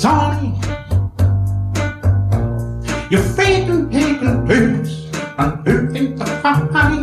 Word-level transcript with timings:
sunny. 0.00 0.58
you're 3.10 3.20
feeling 3.20 3.90
taking 3.90 4.46
place, 4.46 5.06
and 5.36 5.68
who 5.68 5.92
thinks 5.92 6.18
the 6.18 6.26
fight? 6.72 6.99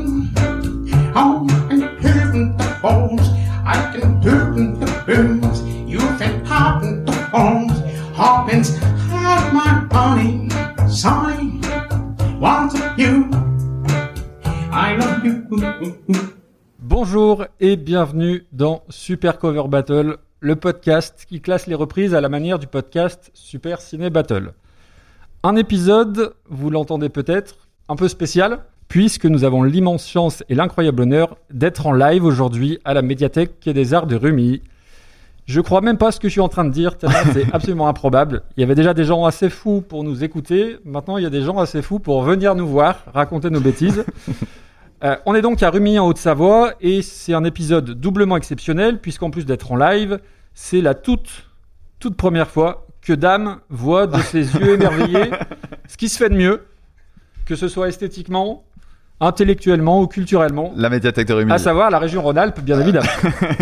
Bonjour 17.20 17.48
et 17.60 17.78
bienvenue 17.78 18.46
dans 18.52 18.84
Super 18.90 19.40
Cover 19.40 19.64
Battle, 19.68 20.18
le 20.40 20.56
podcast 20.56 21.26
qui 21.28 21.42
classe 21.42 21.66
les 21.66 21.74
reprises 21.74 22.14
à 22.14 22.22
la 22.22 22.30
manière 22.30 22.60
du 22.60 22.68
podcast 22.68 23.32
Super 23.34 23.82
Ciné 23.82 24.12
Battle. 24.12 24.54
Un 25.42 25.56
épisode, 25.56 26.36
vous 26.48 26.70
l'entendez 26.70 27.10
peut-être, 27.10 27.56
un 27.90 27.96
peu 27.96 28.08
spécial, 28.08 28.60
puisque 28.88 29.26
nous 29.26 29.46
avons 29.46 29.64
l'immense 29.64 30.08
chance 30.08 30.44
et 30.48 30.54
l'incroyable 30.54 31.02
honneur 31.02 31.38
d'être 31.50 31.88
en 31.88 31.92
live 31.92 32.24
aujourd'hui 32.24 32.78
à 32.86 32.94
la 32.94 33.02
médiathèque 33.02 33.60
Quai 33.62 33.74
des 33.74 33.96
Arts 33.96 34.06
de 34.06 34.16
Rumi. 34.16 34.62
Je 35.48 35.60
crois 35.60 35.82
même 35.82 35.98
pas 35.98 36.12
ce 36.12 36.20
que 36.20 36.28
je 36.28 36.34
suis 36.34 36.42
en 36.42 36.50
train 36.50 36.66
de 36.66 36.72
dire, 36.72 36.98
c'est 37.34 37.48
absolument 37.52 37.88
improbable. 37.88 38.44
Il 38.58 38.62
y 38.62 38.64
avait 38.64 38.76
déjà 38.76 38.94
des 38.94 39.06
gens 39.06 39.26
assez 39.26 39.50
fous 39.50 39.82
pour 39.82 40.04
nous 40.04 40.24
écouter, 40.24 40.76
maintenant 40.86 41.18
il 41.18 41.24
y 41.24 41.28
a 41.28 41.32
des 41.32 41.42
gens 41.42 41.58
assez 41.58 41.82
fous 41.82 41.98
pour 41.98 42.22
venir 42.22 42.54
nous 42.54 42.68
voir, 42.68 43.06
raconter 43.12 43.50
nos 43.50 43.60
bêtises. 43.60 44.06
Euh, 45.04 45.16
on 45.28 45.36
est 45.36 45.42
donc 45.42 45.62
à 45.62 45.70
Rumilly 45.70 46.00
en 46.00 46.08
Haute-Savoie 46.08 46.74
et 46.82 47.04
c'est 47.04 47.34
un 47.34 47.44
épisode 47.44 47.92
doublement 47.92 48.36
exceptionnel 48.36 49.00
puisqu'en 49.00 49.30
plus 49.30 49.46
d'être 49.46 49.72
en 49.72 49.76
live, 49.76 50.20
c'est 50.56 50.82
la 50.82 50.96
toute, 50.96 51.46
toute 52.00 52.16
première 52.16 52.50
fois 52.50 52.88
que 53.02 53.14
Dame 53.14 53.60
voit 53.70 54.08
de 54.08 54.18
ses 54.22 54.56
yeux 54.60 54.74
émerveillés 54.74 55.30
ce 55.88 55.98
qui 55.98 56.10
se 56.10 56.18
fait 56.18 56.30
de 56.30 56.36
mieux, 56.36 56.66
que 57.46 57.56
ce 57.56 57.68
soit 57.68 57.90
esthétiquement, 57.90 58.64
intellectuellement 59.20 60.02
ou 60.02 60.08
culturellement, 60.08 60.74
La 60.76 60.90
médiathèque 60.90 61.28
de 61.28 61.34
Rumilly. 61.34 61.54
à 61.54 61.60
savoir 61.60 61.92
la 61.92 62.00
région 62.00 62.24
Rhône-Alpes, 62.24 62.60
bien 62.62 62.80
évidemment. 62.80 63.08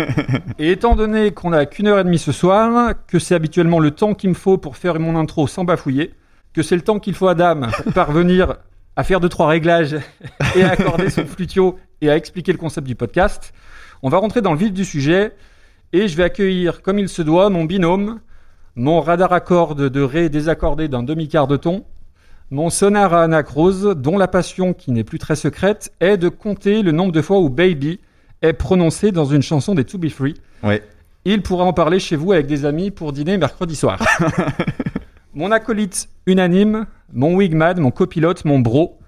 Et 0.58 0.72
étant 0.72 0.96
donné 0.96 1.32
qu'on 1.32 1.52
a 1.52 1.66
qu'une 1.66 1.86
heure 1.86 1.98
et 1.98 2.04
demie 2.04 2.18
ce 2.18 2.32
soir, 2.32 2.94
que 3.06 3.18
c'est 3.18 3.34
habituellement 3.34 3.78
le 3.78 3.90
temps 3.90 4.14
qu'il 4.14 4.30
me 4.30 4.34
faut 4.34 4.56
pour 4.56 4.76
faire 4.78 4.98
mon 4.98 5.16
intro 5.16 5.46
sans 5.46 5.64
bafouiller, 5.64 6.14
que 6.54 6.62
c'est 6.62 6.76
le 6.76 6.82
temps 6.82 6.98
qu'il 6.98 7.14
faut 7.14 7.28
à 7.28 7.34
Dame 7.34 7.70
pour 7.84 7.92
parvenir 7.92 8.56
à 8.96 9.04
faire 9.04 9.20
deux 9.20 9.28
trois 9.28 9.48
réglages 9.48 9.96
et 10.56 10.62
à 10.62 10.70
accorder 10.70 11.10
son 11.10 11.26
flutio 11.26 11.78
et 12.00 12.10
à 12.10 12.16
expliquer 12.16 12.52
le 12.52 12.58
concept 12.58 12.86
du 12.86 12.94
podcast, 12.94 13.52
on 14.02 14.08
va 14.08 14.18
rentrer 14.18 14.42
dans 14.42 14.52
le 14.52 14.58
vif 14.58 14.72
du 14.72 14.84
sujet 14.84 15.32
et 15.92 16.08
je 16.08 16.16
vais 16.16 16.24
accueillir 16.24 16.82
comme 16.82 16.98
il 16.98 17.08
se 17.08 17.22
doit 17.22 17.50
mon 17.50 17.64
binôme, 17.64 18.20
mon 18.74 19.00
radar 19.00 19.32
à 19.32 19.40
cordes 19.40 19.88
de 19.88 20.02
ré 20.02 20.28
désaccordé 20.28 20.88
d'un 20.88 21.02
demi-quart 21.02 21.46
de 21.46 21.56
ton, 21.56 21.84
mon 22.50 22.70
sonar 22.70 23.12
à 23.12 23.24
anacrose, 23.24 23.94
dont 23.96 24.18
la 24.18 24.28
passion, 24.28 24.72
qui 24.72 24.92
n'est 24.92 25.04
plus 25.04 25.18
très 25.18 25.34
secrète, 25.34 25.92
est 26.00 26.16
de 26.16 26.28
compter 26.28 26.82
le 26.82 26.92
nombre 26.92 27.12
de 27.12 27.20
fois 27.20 27.40
où 27.40 27.48
Baby 27.48 27.98
est 28.42 28.52
prononcé 28.52 29.10
dans 29.10 29.24
une 29.24 29.42
chanson 29.42 29.74
des 29.74 29.84
To 29.84 29.98
Be 29.98 30.08
Free. 30.08 30.34
Oui. 30.62 30.80
Il 31.24 31.42
pourra 31.42 31.64
en 31.64 31.72
parler 31.72 31.98
chez 31.98 32.14
vous 32.14 32.32
avec 32.32 32.46
des 32.46 32.64
amis 32.64 32.92
pour 32.92 33.12
dîner 33.12 33.36
mercredi 33.36 33.74
soir. 33.74 34.00
mon 35.36 35.52
acolyte 35.52 36.08
unanime, 36.26 36.86
mon 37.12 37.34
wigman, 37.36 37.78
mon 37.78 37.90
copilote, 37.90 38.44
mon 38.46 38.58
bro, 38.58 38.98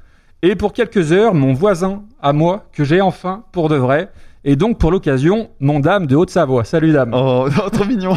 et 0.42 0.54
pour 0.56 0.74
quelques 0.74 1.10
heures, 1.12 1.32
mon 1.34 1.54
voisin 1.54 2.02
à 2.22 2.34
moi, 2.34 2.66
que 2.74 2.84
j'ai 2.84 3.00
enfin 3.00 3.44
pour 3.50 3.70
de 3.70 3.76
vrai, 3.76 4.10
et 4.44 4.54
donc 4.54 4.78
pour 4.78 4.90
l'occasion, 4.92 5.48
mon 5.58 5.80
dame 5.80 6.06
de 6.06 6.14
Haute-Savoie. 6.14 6.64
Salut 6.64 6.92
dame. 6.92 7.12
Oh, 7.14 7.48
oh, 7.66 7.70
trop 7.70 7.84
mignon. 7.86 8.14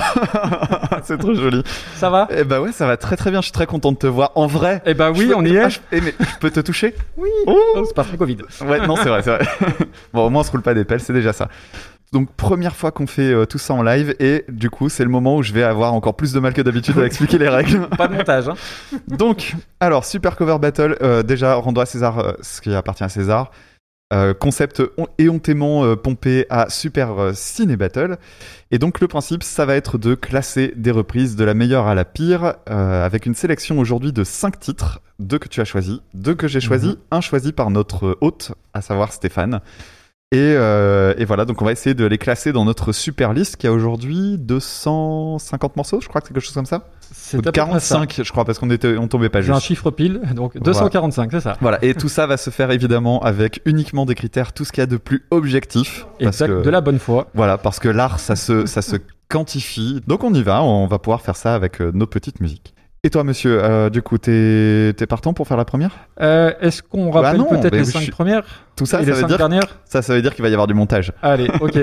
c'est 1.03 1.17
trop 1.17 1.33
joli. 1.33 1.63
Ça 1.95 2.09
va? 2.09 2.27
Eh 2.29 2.43
bah 2.43 2.61
ouais, 2.61 2.71
ça 2.73 2.85
va 2.85 2.95
très 2.97 3.15
très 3.17 3.31
bien. 3.31 3.39
Je 3.41 3.45
suis 3.45 3.51
très 3.53 3.65
content 3.65 3.91
de 3.93 3.97
te 3.97 4.07
voir 4.07 4.31
en 4.35 4.45
vrai. 4.45 4.81
Eh 4.85 4.93
ben 4.93 5.11
oui, 5.11 5.27
Je- 5.29 5.33
on 5.33 5.43
y 5.43 5.55
est. 5.55 5.69
je- 5.69 5.79
eh, 5.93 5.99
mais 6.01 6.13
je 6.19 6.37
peux 6.39 6.51
te 6.51 6.59
toucher? 6.59 6.93
Oui. 7.17 7.29
Oh. 7.47 7.57
Oh, 7.77 7.83
c'est 7.87 7.95
pas 7.95 8.03
très 8.03 8.17
Covid. 8.17 8.37
Ouais, 8.67 8.85
non, 8.85 8.97
c'est 8.97 9.09
vrai, 9.09 9.23
c'est 9.23 9.31
vrai. 9.35 9.47
bon, 10.13 10.25
au 10.27 10.29
moins 10.29 10.41
on 10.41 10.43
se 10.43 10.51
roule 10.51 10.61
pas 10.61 10.73
des 10.75 10.83
pelles, 10.85 10.99
c'est 10.99 11.13
déjà 11.13 11.33
ça. 11.33 11.47
Donc 12.11 12.29
première 12.35 12.75
fois 12.75 12.91
qu'on 12.91 13.07
fait 13.07 13.31
euh, 13.33 13.45
tout 13.45 13.57
ça 13.57 13.73
en 13.73 13.83
live 13.83 14.15
et 14.19 14.43
du 14.49 14.69
coup 14.69 14.89
c'est 14.89 15.03
le 15.05 15.09
moment 15.09 15.37
où 15.37 15.43
je 15.43 15.53
vais 15.53 15.63
avoir 15.63 15.93
encore 15.93 16.15
plus 16.17 16.33
de 16.33 16.39
mal 16.41 16.53
que 16.53 16.61
d'habitude 16.61 16.97
à 16.99 17.05
expliquer 17.05 17.37
les 17.37 17.47
règles. 17.47 17.87
Pas 17.97 18.07
de 18.09 18.15
montage. 18.15 18.49
Hein. 18.49 18.55
Donc, 19.07 19.55
alors, 19.79 20.03
Super 20.03 20.35
Cover 20.35 20.57
Battle, 20.59 20.97
euh, 21.01 21.23
déjà, 21.23 21.55
rendons 21.55 21.79
à 21.81 21.85
César 21.85 22.19
euh, 22.19 22.33
ce 22.41 22.59
qui 22.61 22.73
appartient 22.73 23.03
à 23.05 23.09
César. 23.09 23.51
Euh, 24.13 24.33
concept 24.33 24.83
on- 24.97 25.07
éhontément 25.19 25.95
pompé 25.95 26.45
à 26.49 26.69
Super 26.69 27.31
Ciné 27.33 27.77
Battle. 27.77 28.17
Et 28.71 28.77
donc, 28.77 28.99
le 28.99 29.07
principe, 29.07 29.41
ça 29.41 29.65
va 29.65 29.75
être 29.75 29.97
de 29.97 30.13
classer 30.15 30.73
des 30.75 30.91
reprises 30.91 31.37
de 31.37 31.45
la 31.45 31.53
meilleure 31.53 31.87
à 31.87 31.95
la 31.95 32.03
pire, 32.03 32.55
avec 32.65 33.25
une 33.25 33.35
sélection 33.35 33.79
aujourd'hui 33.79 34.11
de 34.11 34.25
5 34.25 34.59
titres, 34.59 34.99
deux 35.19 35.39
que 35.39 35.47
tu 35.47 35.61
as 35.61 35.65
choisis, 35.65 35.99
deux 36.13 36.35
que 36.35 36.49
j'ai 36.49 36.59
choisis, 36.59 36.89
Mhm. 36.89 36.97
un 37.11 37.21
choisi 37.21 37.53
par 37.53 37.69
notre 37.69 38.17
hôte, 38.19 38.51
à 38.73 38.81
savoir 38.81 39.13
Stéphane. 39.13 39.61
Et, 40.33 40.37
euh, 40.55 41.13
et 41.17 41.25
voilà, 41.25 41.43
donc 41.43 41.61
on 41.61 41.65
va 41.65 41.73
essayer 41.73 41.93
de 41.93 42.05
les 42.05 42.17
classer 42.17 42.53
dans 42.53 42.63
notre 42.63 42.93
super 42.93 43.33
liste 43.33 43.57
qui 43.57 43.67
a 43.67 43.73
aujourd'hui 43.73 44.37
250 44.37 45.75
morceaux, 45.75 45.99
je 45.99 46.07
crois 46.07 46.21
que 46.21 46.27
c'est 46.27 46.33
quelque 46.33 46.43
chose 46.43 46.53
comme 46.53 46.65
ça. 46.65 46.85
C'est 47.13 47.35
Ou 47.35 47.41
à 47.41 47.43
peu 47.43 47.51
près 47.51 47.59
ça. 47.59 47.95
45, 47.97 48.21
je 48.23 48.31
crois, 48.31 48.45
parce 48.45 48.57
qu'on 48.57 48.69
était, 48.69 48.97
on 48.97 49.09
tombait 49.09 49.27
pas 49.27 49.41
J'ai 49.41 49.51
un 49.51 49.55
juste. 49.55 49.65
chiffre 49.67 49.91
pile, 49.91 50.21
donc 50.33 50.57
245, 50.57 51.31
c'est 51.31 51.41
ça. 51.41 51.57
Voilà, 51.59 51.83
et 51.83 51.93
tout 51.95 52.07
ça 52.07 52.27
va 52.27 52.37
se 52.37 52.49
faire 52.49 52.71
évidemment 52.71 53.19
avec 53.23 53.61
uniquement 53.65 54.05
des 54.05 54.15
critères, 54.15 54.53
tout 54.53 54.63
ce 54.63 54.71
qu'il 54.71 54.81
y 54.81 54.83
a 54.83 54.87
de 54.87 54.95
plus 54.95 55.25
objectif. 55.31 56.05
Parce 56.21 56.37
Exact, 56.41 56.47
que, 56.47 56.63
de 56.63 56.69
la 56.69 56.79
bonne 56.79 56.99
foi. 56.99 57.27
Voilà, 57.33 57.57
parce 57.57 57.79
que 57.79 57.89
l'art, 57.89 58.19
ça 58.21 58.37
se, 58.37 58.65
ça 58.65 58.81
se 58.81 58.95
quantifie. 59.27 60.01
Donc 60.07 60.23
on 60.23 60.33
y 60.33 60.43
va, 60.43 60.63
on 60.63 60.87
va 60.87 60.97
pouvoir 60.97 61.21
faire 61.21 61.35
ça 61.35 61.55
avec 61.55 61.81
euh, 61.81 61.91
nos 61.93 62.07
petites 62.07 62.39
musiques. 62.39 62.73
Et 63.03 63.09
toi, 63.09 63.23
monsieur, 63.23 63.63
euh, 63.63 63.89
du 63.89 64.03
coup, 64.03 64.19
t'es 64.19 64.93
t'es 64.95 65.07
partant 65.07 65.33
pour 65.33 65.47
faire 65.47 65.57
la 65.57 65.65
première? 65.65 66.07
Euh, 66.21 66.53
Est-ce 66.61 66.83
qu'on 66.83 67.09
rappelle 67.09 67.31
Bah 67.31 67.37
non, 67.39 67.49
peut-être 67.49 67.71
mais 67.73 67.79
les 67.79 67.85
cinq 67.85 68.07
premières 68.11 68.43
Tout 68.75 68.85
ça, 68.85 69.01
et 69.01 69.05
ça 69.05 69.05
les 69.07 69.13
veut, 69.13 69.21
cinq 69.21 69.27
dire, 69.27 69.37
dernières? 69.39 69.79
Ça, 69.85 70.03
ça 70.03 70.13
veut 70.13 70.21
dire 70.21 70.35
qu'il 70.35 70.43
va 70.43 70.49
y 70.49 70.53
avoir 70.53 70.67
du 70.67 70.75
montage. 70.75 71.11
Allez, 71.23 71.49
ok. 71.61 71.79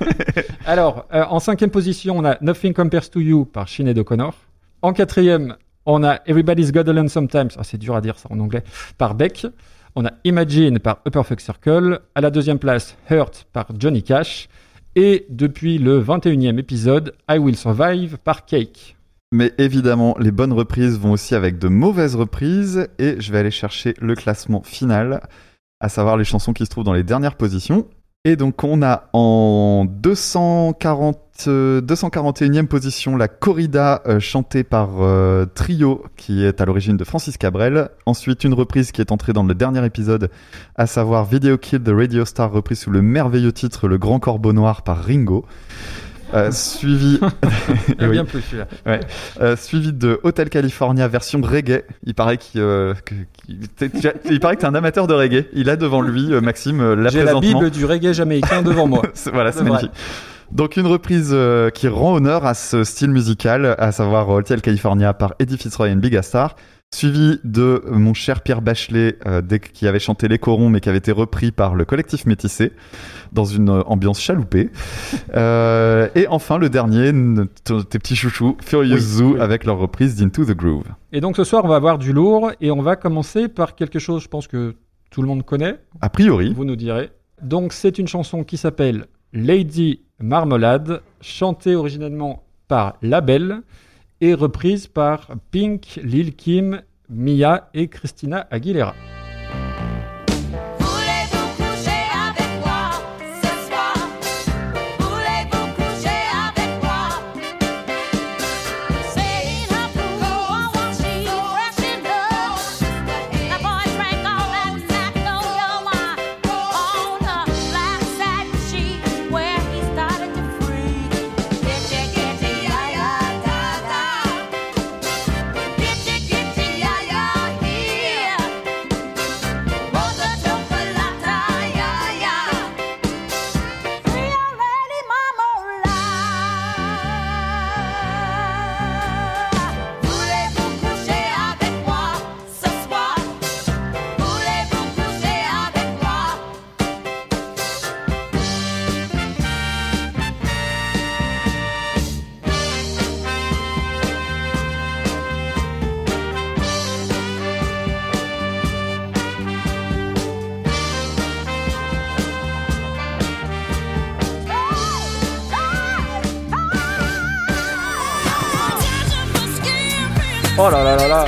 Alors, 0.66 1.04
euh, 1.12 1.24
en 1.28 1.40
cinquième 1.40 1.68
position, 1.68 2.16
on 2.16 2.24
a 2.24 2.38
Nothing 2.40 2.72
Compares 2.72 3.10
to 3.10 3.20
You 3.20 3.44
par 3.44 3.68
Sinead 3.68 3.98
O'Connor. 3.98 4.32
En 4.80 4.94
quatrième, 4.94 5.56
on 5.84 6.02
a 6.02 6.20
Everybody's 6.24 6.72
Got 6.72 6.84
Learn 6.84 7.10
Sometimes, 7.10 7.50
ah, 7.58 7.62
c'est 7.62 7.76
dur 7.76 7.94
à 7.94 8.00
dire 8.00 8.18
ça 8.18 8.30
en 8.32 8.40
anglais, 8.40 8.62
par 8.96 9.14
Beck. 9.14 9.46
On 9.94 10.06
a 10.06 10.12
Imagine 10.24 10.78
par 10.78 11.00
Upper 11.06 11.22
Fuck 11.24 11.42
Circle. 11.42 12.00
À 12.14 12.22
la 12.22 12.30
deuxième 12.30 12.58
place, 12.58 12.96
Hurt 13.10 13.46
par 13.52 13.66
Johnny 13.78 14.02
Cash. 14.02 14.48
Et 14.94 15.26
depuis 15.28 15.76
le 15.76 16.02
21e 16.02 16.58
épisode, 16.58 17.12
I 17.30 17.36
Will 17.36 17.58
Survive 17.58 18.16
par 18.24 18.46
Cake. 18.46 18.95
Mais 19.32 19.52
évidemment, 19.58 20.16
les 20.18 20.30
bonnes 20.30 20.52
reprises 20.52 20.98
vont 20.98 21.12
aussi 21.12 21.34
avec 21.34 21.58
de 21.58 21.68
mauvaises 21.68 22.14
reprises. 22.14 22.88
Et 22.98 23.20
je 23.20 23.32
vais 23.32 23.38
aller 23.38 23.50
chercher 23.50 23.94
le 24.00 24.14
classement 24.14 24.62
final, 24.62 25.20
à 25.80 25.88
savoir 25.88 26.16
les 26.16 26.24
chansons 26.24 26.52
qui 26.52 26.64
se 26.64 26.70
trouvent 26.70 26.84
dans 26.84 26.92
les 26.92 27.02
dernières 27.02 27.36
positions. 27.36 27.86
Et 28.28 28.34
donc, 28.34 28.64
on 28.64 28.82
a 28.82 29.08
en 29.12 29.84
240, 29.88 31.44
euh, 31.46 31.80
241e 31.80 32.66
position 32.66 33.16
la 33.16 33.28
corrida 33.28 34.02
euh, 34.06 34.18
chantée 34.18 34.64
par 34.64 35.00
euh, 35.00 35.46
Trio, 35.46 36.04
qui 36.16 36.44
est 36.44 36.60
à 36.60 36.64
l'origine 36.64 36.96
de 36.96 37.04
Francis 37.04 37.36
Cabrel. 37.36 37.88
Ensuite, 38.04 38.42
une 38.42 38.54
reprise 38.54 38.90
qui 38.90 39.00
est 39.00 39.12
entrée 39.12 39.32
dans 39.32 39.44
le 39.44 39.54
dernier 39.54 39.84
épisode, 39.86 40.28
à 40.74 40.88
savoir 40.88 41.24
Video 41.24 41.56
Kill 41.56 41.84
de 41.84 41.92
Radio 41.92 42.24
Star, 42.24 42.50
reprise 42.50 42.80
sous 42.80 42.90
le 42.90 43.00
merveilleux 43.00 43.52
titre 43.52 43.86
Le 43.86 43.96
Grand 43.96 44.18
Corbeau 44.18 44.52
Noir 44.52 44.82
par 44.82 45.04
Ringo. 45.04 45.44
Euh, 46.34 46.50
suivi 46.50 47.20
Il 47.88 48.00
y 48.00 48.04
a 48.04 48.08
oui. 48.08 48.12
bien 48.12 48.24
plus 48.24 48.42
celui-là. 48.42 48.66
euh, 49.40 49.56
suivi 49.56 49.92
de 49.92 50.18
Hotel 50.24 50.48
California 50.50 51.06
version 51.08 51.40
reggae. 51.40 51.84
Il 52.04 52.14
paraît 52.14 52.36
qu'il, 52.36 52.60
euh, 52.60 52.94
que- 53.04 53.14
as- 53.84 54.12
il 54.30 54.40
paraît 54.40 54.56
que 54.56 54.60
t'es 54.62 54.66
un 54.66 54.74
amateur 54.74 55.06
de 55.06 55.14
reggae. 55.14 55.46
Il 55.52 55.70
a 55.70 55.76
devant 55.76 56.00
lui, 56.02 56.32
euh, 56.32 56.40
Maxime, 56.40 56.94
là 56.94 57.10
J'ai 57.10 57.22
la. 57.22 57.38
Bible 57.38 57.70
du 57.70 57.84
reggae 57.84 58.12
jamaïcain 58.12 58.62
devant 58.62 58.86
moi. 58.88 59.02
C'est- 59.14 59.30
voilà, 59.30 59.52
c'est 59.52 59.62
magnifique. 59.62 59.92
Donc 60.52 60.76
une 60.76 60.86
reprise 60.86 61.30
euh, 61.32 61.70
qui 61.70 61.88
rend 61.88 62.14
honneur 62.16 62.46
à 62.46 62.54
ce 62.54 62.84
style 62.84 63.10
musical, 63.10 63.74
à 63.78 63.90
savoir 63.92 64.28
Hotel 64.28 64.60
California 64.62 65.12
par 65.12 65.34
Eddie 65.40 65.58
Fitzroy 65.58 65.88
et 65.90 65.94
Big 65.96 66.20
Star, 66.22 66.54
suivi 66.96 67.38
de 67.44 67.82
mon 67.90 68.14
cher 68.14 68.40
Pierre 68.42 68.62
Bachelet, 68.62 69.18
euh, 69.26 69.42
qui 69.72 69.86
avait 69.86 69.98
chanté 69.98 70.28
Les 70.28 70.38
Corons, 70.38 70.70
mais 70.70 70.80
qui 70.80 70.88
avait 70.88 70.98
été 70.98 71.12
repris 71.12 71.50
par 71.52 71.74
le 71.74 71.84
collectif 71.84 72.26
Métissé, 72.26 72.72
dans 73.32 73.44
une 73.44 73.68
euh, 73.68 73.82
ambiance 73.86 74.20
chaloupée. 74.20 74.70
Euh, 75.34 76.08
et 76.14 76.26
enfin, 76.28 76.58
le 76.58 76.70
dernier, 76.70 77.12
tes 77.64 77.98
petits 77.98 78.16
chouchous, 78.16 78.56
Furious 78.62 78.94
Oui, 78.94 79.00
Zoo, 79.00 79.34
oui. 79.34 79.40
avec 79.40 79.64
leur 79.64 79.78
reprise 79.78 80.16
d'Into 80.16 80.44
the 80.44 80.52
Groove. 80.56 80.86
Et 81.12 81.20
donc 81.20 81.36
ce 81.36 81.44
soir, 81.44 81.64
on 81.64 81.68
va 81.68 81.76
avoir 81.76 81.98
du 81.98 82.12
lourd 82.12 82.52
et 82.60 82.70
on 82.70 82.80
va 82.82 82.96
commencer 82.96 83.48
par 83.48 83.74
quelque 83.74 83.98
chose, 83.98 84.22
je 84.22 84.28
pense 84.28 84.46
que 84.46 84.74
tout 85.10 85.22
le 85.22 85.28
monde 85.28 85.44
connaît, 85.44 85.78
A 86.00 86.08
priori, 86.08 86.52
vous 86.54 86.64
nous 86.64 86.76
direz. 86.76 87.10
Donc 87.42 87.72
c'est 87.72 87.98
une 87.98 88.08
chanson 88.08 88.44
qui 88.44 88.56
s'appelle 88.56 89.06
Lady 89.32 90.00
Marmalade, 90.18 91.02
chantée 91.20 91.74
originellement 91.74 92.44
par 92.68 92.96
La 93.02 93.20
Belle 93.20 93.60
et 94.20 94.34
reprise 94.34 94.86
par 94.86 95.30
Pink, 95.50 96.00
Lil 96.02 96.34
Kim, 96.34 96.82
Mia 97.08 97.70
et 97.74 97.88
Christina 97.88 98.46
Aguilera. 98.50 98.94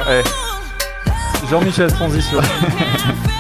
Eh, 0.09 0.23
Jean-Michel 1.51 1.91
Transition. 1.91 2.43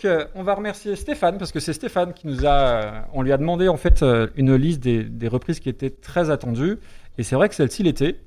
Donc, 0.00 0.10
euh, 0.10 0.24
on 0.34 0.42
va 0.42 0.54
remercier 0.54 0.96
Stéphane 0.96 1.36
parce 1.36 1.52
que 1.52 1.60
c'est 1.60 1.74
Stéphane 1.74 2.14
qui 2.14 2.26
nous 2.26 2.46
a. 2.46 2.48
euh, 2.48 2.90
on 3.12 3.20
lui 3.20 3.32
a 3.32 3.36
demandé 3.36 3.68
en 3.68 3.76
fait 3.76 4.02
euh, 4.02 4.28
une 4.34 4.54
liste 4.54 4.82
des, 4.82 5.04
des 5.04 5.28
reprises 5.28 5.60
qui 5.60 5.68
étaient 5.68 5.90
très 5.90 6.30
attendues. 6.30 6.78
Et 7.18 7.22
c'est 7.22 7.34
vrai 7.36 7.50
que 7.50 7.54
celle-ci 7.54 7.82
l'était. 7.82 8.18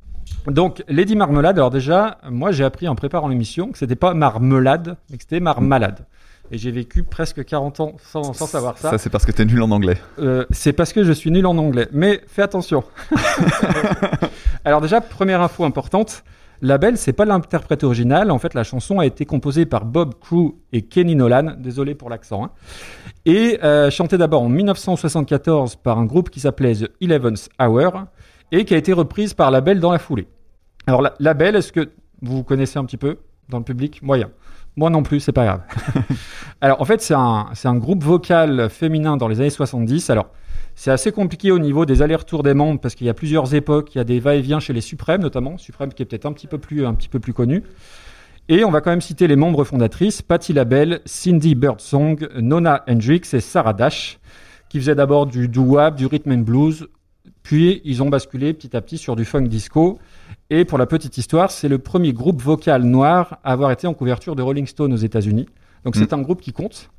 Donc, 0.45 0.83
Lady 0.87 1.15
Marmelade, 1.15 1.57
alors 1.57 1.71
déjà, 1.71 2.19
moi 2.29 2.51
j'ai 2.51 2.63
appris 2.63 2.87
en 2.87 2.93
préparant 2.93 3.27
l'émission 3.27 3.71
que 3.71 3.79
c'était 3.79 3.95
pas 3.95 4.13
marmelade, 4.13 4.97
mais 5.09 5.17
que 5.17 5.23
c'était 5.23 5.39
marmalade. 5.39 6.05
Et 6.51 6.59
j'ai 6.59 6.69
vécu 6.69 7.01
presque 7.01 7.43
40 7.43 7.79
ans 7.79 7.95
sans, 8.03 8.33
sans 8.33 8.45
savoir 8.45 8.77
ça. 8.77 8.91
ça 8.91 8.97
c'est 8.99 9.09
parce 9.09 9.25
que 9.25 9.31
t'es 9.31 9.45
nul 9.45 9.63
en 9.63 9.71
anglais. 9.71 9.97
C'est 10.51 10.73
parce 10.73 10.93
que 10.93 11.03
je 11.03 11.11
suis 11.11 11.31
nul 11.31 11.47
en 11.47 11.57
anglais. 11.57 11.87
Mais 11.91 12.21
fais 12.27 12.43
attention. 12.43 12.83
Alors 14.63 14.79
déjà, 14.79 15.01
première 15.01 15.41
info 15.41 15.63
importante, 15.63 16.23
la 16.63 16.77
belle, 16.77 16.97
c'est 16.97 17.13
pas 17.13 17.25
l'interprète 17.25 17.83
original. 17.83 18.31
En 18.31 18.39
fait, 18.39 18.53
la 18.53 18.63
chanson 18.63 18.99
a 18.99 19.05
été 19.05 19.25
composée 19.25 19.65
par 19.65 19.85
Bob 19.85 20.15
Crew 20.19 20.55
et 20.71 20.81
Kenny 20.81 21.15
Nolan. 21.15 21.53
Désolé 21.59 21.93
pour 21.93 22.09
l'accent. 22.09 22.45
hein. 22.45 22.51
Et 23.25 23.59
euh, 23.63 23.91
chantée 23.91 24.17
d'abord 24.17 24.41
en 24.41 24.49
1974 24.49 25.75
par 25.75 25.99
un 25.99 26.05
groupe 26.05 26.29
qui 26.29 26.39
s'appelait 26.39 26.73
The 26.75 26.91
Eleventh 27.01 27.49
Hour 27.61 28.05
et 28.51 28.65
qui 28.65 28.73
a 28.73 28.77
été 28.77 28.93
reprise 28.93 29.33
par 29.33 29.51
la 29.51 29.61
belle 29.61 29.79
dans 29.79 29.91
la 29.91 29.99
foulée. 29.99 30.27
Alors 30.87 31.01
la, 31.01 31.13
la 31.19 31.33
belle, 31.33 31.55
est-ce 31.55 31.71
que 31.71 31.89
vous 32.21 32.37
vous 32.37 32.43
connaissez 32.43 32.79
un 32.79 32.85
petit 32.85 32.97
peu 32.97 33.17
dans 33.49 33.57
le 33.57 33.63
public? 33.63 34.01
Moyen. 34.01 34.29
Moi 34.75 34.89
non 34.89 35.03
plus, 35.03 35.19
c'est 35.19 35.31
pas 35.33 35.45
grave. 35.45 35.61
Alors 36.61 36.81
en 36.81 36.85
fait, 36.85 37.01
c'est 37.01 37.13
un, 37.13 37.47
c'est 37.53 37.67
un 37.67 37.75
groupe 37.75 38.03
vocal 38.03 38.69
féminin 38.69 39.17
dans 39.17 39.27
les 39.27 39.39
années 39.39 39.49
70. 39.49 40.09
Alors 40.09 40.27
c'est 40.75 40.91
assez 40.91 41.11
compliqué 41.11 41.51
au 41.51 41.59
niveau 41.59 41.85
des 41.85 42.01
allers-retours 42.01 42.43
des 42.43 42.53
membres 42.53 42.79
parce 42.79 42.95
qu'il 42.95 43.07
y 43.07 43.09
a 43.09 43.13
plusieurs 43.13 43.53
époques, 43.53 43.93
il 43.95 43.99
y 43.99 44.01
a 44.01 44.03
des 44.03 44.19
va-et-vient 44.19 44.59
chez 44.59 44.73
les 44.73 44.81
Suprêmes 44.81 45.21
notamment, 45.21 45.57
Suprême 45.57 45.93
qui 45.93 46.03
est 46.03 46.05
peut-être 46.05 46.25
un 46.25 46.33
petit 46.33 46.47
peu 46.47 46.57
plus 46.57 46.85
un 46.85 46.93
petit 46.93 47.09
peu 47.09 47.19
plus 47.19 47.33
connu. 47.33 47.63
Et 48.49 48.65
on 48.65 48.71
va 48.71 48.81
quand 48.81 48.89
même 48.89 49.01
citer 49.01 49.27
les 49.27 49.37
membres 49.37 49.63
fondatrices 49.63 50.21
Patti 50.21 50.51
LaBelle, 50.51 50.99
Cindy 51.05 51.55
Birdsong, 51.55 52.27
Nona 52.35 52.83
Hendrix 52.89 53.21
et 53.33 53.39
Sarah 53.39 53.73
Dash, 53.73 54.19
qui 54.67 54.79
faisaient 54.79 54.95
d'abord 54.95 55.27
du 55.27 55.47
doo-wop, 55.47 55.95
du 55.95 56.07
rhythm 56.07 56.31
and 56.31 56.39
blues, 56.39 56.87
puis 57.43 57.81
ils 57.85 58.03
ont 58.03 58.09
basculé 58.09 58.53
petit 58.53 58.75
à 58.75 58.81
petit 58.81 58.97
sur 58.97 59.15
du 59.15 59.23
funk 59.23 59.43
disco. 59.43 59.99
Et 60.49 60.65
pour 60.65 60.77
la 60.77 60.85
petite 60.85 61.17
histoire, 61.17 61.51
c'est 61.51 61.69
le 61.69 61.77
premier 61.77 62.11
groupe 62.11 62.41
vocal 62.41 62.83
noir 62.83 63.39
à 63.43 63.53
avoir 63.53 63.71
été 63.71 63.87
en 63.87 63.93
couverture 63.93 64.35
de 64.35 64.41
Rolling 64.41 64.67
Stone 64.67 64.91
aux 64.91 64.97
États-Unis. 64.97 65.47
Donc 65.83 65.95
c'est 65.95 66.13
un 66.13 66.21
groupe 66.21 66.41
qui 66.41 66.53
compte. 66.53 66.89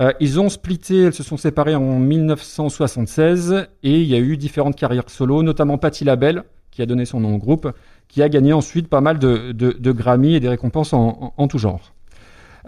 Euh, 0.00 0.12
ils 0.18 0.40
ont 0.40 0.48
splitté, 0.48 1.02
elles 1.02 1.14
se 1.14 1.22
sont 1.22 1.36
séparées 1.36 1.74
en 1.74 1.98
1976 1.98 3.66
et 3.82 4.00
il 4.00 4.06
y 4.06 4.14
a 4.14 4.18
eu 4.18 4.36
différentes 4.36 4.76
carrières 4.76 5.08
solo, 5.08 5.42
notamment 5.42 5.76
Patti 5.76 6.04
LaBelle, 6.04 6.44
qui 6.70 6.80
a 6.80 6.86
donné 6.86 7.04
son 7.04 7.20
nom 7.20 7.34
au 7.34 7.38
groupe, 7.38 7.70
qui 8.08 8.22
a 8.22 8.28
gagné 8.28 8.52
ensuite 8.52 8.88
pas 8.88 9.02
mal 9.02 9.18
de, 9.18 9.52
de, 9.52 9.72
de 9.72 9.92
Grammy 9.92 10.34
et 10.34 10.40
des 10.40 10.48
récompenses 10.48 10.94
en, 10.94 11.08
en, 11.08 11.34
en 11.36 11.48
tout 11.48 11.58
genre. 11.58 11.92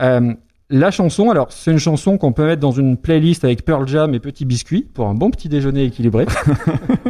Euh, 0.00 0.34
la 0.68 0.90
chanson, 0.90 1.30
alors 1.30 1.52
c'est 1.52 1.70
une 1.70 1.78
chanson 1.78 2.18
qu'on 2.18 2.32
peut 2.32 2.46
mettre 2.46 2.60
dans 2.60 2.70
une 2.70 2.96
playlist 2.96 3.44
avec 3.44 3.64
Pearl 3.64 3.86
Jam 3.88 4.14
et 4.14 4.20
Petit 4.20 4.44
Biscuit 4.44 4.82
pour 4.82 5.06
un 5.06 5.14
bon 5.14 5.30
petit 5.30 5.48
déjeuner 5.48 5.84
équilibré. 5.84 6.26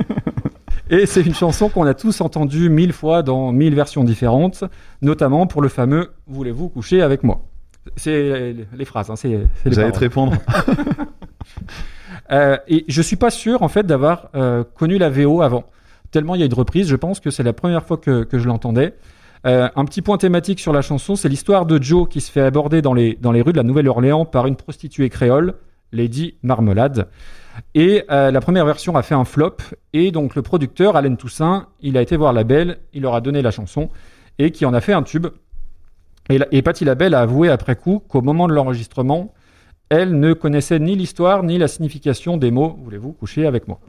et 0.90 1.06
c'est 1.06 1.22
une 1.22 1.34
chanson 1.34 1.68
qu'on 1.68 1.86
a 1.86 1.94
tous 1.94 2.20
entendue 2.20 2.68
mille 2.70 2.92
fois 2.92 3.22
dans 3.22 3.52
mille 3.52 3.74
versions 3.74 4.04
différentes, 4.04 4.64
notamment 5.00 5.46
pour 5.46 5.62
le 5.62 5.68
fameux 5.68 6.10
Voulez-vous 6.26 6.68
coucher 6.68 7.02
avec 7.02 7.22
moi? 7.22 7.51
C'est 7.96 8.54
les, 8.72 8.84
phrases, 8.84 9.10
hein, 9.10 9.16
c'est 9.16 9.46
c'est 9.56 9.68
les 9.70 9.74
J'allais 9.74 9.92
te 9.92 9.98
répondre. 9.98 10.36
Euh, 12.30 12.56
et 12.68 12.84
je 12.88 13.02
suis 13.02 13.16
pas 13.16 13.30
sûr 13.30 13.62
en 13.62 13.68
fait 13.68 13.84
d'avoir 13.84 14.30
euh, 14.34 14.64
connu 14.64 14.96
la 14.96 15.10
VO 15.10 15.42
avant. 15.42 15.64
Tellement 16.12 16.34
il 16.34 16.38
y 16.38 16.42
a 16.42 16.46
une 16.46 16.54
reprise, 16.54 16.88
je 16.88 16.96
pense 16.96 17.20
que 17.20 17.30
c'est 17.30 17.42
la 17.42 17.52
première 17.52 17.84
fois 17.84 17.98
que, 17.98 18.22
que 18.22 18.38
je 18.38 18.46
l'entendais. 18.46 18.94
Euh, 19.44 19.68
un 19.74 19.84
petit 19.84 20.02
point 20.02 20.18
thématique 20.18 20.60
sur 20.60 20.72
la 20.72 20.82
chanson, 20.82 21.16
c'est 21.16 21.28
l'histoire 21.28 21.66
de 21.66 21.82
Joe 21.82 22.08
qui 22.08 22.20
se 22.20 22.30
fait 22.30 22.40
aborder 22.40 22.80
dans 22.80 22.94
les, 22.94 23.18
dans 23.20 23.32
les 23.32 23.42
rues 23.42 23.52
de 23.52 23.56
la 23.56 23.64
Nouvelle-Orléans 23.64 24.24
par 24.24 24.46
une 24.46 24.56
prostituée 24.56 25.08
créole, 25.08 25.54
Lady 25.90 26.36
Marmelade. 26.42 27.08
Et 27.74 28.04
euh, 28.10 28.30
la 28.30 28.40
première 28.40 28.64
version 28.64 28.96
a 28.96 29.02
fait 29.02 29.14
un 29.14 29.24
flop. 29.24 29.56
Et 29.92 30.10
donc 30.10 30.36
le 30.36 30.42
producteur, 30.42 30.96
Alain 30.96 31.14
Toussaint, 31.16 31.66
il 31.80 31.96
a 31.96 32.02
été 32.02 32.16
voir 32.16 32.32
la 32.32 32.44
belle, 32.44 32.78
il 32.92 33.02
leur 33.02 33.14
a 33.14 33.20
donné 33.20 33.42
la 33.42 33.50
chanson 33.50 33.90
et 34.38 34.52
qui 34.52 34.64
en 34.64 34.74
a 34.74 34.80
fait 34.80 34.92
un 34.92 35.02
tube. 35.02 35.26
Et, 36.30 36.38
et 36.52 36.62
Patti 36.62 36.84
LaBelle 36.84 37.14
a 37.14 37.20
avoué 37.20 37.48
après 37.48 37.76
coup 37.76 38.00
qu'au 38.08 38.22
moment 38.22 38.46
de 38.48 38.52
l'enregistrement, 38.54 39.32
elle 39.88 40.18
ne 40.18 40.32
connaissait 40.32 40.78
ni 40.78 40.96
l'histoire 40.96 41.42
ni 41.42 41.58
la 41.58 41.68
signification 41.68 42.36
des 42.36 42.50
mots 42.50 42.78
Voulez-vous 42.82 43.12
coucher 43.12 43.46
avec 43.46 43.68
moi? 43.68 43.80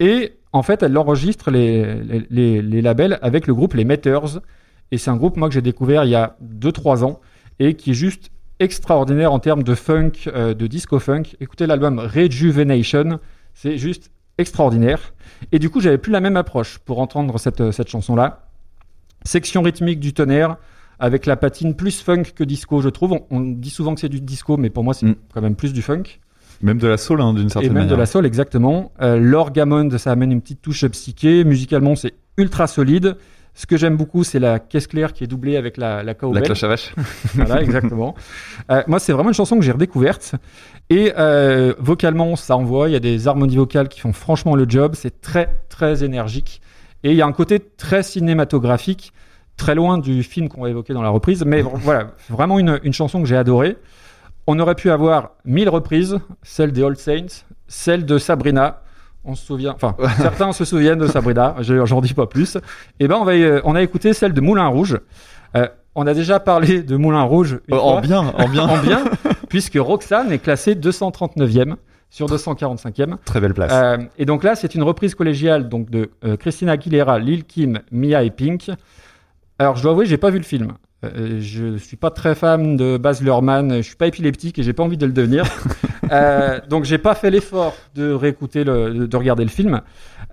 Et 0.00 0.34
en 0.52 0.62
fait, 0.62 0.82
elle 0.82 0.96
enregistre 0.96 1.50
les- 1.50 2.62
les 2.62 2.82
labels 2.82 3.18
avec 3.22 3.46
le 3.46 3.54
groupe 3.54 3.74
Les 3.74 3.84
Metters. 3.84 4.40
Et 4.92 4.98
c'est 4.98 5.10
un 5.10 5.16
groupe, 5.16 5.36
moi, 5.36 5.48
que 5.48 5.54
j'ai 5.54 5.62
découvert 5.62 6.04
il 6.04 6.10
y 6.10 6.14
a 6.14 6.36
2-3 6.40 7.04
ans 7.04 7.20
et 7.58 7.74
qui 7.74 7.90
est 7.90 7.94
juste 7.94 8.30
extraordinaire 8.58 9.32
en 9.32 9.38
termes 9.38 9.62
de 9.62 9.74
funk, 9.74 10.12
euh, 10.28 10.54
de 10.54 10.66
disco 10.66 10.98
funk. 10.98 11.24
Écoutez 11.40 11.66
l'album 11.66 11.98
Rejuvenation, 11.98 13.18
c'est 13.52 13.76
juste 13.76 14.10
extraordinaire. 14.38 15.12
Et 15.52 15.58
du 15.58 15.68
coup, 15.70 15.80
j'avais 15.80 15.98
plus 15.98 16.12
la 16.12 16.20
même 16.20 16.36
approche 16.36 16.78
pour 16.78 17.00
entendre 17.00 17.38
cette, 17.38 17.70
cette 17.70 17.88
chanson-là. 17.88 18.46
Section 19.24 19.62
rythmique 19.62 20.00
du 20.00 20.14
tonnerre, 20.14 20.56
avec 20.98 21.26
la 21.26 21.36
patine 21.36 21.74
plus 21.74 22.00
funk 22.00 22.22
que 22.34 22.44
disco, 22.44 22.80
je 22.80 22.88
trouve. 22.88 23.12
On, 23.12 23.26
on 23.30 23.40
dit 23.40 23.70
souvent 23.70 23.94
que 23.94 24.00
c'est 24.00 24.08
du 24.08 24.20
disco, 24.20 24.56
mais 24.56 24.70
pour 24.70 24.84
moi, 24.84 24.94
c'est 24.94 25.06
Mm. 25.06 25.14
quand 25.34 25.40
même 25.42 25.56
plus 25.56 25.72
du 25.72 25.82
funk. 25.82 26.04
Même 26.62 26.78
de 26.78 26.86
la 26.88 26.96
soul, 26.96 27.20
hein, 27.20 27.34
d'une 27.34 27.48
Et 27.48 27.50
certaine 27.50 27.72
même 27.72 27.82
manière. 27.82 27.96
de 27.96 28.00
la 28.00 28.06
soul, 28.06 28.24
exactement. 28.24 28.92
Euh, 29.02 29.18
L'orgamond, 29.18 29.90
ça 29.98 30.12
amène 30.12 30.32
une 30.32 30.40
petite 30.40 30.62
touche 30.62 30.86
psyché. 30.86 31.44
Musicalement, 31.44 31.94
c'est 31.96 32.14
ultra 32.38 32.66
solide. 32.66 33.16
Ce 33.58 33.64
que 33.66 33.76
j'aime 33.78 33.96
beaucoup, 33.96 34.22
c'est 34.24 34.38
la 34.38 34.58
caisse 34.58 34.86
claire 34.86 35.12
qui 35.14 35.24
est 35.24 35.26
doublée 35.26 35.56
avec 35.56 35.76
la, 35.78 36.02
la 36.02 36.04
La 36.04 36.14
cloche 36.14 36.62
à 36.64 36.68
vache. 36.68 36.94
Voilà, 37.34 37.62
exactement. 37.62 38.14
Euh, 38.70 38.82
moi, 38.86 38.98
c'est 38.98 39.12
vraiment 39.12 39.30
une 39.30 39.34
chanson 39.34 39.56
que 39.58 39.64
j'ai 39.64 39.72
redécouverte. 39.72 40.34
Et 40.90 41.12
euh, 41.18 41.72
vocalement, 41.78 42.36
ça 42.36 42.56
envoie. 42.56 42.88
Il 42.88 42.92
y 42.92 42.96
a 42.96 43.00
des 43.00 43.28
harmonies 43.28 43.56
vocales 43.56 43.88
qui 43.88 44.00
font 44.00 44.12
franchement 44.12 44.54
le 44.56 44.66
job. 44.68 44.92
C'est 44.94 45.20
très, 45.22 45.48
très 45.70 46.04
énergique. 46.04 46.60
Et 47.02 47.10
il 47.12 47.16
y 47.16 47.22
a 47.22 47.26
un 47.26 47.32
côté 47.32 47.60
très 47.60 48.02
cinématographique, 48.02 49.12
très 49.56 49.74
loin 49.74 49.98
du 49.98 50.22
film 50.22 50.48
qu'on 50.48 50.62
va 50.62 50.70
évoquer 50.70 50.92
dans 50.94 51.02
la 51.02 51.08
reprise. 51.08 51.44
Mais 51.46 51.62
voilà, 51.62 52.08
vraiment 52.28 52.58
une, 52.58 52.78
une 52.82 52.92
chanson 52.92 53.20
que 53.22 53.26
j'ai 53.28 53.36
adorée. 53.36 53.76
On 54.46 54.58
aurait 54.60 54.74
pu 54.76 54.90
avoir 54.90 55.30
mille 55.44 55.68
reprises, 55.68 56.18
celle 56.42 56.72
des 56.72 56.82
Old 56.82 56.98
Saints, 56.98 57.44
celle 57.66 58.04
de 58.06 58.18
Sabrina. 58.18 58.82
On 59.24 59.34
se 59.34 59.44
souvient, 59.44 59.72
enfin, 59.74 59.96
certains 60.18 60.52
se 60.52 60.64
souviennent 60.64 61.00
de 61.00 61.08
Sabrina, 61.08 61.56
je- 61.60 61.84
j'en 61.84 62.00
dis 62.00 62.14
pas 62.14 62.26
plus. 62.26 62.58
Et 63.00 63.08
ben, 63.08 63.16
on 63.16 63.24
va, 63.24 63.32
on 63.64 63.74
a 63.74 63.82
écouté 63.82 64.12
celle 64.12 64.32
de 64.34 64.40
Moulin 64.40 64.68
Rouge. 64.68 65.00
Euh, 65.56 65.66
on 65.96 66.06
a 66.06 66.14
déjà 66.14 66.38
parlé 66.38 66.82
de 66.82 66.96
Moulin 66.96 67.22
Rouge 67.22 67.58
une 67.66 67.74
Euh, 67.74 67.78
fois, 67.78 67.86
en 67.96 68.00
bien, 68.00 68.18
en 68.20 68.48
bien. 68.48 68.62
en 68.68 68.78
bien, 68.82 69.04
puisque 69.48 69.78
Roxane 69.80 70.30
est 70.30 70.38
classée 70.38 70.74
239e 70.76 71.74
sur 72.10 72.26
245e. 72.28 73.16
Très 73.24 73.40
belle 73.40 73.54
place. 73.54 73.72
Euh, 73.74 73.98
et 74.16 74.26
donc 74.26 74.44
là, 74.44 74.54
c'est 74.54 74.74
une 74.76 74.82
reprise 74.84 75.14
collégiale 75.16 75.68
donc 75.68 75.90
de 75.90 76.10
euh, 76.24 76.36
Christina 76.36 76.72
Aguilera, 76.72 77.18
Lil 77.18 77.44
Kim, 77.44 77.80
Mia 77.90 78.22
et 78.22 78.30
Pink. 78.30 78.70
Alors, 79.58 79.76
je 79.76 79.82
dois 79.82 79.92
avouer, 79.92 80.06
j'ai 80.06 80.18
pas 80.18 80.30
vu 80.30 80.38
le 80.38 80.44
film. 80.44 80.72
Euh, 81.04 81.38
je 81.40 81.76
suis 81.76 81.96
pas 81.96 82.10
très 82.10 82.34
fan 82.34 82.76
de 82.76 82.96
Baz 82.98 83.22
Luhrmann. 83.22 83.76
Je 83.76 83.82
suis 83.82 83.96
pas 83.96 84.06
épileptique 84.06 84.58
et 84.58 84.62
j'ai 84.62 84.72
pas 84.72 84.82
envie 84.82 84.96
de 84.98 85.06
le 85.06 85.12
devenir. 85.12 85.44
euh, 86.12 86.60
donc, 86.68 86.84
j'ai 86.84 86.98
pas 86.98 87.14
fait 87.14 87.30
l'effort 87.30 87.74
de 87.94 88.12
réécouter 88.12 88.64
le, 88.64 88.92
de, 88.92 89.06
de 89.06 89.16
regarder 89.16 89.44
le 89.44 89.50
film. 89.50 89.80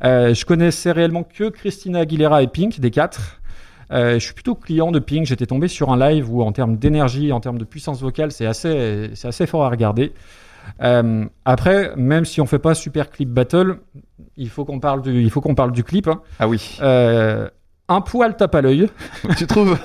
Euh, 0.04 0.34
je 0.34 0.46
connaissais 0.46 0.92
réellement 0.92 1.24
que 1.24 1.50
Christina 1.50 2.00
Aguilera 2.00 2.44
et 2.44 2.48
Pink 2.48 2.80
des 2.80 2.92
quatre. 2.92 3.40
Euh, 3.92 4.16
je 4.16 4.20
suis 4.20 4.34
plutôt 4.34 4.56
client 4.56 4.92
de 4.92 5.00
Pink. 5.00 5.26
J'étais 5.26 5.46
tombé 5.46 5.68
sur 5.68 5.92
un 5.92 5.98
live 5.98 6.34
où, 6.34 6.42
en 6.42 6.52
termes 6.52 6.78
d'énergie, 6.78 7.32
en 7.32 7.40
termes 7.40 7.58
de 7.58 7.66
puissance 7.66 8.02
vocale, 8.02 8.32
c'est 8.32 8.46
assez, 8.46 9.12
c'est 9.14 9.28
assez 9.28 9.46
fort 9.46 9.64
à 9.64 9.70
regarder. 9.70 10.14
Euh, 10.82 11.26
après, 11.46 11.94
même 11.96 12.26
si 12.26 12.42
on 12.42 12.46
fait 12.46 12.60
pas 12.60 12.74
super 12.74 13.10
clip 13.10 13.30
battle, 13.30 13.78
il 14.38 14.50
faut 14.50 14.66
qu'on 14.66 14.80
parle 14.80 15.02
du, 15.02 15.22
il 15.22 15.30
faut 15.30 15.42
qu'on 15.42 15.56
parle 15.56 15.72
du 15.72 15.84
clip. 15.84 16.08
hein. 16.08 16.22
Ah 16.40 16.48
oui. 16.48 16.78
Un 17.94 18.02
poil 18.02 18.36
tape 18.36 18.56
à 18.56 18.62
l'œil. 18.62 18.90
tu 19.38 19.46
trouves 19.48 19.78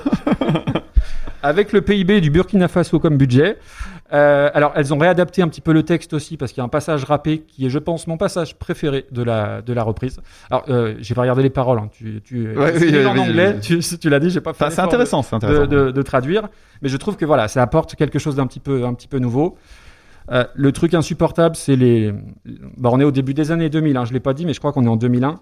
avec 1.42 1.72
le 1.72 1.82
PIB 1.82 2.20
du 2.20 2.30
Burkina 2.30 2.68
Faso 2.68 2.98
comme 2.98 3.16
budget. 3.16 3.58
Euh, 4.14 4.48
alors, 4.54 4.72
elles 4.74 4.94
ont 4.94 4.98
réadapté 4.98 5.42
un 5.42 5.48
petit 5.48 5.60
peu 5.60 5.72
le 5.74 5.82
texte 5.82 6.14
aussi 6.14 6.38
parce 6.38 6.52
qu'il 6.52 6.60
y 6.60 6.62
a 6.62 6.64
un 6.64 6.68
passage 6.70 7.04
rappé 7.04 7.40
qui 7.46 7.66
est, 7.66 7.68
je 7.70 7.78
pense, 7.78 8.06
mon 8.06 8.16
passage 8.16 8.54
préféré 8.58 9.04
de 9.12 9.22
la, 9.22 9.60
de 9.60 9.72
la 9.74 9.82
reprise. 9.82 10.18
Alors, 10.50 10.64
euh, 10.70 10.94
j'ai 11.00 11.14
pas 11.14 11.20
regardé 11.20 11.42
les 11.42 11.50
paroles. 11.50 11.78
hein. 11.78 11.90
Tu, 11.92 12.22
tu, 12.24 12.56
Ouais, 12.56 12.72
c'est 12.78 12.86
oui, 12.86 12.92
oui, 12.94 13.04
en 13.06 13.12
oui, 13.12 13.18
anglais. 13.20 13.60
Tu, 13.60 13.80
tu 13.80 14.08
l'as 14.08 14.18
dit, 14.18 14.30
j'ai 14.30 14.40
pas 14.40 14.54
fait. 14.54 14.70
C'est 14.70 14.80
intéressant, 14.80 15.20
c'est 15.22 15.32
de, 15.32 15.36
intéressant. 15.36 15.66
de- 15.66 15.90
de 15.90 16.02
traduire. 16.02 16.48
Mais 16.80 16.88
je 16.88 16.96
trouve 16.96 17.16
que 17.16 17.26
voilà, 17.26 17.48
ça 17.48 17.60
apporte 17.62 17.96
quelque 17.96 18.18
chose 18.18 18.36
d'un 18.36 18.46
petit 18.46 18.60
peu, 18.60 18.84
un 18.86 18.94
petit 18.94 19.08
peu 19.08 19.18
nouveau. 19.18 19.58
Euh, 20.30 20.44
le 20.54 20.72
truc 20.72 20.94
insupportable, 20.94 21.54
c'est 21.56 21.76
les. 21.76 22.12
Bah, 22.78 22.88
on 22.92 23.00
est 23.00 23.04
au 23.04 23.10
début 23.10 23.34
des 23.34 23.50
années 23.50 23.68
2000. 23.68 23.96
Hein, 23.98 24.04
je 24.06 24.12
l'ai 24.14 24.20
pas 24.20 24.32
dit, 24.32 24.46
mais 24.46 24.54
je 24.54 24.58
crois 24.58 24.72
qu'on 24.72 24.84
est 24.84 24.88
en 24.88 24.96
2001. 24.96 25.34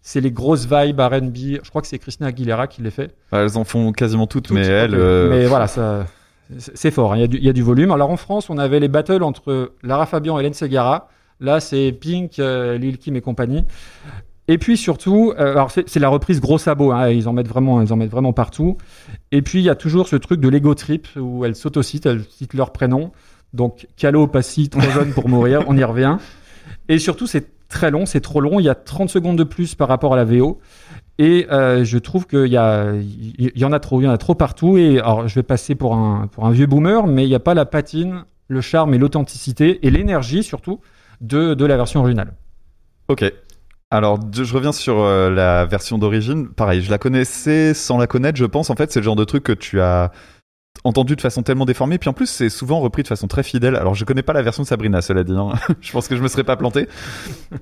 C'est 0.00 0.20
les 0.20 0.30
grosses 0.30 0.66
vibes 0.70 1.00
R&B. 1.00 1.36
Je 1.62 1.68
crois 1.68 1.82
que 1.82 1.88
c'est 1.88 1.98
Christina 1.98 2.28
Aguilera 2.28 2.66
qui 2.66 2.82
les 2.82 2.90
fait. 2.90 3.14
Ouais, 3.32 3.40
Elles 3.40 3.58
en 3.58 3.64
font 3.64 3.92
quasiment 3.92 4.26
toutes, 4.26 4.46
Toutes, 4.46 4.56
mais 4.56 4.64
elles. 4.66 4.94
euh, 4.94 5.28
Mais 5.28 5.46
voilà, 5.46 5.66
ça, 5.66 6.06
c'est 6.58 6.90
fort. 6.90 7.12
hein. 7.12 7.16
Il 7.16 7.20
y, 7.20 7.24
a 7.24 7.26
du- 7.26 7.36
il 7.38 7.44
y 7.44 7.48
a 7.48 7.52
du 7.52 7.62
volume. 7.62 7.90
Alors 7.90 8.10
en 8.10 8.16
France, 8.16 8.48
on 8.48 8.56
avait 8.58 8.80
les 8.80 8.88
battles 8.88 9.22
entre 9.22 9.72
Lara 9.82 10.06
Fabian 10.06 10.38
et 10.38 10.40
Hélène 10.40 10.54
Segara. 10.54 11.08
Là, 11.40 11.60
c'est 11.60 11.92
Pink, 11.92 12.38
euh, 12.38 12.78
Lil 12.78 12.98
Kim 12.98 13.16
et 13.16 13.20
compagnie. 13.20 13.64
Et 14.50 14.56
puis 14.56 14.78
surtout, 14.78 15.34
euh, 15.38 15.52
alors 15.52 15.70
c'est 15.70 15.86
c'est 15.88 16.00
la 16.00 16.08
reprise 16.08 16.40
gros 16.40 16.56
sabot. 16.56 16.90
hein, 16.92 17.10
ils 17.10 17.28
en 17.28 17.34
mettent 17.34 17.48
vraiment, 17.48 17.82
ils 17.82 17.92
en 17.92 17.96
mettent 17.96 18.10
vraiment 18.10 18.32
partout. 18.32 18.78
Et 19.30 19.42
puis 19.42 19.58
il 19.58 19.64
y 19.64 19.68
a 19.68 19.74
toujours 19.74 20.08
ce 20.08 20.16
truc 20.16 20.40
de 20.40 20.48
l'ego 20.48 20.74
trip 20.74 21.06
où 21.16 21.44
elles 21.44 21.54
s'autocitent, 21.54 22.06
elles 22.06 22.24
citent 22.30 22.54
leur 22.54 22.72
prénom. 22.72 23.12
Donc 23.52 23.86
Calo, 23.98 24.26
Passy, 24.26 24.70
trop 24.70 24.80
jeune 24.80 25.12
pour 25.12 25.28
mourir. 25.28 25.64
On 25.66 25.76
y 25.76 25.84
revient. 25.84 26.16
Et 26.88 26.98
surtout, 26.98 27.26
c'est 27.26 27.46
très 27.68 27.90
long, 27.90 28.06
c'est 28.06 28.20
trop 28.20 28.40
long. 28.40 28.60
Il 28.60 28.64
y 28.64 28.68
a 28.68 28.74
30 28.74 29.08
secondes 29.08 29.36
de 29.36 29.44
plus 29.44 29.74
par 29.74 29.88
rapport 29.88 30.14
à 30.14 30.16
la 30.16 30.24
VO. 30.24 30.60
Et 31.18 31.46
euh, 31.50 31.84
je 31.84 31.98
trouve 31.98 32.26
qu'il 32.26 32.46
y, 32.46 32.56
il 32.56 33.52
y 33.58 33.64
en 33.64 33.72
a 33.72 33.80
trop, 33.80 34.00
il 34.00 34.04
y 34.04 34.08
en 34.08 34.12
a 34.12 34.18
trop 34.18 34.34
partout. 34.34 34.76
Et 34.78 34.98
alors, 34.98 35.28
je 35.28 35.34
vais 35.34 35.42
passer 35.42 35.74
pour 35.74 35.94
un, 35.94 36.28
pour 36.28 36.46
un 36.46 36.50
vieux 36.50 36.66
boomer, 36.66 37.06
mais 37.06 37.24
il 37.24 37.28
n'y 37.28 37.34
a 37.34 37.40
pas 37.40 37.54
la 37.54 37.66
patine, 37.66 38.24
le 38.48 38.60
charme 38.60 38.94
et 38.94 38.98
l'authenticité 38.98 39.86
et 39.86 39.90
l'énergie 39.90 40.42
surtout 40.42 40.80
de, 41.20 41.54
de 41.54 41.64
la 41.64 41.76
version 41.76 42.00
originale. 42.00 42.34
Ok. 43.08 43.24
Alors, 43.90 44.20
je 44.32 44.54
reviens 44.54 44.72
sur 44.72 44.98
euh, 45.00 45.30
la 45.30 45.64
version 45.64 45.96
d'origine. 45.96 46.48
Pareil, 46.48 46.82
je 46.82 46.90
la 46.90 46.98
connaissais 46.98 47.72
sans 47.72 47.96
la 47.96 48.06
connaître, 48.06 48.38
je 48.38 48.44
pense. 48.44 48.68
En 48.68 48.74
fait, 48.74 48.92
c'est 48.92 49.00
le 49.00 49.04
genre 49.04 49.16
de 49.16 49.24
truc 49.24 49.44
que 49.44 49.52
tu 49.52 49.80
as 49.80 50.12
entendu 50.84 51.16
de 51.16 51.20
façon 51.20 51.42
tellement 51.42 51.64
déformée. 51.64 51.98
Puis 51.98 52.08
en 52.10 52.12
plus, 52.12 52.26
c'est 52.26 52.48
souvent 52.48 52.80
repris 52.80 53.02
de 53.02 53.08
façon 53.08 53.26
très 53.26 53.42
fidèle. 53.42 53.76
Alors, 53.76 53.94
je 53.94 54.04
connais 54.04 54.22
pas 54.22 54.32
la 54.32 54.42
version 54.42 54.62
de 54.62 54.68
Sabrina, 54.68 55.00
cela 55.02 55.24
dit. 55.24 55.32
hein. 55.36 55.50
je 55.80 55.92
pense 55.92 56.08
que 56.08 56.16
je 56.16 56.22
me 56.22 56.28
serais 56.28 56.44
pas 56.44 56.56
planté. 56.56 56.88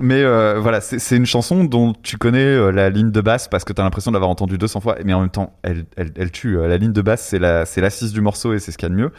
Mais 0.00 0.22
euh, 0.22 0.58
voilà, 0.60 0.80
c'est 0.80 1.16
une 1.16 1.26
chanson 1.26 1.64
dont 1.64 1.92
tu 2.02 2.16
connais 2.18 2.44
euh, 2.44 2.70
la 2.70 2.90
ligne 2.90 3.10
de 3.10 3.20
basse 3.20 3.48
parce 3.48 3.64
que 3.64 3.72
tu 3.72 3.80
as 3.80 3.84
l'impression 3.84 4.10
de 4.10 4.16
l'avoir 4.16 4.30
entendue 4.30 4.58
200 4.58 4.80
fois. 4.80 4.96
Mais 5.04 5.12
en 5.14 5.20
même 5.20 5.30
temps, 5.30 5.54
elle, 5.62 5.84
elle, 5.96 6.12
elle 6.16 6.30
tue. 6.30 6.58
Euh, 6.58 6.68
La 6.68 6.76
ligne 6.76 6.92
de 6.92 7.02
basse, 7.02 7.22
c'est 7.26 7.38
la- 7.38 7.64
c'est 7.66 7.80
l'assise 7.80 8.12
du 8.12 8.20
morceau 8.20 8.52
et 8.54 8.58
c'est 8.58 8.72
ce 8.72 8.78
qu'il 8.78 8.88
y 8.88 8.92
a 8.92 8.94
de 8.94 9.00
mieux. 9.00 9.10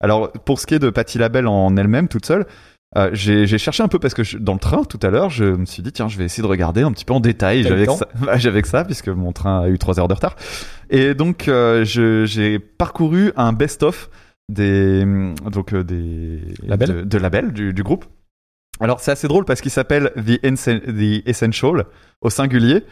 Alors, 0.00 0.32
pour 0.32 0.58
ce 0.58 0.66
qui 0.66 0.74
est 0.74 0.78
de 0.80 0.90
Patti 0.90 1.18
LaBelle 1.18 1.46
en 1.46 1.76
elle-même, 1.76 2.08
toute 2.08 2.26
seule, 2.26 2.46
euh, 2.96 3.10
j'ai 3.12 3.46
cherché 3.58 3.82
un 3.82 3.88
peu 3.88 3.98
parce 3.98 4.14
que 4.14 4.22
je- 4.22 4.38
dans 4.38 4.52
le 4.54 4.58
train 4.58 4.84
tout 4.84 4.98
à 5.02 5.08
l'heure, 5.10 5.30
je 5.30 5.44
me 5.44 5.64
suis 5.66 5.82
dit 5.82 5.92
tiens, 5.92 6.08
je 6.08 6.18
vais 6.18 6.24
essayer 6.24 6.42
de 6.42 6.48
regarder 6.48 6.82
un 6.82 6.92
petit 6.92 7.04
peu 7.04 7.14
en 7.14 7.20
détail. 7.20 7.62
J'avais 7.62 7.86
que 7.86 7.92
ça, 7.98 8.08
Bah, 8.20 8.36
j'avais 8.38 8.62
que 8.62 8.68
ça 8.68 8.84
puisque 8.84 9.08
mon 9.08 9.32
train 9.32 9.62
a 9.62 9.68
eu 9.68 9.78
trois 9.78 9.98
heures 9.98 10.08
de 10.08 10.14
retard. 10.14 10.36
Et 10.90 11.14
donc 11.14 11.48
euh, 11.48 11.84
j'ai 11.84 12.58
parcouru 12.58 13.32
un 13.36 13.52
best-of 13.52 14.10
des 14.48 15.04
donc 15.50 15.72
euh, 15.72 15.82
des 15.84 16.40
Labels 16.62 16.88
de, 16.88 17.02
de 17.04 17.18
labels 17.18 17.52
du, 17.52 17.72
du 17.72 17.82
groupe. 17.82 18.04
Alors 18.80 19.00
c'est 19.00 19.12
assez 19.12 19.28
drôle 19.28 19.44
parce 19.44 19.60
qu'il 19.60 19.70
s'appelle 19.70 20.10
The, 20.16 20.40
The 20.42 21.26
Essential 21.28 21.84
au 22.20 22.30
singulier. 22.30 22.82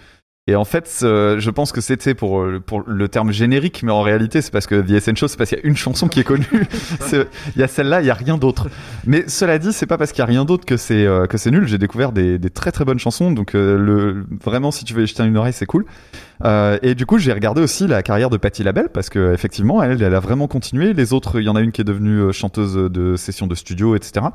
Et 0.50 0.56
en 0.56 0.64
fait, 0.64 0.98
je 1.00 1.50
pense 1.50 1.70
que 1.70 1.80
c'était 1.80 2.14
pour, 2.14 2.40
euh, 2.40 2.58
pour 2.58 2.82
le 2.84 3.08
terme 3.08 3.30
générique, 3.30 3.84
mais 3.84 3.92
en 3.92 4.02
réalité, 4.02 4.42
c'est 4.42 4.50
parce 4.50 4.66
que 4.66 4.80
The 4.80 4.90
Essential, 4.90 5.28
c'est 5.28 5.36
parce 5.36 5.50
qu'il 5.50 5.58
y 5.58 5.62
a 5.62 5.66
une 5.66 5.76
chanson 5.76 6.08
qui 6.08 6.18
est 6.18 6.24
connue. 6.24 6.44
Il 7.12 7.60
y 7.60 7.62
a 7.62 7.68
celle-là, 7.68 8.00
il 8.00 8.06
y 8.06 8.10
a 8.10 8.14
rien 8.14 8.36
d'autre. 8.36 8.68
Mais 9.06 9.24
cela 9.28 9.58
dit, 9.58 9.72
c'est 9.72 9.86
pas 9.86 9.96
parce 9.96 10.10
qu'il 10.10 10.20
y 10.20 10.22
a 10.22 10.26
rien 10.26 10.44
d'autre 10.44 10.64
que 10.64 10.76
c'est 10.76 11.06
euh, 11.06 11.26
que 11.26 11.38
c'est 11.38 11.50
nul. 11.50 11.68
J'ai 11.68 11.78
découvert 11.78 12.10
des, 12.10 12.38
des 12.38 12.50
très 12.50 12.72
très 12.72 12.84
bonnes 12.84 12.98
chansons, 12.98 13.30
donc 13.30 13.54
euh, 13.54 13.76
le 13.76 14.24
vraiment, 14.42 14.70
si 14.70 14.84
tu 14.84 14.92
veux 14.94 15.04
y 15.04 15.06
jeter 15.06 15.22
une 15.24 15.36
oreille, 15.36 15.52
c'est 15.52 15.66
cool. 15.66 15.84
Euh, 16.44 16.78
et 16.82 16.94
du 16.94 17.06
coup, 17.06 17.18
j'ai 17.18 17.32
regardé 17.32 17.60
aussi 17.60 17.86
la 17.86 18.02
carrière 18.02 18.30
de 18.30 18.36
Patti 18.36 18.62
LaBelle 18.62 18.88
parce 18.88 19.10
que 19.10 19.32
effectivement, 19.32 19.82
elle, 19.82 20.02
elle 20.02 20.14
a 20.14 20.20
vraiment 20.20 20.48
continué. 20.48 20.92
Les 20.92 21.12
autres, 21.12 21.40
il 21.40 21.44
y 21.44 21.48
en 21.48 21.56
a 21.56 21.60
une 21.60 21.72
qui 21.72 21.80
est 21.80 21.84
devenue 21.84 22.20
euh, 22.20 22.32
chanteuse 22.32 22.74
de 22.74 23.16
sessions 23.16 23.46
de 23.46 23.54
studio, 23.54 23.96
etc. 23.96 24.26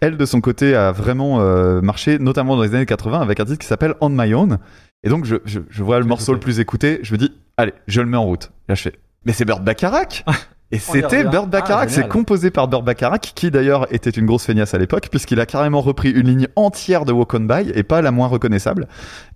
Elle, 0.00 0.16
de 0.16 0.24
son 0.26 0.40
côté, 0.40 0.74
a 0.74 0.92
vraiment 0.92 1.40
euh, 1.40 1.80
marché, 1.80 2.18
notamment 2.18 2.56
dans 2.56 2.62
les 2.62 2.74
années 2.74 2.86
80, 2.86 3.20
avec 3.20 3.40
un 3.40 3.44
titre 3.44 3.58
qui 3.58 3.66
s'appelle 3.66 3.94
On 4.00 4.08
My 4.08 4.32
Own. 4.34 4.58
Et 5.02 5.08
donc, 5.08 5.24
je, 5.24 5.36
je, 5.44 5.60
je 5.68 5.82
vois 5.82 5.98
le 6.00 6.06
morceau 6.06 6.32
le 6.32 6.40
plus 6.40 6.60
écouté, 6.60 7.00
je 7.02 7.12
me 7.12 7.18
dis, 7.18 7.32
allez, 7.56 7.72
je 7.86 8.00
le 8.00 8.06
mets 8.06 8.16
en 8.16 8.24
route. 8.24 8.50
Là, 8.68 8.74
je 8.74 8.82
fais, 8.82 8.92
mais 9.24 9.32
c'est 9.32 9.44
Burt 9.44 9.62
Bacharach 9.62 10.24
Et 10.70 10.78
c'était. 10.78 11.24
Burt 11.24 11.48
Bacharach, 11.48 11.88
Ah, 11.88 11.92
c'est 11.92 12.08
composé 12.08 12.50
par 12.50 12.68
Burt 12.68 12.84
Bacharach, 12.84 13.32
qui 13.34 13.50
d'ailleurs 13.50 13.92
était 13.92 14.10
une 14.10 14.26
grosse 14.26 14.44
feignasse 14.44 14.74
à 14.74 14.78
l'époque, 14.78 15.08
puisqu'il 15.10 15.40
a 15.40 15.46
carrément 15.46 15.80
repris 15.80 16.10
une 16.10 16.26
ligne 16.26 16.48
entière 16.56 17.06
de 17.06 17.12
Walk 17.12 17.32
On 17.34 17.40
By, 17.40 17.72
et 17.74 17.82
pas 17.82 18.02
la 18.02 18.10
moins 18.10 18.26
reconnaissable. 18.26 18.86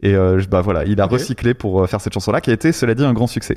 Et 0.03 0.15
euh, 0.15 0.43
bah 0.51 0.61
voilà, 0.61 0.85
il 0.85 1.01
a 1.01 1.07
recyclé 1.07 1.55
pour 1.55 1.83
euh, 1.83 1.87
faire 1.87 2.03
cette 2.03 2.13
chanson-là, 2.13 2.43
qui 2.43 2.51
a 2.51 2.53
été, 2.53 2.73
cela 2.73 2.95
dit, 2.95 3.05
un 3.05 3.15
grand 3.15 3.27
succès. 3.27 3.57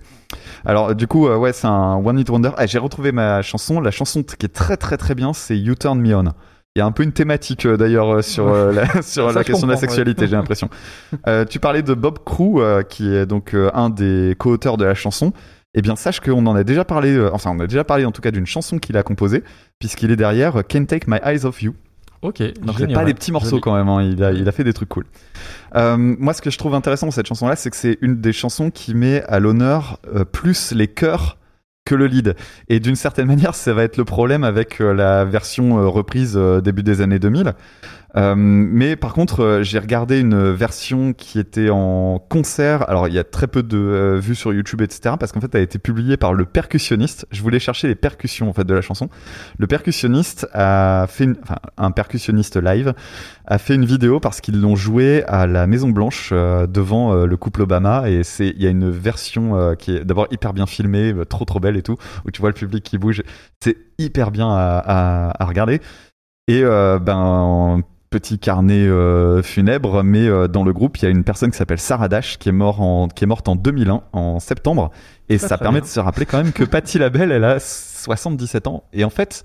Alors 0.65 0.95
du 0.95 1.07
coup, 1.07 1.27
euh, 1.27 1.35
ouais, 1.35 1.51
c'est 1.51 1.67
un 1.67 1.95
One 1.95 2.17
Hit 2.17 2.29
Wonder. 2.29 2.51
Ah, 2.57 2.65
J'ai 2.65 2.79
retrouvé 2.79 3.11
ma 3.11 3.41
chanson, 3.41 3.81
la 3.81 3.91
chanson 3.91 4.23
qui 4.23 4.45
est 4.45 4.53
très 4.53 4.77
très 4.77 4.95
très 4.95 5.15
bien, 5.15 5.33
c'est 5.33 5.57
You 5.57 5.75
Turn 5.75 5.99
Me 5.99 6.15
On. 6.15 6.23
Il 6.77 6.79
y 6.79 6.81
a 6.81 6.85
un 6.85 6.91
peu 6.91 7.03
une 7.03 7.13
thématique 7.13 7.65
euh, 7.65 7.77
d'ailleurs 7.77 8.23
sur 8.23 8.53
la, 8.53 8.85
sur 9.01 9.27
Ça, 9.29 9.33
la 9.33 9.41
je 9.41 9.47
question 9.47 9.67
de 9.67 9.71
la 9.73 9.77
sexualité, 9.77 10.21
ouais. 10.21 10.27
j'ai 10.27 10.35
l'impression. 10.35 10.69
Euh, 11.27 11.43
tu 11.45 11.59
parlais 11.59 11.81
de 11.81 11.93
Bob 11.93 12.19
Crew, 12.25 12.61
qui 12.87 13.13
est 13.13 13.25
donc 13.25 13.53
un 13.73 13.89
des 13.89 14.35
co-auteurs 14.37 14.77
de 14.77 14.85
la 14.85 14.93
chanson. 14.93 15.33
Eh 15.75 15.81
bien, 15.81 15.95
sache 15.95 16.21
qu'on 16.21 16.45
en 16.47 16.55
a 16.55 16.63
déjà 16.63 16.85
parlé, 16.85 17.15
euh, 17.15 17.29
enfin, 17.33 17.51
on 17.53 17.59
a 17.59 17.67
déjà 17.67 17.83
parlé 17.83 18.05
en 18.05 18.11
tout 18.11 18.21
cas 18.21 18.31
d'une 18.31 18.47
chanson 18.47 18.79
qu'il 18.79 18.97
a 18.97 19.03
composée, 19.03 19.43
puisqu'il 19.77 20.09
est 20.09 20.15
derrière 20.15 20.57
euh, 20.57 20.61
Can't 20.63 20.85
Take 20.85 21.05
My 21.07 21.19
Eyes 21.23 21.45
Off 21.45 21.61
You. 21.61 21.75
Ok. 22.21 22.41
Donc 22.61 22.75
c'est 22.79 22.91
pas 22.91 23.05
des 23.05 23.13
petits 23.13 23.31
morceaux 23.31 23.59
quand 23.59 23.75
même, 23.75 23.87
hein. 23.87 24.01
il, 24.01 24.23
a, 24.23 24.31
il 24.31 24.47
a 24.47 24.51
fait 24.51 24.63
des 24.63 24.73
trucs 24.73 24.89
cool. 24.89 25.05
Euh, 25.75 25.95
moi 25.97 26.33
ce 26.33 26.41
que 26.41 26.49
je 26.49 26.57
trouve 26.57 26.73
intéressant 26.73 27.05
dans 27.05 27.11
cette 27.11 27.27
chanson-là, 27.27 27.55
c'est 27.55 27.69
que 27.69 27.75
c'est 27.75 27.99
une 28.01 28.19
des 28.19 28.33
chansons 28.33 28.71
qui 28.71 28.95
met 28.95 29.21
à 29.23 29.39
l'honneur 29.39 29.99
euh, 30.15 30.25
plus 30.25 30.71
les 30.71 30.87
chœurs 30.87 31.37
que 31.85 31.93
le 31.93 32.07
lead. 32.07 32.35
Et 32.67 32.79
d'une 32.79 32.95
certaine 32.95 33.27
manière, 33.33 33.53
ça 33.53 33.73
va 33.73 33.83
être 33.83 33.97
le 33.97 34.05
problème 34.05 34.43
avec 34.43 34.79
la 34.79 35.23
version 35.23 35.91
reprise 35.91 36.35
début 36.63 36.81
des 36.81 37.01
années 37.01 37.19
2000. 37.19 37.53
Euh, 38.17 38.33
mais 38.37 38.95
par 38.95 39.13
contre, 39.13 39.41
euh, 39.43 39.63
j'ai 39.63 39.77
regardé 39.77 40.21
une 40.21 40.51
version 40.51 41.11
qui 41.11 41.37
était 41.37 41.69
en 41.69 42.19
concert. 42.29 42.89
Alors, 42.89 43.09
il 43.09 43.13
y 43.13 43.19
a 43.19 43.25
très 43.25 43.47
peu 43.47 43.61
de 43.61 43.77
euh, 43.77 44.19
vues 44.19 44.35
sur 44.35 44.53
YouTube, 44.53 44.81
etc. 44.81 45.15
Parce 45.19 45.33
qu'en 45.33 45.41
fait, 45.41 45.53
elle 45.53 45.59
a 45.61 45.63
été 45.63 45.79
publiée 45.79 46.15
par 46.15 46.33
le 46.33 46.45
percussionniste. 46.45 47.25
Je 47.31 47.41
voulais 47.41 47.59
chercher 47.59 47.89
les 47.89 47.95
percussions 47.95 48.49
en 48.49 48.53
fait 48.53 48.63
de 48.63 48.73
la 48.73 48.81
chanson. 48.81 49.09
Le 49.57 49.67
percussionniste 49.67 50.47
a 50.53 51.07
fait, 51.09 51.25
une- 51.25 51.35
enfin, 51.43 51.57
un 51.77 51.91
percussionniste 51.91 52.55
live 52.55 52.93
a 53.47 53.57
fait 53.57 53.75
une 53.75 53.85
vidéo 53.85 54.19
parce 54.21 54.39
qu'ils 54.39 54.61
l'ont 54.61 54.75
joué 54.77 55.23
à 55.27 55.45
la 55.45 55.67
Maison 55.67 55.89
Blanche 55.89 56.31
devant 56.31 57.13
le 57.25 57.37
couple 57.37 57.63
Obama. 57.63 58.09
Et 58.09 58.23
c'est, 58.23 58.47
il 58.47 58.63
y 58.63 58.65
a 58.67 58.69
une 58.69 58.89
version 58.89 59.75
qui 59.77 59.95
est 59.95 60.05
d'abord 60.05 60.27
hyper 60.31 60.53
bien 60.53 60.65
filmée, 60.65 61.13
trop 61.29 61.45
trop 61.45 61.59
belle 61.59 61.77
et 61.77 61.83
tout, 61.83 61.97
où 62.25 62.31
tu 62.31 62.41
vois 62.41 62.49
le 62.49 62.55
public 62.55 62.83
qui 62.83 62.97
bouge. 62.97 63.21
C'est 63.59 63.77
hyper 63.99 64.31
bien 64.31 64.49
à, 64.49 65.31
à, 65.37 65.45
regarder. 65.45 65.79
Et 66.47 66.63
ben 66.63 67.83
petit 68.15 68.39
carnet 68.39 68.87
euh, 68.87 69.43
funèbre, 69.43 70.01
mais 70.01 70.25
euh, 70.25 70.47
dans 70.47 70.63
le 70.63 70.71
groupe, 70.71 70.97
il 70.99 71.03
y 71.03 71.05
a 71.05 71.09
une 71.11 71.25
personne 71.25 71.51
qui 71.51 71.57
s'appelle 71.57 71.79
Sarah 71.81 72.07
Dash 72.07 72.37
qui 72.37 72.47
est, 72.47 72.53
mort 72.53 72.79
en, 72.79 73.09
qui 73.09 73.25
est 73.25 73.27
morte 73.27 73.49
en 73.49 73.57
2001, 73.57 74.03
en 74.13 74.39
septembre. 74.39 74.89
Et 75.27 75.37
ça 75.37 75.57
permet 75.57 75.79
bien. 75.81 75.85
de 75.85 75.91
se 75.91 75.99
rappeler 75.99 76.25
quand 76.25 76.37
même 76.37 76.53
que 76.53 76.63
Patti 76.63 76.97
LaBelle, 76.97 77.33
elle 77.33 77.43
a 77.43 77.59
77 77.59 78.67
ans. 78.67 78.83
Et 78.93 79.03
en 79.03 79.09
fait, 79.09 79.43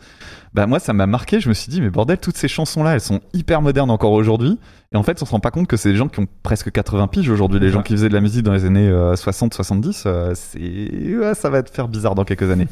bah 0.54 0.68
moi, 0.68 0.78
ça 0.78 0.92
m'a 0.92 1.06
marqué. 1.06 1.40
Je 1.40 1.48
me 1.48 1.54
suis 1.54 1.68
dit, 1.68 1.80
mais 1.80 1.90
bordel, 1.90 2.18
toutes 2.18 2.36
ces 2.36 2.46
chansons-là, 2.46 2.94
elles 2.94 3.00
sont 3.00 3.18
hyper 3.32 3.60
modernes 3.60 3.90
encore 3.90 4.12
aujourd'hui. 4.12 4.56
Et 4.92 4.96
en 4.96 5.02
fait, 5.02 5.20
on 5.20 5.24
se 5.26 5.32
rend 5.32 5.40
pas 5.40 5.50
compte 5.50 5.66
que 5.66 5.76
c'est 5.76 5.90
des 5.90 5.96
gens 5.96 6.06
qui 6.06 6.20
ont 6.20 6.26
presque 6.44 6.70
80 6.70 7.08
piges 7.08 7.28
aujourd'hui. 7.28 7.58
Les 7.58 7.66
Ouais. 7.66 7.72
gens 7.72 7.82
qui 7.82 7.94
faisaient 7.94 8.08
de 8.08 8.14
la 8.14 8.20
musique 8.20 8.44
dans 8.44 8.52
les 8.52 8.66
années 8.66 8.88
60-70, 8.88 10.04
euh, 10.06 10.32
c'est 10.36 11.16
ouais, 11.16 11.34
ça 11.34 11.50
va 11.50 11.62
te 11.64 11.70
faire 11.70 11.88
bizarre 11.88 12.14
dans 12.14 12.24
quelques 12.24 12.48
années. 12.50 12.68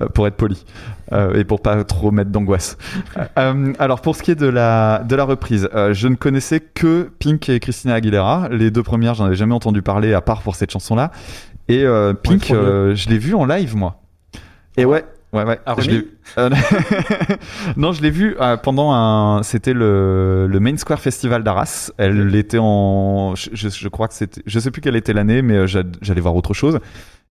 Euh, 0.00 0.06
pour 0.08 0.26
être 0.26 0.36
poli 0.36 0.64
euh, 1.12 1.34
et 1.34 1.44
pour 1.44 1.60
pas 1.62 1.82
trop 1.84 2.10
mettre 2.10 2.30
d'angoisse. 2.30 2.76
Euh, 3.38 3.72
alors 3.78 4.00
pour 4.00 4.14
ce 4.16 4.22
qui 4.22 4.30
est 4.30 4.34
de 4.34 4.46
la 4.46 5.02
de 5.08 5.16
la 5.16 5.24
reprise, 5.24 5.68
je 5.92 6.08
ne 6.08 6.14
connaissais 6.14 6.60
que 6.60 7.10
Pink 7.18 7.48
et 7.48 7.58
Christina 7.60 7.94
Aguilera. 7.94 8.48
Les 8.50 8.70
deux 8.70 8.82
premières, 8.82 9.14
j'en 9.14 9.24
avais 9.24 9.34
jamais 9.36 9.54
entendu 9.54 9.82
parler 9.82 10.14
à 10.14 10.20
part 10.20 10.42
pour 10.42 10.54
cette 10.56 10.70
chanson-là. 10.70 11.10
Et 11.68 11.84
Pink, 12.22 12.46
je 12.48 13.08
l'ai 13.08 13.18
vu 13.18 13.34
en 13.34 13.44
live 13.44 13.76
moi. 13.76 14.00
Et 14.76 14.84
ouais. 14.84 15.04
Ouais, 15.34 15.44
ouais. 15.44 15.58
Je 15.78 15.90
euh, 16.38 16.48
non, 17.76 17.92
je 17.92 18.00
l'ai 18.00 18.10
vu 18.10 18.34
euh, 18.40 18.56
pendant 18.56 18.92
un. 18.92 19.42
C'était 19.42 19.74
le, 19.74 20.46
le 20.46 20.60
Main 20.60 20.76
Square 20.78 21.00
Festival 21.00 21.42
d'Arras. 21.44 21.90
Elle 21.98 22.34
était 22.34 22.56
en. 22.58 23.34
Je, 23.34 23.68
je- 23.68 23.88
crois 23.88 24.08
que 24.08 24.14
c'était. 24.14 24.42
Je 24.46 24.58
sais 24.58 24.70
plus 24.70 24.80
quelle 24.80 24.96
était 24.96 25.12
l'année, 25.12 25.42
mais 25.42 25.66
j'a- 25.66 25.82
j'allais 26.00 26.22
voir 26.22 26.34
autre 26.34 26.54
chose. 26.54 26.78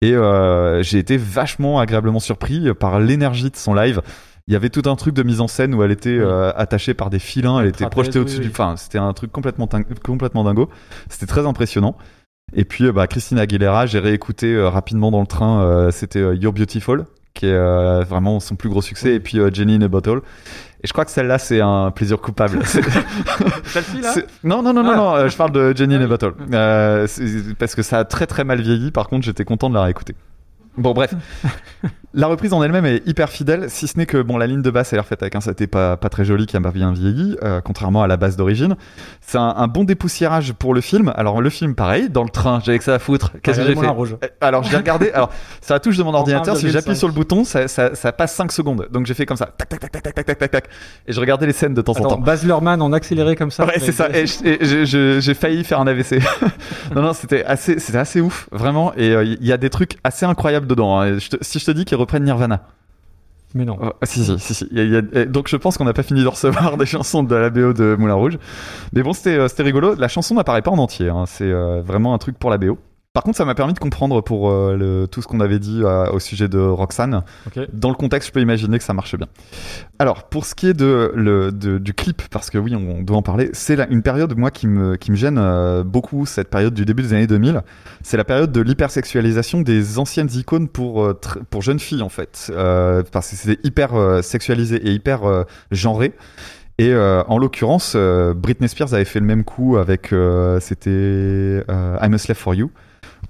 Et 0.00 0.14
euh, 0.14 0.82
j'ai 0.82 0.98
été 0.98 1.16
vachement 1.16 1.80
agréablement 1.80 2.20
surpris 2.20 2.72
par 2.74 3.00
l'énergie 3.00 3.50
de 3.50 3.56
son 3.56 3.74
live. 3.74 4.00
Il 4.46 4.52
y 4.52 4.56
avait 4.56 4.70
tout 4.70 4.82
un 4.86 4.96
truc 4.96 5.14
de 5.14 5.22
mise 5.22 5.40
en 5.40 5.48
scène 5.48 5.74
où 5.74 5.82
elle 5.82 5.90
était 5.90 6.08
euh, 6.08 6.52
attachée 6.56 6.94
par 6.94 7.10
des 7.10 7.18
filins, 7.18 7.60
elle 7.60 7.68
était 7.68 7.86
projetée 7.88 8.18
au-dessus 8.18 8.38
oui. 8.38 8.44
du. 8.44 8.50
Enfin, 8.50 8.76
c'était 8.76 8.98
un 8.98 9.12
truc 9.12 9.30
complètement, 9.30 9.68
complètement 10.02 10.44
dingo. 10.44 10.70
C'était 11.10 11.26
très 11.26 11.46
impressionnant. 11.46 11.96
Et 12.54 12.64
puis 12.64 12.84
euh, 12.84 12.92
bah, 12.92 13.06
Christina 13.06 13.42
Aguilera, 13.42 13.86
j'ai 13.86 13.98
réécouté 13.98 14.54
euh, 14.54 14.70
rapidement 14.70 15.10
dans 15.10 15.20
le 15.20 15.26
train, 15.26 15.62
euh, 15.62 15.90
c'était 15.90 16.20
You're 16.36 16.54
Beautiful, 16.54 17.04
qui 17.34 17.46
est 17.46 17.52
euh, 17.52 18.02
vraiment 18.04 18.40
son 18.40 18.56
plus 18.56 18.68
gros 18.68 18.82
succès, 18.82 19.14
et 19.14 19.20
puis 19.20 19.38
euh, 19.38 19.50
Jenny 19.52 19.74
in 19.74 19.82
a 19.82 19.88
Bottle. 19.88 20.20
Et 20.82 20.86
je 20.86 20.92
crois 20.92 21.04
que 21.04 21.10
celle-là, 21.10 21.38
c'est 21.38 21.60
un 21.60 21.90
plaisir 21.90 22.18
coupable. 22.20 22.60
Celle-ci 23.64 24.00
là 24.00 24.14
Non, 24.44 24.62
non, 24.62 24.72
non, 24.72 24.84
non, 24.84 24.90
Ah. 24.92 24.96
non, 24.96 25.14
euh, 25.16 25.28
je 25.28 25.36
parle 25.36 25.50
de 25.50 25.76
Jenny 25.76 25.94
Ah 25.96 25.98
a 25.98 26.02
oui. 26.02 26.06
Bottle. 26.06 26.34
Euh, 26.52 27.06
parce 27.58 27.74
que 27.74 27.82
ça 27.82 27.98
a 27.98 28.04
très 28.04 28.26
très 28.26 28.44
mal 28.44 28.60
vieilli, 28.60 28.90
par 28.92 29.08
contre, 29.08 29.24
j'étais 29.24 29.44
content 29.44 29.68
de 29.70 29.74
la 29.74 29.82
réécouter. 29.82 30.14
Bon, 30.76 30.92
bref. 30.94 31.12
La 32.14 32.26
reprise 32.26 32.54
en 32.54 32.62
elle-même 32.62 32.86
est 32.86 33.06
hyper 33.06 33.28
fidèle, 33.28 33.68
si 33.68 33.86
ce 33.86 33.98
n'est 33.98 34.06
que 34.06 34.22
bon, 34.22 34.38
la 34.38 34.46
ligne 34.46 34.62
de 34.62 34.70
basse 34.70 34.94
a 34.94 34.96
l'air 34.96 35.04
faite 35.04 35.22
avec 35.22 35.34
un 35.36 35.40
synthé 35.42 35.66
pas, 35.66 35.98
pas 35.98 36.08
très 36.08 36.24
joli 36.24 36.46
qui 36.46 36.56
a 36.56 36.60
bien 36.60 36.90
vieilli, 36.92 37.36
euh, 37.42 37.60
contrairement 37.62 38.02
à 38.02 38.06
la 38.06 38.16
basse 38.16 38.36
d'origine. 38.36 38.76
C'est 39.20 39.36
un, 39.36 39.54
un 39.56 39.66
bon 39.68 39.84
dépoussiérage 39.84 40.54
pour 40.54 40.72
le 40.72 40.80
film. 40.80 41.12
Alors 41.16 41.42
le 41.42 41.50
film, 41.50 41.74
pareil, 41.74 42.08
dans 42.08 42.22
le 42.24 42.30
train, 42.30 42.60
j'avais 42.64 42.78
que 42.78 42.84
ça 42.84 42.94
à 42.94 42.98
foutre. 42.98 43.32
Qu'est-ce 43.42 43.60
que 43.60 43.66
j'ai 43.66 43.74
fait 43.76 43.86
Rouge. 43.88 44.16
Euh, 44.24 44.28
Alors 44.40 44.62
j'ai 44.64 44.76
regardé. 44.78 45.10
Alors 45.14 45.30
la 45.68 45.80
touche 45.80 45.98
de 45.98 46.02
mon 46.02 46.14
ordinateur, 46.14 46.56
si 46.56 46.66
1,5. 46.66 46.70
j'appuie 46.70 46.96
sur 46.96 47.08
le 47.08 47.12
bouton, 47.14 47.44
ça, 47.44 47.68
ça, 47.68 47.94
ça 47.94 48.10
passe 48.12 48.34
5 48.34 48.52
secondes. 48.52 48.88
Donc 48.90 49.04
j'ai 49.04 49.12
fait 49.14 49.26
comme 49.26 49.36
ça, 49.36 49.44
tac 49.46 49.68
tac 49.68 49.80
tac 49.80 49.92
tac 49.92 50.02
tac 50.14 50.24
tac 50.24 50.38
tac 50.38 50.50
tac 50.50 50.68
et 51.06 51.12
je 51.12 51.20
regardais 51.20 51.46
les 51.46 51.52
scènes 51.52 51.74
de 51.74 51.82
temps 51.82 51.92
en 51.92 52.08
temps. 52.08 52.18
Baz 52.18 52.42
Luhrmann 52.42 52.80
en 52.80 52.92
accéléré 52.94 53.36
comme 53.36 53.50
ça. 53.50 53.66
Ouais, 53.66 53.74
c'est 53.78 53.92
ça. 53.92 54.08
Et 54.14 54.24
j'ai 54.86 55.34
failli 55.34 55.62
faire 55.62 55.78
un 55.80 55.86
AVC. 55.86 56.20
non, 56.94 57.02
non, 57.02 57.12
c'était 57.12 57.44
assez, 57.44 57.78
c'était 57.78 57.98
assez 57.98 58.20
ouf, 58.22 58.48
vraiment. 58.50 58.94
Et 58.96 59.10
euh, 59.10 59.24
il 59.24 59.46
y 59.46 59.52
a 59.52 59.58
des 59.58 59.68
trucs 59.70 59.98
assez 60.04 60.24
incroyables 60.24 60.66
dedans. 60.66 60.98
hein. 61.00 61.06
Et 61.16 61.20
je 61.20 61.28
te- 61.30 61.36
si 61.42 61.58
je 61.58 61.66
te 61.66 61.70
dis 61.70 61.84
qu'ils 61.84 61.97
reprennent 61.98 62.24
Nirvana. 62.24 62.62
Mais 63.54 63.64
non. 63.64 63.78
Oh, 63.80 63.92
si, 64.02 64.24
si, 64.24 64.38
si, 64.38 64.54
si. 64.54 64.68
Il 64.70 64.76
y 64.78 64.80
a- 64.80 64.84
il 64.84 64.92
y 64.92 64.96
a- 64.96 65.22
et 65.22 65.26
donc 65.26 65.48
je 65.48 65.56
pense 65.56 65.78
qu'on 65.78 65.84
n'a 65.86 65.94
pas 65.94 66.02
fini 66.02 66.22
de 66.22 66.28
recevoir 66.28 66.76
des 66.76 66.84
chansons 66.86 67.22
de 67.22 67.34
la 67.34 67.48
BO 67.50 67.72
de 67.72 67.96
Moulin 67.98 68.12
Rouge. 68.14 68.38
Mais 68.92 69.02
bon, 69.02 69.12
c'était, 69.14 69.38
euh, 69.38 69.48
c'était 69.48 69.62
rigolo. 69.62 69.94
La 69.94 70.08
chanson 70.08 70.34
n'apparaît 70.34 70.60
pas 70.62 70.70
en 70.70 70.78
entier. 70.78 71.08
hein. 71.08 71.24
C'est 71.26 71.50
euh, 71.50 71.80
vraiment 71.80 72.12
un 72.14 72.18
truc 72.18 72.38
pour 72.38 72.50
la 72.50 72.58
BO. 72.58 72.78
Par 73.14 73.22
contre, 73.24 73.38
ça 73.38 73.44
m'a 73.46 73.54
permis 73.54 73.72
de 73.72 73.78
comprendre 73.78 74.20
pour 74.20 74.50
euh, 74.50 74.76
le- 74.76 75.06
tout 75.08 75.22
ce 75.22 75.26
qu'on 75.26 75.40
avait 75.40 75.58
dit 75.58 75.80
euh, 75.82 76.06
au 76.12 76.20
sujet 76.20 76.46
de 76.46 76.58
Roxane. 76.58 77.22
Dans 77.72 77.88
le 77.88 77.94
contexte, 77.94 78.28
je 78.28 78.32
peux 78.32 78.40
imaginer 78.40 78.76
que 78.78 78.84
ça 78.84 78.92
marche 78.92 79.16
bien. 79.16 79.26
Alors, 79.98 80.28
pour 80.28 80.44
ce 80.44 80.54
qui 80.54 80.68
est 80.68 80.74
de, 80.74 81.10
le, 81.16 81.50
de- 81.50 81.78
du 81.78 81.94
clip, 81.94 82.22
parce 82.30 82.50
que 82.50 82.58
oui, 82.58 82.76
on, 82.76 83.02
doit 83.02 83.16
en 83.16 83.22
parler, 83.22 83.48
c'est 83.54 83.80
une 83.90 84.02
période, 84.02 84.36
moi, 84.36 84.50
qui 84.50 84.66
me, 84.68 84.96
qui 84.96 85.10
me 85.10 85.16
gêne 85.16 85.38
euh, 85.38 85.82
beaucoup, 85.82 86.26
cette 86.26 86.50
période 86.50 86.74
du 86.74 86.84
début 86.84 87.02
des 87.02 87.14
années 87.14 87.26
2000. 87.26 87.62
C'est 88.02 88.18
la 88.18 88.24
période 88.24 88.52
de 88.52 88.60
l'hypersexualisation 88.60 89.62
des 89.62 89.98
anciennes 89.98 90.30
icônes 90.34 90.68
pour, 90.68 91.12
pour 91.50 91.62
jeunes 91.62 91.80
filles, 91.80 92.02
en 92.02 92.10
fait. 92.10 92.52
Parce 93.10 93.30
que 93.30 93.36
c'était 93.36 93.66
hyper 93.66 94.22
sexualisé 94.22 94.76
et 94.86 94.92
hyper 94.92 95.44
genré. 95.72 96.12
Et 96.80 96.92
euh, 96.92 97.24
en 97.26 97.38
l'occurrence, 97.38 97.94
euh, 97.96 98.34
Britney 98.34 98.68
Spears 98.68 98.94
avait 98.94 99.04
fait 99.06 99.18
le 99.18 99.26
même 99.26 99.42
coup 99.42 99.78
avec, 99.78 100.12
euh, 100.12 100.60
c'était 100.60 101.64
I'm 101.68 102.14
a 102.14 102.18
Slave 102.18 102.36
for 102.36 102.54
You 102.54 102.70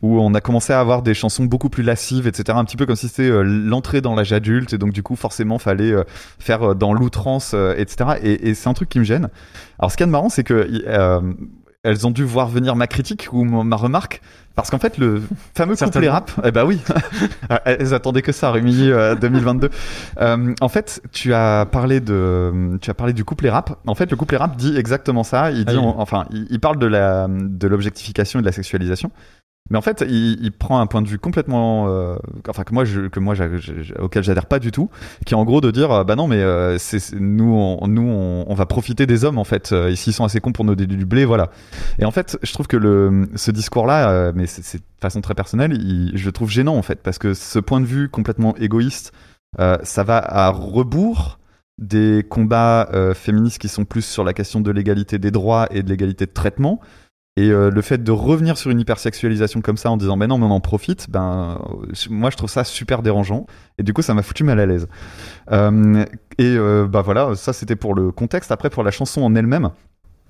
où 0.02 0.20
on 0.20 0.32
a 0.34 0.40
commencé 0.40 0.72
à 0.72 0.80
avoir 0.80 1.02
des 1.02 1.14
chansons 1.14 1.44
beaucoup 1.44 1.68
plus 1.70 1.82
lascives, 1.82 2.26
etc. 2.26 2.56
Un 2.58 2.64
petit 2.64 2.76
peu 2.76 2.86
comme 2.86 2.96
si 2.96 3.08
c'était 3.08 3.30
euh, 3.30 3.42
l'entrée 3.42 4.00
dans 4.00 4.14
l'âge 4.14 4.32
adulte, 4.32 4.72
et 4.72 4.78
donc 4.78 4.92
du 4.92 5.02
coup 5.02 5.16
forcément 5.16 5.58
fallait 5.58 5.92
euh, 5.92 6.04
faire 6.38 6.70
euh, 6.70 6.74
dans 6.74 6.92
l'outrance, 6.92 7.54
etc. 7.76 8.10
Et, 8.22 8.48
et 8.50 8.54
c'est 8.54 8.68
un 8.68 8.74
truc 8.74 8.88
qui 8.88 8.98
me 8.98 9.04
gêne. 9.04 9.28
Alors 9.78 9.90
ce 9.90 9.96
qui 9.96 10.02
est 10.02 10.06
marrant, 10.06 10.28
c'est 10.28 10.44
que 10.44 10.68
euh, 10.86 11.20
elles 11.84 12.06
ont 12.06 12.10
dû 12.10 12.24
voir 12.24 12.48
venir 12.48 12.74
ma 12.76 12.86
critique 12.88 13.28
ou 13.32 13.44
ma 13.44 13.62
ma 13.62 13.76
remarque, 13.76 14.20
parce 14.56 14.68
qu'en 14.70 14.78
fait 14.80 14.98
le 14.98 15.22
fameux 15.56 15.76
couplet 15.76 16.08
rap, 16.08 16.30
eh 16.44 16.50
ben 16.50 16.64
oui, 16.64 16.80
elles 17.64 17.94
attendaient 17.94 18.22
que 18.22 18.32
ça, 18.32 18.52
euh, 18.52 19.14
2022. 19.14 19.70
Euh, 20.20 20.54
en 20.60 20.68
fait, 20.68 21.00
tu 21.12 21.32
as 21.34 21.66
parlé 21.70 22.00
de, 22.00 22.76
tu 22.80 22.90
as 22.90 22.94
parlé 22.94 23.12
du 23.12 23.24
couplet 23.24 23.48
rap. 23.50 23.78
En 23.86 23.94
fait, 23.94 24.10
le 24.10 24.16
couplet 24.16 24.36
rap 24.38 24.56
dit 24.56 24.76
exactement 24.76 25.22
ça. 25.22 25.50
Il 25.52 25.64
dit, 25.64 25.64
Ah 25.68 25.72
oui. 25.74 25.78
en- 25.78 25.94
enfin, 26.00 26.26
il, 26.30 26.46
il 26.50 26.58
parle 26.60 26.78
de 26.78 26.86
la, 26.86 27.28
de 27.28 27.68
l'objectification 27.68 28.40
et 28.40 28.42
de 28.42 28.46
la 28.46 28.52
sexualisation. 28.52 29.10
Mais 29.70 29.76
en 29.78 29.82
fait, 29.82 30.02
il, 30.08 30.38
il 30.42 30.50
prend 30.52 30.80
un 30.80 30.86
point 30.86 31.02
de 31.02 31.08
vue 31.08 31.18
complètement, 31.18 31.86
euh, 31.88 32.16
enfin 32.48 32.62
que 32.64 32.72
moi, 32.72 32.84
je, 32.84 33.02
que 33.08 33.20
moi, 33.20 33.34
j'a- 33.34 33.54
j'a- 33.58 34.00
auquel 34.00 34.22
j'adhère 34.22 34.46
pas 34.46 34.58
du 34.58 34.70
tout, 34.72 34.88
qui 35.26 35.34
est 35.34 35.36
en 35.36 35.44
gros 35.44 35.60
de 35.60 35.70
dire, 35.70 35.90
euh, 35.92 36.04
bah 36.04 36.16
non, 36.16 36.26
mais 36.26 36.42
euh, 36.42 36.78
c'est 36.78 37.12
nous, 37.18 37.52
on, 37.80 37.86
nous, 37.88 38.02
on, 38.46 38.54
va 38.54 38.64
profiter 38.66 39.06
des 39.06 39.24
hommes 39.24 39.38
en 39.38 39.44
fait. 39.44 39.72
Euh, 39.72 39.88
et 39.90 39.96
s'ils 39.96 40.12
sont 40.14 40.24
assez 40.24 40.40
cons 40.40 40.52
pour 40.52 40.64
nous 40.64 40.74
donner 40.74 40.96
du 40.96 41.04
blé, 41.04 41.24
voilà. 41.24 41.50
Et 41.98 42.04
en 42.04 42.10
fait, 42.10 42.38
je 42.42 42.52
trouve 42.52 42.66
que 42.66 42.76
le, 42.78 43.28
ce 43.34 43.50
discours-là, 43.50 44.10
euh, 44.10 44.32
mais 44.34 44.46
c'est 44.46 44.78
de 44.78 44.82
façon 45.00 45.20
très 45.20 45.34
personnelle, 45.34 45.72
il- 45.74 46.12
je 46.16 46.24
le 46.24 46.32
trouve 46.32 46.50
gênant 46.50 46.76
en 46.76 46.82
fait, 46.82 47.00
parce 47.02 47.18
que 47.18 47.34
ce 47.34 47.58
point 47.58 47.80
de 47.80 47.86
vue 47.86 48.08
complètement 48.08 48.56
égoïste, 48.56 49.12
euh, 49.60 49.76
ça 49.82 50.02
va 50.02 50.16
à 50.18 50.48
rebours 50.50 51.38
des 51.78 52.26
combats 52.28 52.88
féministes 53.14 53.58
qui 53.58 53.68
sont 53.68 53.84
plus 53.84 54.02
sur 54.04 54.24
la 54.24 54.32
question 54.32 54.60
de 54.60 54.70
l'égalité 54.72 55.18
des 55.18 55.30
droits 55.30 55.68
et 55.70 55.84
de 55.84 55.88
l'égalité 55.88 56.26
de 56.26 56.32
traitement. 56.32 56.80
Et 57.40 57.50
euh, 57.50 57.70
le 57.70 57.82
fait 57.82 58.02
de 58.02 58.10
revenir 58.10 58.58
sur 58.58 58.72
une 58.72 58.80
hypersexualisation 58.80 59.60
comme 59.60 59.76
ça 59.76 59.92
en 59.92 59.96
disant 59.96 60.16
ben 60.16 60.26
non 60.26 60.38
mais 60.38 60.46
on 60.46 60.50
en 60.50 60.58
profite, 60.58 61.08
ben 61.08 61.60
moi 62.10 62.30
je 62.30 62.36
trouve 62.36 62.50
ça 62.50 62.64
super 62.64 63.00
dérangeant 63.00 63.46
et 63.78 63.84
du 63.84 63.92
coup 63.92 64.02
ça 64.02 64.12
m'a 64.12 64.22
foutu 64.22 64.42
mal 64.42 64.58
à 64.58 64.66
l'aise. 64.66 64.88
Euh, 65.52 66.04
et 66.38 66.56
euh, 66.56 66.88
bah 66.88 67.00
voilà, 67.02 67.36
ça 67.36 67.52
c'était 67.52 67.76
pour 67.76 67.94
le 67.94 68.10
contexte. 68.10 68.50
Après 68.50 68.70
pour 68.70 68.82
la 68.82 68.90
chanson 68.90 69.22
en 69.22 69.36
elle-même, 69.36 69.70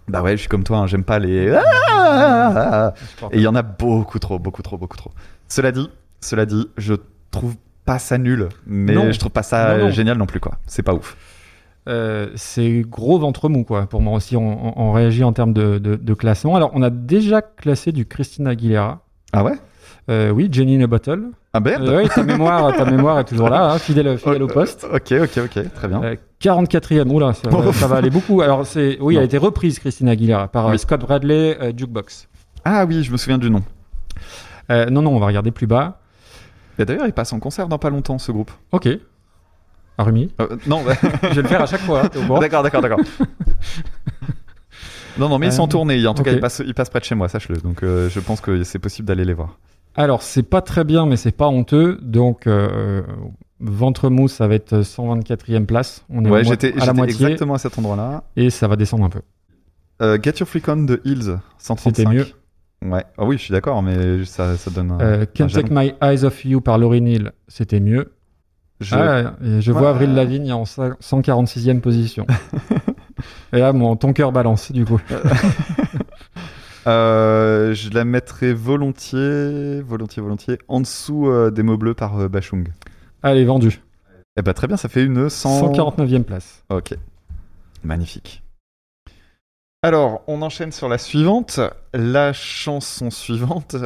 bah 0.09 0.21
ouais 0.21 0.33
je 0.33 0.40
suis 0.40 0.49
comme 0.51 0.64
toi, 0.64 0.79
hein, 0.81 0.87
j'aime 0.87 1.03
pas 1.03 1.18
les 1.18 1.51
Ah 1.88 2.92
et 3.33 3.37
il 3.38 3.42
y 3.42 3.47
en 3.47 3.55
a 3.55 3.62
beaucoup 3.62 4.18
trop, 4.18 4.38
beaucoup 4.38 4.61
trop, 4.61 4.77
beaucoup 4.77 4.99
trop. 4.99 5.11
Cela 5.49 5.73
dit, 5.73 5.88
cela 6.21 6.44
dit, 6.44 6.68
je 6.77 6.92
trouve 7.31 7.55
pas 7.87 7.99
ça 7.99 8.18
nul, 8.18 8.51
mais 8.66 8.92
Non. 8.92 9.11
je 9.12 9.18
trouve 9.18 9.33
pas 9.33 9.42
ça 9.42 9.79
Non, 9.79 9.85
non. 9.85 9.90
génial 9.90 10.18
non 10.18 10.27
plus 10.27 10.40
quoi. 10.40 10.59
C'est 10.66 10.83
pas 10.83 10.92
ouf. 10.92 11.16
Euh, 11.88 12.29
c'est 12.35 12.83
gros 12.87 13.18
ventre 13.18 13.48
mou, 13.48 13.64
quoi. 13.64 13.87
Pour 13.87 14.01
moi 14.03 14.14
aussi, 14.14 14.37
on, 14.37 14.92
réagit 14.92 15.24
en 15.24 15.33
termes 15.33 15.53
de, 15.53 15.79
de- 15.79 15.96
de 15.96 16.14
classement. 16.14 16.55
Alors, 16.55 16.70
on 16.74 16.83
a 16.83 16.90
déjà 16.90 17.40
classé 17.42 17.92
du 17.92 18.07
Christina 18.07 18.51
Aguilera. 18.51 19.01
Ah 19.33 19.42
ouais? 19.42 19.55
Euh, 20.11 20.31
oui, 20.31 20.48
Jenny 20.51 20.77
in 20.77 20.85
a 20.85 20.87
Bottle. 20.87 21.31
Ah 21.53 21.61
merde. 21.61 21.87
Euh, 21.88 22.03
oui, 22.03 22.09
ta 22.09 22.22
mémoire, 22.22 22.74
ta 22.74 22.85
mémoire 22.85 23.18
est 23.18 23.24
toujours 23.24 23.48
là, 23.51 23.72
hein, 23.72 23.79
fidèle, 23.79 24.16
fidèle 24.18 24.42
au 24.42 24.46
poste. 24.46 24.87
Ok, 24.92 25.12
ok, 25.12 25.38
ok, 25.44 25.72
très 25.74 25.88
bien. 25.88 26.03
Euh, 26.03 26.16
44e, 26.42 27.09
oula, 27.11 27.33
ça, 27.35 27.51
ça 27.72 27.87
va 27.87 27.96
aller 27.96 28.11
beaucoup. 28.11 28.40
Alors, 28.40 28.66
c'est, 28.66 28.98
oui, 29.01 29.16
elle 29.16 29.22
a 29.22 29.24
été 29.24 29.38
reprise, 29.38 29.79
Christina 29.79 30.12
Aguilera, 30.12 30.48
par 30.48 30.66
euh, 30.68 30.72
Oui. 30.72 30.79
Scott 30.79 31.01
Bradley, 31.01 31.59
euh, 31.61 31.72
Jukebox. 31.77 32.29
Ah 32.64 32.85
oui, 32.87 33.03
je 33.03 33.12
me 33.12 33.16
souviens 33.16 33.38
du 33.38 33.51
nom. 33.51 33.62
Euh, 34.70 34.87
non, 34.87 35.03
non, 35.03 35.14
on 35.14 35.18
va 35.18 35.27
regarder 35.27 35.51
plus 35.51 35.66
bas. 35.66 36.01
D'ailleurs, 36.79 37.07
il 37.07 37.12
passe 37.12 37.33
en 37.33 37.40
concert 37.40 37.66
dans 37.68 37.79
pas 37.79 37.90
longtemps 37.90 38.18
ce 38.18 38.31
groupe. 38.31 38.53
Ok. 38.72 38.88
Arumi. 39.98 40.32
Euh, 40.40 40.56
non, 40.66 40.82
bah- 40.84 40.94
Je 41.30 41.34
vais 41.37 41.42
le 41.42 41.48
faire 41.48 41.62
à 41.62 41.66
chaque 41.66 41.80
fois. 41.80 42.04
hein, 42.04 42.38
d'accord, 42.40 42.62
d'accord, 42.62 42.80
d'accord. 42.82 43.00
non, 45.18 45.28
non, 45.28 45.38
mais 45.38 45.46
ils 45.48 45.52
sont 45.52 45.64
Euh, 45.64 45.68
tournée. 45.68 46.06
En 46.06 46.14
tout 46.14 46.22
cas, 46.22 46.32
ils 46.32 46.40
passent, 46.40 46.62
ils 46.64 46.74
passent 46.74 46.90
près 46.90 47.00
de 47.00 47.04
chez 47.04 47.14
moi, 47.14 47.28
sache-le. 47.28 47.56
Donc, 47.56 47.82
euh, 47.82 48.08
je 48.08 48.20
pense 48.20 48.40
que 48.40 48.62
c'est 48.62 48.78
possible 48.78 49.08
d'aller 49.08 49.24
les 49.24 49.34
voir. 49.34 49.58
Alors, 49.96 50.22
c'est 50.22 50.44
pas 50.44 50.61
très 50.62 50.84
bien, 50.84 51.06
mais 51.06 51.16
c'est 51.16 51.32
pas 51.32 51.48
honteux. 51.48 51.98
Donc, 52.02 52.46
euh, 52.46 53.02
ventre 53.58 54.11
mou, 54.11 54.28
ça 54.28 54.46
va 54.46 54.54
être 54.54 54.82
124e 54.82 55.66
place. 55.66 56.04
On 56.08 56.24
est 56.24 56.30
Ouais, 56.30 56.44
j'étais 56.44 56.68
exactement 56.68 57.54
à 57.54 57.58
cet 57.58 57.78
endroit-là. 57.78 58.22
et 58.37 58.50
ça 58.50 58.68
va 58.68 58.76
descendre 58.76 59.04
un 59.04 59.11
peu. 59.11 59.22
Euh, 60.00 60.16
Get 60.22 60.34
Your 60.38 60.48
Freak 60.48 60.68
On 60.68 60.76
de 60.84 61.00
Hills, 61.04 61.38
135. 61.58 61.96
C'était 61.96 62.08
mieux. 62.08 62.26
Ouais. 62.84 63.04
Ah 63.18 63.24
oui, 63.24 63.37
je 63.38 63.42
suis 63.42 63.52
d'accord, 63.52 63.82
mais 63.82 64.24
ça, 64.24 64.56
ça 64.56 64.70
donne 64.70 64.92
un. 64.92 65.00
Euh, 65.00 65.22
un 65.22 65.26
Can't. 65.26 65.48
Take 65.48 65.74
My 65.74 65.94
Eyes 66.00 66.22
Off 66.24 66.44
You 66.44 66.61
par 66.61 66.78
Lauryn 66.78 67.04
Hill, 67.06 67.32
c'était 67.48 67.80
mieux. 67.80 68.12
Je- 68.80 68.94
Ah, 68.94 69.34
et 69.44 69.60
je 69.60 69.72
vois 69.72 69.82
Ouais. 69.82 69.88
Avril 69.88 70.14
Lavigne 70.14 70.52
en 70.52 70.62
cin- 70.64 70.96
146e 71.00 71.80
position. 71.80 72.26
et 73.52 73.58
là, 73.58 73.72
mon, 73.72 73.96
ton 73.96 74.12
cœur 74.12 74.30
balance, 74.32 74.70
du 74.72 74.84
coup. 74.84 75.00
Euh, 76.86 77.74
je 77.74 77.90
la 77.90 78.04
mettrais 78.04 78.54
volontiers, 78.54 79.82
volontiers, 79.82 80.22
volontiers, 80.22 80.58
en 80.68 80.80
dessous 80.80 81.28
euh, 81.28 81.50
des 81.50 81.62
mots 81.62 81.76
bleus 81.76 81.92
par 81.92 82.18
euh, 82.18 82.28
Bachung. 82.28 82.68
Allez, 83.22 83.44
vendu. 83.44 83.82
Eh 84.38 84.42
ben 84.42 84.54
très 84.54 84.68
bien, 84.68 84.78
ça 84.78 84.88
fait 84.88 85.04
une 85.04 85.28
100... 85.28 85.72
149e 85.74 86.22
place. 86.22 86.62
Ok. 86.70 86.94
Magnifique. 87.84 88.42
Alors, 89.82 90.22
on 90.28 90.40
enchaîne 90.40 90.72
sur 90.72 90.88
la 90.88 90.96
suivante. 90.96 91.60
La 91.92 92.32
chanson 92.32 93.10
suivante. 93.10 93.76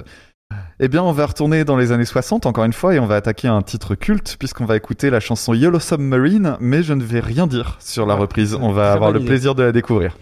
Eh 0.80 0.88
bien, 0.88 1.02
on 1.02 1.12
va 1.12 1.26
retourner 1.26 1.64
dans 1.64 1.76
les 1.76 1.92
années 1.92 2.04
60, 2.04 2.46
encore 2.46 2.64
une 2.64 2.72
fois, 2.72 2.94
et 2.94 2.98
on 2.98 3.06
va 3.06 3.16
attaquer 3.16 3.48
un 3.48 3.62
titre 3.62 3.94
culte, 3.94 4.36
puisqu'on 4.38 4.64
va 4.64 4.76
écouter 4.76 5.10
la 5.10 5.20
chanson 5.20 5.54
Yellow 5.54 5.80
Submarine, 5.80 6.56
mais 6.60 6.82
je 6.82 6.92
ne 6.92 7.04
vais 7.04 7.20
rien 7.20 7.46
dire 7.46 7.76
sur 7.80 8.06
la 8.06 8.14
Ouais, 8.14 8.20
reprise. 8.22 8.56
On 8.60 8.72
va 8.72 8.92
avoir 8.92 9.12
le 9.12 9.20
plaisir 9.20 9.54
de 9.54 9.62
la 9.62 9.72
découvrir. 9.72 10.16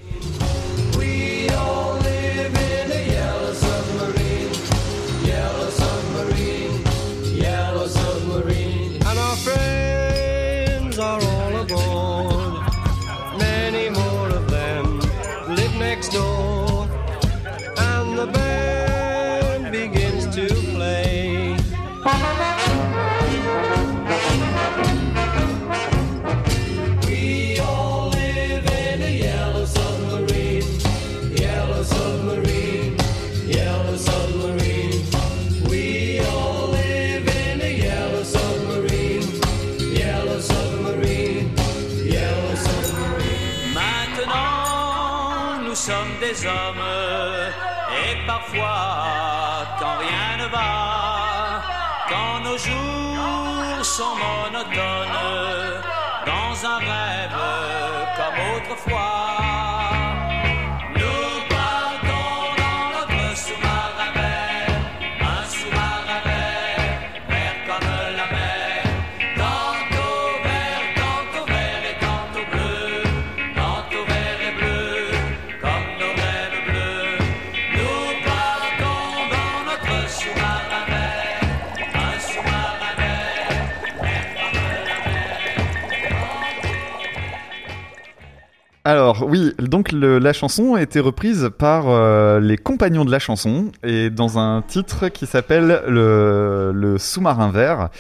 Alors 88.85 89.27
oui, 89.29 89.53
donc 89.59 89.93
le- 89.93 90.19
la 90.19 90.33
chanson 90.33 90.75
a 90.75 90.81
été 90.83 91.01
reprise 91.01 91.51
par 91.59 91.89
euh, 91.91 92.41
les 92.41 92.57
compagnons 92.57 93.05
de 93.05 93.11
la 93.11 93.19
chanson 93.19 93.71
et 93.85 94.09
dans 94.09 94.39
un 94.39 94.63
titre 94.63 95.09
qui 95.09 95.27
s'appelle 95.27 95.83
le, 95.87 96.73
le 96.75 96.97
sous-marin 96.99 97.51
vert. 97.51 97.91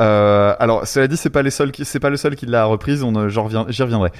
Euh, 0.00 0.54
alors 0.58 0.86
cela 0.86 1.06
dit, 1.08 1.16
c'est 1.16 1.30
pas 1.30 1.42
les 1.42 1.50
seuls 1.50 1.72
qui, 1.72 1.84
c'est 1.86 2.00
pas 2.00 2.10
le 2.10 2.18
seul 2.18 2.36
qui 2.36 2.44
l'a 2.44 2.64
reprise. 2.66 3.02
On, 3.02 3.28
j'en 3.30 3.44
reviens- 3.44 3.64
j'y 3.68 3.82
reviendrai. 3.82 4.10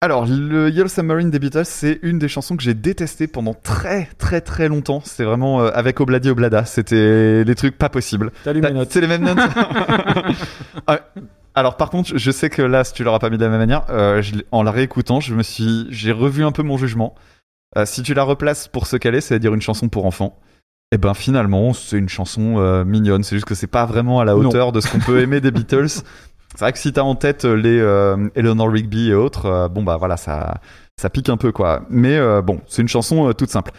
Alors 0.00 0.26
le 0.26 0.68
Yellow 0.68 0.88
Submarine 0.88 1.30
des 1.30 1.38
Beatles, 1.38 1.64
c'est 1.64 2.00
une 2.02 2.18
des 2.18 2.28
chansons 2.28 2.56
que 2.56 2.62
j'ai 2.62 2.74
détestées 2.74 3.26
pendant 3.28 3.54
très 3.54 4.08
très 4.18 4.40
très 4.40 4.66
longtemps. 4.68 5.00
C'est 5.04 5.24
vraiment 5.24 5.62
euh, 5.62 5.70
avec 5.74 6.00
Obladi 6.00 6.28
Oblada. 6.28 6.64
C'était 6.64 7.44
des 7.44 7.54
trucs 7.54 7.78
pas 7.78 7.88
possibles. 7.88 8.32
C'est 8.90 9.00
les 9.00 9.06
mêmes 9.06 9.22
notes. 9.24 9.38
Ah, 10.88 10.98
Alors 11.54 11.76
par 11.76 11.90
contre, 11.90 12.16
je 12.16 12.30
sais 12.30 12.50
que 12.50 12.62
là, 12.62 12.82
si 12.84 12.92
tu 12.92 13.04
l'auras 13.04 13.18
pas 13.18 13.30
mis 13.30 13.38
de 13.38 13.44
la 13.44 13.48
même 13.50 13.60
manière, 13.60 13.84
euh, 13.90 14.22
je 14.22 14.34
en 14.50 14.62
la 14.62 14.70
réécoutant, 14.70 15.20
je 15.20 15.34
me 15.34 15.42
suis, 15.42 15.86
j'ai 15.90 16.12
revu 16.12 16.44
un 16.44 16.52
peu 16.52 16.62
mon 16.62 16.76
jugement. 16.76 17.14
Euh, 17.76 17.86
si 17.86 18.02
tu 18.02 18.14
la 18.14 18.22
replaces 18.24 18.68
pour 18.68 18.86
ce 18.86 18.96
qu'elle 18.96 19.14
est, 19.14 19.20
c'est-à-dire 19.20 19.54
une 19.54 19.62
chanson 19.62 19.88
pour 19.88 20.06
enfants, 20.06 20.38
et 20.92 20.98
ben 20.98 21.14
finalement, 21.14 21.72
c'est 21.72 21.96
une 21.98 22.08
chanson 22.08 22.58
euh, 22.58 22.84
mignonne. 22.84 23.22
C'est 23.24 23.36
juste 23.36 23.46
que 23.46 23.54
c'est 23.54 23.66
pas 23.66 23.84
vraiment 23.86 24.20
à 24.20 24.24
la 24.24 24.32
Non. 24.34 24.48
hauteur 24.48 24.72
de 24.72 24.80
ce 24.80 24.88
qu'on 24.90 25.00
peut 25.00 25.20
aimer 25.20 25.40
des 25.40 25.50
Beatles. 25.52 25.88
C'est 25.88 26.60
vrai 26.60 26.72
que 26.72 26.78
si 26.78 26.92
t'as 26.92 27.02
en 27.02 27.16
tête 27.16 27.44
euh, 27.44 27.54
les 27.54 27.78
euh, 27.80 28.28
Eleanor 28.36 28.70
Rigby 28.70 29.10
et 29.10 29.14
autres, 29.14 29.46
euh, 29.46 29.68
bon 29.68 29.82
bah 29.82 29.96
voilà, 29.96 30.16
ça, 30.16 30.60
ça 31.00 31.10
pique 31.10 31.28
un 31.28 31.36
peu 31.36 31.50
quoi. 31.50 31.82
Mais 31.90 32.16
euh, 32.16 32.42
bon, 32.42 32.60
c'est 32.68 32.82
une 32.82 32.88
chanson 32.88 33.32
toute 33.32 33.50
simple. 33.50 33.72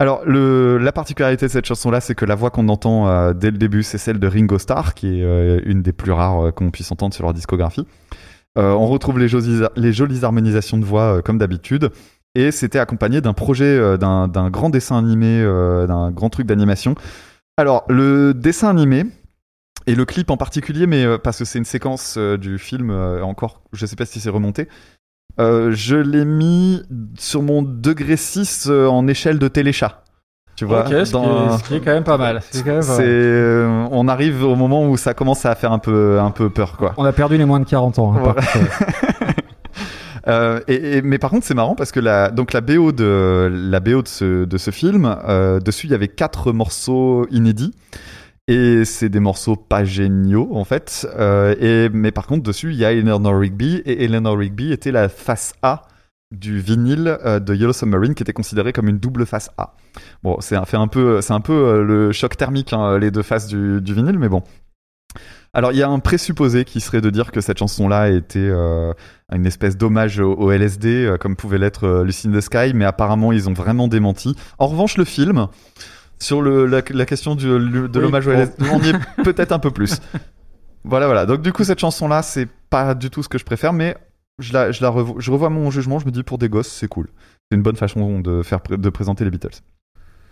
Alors, 0.00 0.24
la 0.24 0.92
particularité 0.92 1.44
de 1.44 1.50
cette 1.50 1.66
chanson-là, 1.66 2.00
c'est 2.00 2.14
que 2.14 2.24
la 2.24 2.34
voix 2.34 2.48
qu'on 2.48 2.70
entend 2.70 3.06
euh, 3.06 3.34
dès 3.34 3.50
le 3.50 3.58
début, 3.58 3.82
c'est 3.82 3.98
celle 3.98 4.18
de 4.18 4.26
Ringo 4.26 4.58
Starr, 4.58 4.94
qui 4.94 5.20
est 5.20 5.22
euh, 5.22 5.60
une 5.66 5.82
des 5.82 5.92
plus 5.92 6.10
rares 6.10 6.46
euh, 6.46 6.50
qu'on 6.52 6.70
puisse 6.70 6.90
entendre 6.90 7.12
sur 7.12 7.22
leur 7.22 7.34
discographie. 7.34 7.86
On 8.56 8.86
retrouve 8.86 9.18
les 9.18 9.28
jolies, 9.28 10.24
harmonisations 10.24 10.78
de 10.78 10.84
voix 10.84 11.22
comme 11.22 11.38
d'habitude. 11.38 11.90
Et 12.34 12.50
c'était 12.50 12.78
accompagné 12.78 13.20
d'un 13.20 13.32
projet, 13.32 13.96
d'un 13.96 14.50
grand 14.50 14.70
dessin 14.70 14.98
animé, 14.98 15.42
d'un 15.86 16.10
grand 16.10 16.30
truc 16.30 16.46
d'animation. 16.46 16.94
Alors, 17.56 17.84
le 17.88 18.34
dessin 18.34 18.68
animé, 18.68 19.04
et 19.86 19.94
le 19.94 20.04
clip 20.04 20.30
en 20.30 20.36
particulier, 20.36 20.86
mais 20.86 21.06
parce 21.18 21.38
que 21.38 21.44
c'est 21.44 21.58
une 21.58 21.64
séquence 21.64 22.18
du 22.18 22.58
film, 22.58 22.90
encore, 23.22 23.62
je 23.72 23.86
sais 23.86 23.96
pas 23.96 24.04
si 24.04 24.20
c'est 24.20 24.30
remonté, 24.30 24.68
euh, 25.38 25.70
je 25.72 25.96
l'ai 25.96 26.24
mis 26.24 26.82
sur 27.18 27.42
mon 27.42 27.62
degré 27.62 28.16
6 28.16 28.66
euh, 28.70 28.86
en 28.88 29.06
échelle 29.06 29.38
de 29.38 29.48
téléchat. 29.48 30.02
Tu 30.56 30.64
vois, 30.66 30.80
ok, 30.86 31.06
ce, 31.06 31.12
dans- 31.12 31.22
qui 31.22 31.54
est, 31.54 31.58
ce 31.58 31.64
qui 31.64 31.74
est 31.76 31.80
quand 31.80 31.92
même 31.92 32.04
pas 32.04 32.18
mal. 32.18 32.40
C'est 32.50 32.62
quand 32.62 32.70
même 32.72 32.80
pas 32.80 32.96
c'est, 32.96 33.02
mal. 33.02 33.08
euh, 33.10 33.86
on 33.92 34.08
arrive 34.08 34.44
au 34.44 34.56
moment 34.56 34.86
où 34.88 34.96
ça 34.98 35.14
commence 35.14 35.46
à 35.46 35.54
faire 35.54 35.72
un 35.72 35.78
peu, 35.78 36.20
un 36.20 36.30
peu 36.30 36.50
peur, 36.50 36.76
quoi. 36.76 36.92
On 36.98 37.04
a 37.04 37.12
perdu 37.12 37.38
les 37.38 37.46
moins 37.46 37.60
de 37.60 37.64
40 37.64 37.98
ans. 37.98 38.12
hein, 38.14 38.20
par 38.22 38.36
Ouais. 38.36 38.42
contre. 38.52 38.66
Euh, 40.28 40.60
et, 40.68 40.98
et- 40.98 41.02
mais 41.02 41.16
par 41.18 41.30
contre, 41.30 41.46
c'est 41.46 41.54
marrant 41.54 41.74
parce 41.74 41.92
que 41.92 41.98
la, 41.98 42.30
donc 42.30 42.52
la 42.52 42.60
BO 42.60 42.92
de 42.92 43.50
la 43.50 43.80
BO 43.80 44.02
de 44.02 44.06
ce, 44.08 44.44
de 44.44 44.58
ce 44.58 44.70
film, 44.70 45.16
euh, 45.26 45.60
dessus 45.60 45.86
il 45.86 45.90
y 45.90 45.94
avait 45.94 46.08
quatre 46.08 46.52
morceaux 46.52 47.26
inédits. 47.30 47.72
Et 48.48 48.84
c'est 48.84 49.08
des 49.08 49.20
morceaux 49.20 49.56
pas 49.56 49.84
géniaux 49.84 50.48
en 50.52 50.64
fait. 50.64 51.06
Euh, 51.16 51.54
et, 51.60 51.88
mais 51.90 52.10
par 52.10 52.26
contre, 52.26 52.42
dessus 52.42 52.72
il 52.72 52.76
y 52.76 52.84
a 52.84 52.92
Eleanor 52.92 53.38
Rigby 53.38 53.76
et 53.84 54.04
Eleanor 54.04 54.36
Rigby 54.36 54.72
était 54.72 54.92
la 54.92 55.08
face 55.08 55.52
A 55.62 55.82
du 56.32 56.60
vinyle 56.60 57.18
euh, 57.24 57.40
de 57.40 57.54
Yellow 57.54 57.72
Submarine 57.72 58.14
qui 58.14 58.22
était 58.22 58.32
considéré 58.32 58.72
comme 58.72 58.88
une 58.88 58.98
double 58.98 59.26
face 59.26 59.50
A. 59.58 59.74
Bon, 60.22 60.36
c'est 60.40 60.56
un, 60.56 60.64
un 60.72 60.88
peu, 60.88 61.20
un 61.28 61.40
peu 61.40 61.52
euh, 61.52 61.84
le 61.84 62.12
choc 62.12 62.36
thermique 62.36 62.72
hein, 62.72 62.98
les 62.98 63.10
deux 63.10 63.22
faces 63.22 63.46
du, 63.46 63.80
vinyle, 63.80 64.18
mais 64.18 64.28
bon. 64.28 64.42
Alors 65.52 65.72
il 65.72 65.78
y 65.78 65.82
a 65.82 65.88
un 65.88 65.98
présupposé 65.98 66.64
qui 66.64 66.80
serait 66.80 67.00
de 67.00 67.10
dire 67.10 67.32
que 67.32 67.40
cette 67.40 67.58
chanson-là 67.58 68.10
était 68.10 68.52
une 69.32 69.46
espèce 69.46 69.76
d'hommage 69.76 70.20
au, 70.20 70.52
LSD, 70.52 71.16
comme 71.18 71.34
pouvait 71.34 71.58
l'être 71.58 72.04
in 72.06 72.30
the 72.30 72.40
Sky, 72.40 72.72
mais 72.72 72.84
apparemment 72.84 73.32
ils 73.32 73.48
ont 73.48 73.52
vraiment 73.52 73.88
démenti. 73.88 74.36
En 74.60 74.68
revanche, 74.68 74.96
le 74.96 75.04
film, 75.04 75.48
sur 76.20 76.42
le, 76.42 76.66
la, 76.66 76.82
la 76.90 77.06
question 77.06 77.34
du, 77.34 77.46
le- 77.48 77.88
de 77.88 77.98
Oui, 77.98 78.04
l'hommage 78.04 78.26
au. 78.28 78.32
LSD, 78.32 78.64
on 78.72 78.80
y 78.80 78.90
est 78.90 79.22
peut-être 79.24 79.52
un 79.52 79.58
peu 79.58 79.70
plus. 79.70 79.98
Voilà, 80.84 81.06
voilà. 81.06 81.26
Donc 81.26 81.42
du 81.42 81.52
coup, 81.52 81.64
cette 81.64 81.78
chanson-là, 81.80 82.22
c'est 82.22 82.48
pas 82.70 82.94
du 82.94 83.10
tout 83.10 83.22
ce 83.22 83.28
que 83.28 83.38
je 83.38 83.44
préfère, 83.44 83.72
mais 83.72 83.96
je, 84.38 84.52
la, 84.52 84.70
je, 84.72 84.82
la 84.82 84.90
revo- 84.90 85.16
je 85.18 85.30
revois 85.30 85.50
mon 85.50 85.70
jugement, 85.70 85.98
je 85.98 86.06
me 86.06 86.10
dis 86.10 86.22
pour 86.22 86.38
des 86.38 86.48
gosses, 86.48 86.68
c'est 86.68 86.88
cool. 86.88 87.08
C'est 87.50 87.56
une 87.56 87.62
bonne 87.62 87.76
façon 87.76 88.20
de, 88.20 88.42
faire, 88.42 88.60
de 88.68 88.88
présenter 88.88 89.24
les 89.24 89.30
Beatles. 89.30 89.60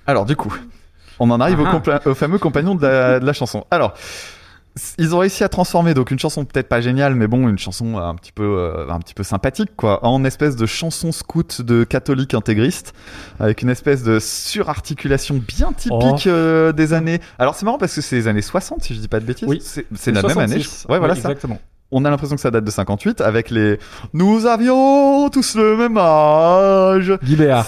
Alors 0.06 0.24
du 0.24 0.36
coup, 0.36 0.54
on 1.18 1.30
en 1.30 1.40
arrive 1.40 1.60
au, 1.60 1.66
Ah. 1.66 1.74
compla- 1.78 2.08
au 2.08 2.14
fameux 2.14 2.38
compagnon 2.38 2.74
de 2.74 2.82
la, 2.86 3.20
de 3.20 3.26
la 3.26 3.32
chanson. 3.32 3.66
Alors, 3.70 3.94
ils 4.98 5.14
ont 5.14 5.18
réussi 5.18 5.44
à 5.44 5.48
transformer 5.48 5.94
donc 5.94 6.10
une 6.10 6.18
chanson 6.18 6.44
peut-être 6.44 6.68
pas 6.68 6.80
géniale, 6.80 7.14
mais 7.14 7.26
bon, 7.26 7.48
une 7.48 7.58
chanson 7.58 7.98
un 7.98 8.14
petit 8.14 8.32
peu, 8.32 8.42
euh, 8.44 8.88
un 8.90 8.98
petit 9.00 9.14
peu 9.14 9.22
sympathique, 9.22 9.70
quoi, 9.76 10.04
en 10.04 10.24
espèce 10.24 10.56
de 10.56 10.66
chanson 10.66 11.12
scout 11.12 11.62
de 11.62 11.84
catholique 11.84 12.34
intégriste, 12.34 12.92
avec 13.40 13.62
une 13.62 13.70
espèce 13.70 14.02
de 14.02 14.18
surarticulation 14.18 15.36
bien 15.46 15.72
typique 15.72 16.26
Oh. 16.26 16.28
euh, 16.28 16.72
des 16.72 16.92
années. 16.92 17.20
Alors 17.38 17.54
c'est 17.54 17.64
marrant 17.64 17.78
parce 17.78 17.94
que 17.94 18.00
c'est 18.00 18.16
les 18.16 18.28
années 18.28 18.42
60, 18.42 18.82
si 18.82 18.94
je 18.94 19.00
dis 19.00 19.08
pas 19.08 19.20
de 19.20 19.24
bêtises. 19.24 19.48
Oui. 19.48 19.60
c'est 19.62 19.86
c'est 19.94 20.12
la 20.12 20.22
même 20.22 20.38
année. 20.38 20.60
66. 20.60 20.84
je- 20.86 20.92
Ouais, 20.92 20.98
voilà 20.98 21.14
Oui, 21.14 21.20
ça. 21.20 21.28
Exactement. 21.30 21.58
On 21.90 22.04
a 22.04 22.10
l'impression 22.10 22.36
que 22.36 22.42
ça 22.42 22.50
date 22.50 22.64
de 22.64 22.70
58 22.70 23.22
avec 23.22 23.48
les 23.50 23.78
Nous 24.12 24.44
avions 24.44 25.30
tous 25.30 25.54
le 25.54 25.76
même 25.76 25.96
âge. 25.96 27.14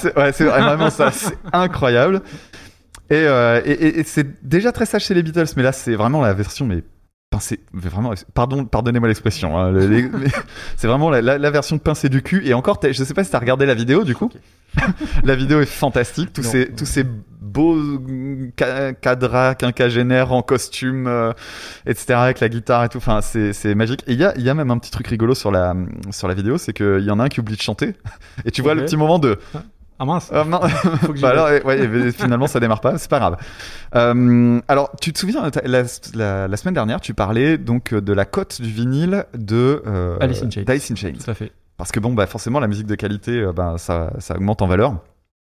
C'est 0.00 0.16
ouais, 0.18 0.32
c'est 0.32 0.44
vraiment 0.44 0.90
ça, 0.90 1.10
c'est 1.10 1.38
incroyable. 1.54 2.20
Et, 3.08 3.14
euh, 3.16 3.60
et, 3.64 3.70
et- 3.72 4.00
et 4.00 4.04
c'est 4.04 4.46
déjà 4.46 4.72
très 4.72 4.84
sage 4.86 5.04
chez 5.06 5.14
les 5.14 5.22
Beatles, 5.22 5.46
mais 5.56 5.62
là 5.62 5.72
c'est 5.72 5.94
vraiment 5.94 6.20
la 6.20 6.32
version 6.34 6.66
mais 6.66 6.84
pincée, 7.30 7.60
mais 7.72 7.88
vraiment, 7.88 8.12
pardon, 8.34 8.64
pardonnez-moi 8.64 9.08
l'expression. 9.08 9.56
hein, 9.56 9.72
les- 9.72 9.86
les- 9.86 10.02
mais 10.08 10.26
c'est 10.76 10.88
vraiment 10.88 11.10
la, 11.10 11.22
la- 11.22 11.38
la 11.38 11.50
version 11.50 11.78
pincée 11.78 12.08
du 12.08 12.22
cul. 12.22 12.46
Et 12.46 12.54
encore, 12.54 12.80
je 12.82 12.92
sais 13.04 13.14
pas 13.14 13.22
si 13.24 13.30
t'as 13.30 13.38
regardé 13.38 13.66
la 13.66 13.74
vidéo 13.74 14.02
du 14.04 14.14
coup. 14.16 14.30
la 15.24 15.34
vidéo 15.36 15.60
est 15.60 15.66
fantastique, 15.66 16.32
tous 16.32 16.42
Non. 16.42 16.50
ces 16.50 16.68
tous 16.72 16.84
ces 16.86 17.04
beaux 17.40 17.76
ca- 18.58 18.92
cadras 18.94 19.54
quinquagénaires 19.54 20.32
en 20.32 20.42
costume, 20.42 21.06
euh, 21.06 21.32
etc. 21.86 22.14
avec 22.14 22.40
la 22.40 22.48
guitare 22.48 22.84
et 22.84 22.88
tout. 22.88 22.98
Enfin, 22.98 23.20
c'est 23.22 23.74
magique. 23.74 24.02
Et 24.06 24.12
il 24.12 24.18
y 24.18 24.24
a 24.24 24.32
il 24.36 24.42
y 24.42 24.50
a 24.50 24.54
même 24.54 24.70
un 24.70 24.78
petit 24.78 24.90
truc 24.90 25.06
rigolo 25.06 25.34
sur 25.34 25.50
la 25.50 25.74
sur 26.10 26.26
la 26.28 26.34
vidéo, 26.34 26.58
c'est 26.58 26.72
qu'il 26.72 27.00
y 27.04 27.10
en 27.10 27.18
a 27.20 27.24
un 27.24 27.28
qui 27.28 27.40
oublie 27.40 27.56
de 27.56 27.62
chanter. 27.62 27.94
Et 28.44 28.50
tu 28.50 28.62
vois 28.62 28.74
le 28.74 28.84
petit 28.84 28.96
moment 28.96 29.18
de 29.20 29.38
Ah 30.00 30.04
mince. 30.06 30.30
ah. 30.32 30.44
Faut 31.02 31.12
que 31.12 31.20
Bah 31.20 31.28
alors, 31.30 31.48
ouais, 31.66 32.10
finalement, 32.12 32.46
ça 32.46 32.58
démarre 32.58 32.80
pas, 32.80 32.96
c'est 32.98 33.10
pas 33.10 33.18
grave. 33.18 33.36
Euh, 33.94 34.60
alors, 34.66 34.90
tu 35.00 35.12
te 35.12 35.18
souviens, 35.18 35.48
la, 35.64 35.82
la, 36.14 36.48
la 36.48 36.56
semaine 36.56 36.74
dernière, 36.74 37.00
tu 37.00 37.12
parlais 37.14 37.58
donc 37.58 37.92
de 37.94 38.12
la 38.12 38.24
cote 38.24 38.60
du 38.62 38.70
vinyle 38.70 39.26
de 39.34 39.82
euh, 39.86 40.16
Alice 40.20 40.42
in 40.42 40.50
Chains. 40.50 40.62
d'Alice 40.62 40.90
in 40.90 40.94
Chains. 40.96 41.12
Tout 41.22 41.30
à 41.30 41.34
fait. 41.34 41.52
Parce 41.76 41.92
que 41.92 42.00
bon, 42.00 42.12
bah 42.14 42.26
forcément, 42.26 42.60
la 42.60 42.66
musique 42.68 42.86
de 42.86 42.94
qualité, 42.94 43.32
euh, 43.40 43.52
ben, 43.52 43.76
ça, 43.78 44.12
ça 44.18 44.36
augmente 44.36 44.62
en 44.62 44.66
valeur. 44.66 44.96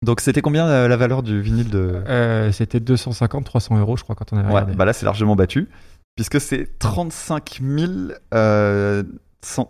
Donc, 0.02 0.20
c'était 0.22 0.40
combien 0.40 0.66
euh, 0.66 0.88
la 0.88 0.96
valeur 0.96 1.22
du 1.22 1.40
vinyle 1.42 1.68
de 1.68 2.02
Euh, 2.08 2.50
C'était 2.52 2.80
250, 2.80 3.44
300 3.44 3.78
euros, 3.78 3.96
je 3.98 4.02
crois, 4.04 4.14
quand 4.16 4.32
on 4.32 4.38
avait 4.38 4.46
Ouais, 4.48 4.54
regardé. 4.54 4.74
bah 4.74 4.86
là, 4.86 4.94
c'est 4.94 5.04
largement 5.04 5.36
battu, 5.36 5.68
puisque 6.16 6.40
c'est 6.40 6.78
35 6.78 7.60
000 7.62 7.92
euh, 8.32 9.02
cent- 9.42 9.62
non, 9.64 9.68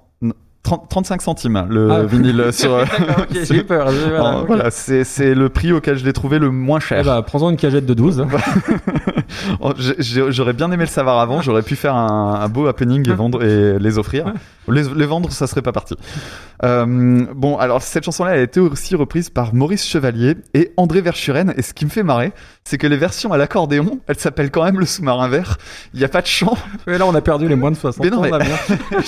30 0.62 0.88
35 0.90 1.23
centimes 1.23 1.57
hein, 1.57 1.66
le 1.70 1.90
Ah. 1.90 2.03
vinyle 2.07 2.53
sur. 2.53 2.77
D'accord, 2.77 3.25
ok, 3.31 3.38
j'ai 3.44 3.57
eu 3.57 3.64
peur. 3.64 3.90
j'ai- 3.90 4.09
Voilà, 4.11 4.35
Oh, 4.37 4.40
ok. 4.42 4.46
voilà, 4.46 4.70
c'est 4.70 5.05
c'est 5.05 5.35
le 5.35 5.49
prix 5.49 5.73
auquel 5.73 5.96
je 5.96 6.05
l'ai 6.05 6.12
trouvé 6.12 6.38
le 6.38 6.51
moins 6.51 6.81
cher. 6.81 6.99
Eh 7.01 7.05
bah, 7.05 7.23
prends-en 7.27 7.51
une 7.51 7.57
cagette 7.57 7.87
de 7.87 7.94
12. 7.94 8.27
Oh, 9.61 9.73
j'ai- 9.79 9.94
j'ai- 9.99 10.31
J'aurais 10.33 10.53
bien 10.53 10.70
aimé 10.70 10.85
le 10.85 10.90
savoir 10.90 11.18
avant, 11.20 11.40
j'aurais 11.40 11.62
pu 11.62 11.77
faire 11.77 11.94
un, 11.94 12.35
un 12.40 12.49
beau 12.49 12.66
happening 12.66 13.09
et, 13.09 13.14
vendre, 13.14 13.42
et 13.42 13.79
les 13.79 13.99
offrir. 13.99 14.33
Les, 14.68 14.83
les 14.94 15.07
vendre, 15.07 15.33
ça 15.33 15.46
serait 15.46 15.62
pas 15.62 15.73
parti. 15.73 15.94
Euh, 16.62 17.25
bon, 17.35 17.57
alors 17.57 17.81
cette 17.83 18.05
chanson-là, 18.05 18.33
elle 18.35 18.40
a 18.40 18.42
été 18.42 18.61
aussi 18.61 18.94
reprise 18.94 19.31
par 19.31 19.55
Maurice 19.55 19.87
Chevalier 19.87 20.37
et 20.55 20.73
André 20.77 21.01
Verschuren. 21.01 21.55
Et 21.57 21.62
ce 21.62 21.73
qui 21.75 21.85
me 21.87 21.90
fait 21.90 22.03
marrer, 22.03 22.33
c'est 22.64 22.77
que 22.79 22.87
les 22.87 22.96
versions 22.99 23.33
à 23.33 23.38
l'accordéon, 23.38 23.99
elles 24.07 24.18
s'appellent 24.18 24.51
quand 24.51 24.62
même 24.64 24.79
le 24.79 24.87
sous-marin 24.87 25.29
vert. 25.29 25.57
Il 25.94 25.99
n'y 25.99 26.05
a 26.05 26.09
pas 26.09 26.20
de 26.23 26.27
chant. 26.27 26.57
Et 26.87 26.99
là, 26.99 27.07
on 27.07 27.14
a 27.14 27.20
perdu 27.23 27.49
les 27.49 27.57
moins 27.57 27.70
de 27.70 27.77
60 27.77 28.05
Mais 28.05 28.11
non, 28.11 28.20
mais-. 28.20 28.31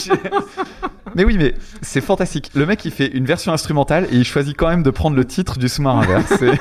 Mais 1.14 1.25
oui, 1.25 1.37
mais 1.38 1.55
c'est 1.83 2.01
fantastique. 2.01 2.51
Le 2.55 2.66
mec, 2.66 2.85
il 2.85 2.90
fait 2.90 3.07
une 3.09 3.25
version 3.25 3.53
instrumentale 3.53 4.07
et 4.11 4.16
il 4.16 4.25
choisit 4.25 4.57
quand 4.57 4.68
même 4.68 4.83
de 4.83 4.90
prendre 4.90 5.16
le 5.16 5.25
titre 5.25 5.59
du 5.59 5.68
sous-marin 5.68 6.03
vert. 6.03 6.22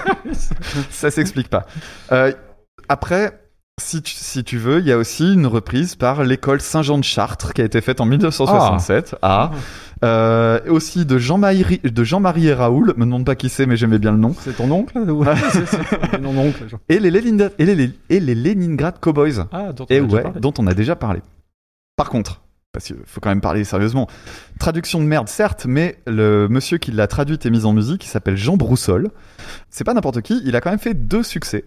Ça 0.90 1.12
s'explique 1.12 1.50
pas. 1.50 1.66
Euh, 2.12 2.32
après, 2.90 3.40
si 3.82 4.02
tu, 4.02 4.14
si 4.16 4.44
tu 4.44 4.58
veux, 4.58 4.80
il 4.80 4.86
y 4.86 4.92
a 4.92 4.98
aussi 4.98 5.34
une 5.34 5.48
reprise 5.48 5.96
par 5.96 6.24
l'école 6.24 6.62
Saint-Jean 6.62 6.98
de 6.98 7.04
Chartres 7.04 7.54
qui 7.54 7.62
a 7.62 7.66
été 7.66 7.82
faite 7.82 8.02
en 8.02 8.06
1967. 8.06 9.16
Ah. 9.22 9.52
Euh, 10.04 10.60
et 10.66 10.70
aussi 10.70 11.06
de 11.06 11.18
Jean-Marie 11.18 11.80
de 11.84 12.04
Jean-Marie 12.04 12.48
et 12.48 12.54
Raoul. 12.54 12.94
Me 12.98 13.06
demande 13.06 13.26
pas 13.26 13.36
qui 13.36 13.50
c'est, 13.50 13.66
mais 13.66 13.78
j'aimais 13.78 14.00
bien 14.00 14.12
le 14.12 14.18
nom. 14.18 14.36
C'est 14.40 14.58
ton 14.58 14.70
oncle 14.72 14.98
ou... 14.98 15.24
C'est- 15.52 15.66
c'est 15.66 16.22
mon 16.22 16.38
oncle. 16.38 16.68
genre. 16.68 16.80
Et 16.90 17.00
les, 17.00 17.12
Leningrad, 17.12 17.54
et 17.60 17.66
les, 17.66 17.92
et 18.10 18.20
les 18.20 18.36
Leningrad 18.36 19.00
Cowboys. 19.00 19.46
Ah, 19.52 19.72
dont 19.74 19.86
on 19.90 19.94
Et 19.94 20.02
ouais, 20.02 20.24
dont 20.40 20.54
on 20.58 20.68
a 20.68 20.74
déjà 20.74 20.96
parlé. 20.96 21.22
Par 21.96 22.10
contre, 22.10 22.42
parce 22.74 22.86
qu'il 22.86 22.96
faut 23.06 23.20
quand 23.20 23.30
même 23.30 23.42
parler 23.42 23.64
sérieusement, 23.64 24.08
traduction 24.60 25.00
de 25.00 25.06
merde 25.06 25.28
certes, 25.28 25.66
mais 25.68 25.98
le 26.08 26.48
monsieur 26.50 26.78
qui 26.78 26.92
l'a 26.92 27.08
traduite 27.08 27.46
et 27.46 27.50
mise 27.50 27.66
en 27.66 27.74
musique, 27.74 28.06
il 28.06 28.08
s'appelle 28.08 28.38
Jean 28.38 28.58
Broussol. 28.58 29.10
C'est 29.70 29.84
pas 29.84 29.94
n'importe 29.94 30.22
qui, 30.22 30.42
il 30.46 30.56
a 30.56 30.62
quand 30.62 30.70
même 30.70 30.80
fait 30.80 30.94
deux 30.94 31.24
succès. 31.24 31.66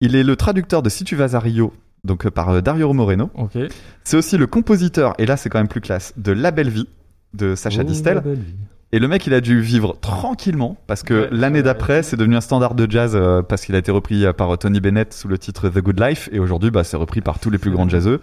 Il 0.00 0.16
est 0.16 0.24
le 0.24 0.34
traducteur 0.36 0.82
de 0.82 0.88
Si 0.88 1.04
tu 1.04 1.14
vas 1.14 1.36
à 1.36 1.38
Rio, 1.38 1.72
donc 2.02 2.26
euh, 2.26 2.30
par 2.30 2.48
euh, 2.50 2.60
Dario 2.60 2.92
Moreno. 2.92 3.30
Ok. 3.34 3.56
C'est 4.02 4.16
aussi 4.16 4.36
le 4.36 4.46
compositeur, 4.48 5.14
et 5.18 5.26
là 5.26 5.36
c'est 5.36 5.48
quand 5.48 5.58
même 5.58 5.68
plus 5.68 5.80
classe, 5.80 6.12
de 6.16 6.32
La 6.32 6.50
Belle 6.50 6.70
Vie 6.70 6.88
de 7.34 7.54
Sacha 7.54 7.82
Oh, 7.82 7.84
Distel. 7.84 8.16
la 8.16 8.20
belle 8.20 8.40
vie. 8.40 8.54
Et 8.94 8.98
le 8.98 9.08
mec, 9.08 9.26
il 9.26 9.32
a 9.32 9.40
dû 9.40 9.60
vivre 9.60 9.96
tranquillement 10.02 10.76
parce 10.86 11.02
que 11.02 11.14
Ouais, 11.22 11.28
l'année 11.32 11.62
d'après, 11.62 12.02
c'est 12.02 12.16
devenu 12.16 12.36
un 12.36 12.42
standard 12.42 12.74
de 12.74 12.86
jazz 12.90 13.12
euh, 13.14 13.40
parce 13.42 13.64
qu'il 13.64 13.74
a 13.74 13.78
été 13.78 13.90
repris 13.90 14.26
euh, 14.26 14.34
par 14.34 14.56
Tony 14.58 14.80
Bennett 14.80 15.14
sous 15.14 15.28
le 15.28 15.38
titre 15.38 15.70
The 15.70 15.78
Good 15.78 15.98
Life 15.98 16.28
et 16.30 16.38
aujourd'hui, 16.38 16.70
bah, 16.70 16.84
c'est 16.84 16.98
repris 16.98 17.22
par 17.22 17.38
tous 17.38 17.48
les 17.48 17.56
plus 17.56 17.70
grands 17.70 17.88
jazzeux. 17.88 18.20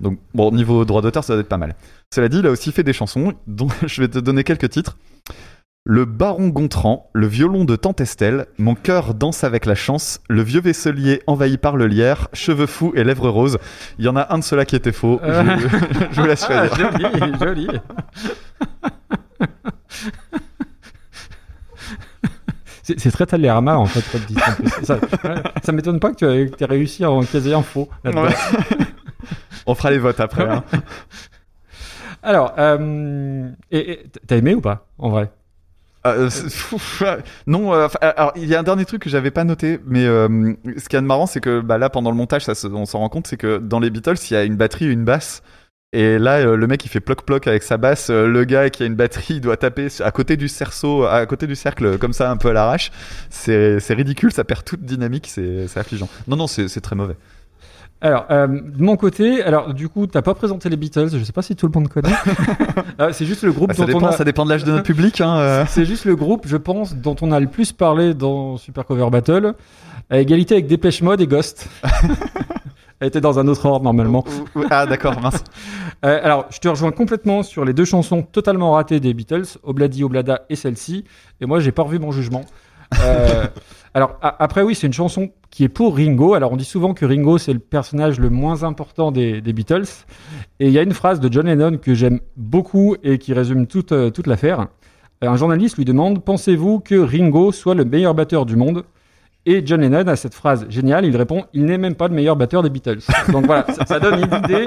Donc, 0.00 0.20
bon, 0.32 0.52
niveau 0.52 0.84
droit 0.84 1.02
d'auteur, 1.02 1.24
ça 1.24 1.32
doit 1.32 1.40
être 1.40 1.48
pas 1.48 1.56
mal. 1.58 1.74
Cela 2.14 2.28
dit, 2.28 2.38
il 2.38 2.46
a 2.46 2.50
aussi 2.52 2.70
fait 2.70 2.84
des 2.84 2.92
chansons 2.92 3.32
dont 3.48 3.66
je 3.84 4.00
vais 4.00 4.06
te 4.08 4.20
donner 4.20 4.44
quelques 4.44 4.70
titres. 4.70 4.96
Le 5.84 6.04
baron 6.04 6.46
Gontran, 6.50 7.10
le 7.12 7.26
violon 7.26 7.64
de 7.64 7.74
Tante 7.74 8.00
Estelle, 8.00 8.46
mon 8.58 8.76
cœur 8.76 9.14
danse 9.14 9.42
avec 9.42 9.66
la 9.66 9.74
chance, 9.74 10.20
le 10.28 10.42
vieux 10.42 10.60
vaisselier 10.60 11.20
envahi 11.26 11.56
par 11.58 11.76
le 11.76 11.88
lierre, 11.88 12.28
cheveux 12.32 12.66
fous 12.66 12.92
et 12.94 13.02
lèvres 13.02 13.28
roses. 13.28 13.58
Il 13.98 14.04
y 14.04 14.08
en 14.08 14.14
a 14.14 14.32
un 14.32 14.38
de 14.38 14.44
ceux-là 14.44 14.64
qui 14.64 14.76
était 14.76 14.92
faux. 14.92 15.18
Euh. 15.24 15.42
Je, 15.58 15.66
je 16.12 16.20
vous 16.20 16.26
laisse 16.28 16.46
Ah, 16.48 16.68
choisir. 16.68 16.92
joli, 17.00 17.32
joli. 17.40 17.68
C'est 22.82 23.10
très 23.12 23.26
Tallérama 23.26 23.76
en 23.78 23.86
fait, 23.86 24.02
comme 24.10 24.22
dit. 24.26 24.34
Ça, 25.62 25.72
m'étonne 25.72 26.00
pas 26.00 26.10
que 26.12 26.16
tu 26.16 26.24
aies, 26.26 26.50
réussi 26.66 27.04
à 27.04 27.10
en 27.10 27.22
caser 27.22 27.54
un 27.54 27.62
faux. 27.62 27.88
Ouais. 28.04 28.12
On 29.66 29.74
fera 29.76 29.90
les 29.92 29.98
votes 29.98 30.18
après. 30.18 30.48
hein. 30.48 30.64
Alors, 32.24 32.54
euh, 32.58 33.48
et- 33.70 34.04
t'as 34.26 34.36
aimé 34.36 34.54
ou 34.54 34.60
pas, 34.60 34.88
en 34.98 35.10
vrai? 35.10 35.30
Euh, 36.04 36.24
pff, 36.28 37.00
ouais. 37.02 37.18
non, 37.46 37.72
euh, 37.72 37.86
alors 38.00 38.32
il 38.34 38.46
y 38.46 38.56
a 38.56 38.58
un 38.58 38.64
dernier 38.64 38.84
truc 38.84 39.02
que 39.02 39.08
j'avais 39.10 39.30
pas 39.30 39.44
noté, 39.44 39.78
mais 39.86 40.04
euh, 40.04 40.52
ce 40.76 40.88
qui 40.88 40.96
est 40.96 41.00
de 41.00 41.06
marrant, 41.06 41.26
c'est 41.26 41.40
que 41.40 41.60
bah, 41.60 41.78
là 41.78 41.90
pendant 41.90 42.10
le 42.10 42.16
montage, 42.16 42.44
ça, 42.44 42.54
on 42.72 42.86
s'en 42.86 42.98
rend 42.98 43.08
compte, 43.08 43.28
c'est 43.28 43.36
que 43.36 43.58
dans 43.58 43.78
les 43.78 43.90
Beatles, 43.90 44.16
il 44.28 44.34
y 44.34 44.36
a 44.36 44.42
une 44.42 44.56
batterie 44.56 44.86
et 44.86 44.90
une 44.90 45.04
basse. 45.04 45.44
Et 45.94 46.18
là, 46.18 46.38
euh, 46.38 46.56
le 46.56 46.66
mec 46.66 46.84
il 46.84 46.88
fait 46.88 47.00
ploc 47.00 47.22
ploc 47.22 47.46
avec 47.46 47.62
sa 47.62 47.76
basse. 47.76 48.08
euh, 48.08 48.26
le 48.26 48.44
gars 48.44 48.70
qui 48.70 48.82
a 48.82 48.86
une 48.86 48.94
batterie 48.94 49.34
il 49.34 49.40
doit 49.42 49.58
taper 49.58 49.88
à 50.00 50.10
côté 50.10 50.38
du 50.38 50.48
cerceau, 50.48 51.04
à 51.04 51.26
côté 51.26 51.46
du 51.46 51.54
cercle, 51.54 51.98
comme 51.98 52.14
ça 52.14 52.30
un 52.30 52.36
peu 52.38 52.48
à 52.48 52.52
l'arrache. 52.54 52.90
C'est 53.28 53.78
ridicule, 53.90 54.32
ça 54.32 54.44
perd 54.44 54.64
toute 54.64 54.82
dynamique, 54.82 55.26
c'est 55.28 55.66
affligeant. 55.76 56.08
Non, 56.28 56.36
non, 56.36 56.46
c'est 56.46 56.80
très 56.80 56.96
mauvais. 56.96 57.16
Alors, 58.02 58.26
euh, 58.32 58.48
de 58.48 58.82
mon 58.82 58.96
côté, 58.96 59.44
alors 59.44 59.72
du 59.74 59.88
coup, 59.88 60.08
t'as 60.08 60.22
pas 60.22 60.34
présenté 60.34 60.68
les 60.68 60.76
Beatles, 60.76 61.10
je 61.12 61.22
sais 61.22 61.32
pas 61.32 61.40
si 61.42 61.54
tout 61.54 61.68
le 61.68 61.72
monde 61.72 61.88
connaît. 61.88 62.10
Euh, 63.00 63.10
c'est 63.12 63.24
juste 63.24 63.42
le 63.42 63.52
groupe 63.52 63.68
Bah, 63.68 63.74
ça 63.74 63.86
dont 63.86 64.00
on 64.00 64.06
a... 64.06 64.12
ça 64.12 64.24
dépend 64.24 64.44
de 64.44 64.50
l'âge 64.50 64.64
de 64.64 64.70
notre 64.70 64.84
public. 64.84 65.20
Hein, 65.20 65.38
euh. 65.38 65.64
C'est 65.66 65.86
juste 65.86 66.04
le 66.04 66.14
groupe, 66.14 66.46
je 66.46 66.56
pense, 66.56 66.94
dont 66.94 67.16
on 67.22 67.32
a 67.32 67.40
le 67.40 67.46
plus 67.46 67.72
parlé 67.72 68.12
dans 68.12 68.58
Super 68.58 68.84
Cover 68.84 69.08
Battle, 69.10 69.54
à 70.10 70.18
égalité 70.18 70.54
avec 70.54 70.66
Dépêche 70.66 71.00
Mode 71.00 71.20
et 71.20 71.26
Ghost. 71.26 71.68
Elle 73.02 73.08
était 73.08 73.20
dans 73.20 73.40
un 73.40 73.48
autre 73.48 73.66
ordre 73.66 73.82
normalement. 73.82 74.24
Ah 74.70 74.86
d'accord, 74.86 75.20
mince. 75.20 75.42
Euh, 76.04 76.18
alors, 76.24 76.46
je 76.50 76.58
te 76.58 76.66
rejoins 76.66 76.90
complètement 76.90 77.44
sur 77.44 77.64
les 77.64 77.72
deux 77.72 77.84
chansons 77.84 78.22
totalement 78.22 78.72
ratées 78.72 78.98
des 78.98 79.14
Beatles, 79.14 79.44
Obladi 79.62 80.02
Oblada 80.02 80.42
et 80.50 80.56
celle-ci. 80.56 81.04
Et 81.40 81.46
moi, 81.46 81.60
j'ai 81.60 81.70
pas 81.70 81.84
revu 81.84 82.00
mon 82.00 82.10
jugement. 82.10 82.40
Euh, 83.00 83.46
alors, 83.94 84.16
a- 84.20 84.42
après, 84.42 84.62
oui, 84.62 84.74
c'est 84.74 84.88
une 84.88 84.92
chanson 84.92 85.30
qui 85.50 85.62
est 85.62 85.68
pour 85.68 85.94
Ringo. 85.96 86.34
Alors, 86.34 86.50
on 86.50 86.56
dit 86.56 86.64
souvent 86.64 86.92
que 86.92 87.06
Ringo, 87.06 87.38
c'est 87.38 87.52
le 87.52 87.60
personnage 87.60 88.18
le 88.18 88.30
moins 88.30 88.64
important 88.64 89.12
des, 89.12 89.40
des 89.40 89.52
Beatles. 89.52 89.84
Et 90.58 90.66
il 90.66 90.72
y 90.72 90.78
a 90.78 90.82
une 90.82 90.92
phrase 90.92 91.20
de 91.20 91.32
John 91.32 91.46
Lennon 91.46 91.78
que 91.78 91.94
j'aime 91.94 92.18
beaucoup 92.36 92.96
et 93.04 93.18
qui 93.18 93.32
résume 93.32 93.68
toute, 93.68 93.92
euh, 93.92 94.10
toute 94.10 94.26
l'affaire. 94.26 94.66
Un 95.20 95.36
journaliste 95.36 95.76
lui 95.76 95.84
demande 95.84 96.24
Pensez-vous 96.24 96.80
que 96.80 96.96
Ringo 96.96 97.52
soit 97.52 97.76
le 97.76 97.84
meilleur 97.84 98.14
batteur 98.14 98.44
du 98.44 98.56
monde? 98.56 98.82
Et 99.46 99.62
John 99.66 99.80
Lennon 99.80 100.06
a 100.06 100.16
cette 100.16 100.34
phrase 100.34 100.66
géniale, 100.68 101.04
il 101.04 101.16
répond 101.16 101.44
Il 101.52 101.64
n'est 101.64 101.78
même 101.78 101.94
pas 101.94 102.08
le 102.08 102.14
meilleur 102.14 102.36
batteur 102.36 102.62
des 102.62 102.70
Beatles. 102.70 103.00
Donc 103.32 103.46
voilà, 103.46 103.66
ça, 103.72 103.84
ça 103.86 103.98
donne 104.00 104.20
une 104.20 104.34
idée 104.44 104.64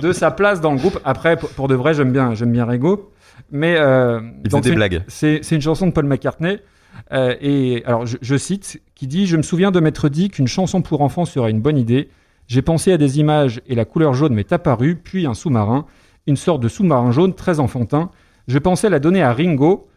de 0.00 0.12
sa 0.12 0.30
place 0.30 0.60
dans 0.60 0.72
le 0.72 0.78
groupe. 0.78 0.98
Après, 1.04 1.36
pour, 1.36 1.50
pour 1.50 1.68
de 1.68 1.74
vrai, 1.74 1.92
j'aime 1.94 2.12
bien, 2.12 2.34
j'aime 2.34 2.52
bien 2.52 2.64
Ringo. 2.64 3.10
Mais 3.50 3.76
euh, 3.76 4.20
Il 4.44 4.50
donc 4.50 4.60
faisait 4.60 4.60
des 4.60 4.68
c'est- 4.70 4.74
blagues. 4.76 5.02
C'est 5.08 5.50
une 5.52 5.60
chanson 5.60 5.86
de 5.86 5.92
Paul 5.92 6.06
McCartney. 6.06 6.58
euh, 7.12 7.34
et 7.40 7.82
alors, 7.86 8.06
je, 8.06 8.16
je 8.22 8.36
cite, 8.36 8.80
qui 8.94 9.06
dit 9.06 9.26
Je 9.26 9.36
me 9.36 9.42
souviens 9.42 9.70
de 9.70 9.80
m'être 9.80 10.08
dit 10.08 10.30
qu'une 10.30 10.46
chanson 10.48 10.80
pour 10.82 11.00
enfants 11.02 11.24
serait 11.24 11.50
une 11.50 11.60
bonne 11.60 11.76
idée. 11.78 12.08
J'ai 12.46 12.62
pensé 12.62 12.92
à 12.92 12.96
des 12.98 13.18
images 13.20 13.60
et 13.66 13.74
la 13.74 13.84
couleur 13.84 14.14
jaune 14.14 14.34
m'est 14.34 14.52
apparue, 14.52 14.96
puis 14.96 15.26
un 15.26 15.34
sous-marin, 15.34 15.86
une 16.26 16.36
sorte 16.36 16.62
de 16.62 16.68
sous-marin 16.68 17.10
jaune 17.10 17.34
très 17.34 17.58
enfantin. 17.60 18.10
Je 18.48 18.58
pensais 18.58 18.88
la 18.90 18.98
donner 19.00 19.22
à 19.22 19.32
Ringo, 19.32 19.88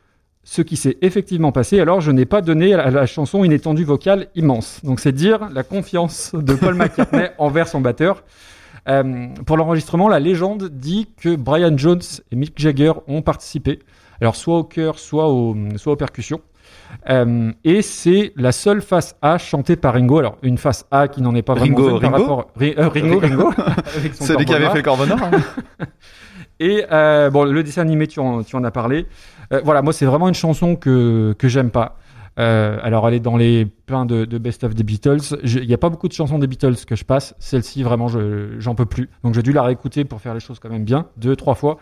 ce 0.50 0.62
qui 0.62 0.78
s'est 0.78 0.98
effectivement 1.02 1.52
passé. 1.52 1.82
Alors, 1.82 2.00
je 2.00 2.10
n'ai 2.10 2.24
pas 2.24 2.42
donné 2.42 2.74
à 2.74 2.90
la 2.90 3.06
chanson 3.06 3.44
une 3.44 3.52
étendue 3.52 3.84
vocale 3.84 4.28
immense. 4.34 4.80
Donc, 4.82 5.02
c'est 5.02 5.12
dire 5.12 5.50
la 5.54 5.64
confiance 5.64 6.32
de 6.34 6.54
Paul 6.54 6.74
McCartney 6.76 7.28
envers 7.38 7.68
son 7.68 7.82
batteur. 7.82 8.24
Euh, 8.88 9.28
pour 9.46 9.58
l'enregistrement, 9.58 10.08
la 10.08 10.22
légende 10.22 10.70
dit 10.72 11.10
que 11.22 11.36
Brian 11.36 11.78
Jones 11.78 12.00
et 12.32 12.38
Mick 12.38 12.54
Jagger 12.58 12.94
ont 13.08 13.22
participé. 13.22 13.80
Alors, 14.22 14.38
soit 14.38 14.58
au 14.58 14.64
chœur, 14.64 15.00
soit, 15.00 15.28
au, 15.28 15.54
soit 15.76 15.92
aux 15.92 15.98
percussions. 15.98 16.40
Euh, 17.10 17.52
et 17.66 17.82
c'est 17.82 18.32
la 18.38 18.54
seule 18.54 18.82
face 18.82 19.18
A 19.22 19.38
chantée 19.38 19.76
par 19.76 19.96
Ringo. 19.96 20.20
Alors, 20.20 20.38
une 20.44 20.58
face 20.58 20.86
A 20.92 21.10
qui 21.10 21.22
n'en 21.22 21.36
est 21.36 21.42
pas 21.42 21.56
vraiment 21.56 21.76
Ringo, 21.76 22.00
par 22.00 22.12
Ringo 22.12 22.24
rapport... 22.24 22.52
Ri- 22.56 22.76
euh, 22.78 22.88
Ringo, 22.88 23.20
Ringo, 23.20 23.52
avec 23.98 24.16
son 24.16 24.24
Celui 24.24 24.46
qui 24.46 24.54
avait 24.56 24.70
fait 24.70 24.78
le 24.78 24.84
Corbeau 24.84 25.04
hein. 25.12 25.32
Et 26.60 26.86
euh, 26.92 27.30
bon, 27.30 27.44
le 27.44 27.62
dessin 27.64 27.82
animé, 27.82 28.08
tu 28.08 28.20
en, 28.20 28.44
tu 28.44 28.56
en 28.56 28.64
as 28.64 28.72
parlé. 28.72 29.06
Euh, 29.54 29.62
voilà, 29.64 29.82
moi, 29.82 29.94
c'est 29.94 30.06
vraiment 30.06 30.28
une 30.28 30.34
chanson 30.34 30.76
que, 30.76 31.36
que 31.38 31.48
j'aime 31.48 31.72
pas. 31.72 31.98
Euh, 32.40 32.78
alors, 32.84 33.08
elle 33.08 33.16
est 33.16 33.20
dans 33.20 33.38
les 33.38 33.66
plein 33.66 34.06
de, 34.06 34.26
best-of 34.38 34.76
des 34.76 34.84
Beatles. 34.84 35.22
Il 35.44 35.68
n'y 35.68 35.74
a 35.74 35.78
pas 35.78 35.90
beaucoup 35.90 36.08
de 36.08 36.14
chansons 36.14 36.40
des 36.40 36.48
Beatles 36.48 36.86
que 36.86 36.96
je 36.96 37.04
passe. 37.04 37.36
Celle-ci, 37.40 37.84
vraiment, 37.84 38.08
je 38.08 38.60
j'en 38.60 38.76
peux 38.76 38.86
plus. 38.86 39.10
Donc, 39.24 39.34
j'ai 39.34 39.42
dû 39.42 39.54
la 39.54 39.64
réécouter 39.64 40.06
pour 40.06 40.22
faire 40.22 40.34
les 40.34 40.40
choses 40.40 40.60
quand 40.60 40.70
même 40.70 40.86
bien, 40.86 41.08
deux, 41.18 41.36
trois 41.36 41.56
fois. 41.56 41.78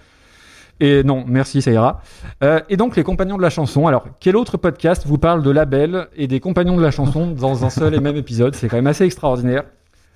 Et 0.80 1.04
non, 1.04 1.24
merci, 1.26 1.62
ça 1.62 1.72
ira. 1.72 2.02
Euh, 2.44 2.60
et 2.70 2.78
donc, 2.78 2.96
les 2.96 3.04
compagnons 3.04 3.38
de 3.38 3.42
la 3.42 3.50
chanson. 3.50 3.88
Alors, 3.88 4.06
quel 4.20 4.36
autre 4.36 4.58
podcast 4.58 5.04
vous 5.06 5.18
parle 5.18 5.42
de 5.42 5.50
label 5.50 6.08
et 6.16 6.28
des 6.28 6.40
compagnons 6.40 6.76
de 6.76 6.82
la 6.82 6.92
chanson 6.92 7.32
dans 7.32 7.66
un 7.66 7.70
seul 7.70 7.94
et 7.94 8.00
même 8.00 8.18
épisode? 8.18 8.56
C'est 8.56 8.68
quand 8.68 8.78
même 8.78 8.88
assez 8.88 9.06
extraordinaire. 9.06 9.64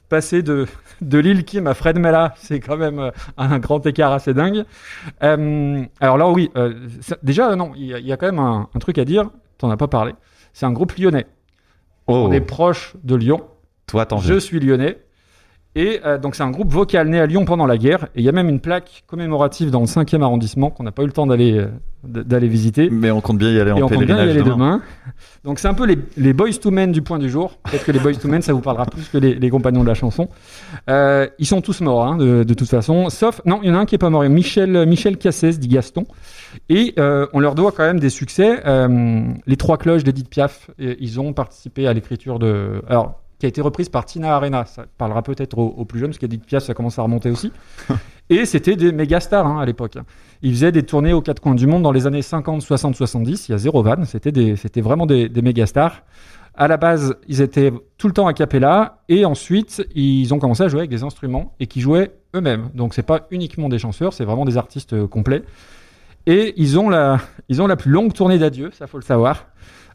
Passer 0.09 0.41
de, 0.41 0.65
de 1.01 1.19
Lil 1.19 1.45
Kim 1.45 1.67
à 1.67 1.73
Fred 1.75 1.99
Mella, 1.99 2.33
c'est 2.37 2.59
quand 2.59 2.77
même 2.77 2.97
euh, 2.99 3.11
un 3.37 3.59
grand 3.59 3.85
écart 3.85 4.11
assez 4.11 4.33
dingue. 4.33 4.65
Euh, 5.23 5.83
alors 5.99 6.17
là, 6.17 6.29
oui, 6.29 6.49
euh, 6.57 6.73
ça- 7.01 7.17
déjà, 7.21 7.55
non, 7.55 7.71
il 7.75 7.85
y, 7.85 7.93
a- 7.93 7.99
il 7.99 8.07
y 8.07 8.11
a 8.11 8.17
quand 8.17 8.25
même 8.25 8.39
un, 8.39 8.67
un 8.73 8.79
truc 8.79 8.97
à 8.97 9.05
dire. 9.05 9.29
T'en 9.59 9.69
as 9.69 9.77
pas 9.77 9.87
parlé. 9.87 10.13
C'est 10.53 10.65
un 10.65 10.71
groupe 10.71 10.93
lyonnais. 10.97 11.27
Oh, 12.07 12.25
On 12.27 12.31
est 12.31 12.41
proche 12.41 12.95
de 13.03 13.15
Lyon. 13.15 13.41
toi 13.85 14.05
t'en 14.07 14.17
Je 14.17 14.39
suis 14.39 14.59
lyonnais. 14.59 14.97
Et 15.75 15.99
euh, 16.03 16.17
donc 16.17 16.35
c'est 16.35 16.43
un 16.43 16.49
groupe 16.49 16.71
vocal 16.71 17.07
né 17.09 17.19
à 17.19 17.27
Lyon 17.27 17.45
pendant 17.45 17.67
la 17.67 17.77
guerre. 17.77 18.05
Et 18.15 18.19
il 18.21 18.23
y 18.23 18.29
a 18.29 18.31
même 18.31 18.49
une 18.49 18.59
plaque 18.59 19.03
commémorative 19.07 19.69
dans 19.69 19.81
le 19.81 19.85
5e 19.85 20.21
arrondissement 20.23 20.71
qu'on 20.71 20.83
n'a 20.83 20.91
pas 20.91 21.03
eu 21.03 21.05
le 21.05 21.11
temps 21.11 21.27
d'aller 21.27 21.53
euh, 21.57 21.67
d'aller 22.03 22.47
visiter. 22.47 22.89
Mais 22.89 23.11
on 23.11 23.21
compte 23.21 23.37
bien 23.37 23.51
y 23.51 23.59
aller 23.59 23.69
Et 23.69 23.73
en 23.73 23.85
on 23.85 23.89
compte 23.89 24.03
bien 24.05 24.17
y 24.17 24.29
aller 24.29 24.41
demain. 24.41 24.55
demain. 24.55 24.81
Donc 25.43 25.59
c'est 25.59 25.67
un 25.67 25.73
peu 25.75 25.85
les, 25.85 25.97
les 26.17 26.33
Boys 26.33 26.53
to 26.59 26.71
Men 26.71 26.91
du 26.91 27.01
point 27.03 27.19
du 27.19 27.29
jour. 27.29 27.59
Peut-être 27.69 27.85
que 27.85 27.91
les 27.91 27.99
Boys 27.99 28.15
to 28.15 28.27
Men, 28.27 28.41
ça 28.41 28.51
vous 28.53 28.61
parlera 28.61 28.85
plus 28.87 29.07
que 29.09 29.17
les, 29.19 29.35
les 29.35 29.49
compagnons 29.51 29.83
de 29.83 29.87
la 29.87 29.93
chanson. 29.93 30.29
Euh, 30.89 31.27
ils 31.37 31.45
sont 31.45 31.61
tous 31.61 31.81
morts, 31.81 32.03
hein, 32.03 32.17
de, 32.17 32.43
de 32.43 32.53
toute 32.55 32.69
façon. 32.69 33.09
Sauf, 33.09 33.41
non, 33.45 33.59
il 33.61 33.69
y 33.69 33.71
en 33.71 33.75
a 33.75 33.79
un 33.79 33.85
qui 33.85 33.95
est 33.95 33.99
pas 33.99 34.09
mort. 34.09 34.23
Michel, 34.23 34.87
Michel 34.87 35.17
Cassès, 35.17 35.59
dit 35.59 35.67
Gaston. 35.67 36.05
Et 36.69 36.93
euh, 36.97 37.27
on 37.33 37.39
leur 37.39 37.53
doit 37.53 37.71
quand 37.71 37.83
même 37.83 37.99
des 37.99 38.09
succès. 38.09 38.63
Les 39.45 39.55
trois 39.57 39.77
cloches 39.77 40.03
d'Edith 40.03 40.29
Piaf, 40.29 40.71
et 40.79 40.97
ils 40.99 41.19
ont 41.19 41.33
participé 41.33 41.85
à 41.87 41.93
l'écriture 41.93 42.39
de... 42.39 42.81
Alors, 42.87 43.19
qui 43.39 43.45
a 43.45 43.49
été 43.49 43.61
reprise 43.61 43.89
par 43.89 44.05
Tina 44.05 44.35
Arena. 44.35 44.65
Ça 44.65 44.85
parlera 44.97 45.23
peut-être 45.23 45.57
aux, 45.57 45.67
aux 45.69 45.85
plus 45.85 45.99
jeunes, 45.99 46.09
parce 46.09 46.19
qu'Edith 46.19 46.45
Piaf, 46.45 46.63
ça 46.63 46.73
commence 46.73 46.99
à 46.99 47.03
remonter 47.03 47.29
aussi. 47.31 47.51
Et 48.29 48.45
c'était 48.45 48.75
des 48.75 48.91
méga 48.91 49.19
stars 49.19 49.47
hein, 49.47 49.59
à 49.59 49.65
l'époque. 49.65 49.97
Ils 50.43 50.51
faisaient 50.53 50.71
des 50.71 50.83
tournées 50.83 51.13
aux 51.13 51.21
quatre 51.21 51.41
coins 51.41 51.55
du 51.55 51.65
monde 51.65 51.81
dans 51.81 51.91
les 51.91 52.05
années 52.05 52.21
50, 52.21 52.61
60, 52.61 52.95
70. 52.95 53.47
Il 53.49 53.51
y 53.53 53.55
a 53.55 53.57
zéro 53.57 53.81
van. 53.81 54.03
C'était 54.05 54.81
vraiment 54.81 55.07
des, 55.07 55.29
des 55.29 55.41
méga 55.41 55.65
stars. 55.65 56.03
À 56.53 56.67
la 56.67 56.77
base, 56.77 57.15
ils 57.27 57.41
étaient 57.41 57.71
tout 57.97 58.07
le 58.07 58.13
temps 58.13 58.27
a 58.27 58.33
cappella 58.33 58.99
et 59.07 59.23
ensuite 59.23 59.85
ils 59.95 60.33
ont 60.33 60.39
commencé 60.39 60.61
à 60.63 60.67
jouer 60.67 60.81
avec 60.81 60.89
des 60.89 61.03
instruments 61.03 61.53
et 61.59 61.67
qui 61.67 61.79
jouaient 61.79 62.11
eux-mêmes. 62.35 62.69
Donc 62.73 62.93
c'est 62.93 63.03
pas 63.03 63.27
uniquement 63.31 63.69
des 63.69 63.79
chanteurs, 63.79 64.11
c'est 64.13 64.25
vraiment 64.25 64.45
des 64.45 64.57
artistes 64.57 64.93
euh, 64.93 65.07
complets. 65.07 65.43
Et 66.25 66.53
ils 66.57 66.77
ont 66.77 66.89
la, 66.89 67.19
ils 67.47 67.61
ont 67.61 67.67
la 67.67 67.77
plus 67.77 67.91
longue 67.91 68.13
tournée 68.13 68.37
d'adieu, 68.37 68.71
ça 68.73 68.87
faut 68.87 68.97
le 68.97 69.03
savoir, 69.03 69.45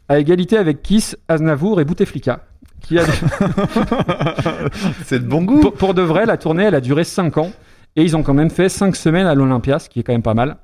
à 0.09 0.17
égalité 0.17 0.57
avec 0.57 0.81
Kiss, 0.81 1.15
Aznavour 1.27 1.79
et 1.81 1.85
Bouteflika. 1.85 2.41
Qui 2.87 2.99
a, 2.99 3.03
C'est 5.05 5.19
de 5.19 5.27
bon 5.27 5.43
goût. 5.43 5.59
pour, 5.59 5.73
pour 5.73 5.93
de 5.93 6.01
vrai, 6.01 6.25
la 6.25 6.37
tournée, 6.37 6.63
elle 6.63 6.75
a 6.75 6.81
duré 6.81 7.03
5 7.03 7.37
ans. 7.37 7.51
Et 7.95 8.03
ils 8.03 8.15
ont 8.15 8.23
quand 8.23 8.33
même 8.33 8.49
fait 8.49 8.69
5 8.69 8.95
semaines 8.95 9.25
à 9.27 9.35
l'Olympia, 9.35 9.79
ce 9.79 9.89
qui 9.89 9.99
est 9.99 10.03
quand 10.03 10.11
même 10.13 10.21
pas 10.21 10.33
mal. 10.33 10.57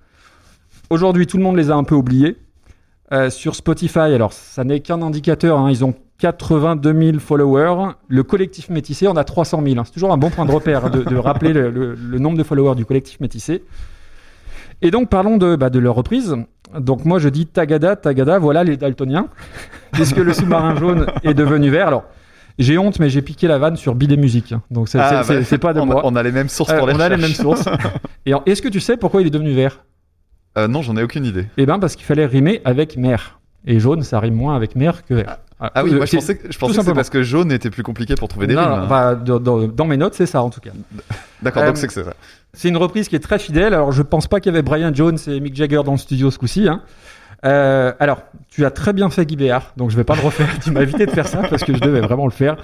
Aujourd'hui, 0.90 1.26
tout 1.28 1.38
le 1.38 1.44
monde 1.44 1.56
les 1.56 1.72
a 1.72 1.76
un 1.76 1.84
peu 1.84 1.96
oubliés. 1.96 2.38
Euh, 3.14 3.30
sur 3.30 3.56
Spotify, 3.56 4.00
alors 4.00 4.32
ça 4.34 4.64
n'est 4.64 4.80
qu'un 4.80 5.02
indicateur, 5.02 5.58
hein, 5.60 5.70
ils 5.70 5.84
ont 5.84 5.94
82 6.20 6.94
000 7.14 7.20
followers. 7.20 7.94
Le 8.08 8.24
collectif 8.24 8.70
métissé 8.70 9.08
en 9.08 9.16
a 9.16 9.24
300 9.24 9.62
000. 9.66 9.80
hein. 9.80 9.84
C'est 9.86 9.92
toujours 9.94 10.14
un 10.14 10.18
bon 10.18 10.30
point 10.30 10.46
de 10.46 10.52
repère 10.52 10.86
hein, 10.86 10.90
de, 10.90 11.04
de 11.04 11.16
rappeler 11.18 11.52
le, 11.54 11.70
le- 11.72 11.94
le 11.96 12.20
nombre 12.20 12.38
de 12.38 12.44
followers 12.44 12.76
du 12.76 12.86
collectif 12.86 13.20
métissé. 13.20 13.64
Et 14.82 14.92
donc 14.92 15.10
parlons 15.10 15.38
de, 15.38 15.56
bah, 15.56 15.70
de 15.70 15.80
leur 15.80 15.96
reprise. 15.96 16.36
Donc 16.80 17.06
moi 17.06 17.20
je 17.20 17.30
dis 17.30 17.46
Tagada, 17.46 17.96
Tagada, 17.96 18.40
voilà 18.40 18.64
les 18.64 18.78
Daltoniens, 18.78 19.28
puisque 19.92 20.18
le 20.18 20.34
sous-marin 20.34 20.76
jaune 20.76 21.06
est 21.24 21.34
devenu 21.34 21.70
vert. 21.70 21.88
Alors 21.88 22.04
j'ai 22.60 22.78
honte, 22.78 23.00
mais 23.00 23.10
j'ai 23.10 23.22
piqué 23.22 23.48
la 23.48 23.58
vanne 23.58 23.76
sur 23.76 23.96
Bidet 23.96 24.18
Musique. 24.18 24.54
Donc 24.70 24.88
c'est 24.90 25.00
Ah, 25.00 25.24
bah, 25.28 25.58
pas 25.60 25.74
de 25.74 25.80
on, 25.80 25.86
moi. 25.86 26.02
a, 26.02 26.06
on 26.06 26.16
a 26.16 26.24
les 26.24 26.32
mêmes 26.32 26.50
sources 26.50 26.72
Euh, 26.72 26.78
pour 26.78 26.88
les 26.88 26.94
on 26.94 27.00
a 27.00 27.10
les 27.10 27.18
mêmes 27.18 27.32
sources. 27.32 27.66
Et 28.26 28.34
est-ce 28.46 28.62
que 28.62 28.70
tu 28.70 28.80
sais 28.80 28.98
pourquoi 28.98 29.22
il 29.22 29.28
est 29.28 29.32
devenu 29.32 29.52
vert? 29.54 29.84
Euh, 30.58 30.68
non, 30.68 30.82
j'en 30.82 30.98
ai 30.98 31.04
aucune 31.04 31.26
idée. 31.26 31.46
Eh 31.58 31.66
bien, 31.66 31.80
parce 31.80 31.96
qu'il 31.96 32.06
fallait 32.06 32.26
rimer 32.26 32.62
avec 32.66 32.98
mer. 32.98 33.40
Et 33.66 33.80
jaune, 33.80 34.04
ça 34.04 34.20
rime 34.20 34.34
moins 34.36 34.56
avec 34.56 34.76
mer 34.76 35.06
que 35.06 35.14
vert. 35.14 35.26
Ah 35.30 35.40
oui, 35.62 35.92
Euh, 35.94 35.98
moi 35.98 36.06
je 36.06 36.16
pensais, 36.16 36.36
que- 36.38 36.48
je 36.52 36.58
tout 36.58 36.60
pensais 36.60 36.78
que 36.80 36.84
c'est 36.86 36.94
parce 36.94 37.10
que 37.10 37.22
jaune 37.24 37.52
était 37.52 37.70
plus 37.70 37.84
compliqué 37.84 38.16
pour 38.16 38.28
trouver 38.28 38.48
des 38.48 38.56
Non, 38.56 38.62
rimes. 38.62 38.82
non, 38.82 38.88
bah, 38.88 39.16
dans, 39.16 39.86
mes 39.86 39.98
notes, 39.98 40.14
c'est 40.16 40.26
ça 40.26 40.42
en 40.42 40.50
tout 40.50 40.60
cas. 40.62 40.72
D'accord, 41.42 41.64
Euh, 41.64 41.68
donc 41.68 41.78
c'est 41.78 41.88
que 41.88 41.94
c'est 41.94 42.04
ça. 42.04 42.14
C'est 42.54 42.68
une 42.70 42.78
reprise 42.78 43.08
qui 43.08 43.16
est 43.16 43.20
très 43.20 43.40
fidèle. 43.40 43.74
Alors, 43.74 43.92
je 43.92 44.02
pense 44.02 44.28
pas 44.28 44.40
qu'il 44.40 44.52
y 44.52 44.56
avait 44.56 44.62
Brian 44.64 44.92
Jones 44.94 45.18
et 45.28 45.40
Mick 45.40 45.56
Jagger 45.56 45.82
dans 45.86 45.94
le 45.94 45.98
studio 45.98 46.32
ce 46.32 46.38
coup-ci. 46.38 46.68
hein. 46.68 46.82
Euh, 47.44 47.92
alors, 48.00 48.22
tu 48.50 48.66
as 48.66 48.72
très 48.72 48.94
bien 48.94 49.10
fait 49.10 49.26
Guy 49.26 49.36
Béard, 49.36 49.74
donc 49.76 49.90
je 49.90 49.98
vais 49.98 50.04
pas 50.04 50.14
le 50.16 50.22
refaire. 50.22 50.48
tu 50.64 50.70
m'as 50.70 50.82
évité 50.82 51.08
de 51.08 51.12
faire 51.12 51.28
ça 51.28 51.40
parce 51.50 51.64
que 51.64 51.74
je 51.74 51.80
devais 51.80 52.02
vraiment 52.02 52.26
le 52.26 52.32
faire. 52.32 52.58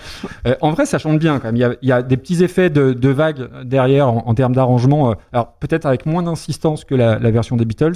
Euh, 0.46 0.54
en 0.62 0.70
vrai, 0.72 0.86
ça 0.86 1.00
chante 1.00 1.18
bien 1.18 1.40
quand 1.40 1.46
même. 1.48 1.56
Il 1.56 1.60
y 1.60 1.64
a, 1.64 1.74
il 1.82 1.90
y 1.90 1.92
a 1.92 2.04
des 2.04 2.16
petits 2.18 2.44
effets 2.44 2.70
de, 2.70 2.94
de 2.94 3.10
vagues 3.10 3.48
derrière 3.64 4.08
en, 4.10 4.24
en 4.28 4.34
termes 4.36 4.54
d'arrangement. 4.54 5.10
euh, 5.12 5.14
alors, 5.34 5.54
peut-être 5.60 5.86
avec 5.88 6.06
moins 6.06 6.22
d'insistance 6.22 6.84
que 6.84 6.94
la, 6.94 7.18
la 7.18 7.32
version 7.32 7.56
des 7.58 7.66
Beatles. 7.66 7.94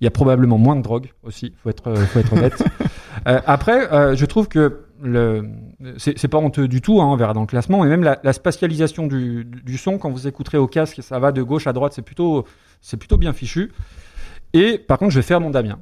Il 0.00 0.04
y 0.04 0.06
a 0.06 0.10
probablement 0.10 0.56
moins 0.58 0.76
de 0.76 0.82
drogue 0.82 1.10
aussi, 1.24 1.52
faut 1.62 1.68
être, 1.70 1.88
euh, 1.88 1.96
faut 2.06 2.18
être 2.20 2.32
honnête. 2.32 2.62
Euh, 3.28 3.38
après, 3.44 3.92
euh, 3.92 4.16
je 4.16 4.24
trouve 4.24 4.48
que 4.48 4.84
le, 5.02 5.44
c'est 5.98 6.28
pas 6.28 6.38
honteux 6.38 6.68
du 6.68 6.80
tout, 6.80 7.02
hein, 7.02 7.06
on 7.06 7.16
verra 7.16 7.34
dans 7.34 7.42
le 7.42 7.46
classement, 7.46 7.84
et 7.84 7.88
même 7.88 8.02
la, 8.02 8.18
la 8.22 8.32
spatialisation 8.32 9.06
du, 9.08 9.76
son, 9.76 9.98
quand 9.98 10.10
vous 10.10 10.26
écouterez 10.26 10.56
au 10.56 10.66
casque, 10.66 11.02
ça 11.02 11.18
va 11.18 11.30
de 11.30 11.42
gauche 11.42 11.66
à 11.66 11.74
droite, 11.74 11.92
c'est 11.92 12.00
plutôt, 12.00 12.46
c'est 12.80 12.96
plutôt 12.96 13.18
bien 13.18 13.34
fichu. 13.34 13.72
Et 14.54 14.78
par 14.78 14.96
contre, 14.96 15.10
je 15.10 15.18
vais 15.18 15.22
faire 15.26 15.38
mon 15.40 15.50
Damien. 15.50 15.78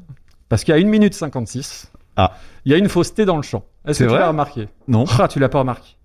Parce 0.48 0.64
qu'à 0.64 0.74
1 0.74 0.84
minute 0.84 1.14
56, 1.14 1.92
Ah. 2.16 2.32
il 2.64 2.72
y 2.72 2.74
a 2.74 2.78
une 2.78 2.88
fausseté 2.88 3.24
dans 3.24 3.36
le 3.36 3.42
chant. 3.42 3.64
Est-ce 3.86 4.00
que 4.02 4.08
tu 4.08 4.14
l'as 4.16 4.28
remarqué? 4.28 4.66
Non. 4.88 5.04
Ah, 5.20 5.28
tu 5.28 5.38
l'as 5.38 5.50
pas 5.50 5.60
remarqué. 5.60 5.96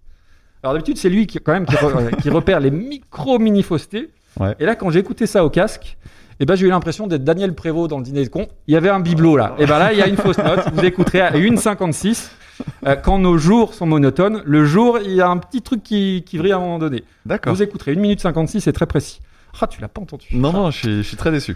Alors 0.62 0.74
d'habitude, 0.74 0.98
c'est 0.98 1.10
lui 1.10 1.26
qui, 1.26 1.40
quand 1.40 1.54
même, 1.54 1.66
qui, 1.66 1.76
re- 1.76 2.16
qui 2.22 2.30
repère 2.30 2.60
les 2.60 2.70
micro-mini-faussetés. 2.70 4.12
Ouais. 4.40 4.56
Et 4.60 4.66
là, 4.66 4.76
quand 4.76 4.90
j'ai 4.92 5.00
écouté 5.00 5.26
ça 5.26 5.44
au 5.46 5.50
casque, 5.50 5.98
eh 6.40 6.46
ben, 6.46 6.56
j'ai 6.56 6.66
eu 6.66 6.70
l'impression 6.70 7.08
d'être 7.08 7.24
Daniel 7.24 7.54
Prévost 7.54 7.90
dans 7.90 7.98
le 7.98 8.04
dîner 8.04 8.24
de 8.24 8.30
con. 8.30 8.48
Il 8.68 8.74
y 8.74 8.78
avait 8.78 8.90
un 8.90 9.00
bibelot 9.00 9.38
là. 9.38 9.56
Et 9.60 9.66
ben 9.66 9.80
là, 9.80 9.94
il 9.94 10.00
y 10.00 10.02
a 10.02 10.08
une 10.08 10.18
fausse 10.18 10.38
note. 10.38 10.66
Vous 10.74 10.84
écouterez 10.86 11.22
à 11.22 11.32
1,56. 11.32 12.32
Euh, 12.86 12.96
quand 12.96 13.18
nos 13.18 13.38
jours 13.38 13.74
sont 13.74 13.88
monotones, 13.88 14.44
le 14.46 14.64
jour, 14.66 15.00
il 15.04 15.14
y 15.14 15.22
a 15.22 15.28
un 15.28 15.38
petit 15.38 15.62
truc 15.62 15.82
qui, 15.82 16.24
qui 16.26 16.38
vrille 16.38 16.52
à 16.52 16.58
un 16.58 16.60
moment 16.60 16.80
donné. 16.80 17.04
D'accord. 17.26 17.54
Vous 17.54 17.64
écouterez 17.64 17.94
1 17.94 17.96
minute 17.96 18.20
56, 18.20 18.62
c'est 18.62 18.74
très 18.74 18.86
précis. 18.86 19.22
Ah, 19.60 19.68
tu 19.68 19.82
l'as 19.82 19.88
pas 19.88 20.02
entendu. 20.02 20.28
Non, 20.34 20.52
non, 20.52 20.72
je 20.72 20.78
suis, 20.78 20.98
je 20.98 21.02
suis 21.02 21.18
très 21.18 21.32
déçu. 21.32 21.56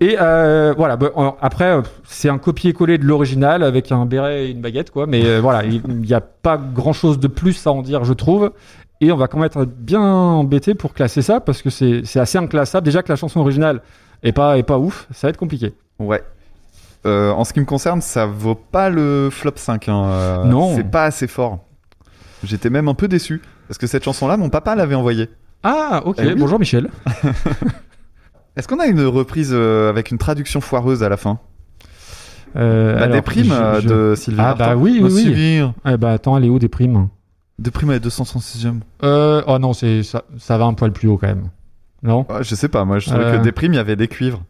Et 0.00 0.16
euh, 0.20 0.74
voilà, 0.76 0.96
bah, 0.96 1.10
après, 1.40 1.70
euh, 1.70 1.82
c'est 2.04 2.28
un 2.28 2.38
copier-coller 2.38 2.98
de 2.98 3.04
l'original 3.04 3.62
avec 3.62 3.92
un 3.92 4.06
béret 4.06 4.46
et 4.46 4.50
une 4.50 4.60
baguette, 4.60 4.90
quoi. 4.90 5.06
Mais 5.06 5.24
euh, 5.24 5.40
voilà, 5.40 5.64
il 5.64 5.82
n'y 5.86 6.14
a 6.14 6.20
pas 6.20 6.56
grand-chose 6.56 7.18
de 7.20 7.28
plus 7.28 7.66
à 7.66 7.72
en 7.72 7.82
dire, 7.82 8.04
je 8.04 8.12
trouve. 8.12 8.52
Et 9.00 9.12
on 9.12 9.16
va 9.16 9.28
quand 9.28 9.38
même 9.38 9.46
être 9.46 9.64
bien 9.64 10.00
embêté 10.00 10.74
pour 10.74 10.94
classer 10.94 11.20
ça 11.20 11.40
parce 11.40 11.62
que 11.62 11.70
c'est 11.70 12.18
assez 12.18 12.38
inclassable. 12.38 12.84
Déjà 12.84 13.02
que 13.02 13.10
la 13.10 13.16
chanson 13.16 13.40
originale 13.40 13.82
est 14.24 14.32
pas, 14.32 14.58
est 14.58 14.62
pas 14.64 14.78
ouf, 14.78 15.06
ça 15.12 15.26
va 15.26 15.30
être 15.30 15.36
compliqué. 15.36 15.72
Ouais. 16.00 16.22
Euh, 17.06 17.30
en 17.32 17.44
ce 17.44 17.52
qui 17.52 17.60
me 17.60 17.64
concerne, 17.66 18.00
ça 18.00 18.26
vaut 18.26 18.54
pas 18.54 18.88
le 18.90 19.28
flop 19.30 19.52
5. 19.56 19.88
hein. 19.88 20.04
Euh, 20.06 20.44
Non. 20.44 20.74
C'est 20.74 20.90
pas 20.90 21.04
assez 21.04 21.26
fort. 21.26 21.58
J'étais 22.42 22.70
même 22.70 22.88
un 22.88 22.94
peu 22.94 23.08
déçu. 23.08 23.40
Parce 23.68 23.78
que 23.78 23.86
cette 23.86 24.04
chanson-là, 24.04 24.36
mon 24.36 24.48
papa 24.50 24.74
l'avait 24.74 24.94
envoyée. 24.94 25.28
Ah, 25.62 26.02
ok. 26.04 26.16
Eh 26.22 26.26
oui. 26.28 26.34
Bonjour 26.36 26.58
Michel. 26.58 26.90
Est-ce 28.56 28.68
qu'on 28.68 28.78
a 28.78 28.86
une 28.86 29.04
reprise 29.04 29.50
euh, 29.52 29.88
avec 29.88 30.10
une 30.10 30.18
traduction 30.18 30.60
foireuse 30.60 31.02
à 31.02 31.08
la 31.08 31.16
fin? 31.16 31.38
Euh, 32.56 32.94
La 32.94 33.02
alors, 33.04 33.16
déprime 33.16 33.46
je- 33.46 33.52
euh, 33.52 33.80
je- 33.80 33.88
de 33.88 34.14
Sylvie 34.16 34.40
Ah, 34.40 34.54
bah 34.54 34.76
oui, 34.76 35.00
Oh, 35.02 35.08
oui. 35.10 35.60
Eh 35.86 35.96
bah 35.96 36.12
attends, 36.12 36.36
elle 36.36 36.44
est 36.44 36.48
où 36.48 36.58
des 36.60 36.68
primes? 36.68 37.08
Déprime 37.58 37.90
à 37.90 37.98
236e. 37.98 38.80
euh, 39.02 39.42
Oh 39.46 39.58
non, 39.58 39.72
ça, 39.72 39.86
ça 40.38 40.58
va 40.58 40.64
un 40.66 40.74
poil 40.74 40.92
plus 40.92 41.08
haut 41.08 41.18
quand 41.18 41.26
même. 41.26 41.48
Non 42.04 42.24
Ouais, 42.28 42.42
je 42.44 42.54
sais 42.54 42.68
pas, 42.68 42.84
moi 42.84 42.98
je 43.00 43.06
trouvais 43.08 43.24
Euh. 43.24 43.38
que 43.38 43.42
Déprime, 43.42 43.72
il 43.72 43.76
y 43.76 43.80
avait 43.80 43.96
des 43.96 44.08
cuivres. 44.08 44.42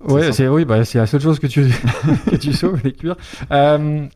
Ouais, 0.00 0.32
c'est 0.32 0.48
oui, 0.48 0.64
bah, 0.64 0.84
c'est 0.84 0.98
la 0.98 1.06
seule 1.06 1.20
chose 1.20 1.38
que 1.38 1.46
tu 1.46 1.66
que 2.30 2.36
tu 2.36 2.52
sauves 2.52 2.80
les 2.84 2.92
cuirs. 2.92 3.16
Euh, 3.52 4.06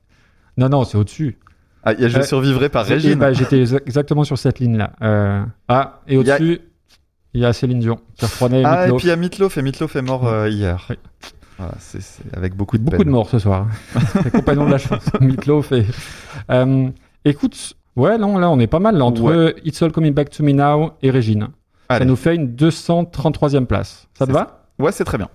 non, 0.57 0.69
non, 0.69 0.85
c'est 0.85 0.97
au-dessus. 0.99 1.39
Ah, 1.85 1.93
y 1.95 2.05
a 2.05 2.09
Je 2.09 2.19
Euh, 2.19 2.23
survivrai 2.23 2.69
par 2.69 2.85
Régine. 2.87 3.19
bah, 3.19 3.33
J'étais 3.33 3.63
exa- 3.63 3.83
exactement 3.87 4.23
sur 4.25 4.39
cette 4.39 4.61
ligne-là. 4.61 4.93
Euh, 5.03 5.45
ah, 5.69 6.01
et 6.07 6.17
au-dessus, 6.17 6.61
il 7.35 7.41
y 7.41 7.45
a 7.45 7.53
Céline 7.53 7.81
Dion 7.81 7.99
qui 8.15 8.25
reprenait 8.25 8.63
ah, 8.65 8.87
et 8.89 8.93
puis 8.93 9.07
il 9.07 9.09
y 9.09 9.13
a 9.13 9.17
Meatloaf, 9.17 9.59
et 9.59 9.63
Meatloaf 9.63 9.97
est 9.97 10.03
mort 10.03 10.27
euh, 10.29 10.49
hier. 10.49 10.87
Oui. 10.91 10.97
Voilà, 11.59 11.75
c'est 11.81 12.01
c'est 12.01 12.23
avec 12.37 12.55
beaucoup 12.57 12.79
de 12.79 12.83
Beaucoup 12.85 12.99
peine. 12.99 13.07
de 13.07 13.11
morts 13.13 13.29
ce 13.29 13.39
soir. 13.41 13.67
Les 14.25 14.31
compagnons 14.31 14.67
de 14.67 14.71
la 14.71 14.79
chance, 14.79 15.05
Meatloaf 15.21 15.73
et. 15.73 15.85
Euh, 16.51 16.89
écoute, 17.25 17.75
ouais, 17.97 18.17
non, 18.19 18.39
là, 18.39 18.49
on 18.51 18.59
est 18.61 18.67
pas 18.69 18.79
mal 18.79 18.97
là, 18.97 19.05
entre 19.05 19.23
Ouais. 19.23 19.55
It's 19.65 19.83
All 19.83 19.91
Coming 19.93 20.15
Back 20.15 20.31
to 20.31 20.45
Me 20.45 20.53
Now 20.53 20.93
et 21.03 21.11
Régine. 21.11 21.49
Ça 21.91 22.05
nous 22.05 22.17
fait 22.17 22.35
une 22.35 22.55
233e 22.55 23.67
place. 23.67 24.09
Ça 24.15 24.27
te 24.27 24.33
va 24.33 24.65
Ouais, 24.79 24.93
c'est 24.93 25.05
très 25.05 25.19
bien. 25.19 25.29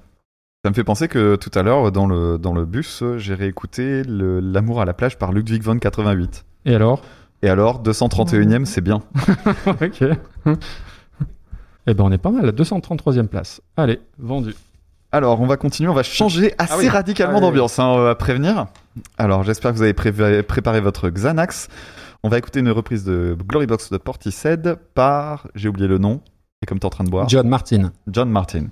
Ça 0.66 0.72
me 0.72 0.76
fait 0.76 0.84
penser 0.84 1.08
que 1.08 1.36
tout 1.36 1.52
à 1.54 1.62
l'heure, 1.64 1.92
dans 1.92 2.08
le, 2.08 2.38
dans 2.38 2.54
le 2.54 2.66
bus, 2.66 3.04
j'ai 3.18 3.36
réécouté 3.36 4.02
L'amour 4.08 4.82
à 4.82 4.86
la 4.86 4.94
plage 4.94 5.18
par 5.18 5.32
Ludwig 5.32 5.62
von 5.62 5.78
88. 5.78 6.46
Et 6.66 6.76
alors? 6.76 7.02
Et 7.44 7.50
alors, 7.50 7.84
231ème, 7.84 8.66
c'est 8.66 8.82
bien. 8.82 9.04
Ok. 9.68 10.04
Eh 11.90 11.94
ben, 11.94 12.04
on 12.04 12.12
est 12.12 12.18
pas 12.18 12.32
mal, 12.32 12.50
233e 12.50 13.28
place. 13.28 13.62
Allez, 13.78 14.02
vendu. 14.18 14.54
Alors, 15.14 15.40
on 15.40 15.48
va 15.48 15.56
continuer, 15.56 15.90
on 15.90 15.94
va 15.94 16.04
changer 16.04 16.54
assez 16.58 16.74
Ah 16.74 16.78
oui. 16.80 16.90
radicalement 16.90 17.36
Ah 17.38 17.40
oui, 17.40 17.42
d'ambiance, 17.48 17.80
hein, 17.80 17.96
euh, 17.98 18.12
à 18.12 18.16
prévenir. 18.16 18.66
Alors, 19.18 19.44
j'espère 19.44 19.72
que 19.72 19.78
vous 19.78 19.84
avez 19.84 20.44
préparé 20.44 20.82
votre 20.82 21.10
Xanax. 21.10 21.70
On 22.24 22.30
va 22.30 22.40
écouter 22.40 22.60
une 22.60 22.72
reprise 22.72 23.06
de 23.06 23.38
Glory 23.48 23.68
Box 23.68 23.90
de 23.90 23.98
Portishead 23.98 24.76
par, 24.96 25.48
j'ai 25.56 25.70
oublié 25.70 25.88
le 25.88 25.98
nom, 25.98 26.20
et 26.62 26.66
comme 26.66 26.80
tu 26.80 26.84
es 26.84 26.88
en 26.88 26.90
train 26.90 27.04
de 27.04 27.10
boire, 27.10 27.30
John 27.30 27.48
Martin. 27.48 27.92
John 28.08 28.30
Martin. 28.30 28.68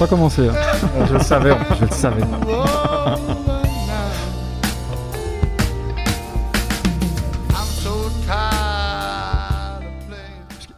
Pas 0.00 0.06
commencer. 0.06 0.48
hein. 0.48 0.54
Ah, 0.56 1.04
je 1.06 1.12
le 1.14 1.20
savais, 1.20 1.52
je 1.78 1.84
le 1.84 1.90
savais. 1.90 2.22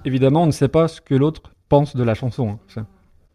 Évidemment, 0.05 0.43
on 0.43 0.47
ne 0.47 0.51
sait 0.53 0.69
pas 0.69 0.89
ce 0.89 1.01
que 1.01 1.15
l'autre 1.15 1.43
pense 1.69 1.95
de 1.97 2.03
la 2.03 2.15
chanson. 2.15 2.59
hein. 2.77 2.87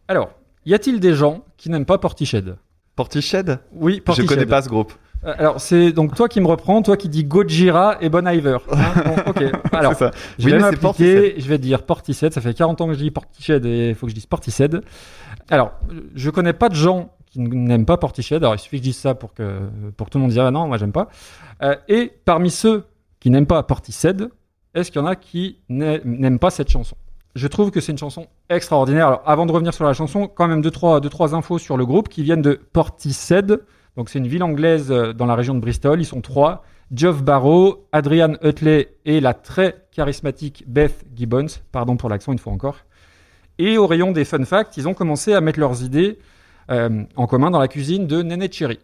Alors, 0.08 0.30
y 0.66 0.74
a-t-il 0.74 1.00
des 1.00 1.14
gens 1.14 1.44
qui 1.58 1.70
n'aiment 1.70 1.86
pas 1.86 1.98
Portiched 1.98 2.56
Portiched 2.96 3.60
Oui, 3.74 3.96
Je 3.98 4.02
Portiched. 4.02 4.28
connais 4.28 4.46
pas 4.46 4.62
ce 4.62 4.70
groupe. 4.70 4.94
Euh, 5.26 5.34
Alors, 5.38 5.60
c'est 5.60 5.92
donc 5.92 6.16
toi 6.16 6.28
qui 6.28 6.40
me 6.42 6.48
reprends, 6.48 6.82
toi 6.82 6.96
qui 6.98 7.10
dis 7.10 7.24
Gojira 7.24 7.98
et 8.02 8.10
Bon 8.10 8.28
Iver. 8.28 8.58
Hein, 8.72 9.04
bon, 9.06 9.16
ok. 9.32 9.44
Alors, 9.72 9.94
ça. 9.96 10.12
je 10.38 10.46
Oui, 10.46 10.52
vais 10.52 10.60
c'est 10.60 10.66
m'appliquer, 10.72 11.36
je 11.40 11.48
vais 11.48 11.58
dire 11.58 11.84
Portiched. 11.84 12.32
Ça 12.34 12.42
fait 12.42 12.54
40 12.54 12.82
ans 12.82 12.88
que 12.88 12.94
je 12.94 13.00
dis 13.00 13.12
Portiched 13.12 13.66
et 13.66 13.90
il 13.90 13.96
faut 13.96 14.06
que 14.06 14.12
je 14.12 14.16
dise 14.16 14.26
Portiched. 14.26 14.82
Alors, 15.50 15.72
je 16.16 16.30
connais 16.30 16.54
pas 16.54 16.70
de 16.70 16.76
gens 16.76 17.12
qui 17.26 17.40
n'aiment 17.40 17.86
pas 17.86 17.98
Portiched. 17.98 18.38
Alors, 18.38 18.56
il 18.56 18.60
suffit 18.60 18.78
que 18.78 18.84
je 18.84 18.90
dise 18.92 18.98
ça 18.98 19.16
pour 19.16 19.34
que, 19.34 19.62
pour 19.98 20.08
que 20.08 20.12
tout 20.12 20.18
le 20.18 20.22
monde 20.24 20.32
dise 20.32 20.40
ah 20.40 20.52
non, 20.52 20.68
moi 20.68 20.78
j'aime 20.78 20.92
pas. 20.92 21.10
Euh, 21.64 21.76
et 21.88 22.12
parmi 22.26 22.52
ceux 22.52 22.84
qui 23.20 23.30
n'aiment 23.30 23.48
pas 23.48 23.64
Portiched, 23.64 24.30
est-ce 24.76 24.92
qu'il 24.92 25.02
y 25.02 25.04
en 25.04 25.08
a 25.08 25.16
qui 25.16 25.58
n'a- 25.70 25.98
n'aiment 26.06 26.40
pas 26.40 26.52
cette 26.52 26.70
chanson? 26.70 26.96
Je 27.36 27.48
trouve 27.48 27.72
que 27.72 27.82
c'est 27.82 27.92
une 27.92 27.98
chanson 27.98 28.28
extraordinaire. 28.50 29.08
Alors, 29.08 29.22
avant 29.26 29.46
de 29.46 29.52
revenir 29.52 29.74
sur 29.74 29.84
la 29.86 29.94
chanson, 29.94 30.28
quand 30.28 30.48
même 30.48 30.62
deux 30.62 30.72
trois, 30.72 31.00
deux, 31.02 31.10
trois 31.10 31.36
infos 31.36 31.58
sur 31.60 31.78
le 31.78 31.86
groupe 31.86 32.10
qui 32.10 32.24
viennent 32.24 32.42
de 32.42 32.60
Portishead. 32.74 33.62
Donc, 33.98 34.10
c'est 34.10 34.20
une 34.20 34.28
ville 34.28 34.44
anglaise 34.44 34.92
euh, 34.92 35.12
dans 35.12 35.26
la 35.26 35.36
région 35.36 35.54
de 35.54 35.60
Bristol. 35.60 36.00
Ils 36.00 36.06
sont 36.06 36.22
trois. 36.22 36.64
Geoff 36.94 37.22
Barrow, 37.22 37.86
Adrian 37.92 38.36
Utley 38.42 38.96
et 39.04 39.20
la 39.20 39.34
très 39.34 39.88
charismatique 39.92 40.64
Beth 40.68 41.04
Gibbons. 41.14 41.48
Pardon 41.74 41.98
pour 41.98 42.08
l'accent 42.08 42.32
une 42.32 42.40
fois 42.40 42.54
encore. 42.54 42.78
Et 43.58 43.78
au 43.78 43.88
rayon 43.88 44.12
des 44.12 44.24
fun 44.24 44.46
facts, 44.46 44.78
ils 44.78 44.88
ont 44.88 44.94
commencé 44.94 45.34
à 45.34 45.42
mettre 45.42 45.60
leurs 45.60 45.84
idées 45.84 46.20
euh, 46.70 47.04
en 47.16 47.28
commun 47.28 47.52
dans 47.52 47.60
la 47.60 47.68
cuisine 47.68 48.08
de 48.08 48.22
Nene 48.22 48.52
Cherry. 48.52 48.80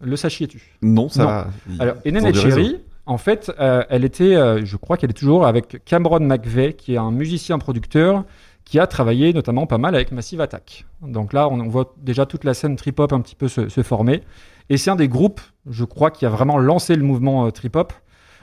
Le 0.00 0.16
sachiez-tu 0.16 0.76
Non, 0.82 1.08
ça 1.08 1.48
Non. 1.68 1.76
alors, 1.78 1.96
et 2.04 2.10
Nene. 2.10 2.34
Cherry, 2.34 2.80
en 3.06 3.18
fait, 3.18 3.52
euh, 3.60 3.84
elle 3.88 4.04
était, 4.04 4.34
euh, 4.34 4.64
je 4.64 4.76
crois 4.76 4.96
qu'elle 4.96 5.10
est 5.10 5.14
toujours 5.14 5.46
avec 5.46 5.84
Cameron 5.84 6.20
McVeigh, 6.20 6.74
qui 6.74 6.94
est 6.94 6.98
un 6.98 7.10
musicien-producteur 7.10 8.24
qui 8.64 8.78
a 8.78 8.86
travaillé 8.86 9.32
notamment 9.32 9.66
pas 9.66 9.78
mal 9.78 9.94
avec 9.94 10.12
Massive 10.12 10.40
Attack. 10.40 10.86
Donc 11.02 11.32
là, 11.32 11.48
on, 11.48 11.68
voit 11.68 11.94
déjà 11.98 12.26
toute 12.26 12.44
la 12.44 12.54
scène 12.54 12.76
trip-hop 12.76 13.12
un 13.12 13.20
petit 13.20 13.34
peu 13.34 13.48
se, 13.48 13.82
former. 13.82 14.22
Et 14.68 14.76
c'est 14.76 14.90
un 14.90 14.96
des 14.96 15.08
groupes, 15.08 15.40
je 15.68 15.84
crois, 15.84 16.10
qui 16.10 16.24
a 16.26 16.28
vraiment 16.28 16.58
lancé 16.58 16.96
le 16.96 17.02
mouvement 17.02 17.46
euh, 17.46 17.50
trip-hop. 17.50 17.92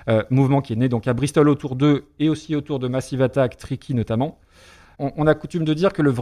Euh, 0.08 0.24
mouvement 0.30 0.62
qui 0.62 0.74
est 0.74 0.76
né 0.76 0.90
donc 0.90 1.08
à 1.08 1.14
Bristol 1.14 1.50
autour 1.50 1.76
d'eux 1.76 2.06
et 2.20 2.30
aussi 2.30 2.56
autour 2.56 2.80
de 2.80 2.88
Massive 2.88 3.22
Attack, 3.22 3.58
Tricky 3.58 3.94
notamment. 3.94 4.40
On, 4.98 5.28
a 5.28 5.34
coutume 5.34 5.64
de 5.64 5.74
dire 5.74 5.94
que 5.94 6.02
le 6.02 6.14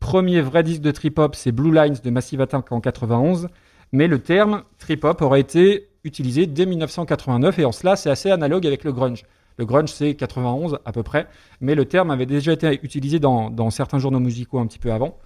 premier 0.00 0.40
vrai 0.40 0.62
disque 0.62 0.80
de 0.80 0.90
trip-hop, 0.90 1.34
c'est 1.34 1.52
Blue 1.52 1.74
Lines 1.74 1.96
de 2.02 2.08
Massive 2.08 2.40
Attack 2.40 2.72
en 2.72 2.80
91. 2.80 3.48
Mais 3.92 4.08
le 4.08 4.18
terme 4.18 4.62
trip-hop 4.78 5.22
aurait 5.22 5.40
été 5.40 5.88
utilisé 6.04 6.46
dès 6.46 6.66
1989 6.66 7.58
et 7.58 7.64
en 7.64 7.72
cela, 7.72 7.96
c'est 7.96 8.10
assez 8.10 8.30
analogue 8.30 8.66
avec 8.66 8.84
le 8.84 8.92
grunge. 8.92 9.24
Le 9.56 9.66
grunge, 9.66 9.90
c'est 9.92 10.14
91 10.14 10.78
à 10.84 10.92
peu 10.92 11.02
près, 11.02 11.28
mais 11.60 11.74
le 11.74 11.84
terme 11.84 12.10
avait 12.10 12.26
déjà 12.26 12.52
été 12.52 12.80
utilisé 12.82 13.18
dans, 13.20 13.70
certains 13.70 13.98
journaux 13.98 14.20
musicaux 14.20 14.58
un 14.58 14.66
petit 14.66 14.78
peu 14.78 14.92
avant. 14.92 15.16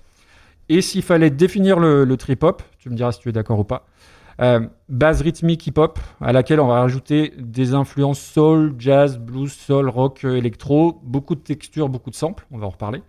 Et 0.69 0.83
s'il 0.83 1.03
fallait 1.03 1.31
définir 1.31 1.79
le, 1.79 2.17
trip-hop, 2.17 2.63
tu 2.79 2.91
me 2.91 2.95
diras 2.95 3.13
si 3.13 3.21
tu 3.21 3.31
es 3.31 3.33
d'accord 3.33 3.59
ou 3.59 3.65
pas, 3.65 3.87
euh, 4.41 4.61
base 4.89 5.23
rythmique 5.23 5.67
hip-hop, 5.67 5.99
à 6.21 6.33
laquelle 6.33 6.61
on 6.61 6.69
va 6.69 6.81
rajouter 6.81 7.33
des 7.39 7.75
influences 7.75 8.21
soul, 8.21 8.75
jazz, 8.79 9.19
blues, 9.19 9.53
soul, 9.53 9.89
rock, 9.89 10.25
euh, 10.25 10.37
électro, 10.37 11.01
beaucoup 11.03 11.35
de 11.35 11.41
textures, 11.41 11.89
beaucoup 11.89 12.11
de 12.11 12.15
samples, 12.15 12.47
on 12.51 12.59
va 12.59 12.67
en 12.67 12.71
reparler. 12.71 13.03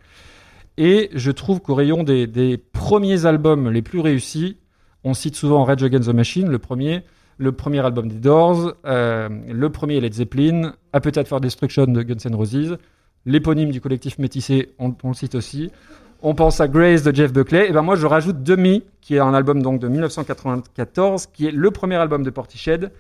Et 0.78 1.10
je 1.14 1.30
trouve 1.30 1.62
qu'au 1.62 1.76
rayon 1.76 2.04
des, 2.04 2.26
des 2.26 2.58
premiers 2.58 3.26
albums 3.26 3.70
les 3.70 3.82
plus 3.82 4.00
réussis, 4.00 4.58
on 5.04 5.14
cite 5.14 5.36
souvent 5.36 5.66
Rage 5.66 5.84
Against 5.84 6.10
the 6.10 6.14
Machine, 6.14 6.48
le 6.50 6.60
premier, 6.60 7.04
le 7.40 7.54
premier 7.54 7.80
album 7.80 8.10
des 8.10 8.20
Doors, 8.20 8.74
euh, 8.86 9.30
le 9.48 9.70
premier 9.70 10.00
Led 10.02 10.14
Zeppelin, 10.14 10.74
Appetite 10.94 11.28
for 11.28 11.40
Destruction 11.40 11.86
de 11.86 12.04
Guns 12.04 12.30
N' 12.30 12.36
Roses, 12.36 12.78
l'éponyme 13.26 13.72
du 13.72 13.80
collectif 13.82 14.20
métissé, 14.20 14.74
on, 14.78 14.94
le 15.04 15.14
cite 15.14 15.36
aussi. 15.36 15.72
On 16.22 16.36
pense 16.36 16.60
à 16.60 16.68
Grace 16.68 17.02
de 17.02 17.16
Jeff 17.16 17.32
Buckley. 17.32 17.70
Et 17.70 17.72
ben 17.72 17.82
moi, 17.82 17.96
je 17.96 18.06
rajoute 18.06 18.44
Demi, 18.44 18.84
qui 19.00 19.16
est 19.16 19.20
un 19.20 19.34
album 19.34 19.62
donc 19.62 19.80
de 19.80 19.88
1994, 19.88 21.28
qui 21.28 21.48
est 21.48 21.52
le 21.52 21.72
premier 21.72 21.96
album 21.96 22.24
de 22.24 22.30
Portiched. 22.30 22.92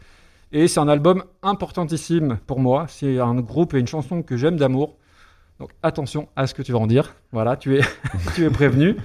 Et 0.53 0.69
c'est 0.69 0.79
un 0.79 0.87
album 0.87 1.25
importantissime 1.43 2.39
pour 2.47 2.61
moi. 2.61 2.85
C'est 2.87 3.19
un 3.19 3.35
groupe 3.35 3.73
et 3.73 3.79
une 3.79 3.87
chanson 3.87 4.23
que 4.23 4.37
j'aime 4.37 4.55
d'amour. 4.55 4.95
Donc 5.59 5.71
attention 5.83 6.29
à 6.37 6.47
ce 6.47 6.53
que 6.53 6.61
tu 6.61 6.71
vas 6.71 6.79
en 6.79 6.87
dire. 6.87 7.13
Voilà, 7.33 7.57
tu 7.57 7.77
es, 7.77 7.81
tu 8.35 8.45
es 8.45 8.49
prévenu. 8.49 8.95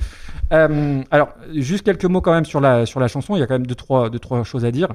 Euh, 0.55 1.03
alors, 1.11 1.31
juste 1.53 1.85
quelques 1.85 2.05
mots 2.05 2.21
quand 2.21 2.33
même 2.33 2.45
sur 2.45 2.61
la, 2.61 2.87
sur 2.87 3.01
la 3.01 3.09
chanson. 3.09 3.37
Il 3.37 3.41
y 3.41 3.43
a 3.43 3.47
quand 3.47 3.55
même 3.55 3.67
deux, 3.67 3.75
trois, 3.75 4.09
deux, 4.09 4.19
trois 4.19 4.43
choses 4.45 4.65
à 4.65 4.71
dire. 4.71 4.89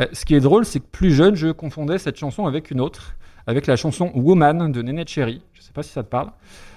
Euh, 0.00 0.06
ce 0.12 0.24
qui 0.24 0.34
est 0.34 0.40
drôle, 0.40 0.64
c'est 0.64 0.80
que 0.80 0.86
plus 0.86 1.12
jeune, 1.12 1.34
je 1.34 1.48
confondais 1.48 1.98
cette 1.98 2.16
chanson 2.16 2.46
avec 2.46 2.70
une 2.70 2.80
autre, 2.80 3.14
avec 3.46 3.66
la 3.66 3.76
chanson 3.76 4.10
Woman 4.14 4.72
de 4.72 4.82
Nene 4.82 5.06
Cherry. 5.06 5.42
Je 5.52 5.62
sais 5.62 5.72
pas 5.72 5.82
si 5.82 5.90
ça 5.90 6.02
te 6.02 6.08
parle. 6.08 6.30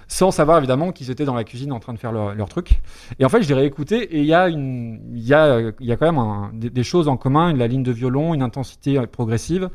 Sans 0.07 0.32
savoir 0.32 0.57
évidemment 0.57 0.91
qu'ils 0.91 1.11
étaient 1.11 1.26
dans 1.26 1.36
la 1.36 1.43
cuisine 1.43 1.72
en 1.72 1.80
train 1.80 1.93
de 1.93 1.99
faire 1.99 2.11
leur, 2.11 2.34
leur 2.34 2.49
truc. 2.49 2.82
Et 3.20 3.26
en 3.26 3.30
fait, 3.30 3.43
je 3.43 3.47
l'ai 3.47 3.53
réécouté 3.53 4.15
et 4.15 4.20
il 4.20 4.26
y 4.26 4.34
a, 4.34 4.49
y, 4.49 5.34
a, 5.34 5.72
y 5.80 5.91
a 5.91 5.97
quand 5.97 6.11
même 6.11 6.59
des, 6.59 6.84
choses 6.84 7.07
en 7.07 7.15
commun, 7.15 7.53
la 7.53 7.67
ligne 7.67 7.84
de 7.84 7.91
violon, 7.91 8.34
une 8.34 8.41
intensité 8.41 8.97
euh, 8.97 9.05
progressive. 9.05 9.70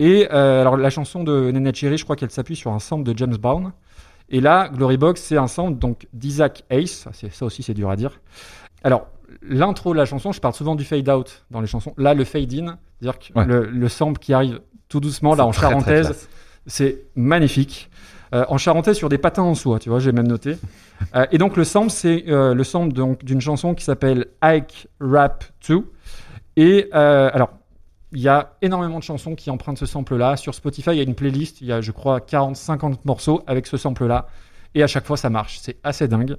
Et 0.00 0.26
alors 0.28 0.76
la 0.76 0.90
chanson 0.90 1.22
de 1.22 1.52
Nene 1.52 1.72
Cherry, 1.72 1.98
je 1.98 2.02
crois 2.02 2.16
qu'elle 2.16 2.30
s'appuie 2.30 2.56
sur 2.56 2.72
un 2.72 2.80
sample 2.80 3.04
de 3.04 3.16
James 3.16 3.36
Brown. 3.36 3.72
Et 4.30 4.40
là, 4.40 4.68
Glory 4.74 4.96
Box, 4.96 5.20
c'est 5.22 5.36
un 5.36 5.46
sample 5.46 5.78
donc 5.78 6.06
d'Isaac 6.12 6.64
Hayes. 6.70 6.86
Ça, 6.88 7.10
aussi, 7.42 7.62
c'est 7.62 7.74
dur 7.74 7.90
à 7.90 7.96
dire. 7.96 8.20
Alors, 8.82 9.06
l'intro 9.42 9.92
de 9.92 9.98
la 9.98 10.06
chanson, 10.06 10.32
je 10.32 10.40
parle 10.40 10.54
souvent 10.54 10.74
du 10.74 10.84
fade 10.84 11.08
out 11.08 11.44
dans 11.50 11.60
les 11.60 11.66
chansons. 11.66 11.94
Là, 11.98 12.14
le 12.14 12.24
fade 12.24 12.52
in, 12.54 12.78
c'est-à-dire 13.00 13.18
que 13.18 13.38
Ouais. 13.38 13.44
le, 13.46 13.66
le 13.66 13.88
sample 13.88 14.18
qui 14.18 14.32
arrive 14.32 14.60
tout 14.88 15.00
doucement, 15.00 15.34
là, 15.34 15.44
en 15.46 15.50
très, 15.50 15.62
charentaise, 15.68 16.28
c'est 16.66 17.02
magnifique. 17.14 17.90
Euh, 18.34 18.44
en 18.48 18.56
charentais 18.58 18.94
sur 18.94 19.08
des 19.08 19.18
patins 19.18 19.42
en 19.42 19.54
soie, 19.54 19.78
tu 19.78 19.90
vois, 19.90 20.00
j'ai 20.00 20.10
même 20.10 20.26
noté. 20.26 20.56
Euh, 21.14 21.26
et 21.30 21.38
donc 21.38 21.56
le 21.56 21.62
sample, 21.64 21.90
c'est 21.90 22.24
euh, 22.28 22.54
le 22.54 22.64
sample 22.64 22.92
donc 22.92 23.24
d'une 23.24 23.40
chanson 23.40 23.74
qui 23.74 23.84
s'appelle 23.84 24.26
Ike 24.42 24.88
Rap 25.00 25.44
2. 25.68 25.82
Et 26.56 26.88
alors, 26.92 27.50
il 28.14 28.20
y 28.20 28.28
a 28.28 28.52
énormément 28.62 28.98
de 28.98 29.02
chansons 29.04 29.34
qui 29.34 29.50
empruntent 29.50 29.78
ce 29.78 29.86
sample-là. 29.86 30.36
Sur 30.36 30.54
Spotify, 30.54 30.90
il 30.90 30.96
y 30.96 31.00
a 31.00 31.02
une 31.02 31.14
playlist, 31.14 31.60
il 31.60 31.66
y 31.66 31.72
a, 31.72 31.80
je 31.80 31.90
crois, 31.92 32.20
40-50 32.20 32.98
morceaux 33.04 33.42
avec 33.46 33.66
ce 33.66 33.76
sample-là. 33.76 34.26
Et 34.74 34.82
à 34.82 34.86
chaque 34.86 35.04
fois, 35.04 35.16
ça 35.16 35.30
marche. 35.30 35.58
C'est 35.60 35.76
assez 35.84 36.08
dingue. 36.08 36.36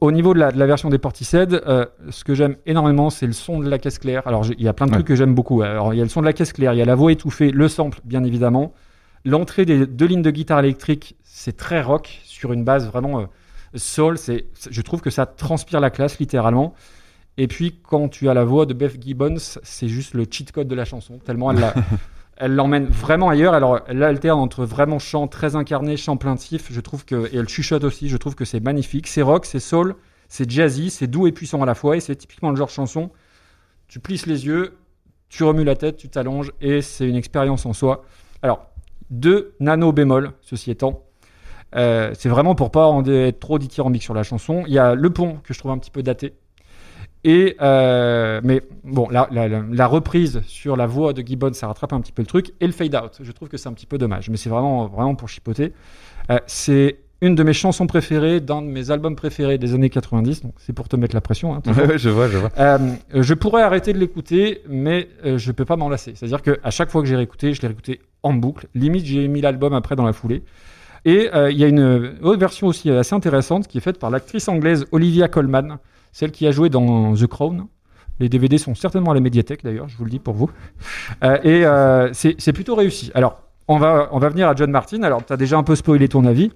Au 0.00 0.10
niveau 0.10 0.34
de 0.34 0.40
la, 0.40 0.50
de 0.50 0.58
la 0.58 0.66
version 0.66 0.88
des 0.90 0.98
Portishead, 0.98 1.52
euh, 1.66 1.86
ce 2.10 2.24
que 2.24 2.34
j'aime 2.34 2.56
énormément, 2.66 3.08
c'est 3.08 3.26
le 3.26 3.32
son 3.32 3.60
de 3.60 3.68
la 3.68 3.78
caisse 3.78 3.98
claire. 3.98 4.26
Alors, 4.26 4.44
il 4.46 4.60
y 4.62 4.68
a 4.68 4.72
plein 4.72 4.86
de 4.86 4.90
Ouais. 4.90 4.96
trucs 4.96 5.06
que 5.06 5.14
j'aime 5.14 5.34
beaucoup. 5.34 5.62
Alors, 5.62 5.94
il 5.94 5.98
y 5.98 6.00
a 6.00 6.02
le 6.04 6.08
son 6.10 6.20
de 6.20 6.26
la 6.26 6.32
caisse 6.32 6.52
claire, 6.52 6.72
il 6.74 6.78
y 6.78 6.82
a 6.82 6.84
la 6.84 6.94
voix 6.96 7.12
étouffée, 7.12 7.50
le 7.52 7.68
sample, 7.68 8.00
bien 8.04 8.24
évidemment. 8.24 8.72
L'entrée 9.24 9.64
des 9.64 9.86
deux 9.86 10.06
lignes 10.06 10.22
de 10.22 10.30
guitare 10.32 10.58
électrique, 10.58 11.16
c'est 11.22 11.56
très 11.56 11.80
rock, 11.82 12.20
sur 12.24 12.52
une 12.52 12.64
base 12.64 12.88
vraiment 12.88 13.20
euh, 13.20 13.24
soul. 13.76 14.18
C'est- 14.18 14.46
je 14.68 14.82
trouve 14.82 15.00
que 15.02 15.10
ça 15.10 15.24
transpire 15.26 15.78
la 15.80 15.90
classe, 15.90 16.18
littéralement. 16.18 16.74
Et 17.38 17.48
puis, 17.48 17.80
quand 17.82 18.08
tu 18.08 18.28
as 18.28 18.34
la 18.34 18.44
voix 18.44 18.66
de 18.66 18.74
Beth 18.74 19.00
Gibbons, 19.02 19.36
c'est 19.62 19.88
juste 19.88 20.14
le 20.14 20.26
cheat 20.30 20.52
code 20.52 20.68
de 20.68 20.74
la 20.74 20.84
chanson, 20.84 21.18
tellement 21.18 21.50
elle 21.50 21.60
la- 21.60 21.74
elle 22.36 22.54
l'emmène 22.54 22.86
vraiment 22.86 23.28
ailleurs. 23.30 23.54
Alors, 23.54 23.80
elle 23.86 24.02
alterne 24.02 24.38
entre 24.40 24.64
vraiment 24.64 24.98
chant 24.98 25.28
très 25.28 25.56
incarné, 25.56 25.96
chant 25.96 26.16
plaintif. 26.16 26.68
Je 26.70 26.80
trouve 26.80 27.04
que, 27.04 27.26
et 27.32 27.36
elle 27.36 27.48
chuchote 27.48 27.84
aussi. 27.84 28.08
Je 28.08 28.16
trouve 28.16 28.34
que 28.34 28.44
c'est 28.44 28.60
magnifique. 28.60 29.06
C'est 29.06 29.22
rock, 29.22 29.46
c'est 29.46 29.60
soul, 29.60 29.94
c'est 30.28 30.50
jazzy, 30.50 30.90
c'est 30.90 31.06
doux 31.06 31.26
et 31.26 31.32
puissant 31.32 31.62
à 31.62 31.66
la 31.66 31.74
fois. 31.74 31.96
Et 31.96 32.00
c'est 32.00 32.16
typiquement 32.16 32.50
le 32.50 32.56
genre 32.56 32.66
de 32.68 32.72
chanson. 32.72 33.10
Tu 33.88 34.00
plisses 34.00 34.26
les 34.26 34.46
yeux, 34.46 34.76
tu 35.28 35.44
remues 35.44 35.64
la 35.64 35.76
tête, 35.76 35.96
tu 35.96 36.08
t'allonges 36.08 36.52
et 36.60 36.82
c'est 36.82 37.08
une 37.08 37.16
expérience 37.16 37.64
en 37.64 37.72
soi. 37.72 38.04
Alors, 38.42 38.66
deux 39.10 39.54
nano 39.60 39.92
bémol, 39.92 40.32
ceci 40.42 40.70
étant. 40.70 41.04
Euh, 41.74 42.12
c'est 42.18 42.28
vraiment 42.28 42.54
pour 42.54 42.70
pas 42.70 42.86
en 42.86 43.04
être 43.04 43.40
trop 43.40 43.58
dithyrambique 43.58 44.02
sur 44.02 44.14
la 44.14 44.22
chanson. 44.22 44.64
Il 44.66 44.72
y 44.72 44.78
a 44.78 44.94
le 44.94 45.10
pont 45.10 45.38
que 45.44 45.54
je 45.54 45.58
trouve 45.58 45.70
un 45.70 45.78
petit 45.78 45.90
peu 45.90 46.02
daté. 46.02 46.34
Et 47.24 47.56
euh, 47.60 48.40
mais 48.42 48.62
bon, 48.82 49.08
la, 49.10 49.28
la- 49.30 49.46
la- 49.48 49.62
la 49.70 49.86
reprise 49.86 50.40
sur 50.46 50.76
la 50.76 50.86
voix 50.86 51.12
de 51.12 51.22
Gibbon, 51.22 51.52
ça 51.52 51.68
rattrape 51.68 51.92
un 51.92 52.00
petit 52.00 52.10
peu 52.12 52.22
le 52.22 52.26
truc. 52.26 52.52
Et 52.60 52.66
le 52.66 52.72
fade 52.72 52.94
out, 52.96 53.12
je 53.20 53.30
trouve 53.32 53.48
que 53.48 53.56
c'est 53.56 53.68
un 53.68 53.72
petit 53.72 53.86
peu 53.86 53.96
dommage. 53.98 54.28
Mais 54.28 54.36
c'est 54.36 54.50
vraiment, 54.50 54.86
vraiment 54.88 55.14
pour 55.14 55.28
chipoter. 55.28 55.72
Euh, 56.30 56.38
c'est 56.46 56.98
une 57.20 57.36
de 57.36 57.44
mes 57.44 57.52
chansons 57.52 57.86
préférées 57.86 58.40
d'un 58.40 58.60
de 58.62 58.66
mes 58.66 58.90
albums 58.90 59.14
préférés 59.14 59.56
des 59.56 59.72
années 59.74 59.90
90. 59.90 60.42
Donc 60.42 60.54
c'est 60.58 60.72
pour 60.72 60.88
te 60.88 60.96
mettre 60.96 61.14
la 61.14 61.20
pression. 61.20 61.54
Hein, 61.54 61.60
toujours. 61.64 61.82
Ouais, 61.84 61.88
ouais, 61.90 61.98
je 61.98 62.08
vois, 62.08 62.28
je 62.28 62.38
vois. 62.38 62.50
Euh, 62.58 62.78
je 63.14 63.34
pourrais 63.34 63.62
arrêter 63.62 63.92
de 63.92 63.98
l'écouter, 63.98 64.60
mais 64.68 65.08
euh, 65.24 65.38
je 65.38 65.52
peux 65.52 65.64
pas 65.64 65.76
m'en 65.76 65.88
lasser. 65.88 66.14
C'est-à-dire 66.16 66.42
qu'à 66.42 66.70
chaque 66.70 66.90
fois 66.90 67.02
que 67.02 67.06
j'ai 67.08 67.14
réécouté, 67.14 67.54
je 67.54 67.62
l'ai 67.62 67.68
réécouté 67.68 68.00
en 68.24 68.32
boucle. 68.32 68.66
Limite, 68.74 69.04
j'ai 69.06 69.28
mis 69.28 69.40
l'album 69.40 69.74
après 69.74 69.94
dans 69.94 70.04
la 70.06 70.12
foulée. 70.12 70.42
Et 71.04 71.30
il 71.50 71.56
y 71.58 71.64
a 71.64 71.66
une 71.68 72.14
autre 72.22 72.38
version 72.38 72.68
aussi 72.68 72.88
assez 72.90 73.12
intéressante 73.14 73.66
qui 73.66 73.78
est 73.78 73.80
faite 73.80 73.98
par 73.98 74.08
l'actrice 74.10 74.48
anglaise 74.48 74.86
Olivia 74.92 75.26
Colman, 75.26 75.78
celle 76.12 76.30
qui 76.30 76.46
a 76.46 76.52
joué 76.52 76.68
dans 76.68 77.14
The 77.14 77.26
Crown. 77.26 77.66
Les 78.20 78.28
DVD 78.28 78.58
sont 78.58 78.74
certainement 78.74 79.10
à 79.10 79.14
la 79.14 79.20
médiathèque 79.20 79.64
d'ailleurs, 79.64 79.88
je 79.88 79.96
vous 79.96 80.04
le 80.04 80.10
dis 80.10 80.18
pour 80.18 80.34
vous. 80.34 80.50
Euh, 81.24 81.38
et 81.42 81.64
euh, 81.64 82.10
c'est 82.12 82.52
plutôt 82.52 82.74
réussi. 82.74 83.10
Alors, 83.14 83.40
on 83.68 83.78
va, 83.78 84.08
on 84.12 84.18
va 84.18 84.28
venir 84.28 84.48
à 84.48 84.54
John 84.54 84.70
Martin. 84.70 85.02
Alors, 85.02 85.24
tu 85.24 85.32
as 85.32 85.36
déjà 85.36 85.56
un 85.56 85.62
peu 85.62 85.74
spoilé 85.74 86.08
ton 86.08 86.24
avis. 86.24 86.52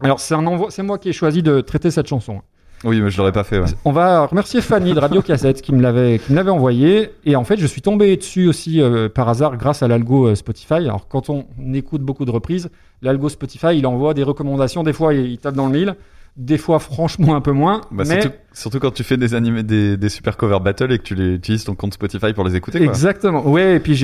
Alors, 0.00 0.20
c'est 0.20 0.82
moi 0.82 0.98
qui 0.98 1.08
ai 1.08 1.12
choisi 1.12 1.42
de 1.42 1.60
traiter 1.60 1.90
cette 1.90 2.06
chanson. 2.06 2.40
Oui, 2.82 3.00
mais 3.02 3.10
je 3.10 3.18
l'aurais 3.18 3.32
pas 3.32 3.44
fait. 3.44 3.58
Ouais. 3.58 3.66
On 3.84 3.92
va 3.92 4.24
remercier 4.24 4.62
Fanny 4.62 4.94
de 4.94 4.98
Radio 4.98 5.20
Cassette 5.20 5.60
qui 5.60 5.74
me 5.74 5.82
l'avait 5.82 6.18
qui 6.18 6.32
me 6.32 6.36
l'avait 6.36 6.50
envoyé 6.50 7.10
et 7.26 7.36
en 7.36 7.44
fait 7.44 7.58
je 7.58 7.66
suis 7.66 7.82
tombé 7.82 8.16
dessus 8.16 8.48
aussi 8.48 8.80
euh, 8.80 9.10
par 9.10 9.28
hasard 9.28 9.58
grâce 9.58 9.82
à 9.82 9.88
l'algo 9.88 10.28
euh, 10.28 10.34
Spotify. 10.34 10.74
Alors 10.74 11.06
quand 11.06 11.28
on 11.28 11.44
écoute 11.74 12.00
beaucoup 12.00 12.24
de 12.24 12.30
reprises, 12.30 12.70
l'algo 13.02 13.28
Spotify 13.28 13.76
il 13.76 13.86
envoie 13.86 14.14
des 14.14 14.22
recommandations. 14.22 14.82
Des 14.82 14.94
fois 14.94 15.12
il, 15.12 15.26
il 15.26 15.38
tape 15.38 15.56
dans 15.56 15.66
le 15.66 15.72
mille, 15.72 15.94
des 16.36 16.58
fois 16.58 16.78
franchement 16.78 17.34
un 17.34 17.40
peu 17.40 17.52
moins. 17.52 17.82
Bah, 17.90 18.04
mais 18.06 18.22
surtout, 18.22 18.36
surtout 18.52 18.78
quand 18.80 18.92
tu 18.92 19.02
fais 19.04 19.16
des 19.16 19.34
animés, 19.34 19.62
des, 19.62 19.96
des 19.96 20.08
super 20.08 20.36
cover 20.36 20.58
battle 20.60 20.92
et 20.92 20.98
que 20.98 21.02
tu 21.02 21.14
les 21.14 21.34
utilises 21.34 21.64
ton 21.64 21.74
compte 21.74 21.92
Spotify 21.94 22.32
pour 22.32 22.44
les 22.44 22.56
écouter. 22.56 22.78
Quoi. 22.78 22.86
exactement. 22.88 23.46
Ouais 23.46 23.76
et 23.76 23.80
puis 23.80 23.98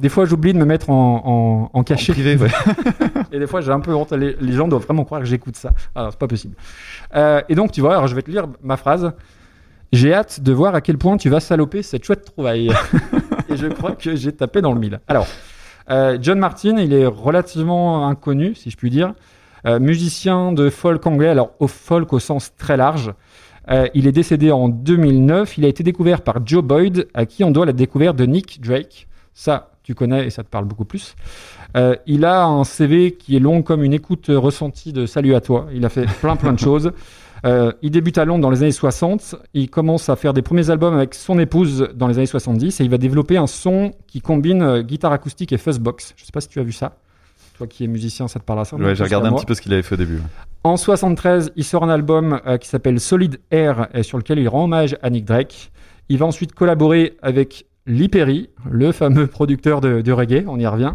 des 0.00 0.08
fois 0.08 0.24
j'oublie 0.26 0.52
de 0.52 0.58
me 0.58 0.64
mettre 0.64 0.90
en, 0.90 1.22
en, 1.24 1.70
en 1.72 1.78
En 1.80 1.82
cachet. 1.82 2.12
privé, 2.12 2.36
ouais. 2.36 2.48
Et 3.32 3.38
des 3.38 3.46
fois, 3.46 3.60
j'ai 3.60 3.70
un 3.70 3.78
peu 3.80 3.94
honte. 3.94 4.10
Les, 4.12 4.36
les 4.40 4.52
gens 4.52 4.66
doivent 4.66 4.82
vraiment 4.82 5.04
croire 5.04 5.20
que 5.20 5.26
j'écoute 5.26 5.54
ça. 5.56 5.70
Alors, 5.94 6.10
c'est 6.10 6.18
pas 6.18 6.26
possible. 6.26 6.56
Euh, 7.14 7.40
et 7.48 7.54
donc, 7.54 7.70
tu 7.70 7.80
vois, 7.80 7.92
alors 7.92 8.08
je 8.08 8.14
vais 8.16 8.22
te 8.22 8.30
lire 8.30 8.46
ma 8.62 8.76
phrase. 8.76 9.12
J'ai 9.92 10.12
hâte 10.12 10.40
de 10.40 10.52
voir 10.52 10.74
à 10.74 10.80
quel 10.80 10.98
point 10.98 11.16
tu 11.16 11.28
vas 11.30 11.38
saloper 11.40 11.82
cette 11.82 12.04
chouette 12.04 12.24
trouvaille. 12.24 12.70
et 13.48 13.56
je 13.56 13.66
crois 13.68 13.92
que 13.92 14.16
j'ai 14.16 14.32
tapé 14.32 14.60
dans 14.62 14.72
le 14.72 14.80
mille. 14.80 15.00
Alors, 15.06 15.28
euh, 15.90 16.18
John 16.20 16.38
Martin, 16.40 16.76
il 16.78 16.92
est 16.92 17.06
relativement 17.06 18.08
inconnu, 18.08 18.54
si 18.56 18.70
je 18.70 18.76
puis 18.76 18.90
dire. 18.90 19.14
Euh, 19.66 19.78
musicien 19.78 20.52
de 20.52 20.70
folk 20.70 21.06
anglais, 21.06 21.28
alors 21.28 21.52
au 21.58 21.66
folk 21.66 22.12
au 22.12 22.18
sens 22.18 22.54
très 22.56 22.76
large. 22.76 23.12
Euh, 23.70 23.86
il 23.94 24.06
est 24.06 24.12
décédé 24.12 24.50
en 24.50 24.68
2009. 24.68 25.58
Il 25.58 25.64
a 25.64 25.68
été 25.68 25.82
découvert 25.82 26.22
par 26.22 26.44
Joe 26.46 26.62
Boyd, 26.62 27.08
à 27.14 27.26
qui 27.26 27.44
on 27.44 27.50
doit 27.50 27.66
la 27.66 27.72
découverte 27.72 28.16
de 28.16 28.26
Nick 28.26 28.60
Drake. 28.60 29.06
Ça, 29.34 29.72
tu 29.82 29.94
connais 29.94 30.26
et 30.26 30.30
ça 30.30 30.42
te 30.42 30.48
parle 30.48 30.64
beaucoup 30.64 30.84
plus. 30.84 31.14
Euh, 31.76 31.94
il 32.06 32.24
a 32.24 32.44
un 32.44 32.64
CV 32.64 33.12
qui 33.12 33.36
est 33.36 33.40
long 33.40 33.62
comme 33.62 33.84
une 33.84 33.92
écoute 33.92 34.26
ressentie 34.28 34.92
de 34.92 35.06
Salut 35.06 35.34
à 35.34 35.40
toi. 35.40 35.66
Il 35.72 35.84
a 35.84 35.88
fait 35.88 36.06
plein 36.20 36.36
plein 36.36 36.52
de 36.52 36.58
choses. 36.60 36.92
Euh, 37.46 37.72
il 37.82 37.90
débute 37.90 38.18
à 38.18 38.24
Londres 38.24 38.42
dans 38.42 38.50
les 38.50 38.62
années 38.62 38.72
60. 38.72 39.36
Il 39.54 39.70
commence 39.70 40.08
à 40.08 40.16
faire 40.16 40.34
des 40.34 40.42
premiers 40.42 40.70
albums 40.70 40.94
avec 40.94 41.14
son 41.14 41.38
épouse 41.38 41.88
dans 41.94 42.06
les 42.06 42.18
années 42.18 42.26
70 42.26 42.80
et 42.80 42.84
il 42.84 42.90
va 42.90 42.98
développer 42.98 43.36
un 43.36 43.46
son 43.46 43.92
qui 44.06 44.20
combine 44.20 44.62
euh, 44.62 44.82
guitare 44.82 45.12
acoustique 45.12 45.52
et 45.52 45.58
fuzzbox. 45.58 46.14
Je 46.16 46.24
sais 46.24 46.32
pas 46.32 46.40
si 46.40 46.48
tu 46.48 46.60
as 46.60 46.64
vu 46.64 46.72
ça. 46.72 46.96
Toi 47.60 47.66
qui 47.66 47.84
es 47.84 47.88
musicien, 47.88 48.26
ça 48.26 48.40
te 48.40 48.44
parle 48.46 48.60
à 48.60 48.64
ça 48.64 48.74
Ouais, 48.76 48.94
j'ai 48.94 49.04
regardé 49.04 49.28
un 49.28 49.34
petit 49.34 49.44
peu 49.44 49.52
ce 49.52 49.60
qu'il 49.60 49.70
avait 49.74 49.82
fait 49.82 49.92
au 49.92 49.98
début. 49.98 50.18
En 50.64 50.78
73, 50.78 51.52
il 51.56 51.64
sort 51.64 51.84
un 51.84 51.90
album 51.90 52.40
euh, 52.46 52.56
qui 52.56 52.68
s'appelle 52.68 52.98
Solid 52.98 53.38
Air 53.50 53.88
et 53.92 54.02
sur 54.02 54.16
lequel 54.16 54.38
il 54.38 54.48
rend 54.48 54.64
hommage 54.64 54.96
à 55.02 55.10
Nick 55.10 55.26
Drake. 55.26 55.70
Il 56.08 56.16
va 56.16 56.24
ensuite 56.24 56.54
collaborer 56.54 57.18
avec 57.20 57.66
Lee 57.84 58.08
Perry, 58.08 58.48
le 58.70 58.92
fameux 58.92 59.26
producteur 59.26 59.82
de, 59.82 60.00
de 60.00 60.10
reggae, 60.10 60.46
on 60.48 60.58
y 60.58 60.66
revient. 60.66 60.94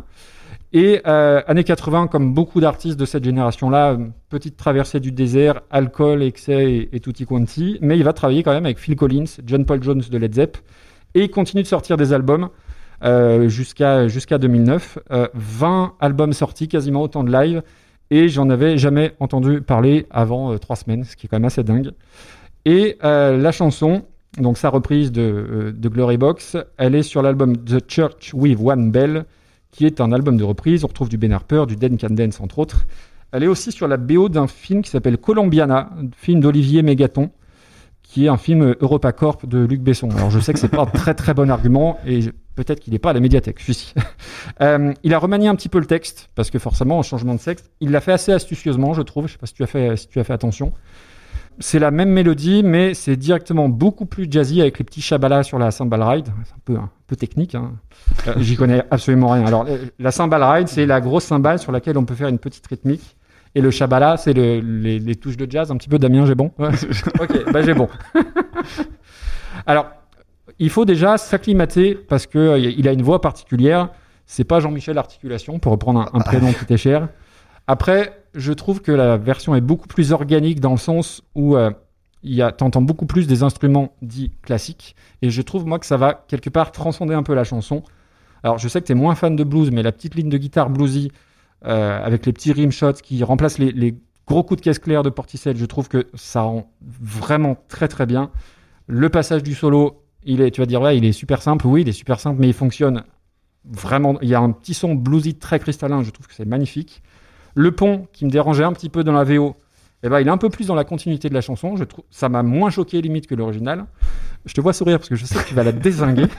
Et 0.74 1.01
euh, 1.05 1.43
années 1.45 1.63
80, 1.63 2.07
comme 2.07 2.34
beaucoup 2.34 2.61
d'artistes 2.61 2.99
de 2.99 3.05
cette 3.05 3.24
génération-là, 3.24 3.99
petite 4.30 4.57
traversée 4.57 4.99
du 4.99 5.11
désert, 5.11 5.61
alcool, 5.70 6.24
excès 6.24 6.72
et, 6.72 6.95
et 6.95 6.99
tutti 6.99 7.28
quanti. 7.28 7.78
Mais 7.82 7.95
il 7.95 8.03
va 8.03 8.13
travailler 8.13 8.41
quand 8.41 8.53
même 8.53 8.66
avec 8.66 8.80
Phil 8.80 8.95
Collins, 8.95 9.26
John 9.45 9.68
Paul 9.68 9.84
Jones 9.84 10.01
de 10.09 10.18
Led 10.18 10.34
Zepp. 10.34 10.57
Et 11.13 11.26
il 11.26 11.30
continue 11.30 11.61
de 11.61 11.68
sortir 11.68 11.95
des 11.95 12.11
albums 12.11 12.49
euh, 13.03 13.47
jusqu'à 13.47 14.07
jusqu'à 14.07 14.37
2009. 14.37 14.99
Euh, 15.11 15.27
20 15.33 15.95
albums 15.99 16.33
sortis, 16.33 16.67
quasiment 16.67 17.01
autant 17.01 17.23
de 17.23 17.31
live. 17.31 17.61
Et 18.11 18.29
j'en 18.29 18.49
avais 18.49 18.77
jamais 18.77 19.13
entendu 19.19 19.61
parler 19.61 20.05
avant 20.11 20.53
euh, 20.53 20.57
trois 20.57 20.75
semaines, 20.75 21.03
ce 21.03 21.15
qui 21.15 21.25
est 21.25 21.29
quand 21.29 21.37
même 21.37 21.45
assez 21.45 21.63
dingue. 21.63 21.91
Et 22.65 22.97
euh, 23.03 23.37
la 23.37 23.51
chanson, 23.51 24.03
donc 24.37 24.57
sa 24.57 24.69
reprise 24.69 25.11
de, 25.11 25.21
euh, 25.21 25.71
de 25.71 25.89
Glory 25.89 26.17
Box, 26.17 26.57
elle 26.77 26.95
est 26.95 27.03
sur 27.03 27.21
l'album 27.21 27.57
The 27.57 27.83
Church 27.87 28.33
with 28.33 28.59
One 28.61 28.91
Bell, 28.91 29.25
qui 29.71 29.85
est 29.85 30.01
un 30.01 30.11
album 30.11 30.37
de 30.37 30.43
reprise. 30.43 30.83
On 30.83 30.87
retrouve 30.87 31.09
du 31.09 31.17
Ben 31.17 31.33
Harper, 31.33 31.65
du 31.67 31.75
Dead 31.75 31.99
Can 31.99 32.13
Dance, 32.13 32.39
entre 32.39 32.59
autres. 32.59 32.85
Elle 33.31 33.43
est 33.43 33.47
aussi 33.47 33.71
sur 33.71 33.87
la 33.87 33.97
BO 33.97 34.29
d'un 34.29 34.47
film 34.47 34.81
qui 34.81 34.91
s'appelle 34.91 35.17
Colombiana, 35.17 35.89
film 36.15 36.39
d'Olivier 36.39 36.83
Mégaton, 36.83 37.31
qui 38.16 38.28
est 38.28 38.30
un 38.30 38.38
film 38.38 38.76
EuropaCorp 38.80 39.45
de 39.45 39.66
Luc 39.66 39.82
Besson. 39.82 40.09
Alors 40.11 40.32
je 40.32 40.39
sais 40.39 40.53
que 40.53 40.59
c'est 40.59 40.70
pas 40.70 40.84
un 40.84 40.86
très 40.86 41.13
très 41.13 41.34
bon 41.34 41.51
argument 41.51 41.99
et 42.07 42.22
peut-être 42.55 42.80
qu'il 42.80 42.93
n'est 42.93 42.99
pas 42.99 43.09
à 43.09 43.13
la 43.13 43.20
médiathèque, 43.20 43.59
celui-ci. 43.59 43.93
Euh, 44.61 44.93
il 45.03 45.13
a 45.13 45.20
remanié 45.20 45.49
un 45.49 45.55
petit 45.55 45.68
peu 45.68 45.80
le 45.80 45.86
texte 45.86 46.30
parce 46.36 46.49
que 46.49 46.59
forcément, 46.59 46.99
un 46.99 47.01
changement 47.01 47.34
de 47.34 47.39
texte, 47.39 47.72
il 47.82 47.91
l'a 47.91 47.99
fait 47.99 48.13
assez 48.13 48.32
astucieusement, 48.32 48.93
je 48.93 49.01
trouve. 49.01 49.28
Je 49.28 49.34
sais 49.34 49.38
pas 49.38 49.47
si 49.47 49.53
tu 49.53 49.63
as 49.63 49.68
fait, 49.68 49.97
si 49.97 50.07
tu 50.07 50.18
as 50.20 50.24
fait 50.24 50.32
attention. 50.32 50.72
C'est 51.59 51.80
la 51.80 51.91
même 51.91 52.09
mélodie, 52.09 52.63
mais 52.63 52.93
c'est 52.93 53.18
directement 53.18 53.68
beaucoup 53.68 54.05
plus 54.05 54.28
jazzy 54.32 54.61
avec 54.61 54.78
les 54.78 54.86
petits 54.86 55.01
chabalas 55.01 55.43
sur 55.43 55.59
la 55.59 55.72
cymbal 55.72 56.03
ride. 56.03 56.28
C'est 56.45 56.53
un 56.53 56.61
peu, 56.63 56.76
un 56.78 56.89
peu 57.07 57.18
technique. 57.18 57.55
Hein. 57.55 57.74
Euh, 58.28 58.36
J'y 58.38 58.55
connais 58.55 58.84
absolument 58.91 59.30
rien. 59.30 59.45
Alors, 59.45 59.66
euh, 59.68 59.78
la 59.99 60.11
cymbal 60.11 60.41
ride, 60.41 60.70
c'est 60.70 60.86
la 60.86 61.01
grosse 61.01 61.26
cymbale 61.26 61.59
sur 61.59 61.74
laquelle 61.74 61.97
on 61.97 62.05
peut 62.05 62.16
faire 62.16 62.30
une 62.30 62.39
petite 62.39 62.66
rythmique. 62.68 63.14
Et 63.56 63.62
le 63.62 63.72
shabala, 63.72 64.18
c'est 64.18 64.34
le- 64.34 64.60
les, 64.60 64.99
les 64.99 65.16
touches 65.16 65.38
de 65.38 65.49
jazz. 65.49 65.72
Un 65.72 65.78
petit 65.78 65.89
peu, 65.89 65.97
Damien, 65.97 66.26
j'ai 66.26 66.36
bon 66.36 66.51
Ouais. 66.60 66.70
Ok, 67.22 67.51
bah 67.51 67.62
j'ai 67.64 67.74
bon. 67.74 67.88
Alors, 69.66 69.88
il 70.60 70.70
faut 70.70 70.86
déjà 70.86 71.18
s'acclimater 71.18 71.95
parce 71.95 72.28
que 72.28 72.38
euh, 72.38 72.60
il 72.60 72.88
a 72.88 72.91
une 72.91 73.01
voix 73.01 73.22
particulière. 73.22 73.89
C'est 74.26 74.43
pas 74.43 74.60
Jean-Michel 74.60 74.97
Articulation, 74.97 75.60
pour 75.60 75.72
reprendre 75.72 76.01
un, 76.01 76.10
un 76.14 76.20
prénom 76.22 76.51
qui 76.51 76.66
t'est 76.66 76.78
cher. 76.78 77.10
Après, 77.68 78.24
je 78.34 78.53
trouve 78.53 78.82
que 78.82 78.91
la 78.91 79.18
version 79.18 79.56
est 79.56 79.62
beaucoup 79.62 79.88
plus 79.88 80.12
organique 80.12 80.60
dans 80.60 80.72
le 80.72 80.78
sens 80.78 81.22
où 81.36 81.56
euh, 81.56 81.72
t'entends 82.58 82.82
beaucoup 82.82 83.06
plus 83.06 83.28
des 83.28 83.43
instruments 83.43 83.93
dits 84.01 84.32
classiques. 84.41 84.95
Et 85.22 85.30
je 85.30 85.41
trouve, 85.41 85.66
moi, 85.66 85.80
que 85.80 85.86
ça 85.86 85.97
va 85.97 86.26
quelque 86.28 86.49
part 86.49 86.72
transcender 86.72 87.14
un 87.14 87.24
peu 87.24 87.34
la 87.36 87.43
chanson. 87.43 87.84
Alors, 88.43 88.58
je 88.58 88.68
sais 88.68 88.82
que 88.82 88.86
tu 88.88 88.91
es 88.91 88.95
moins 88.95 89.16
fan 89.16 89.36
de 89.36 89.43
blues, 89.43 89.72
mais 89.72 89.82
la 89.84 89.91
petite 89.91 90.16
ligne 90.16 90.30
de 90.30 90.38
guitare 90.38 90.70
bluesy 90.70 91.12
avec 91.66 92.26
les 92.26 92.34
petits 92.34 92.51
rim 92.51 92.72
shots 92.72 92.93
qui 93.03 93.24
remplacent 93.24 93.57
les, 93.57 93.72
les 93.72 93.95
gros 94.28 94.43
coups 94.43 94.59
de 94.59 94.63
caisse 94.63 94.80
claire 94.80 95.03
de 95.03 95.09
Portishead, 95.09 95.57
je 95.57 95.66
trouve 95.66 95.88
que 95.88 96.07
ça 96.13 96.41
rend 96.41 96.72
vraiment 96.82 97.57
très 97.68 97.88
très 97.88 98.05
bien. 98.05 98.32
Le 98.88 99.09
passage 99.09 99.43
du 99.43 99.53
solo, 99.53 100.03
il 100.24 100.41
est, 100.41 100.51
tu 100.51 100.61
vas 100.61 100.66
dire, 100.66 100.82
ouais, 100.82 100.97
il 100.97 101.05
est 101.05 101.11
super 101.11 101.41
simple. 101.41 101.68
Oui, 101.68 101.82
il 101.82 101.89
est 101.89 101.93
super 101.93 102.20
simple, 102.20 102.39
mais 102.39 102.47
il 102.47 102.53
fonctionne 102.53 103.03
vraiment. 103.63 104.20
Il 104.22 104.30
y 104.30 104.36
a 104.36 104.39
un 104.39 104.51
petit 104.51 104.74
son 104.74 104.95
bluesy 104.95 105.36
très 105.36 105.59
cristallin, 105.59 106.03
je 106.03 106.11
trouve 106.11 106.28
que 106.28 106.34
c'est 106.34 106.45
magnifique. 106.45 107.01
Le 107.55 107.72
pont, 107.72 108.07
qui 108.11 108.26
me 108.26 108.30
dérangeait 108.30 108.63
un 108.63 108.74
petit 108.74 108.89
peu 108.89 109.03
dans 109.03 109.13
la 109.13 109.24
VO, 109.24 109.55
eh 110.03 110.09
ben, 110.09 110.20
il 110.20 110.28
est 110.28 110.32
un 110.32 110.38
peu 110.38 110.49
plus 110.49 110.68
dans 110.68 110.76
la 110.76 110.84
continuité 110.84 111.30
de 111.30 111.34
la 111.34 111.41
chanson. 111.41 111.76
Je 111.78 111.84
trouve, 111.84 112.03
ça 112.11 112.30
m'a 112.30 112.43
moins 112.43 112.70
choqué 112.70 113.01
limite 113.01 113.28
que 113.28 113.36
l'original. 113.36 113.86
Je 114.45 114.53
te 114.53 114.61
vois 114.61 114.74
sourire 114.74 114.99
parce 114.99 115.09
que 115.09 115.16
je 115.16 115.26
sais 115.26 115.39
que 115.39 115.47
tu 115.47 115.55
vas 115.55 115.63
la 115.63 115.72
désinguer. 115.72 116.28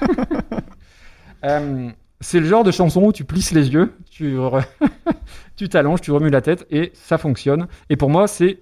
Euh, 1.45 1.91
c'est 2.21 2.41
le 2.41 2.47
genre 2.47 2.65
de 2.65 2.71
chanson 2.71 3.03
où 3.05 3.13
tu 3.13 3.25
plisses 3.25 3.53
les 3.53 3.73
yeux, 3.73 3.93
tu 4.11 4.37
re- 4.37 4.65
tu 5.57 5.69
t'allonges, 5.69 6.01
tu 6.01 6.11
remues 6.13 6.31
la 6.31 6.41
tête 6.41 6.67
et 6.71 6.91
ça 6.95 7.19
fonctionne. 7.19 7.67
Et 7.91 7.97
pour 7.97 8.11
moi, 8.11 8.27
c'est 8.27 8.61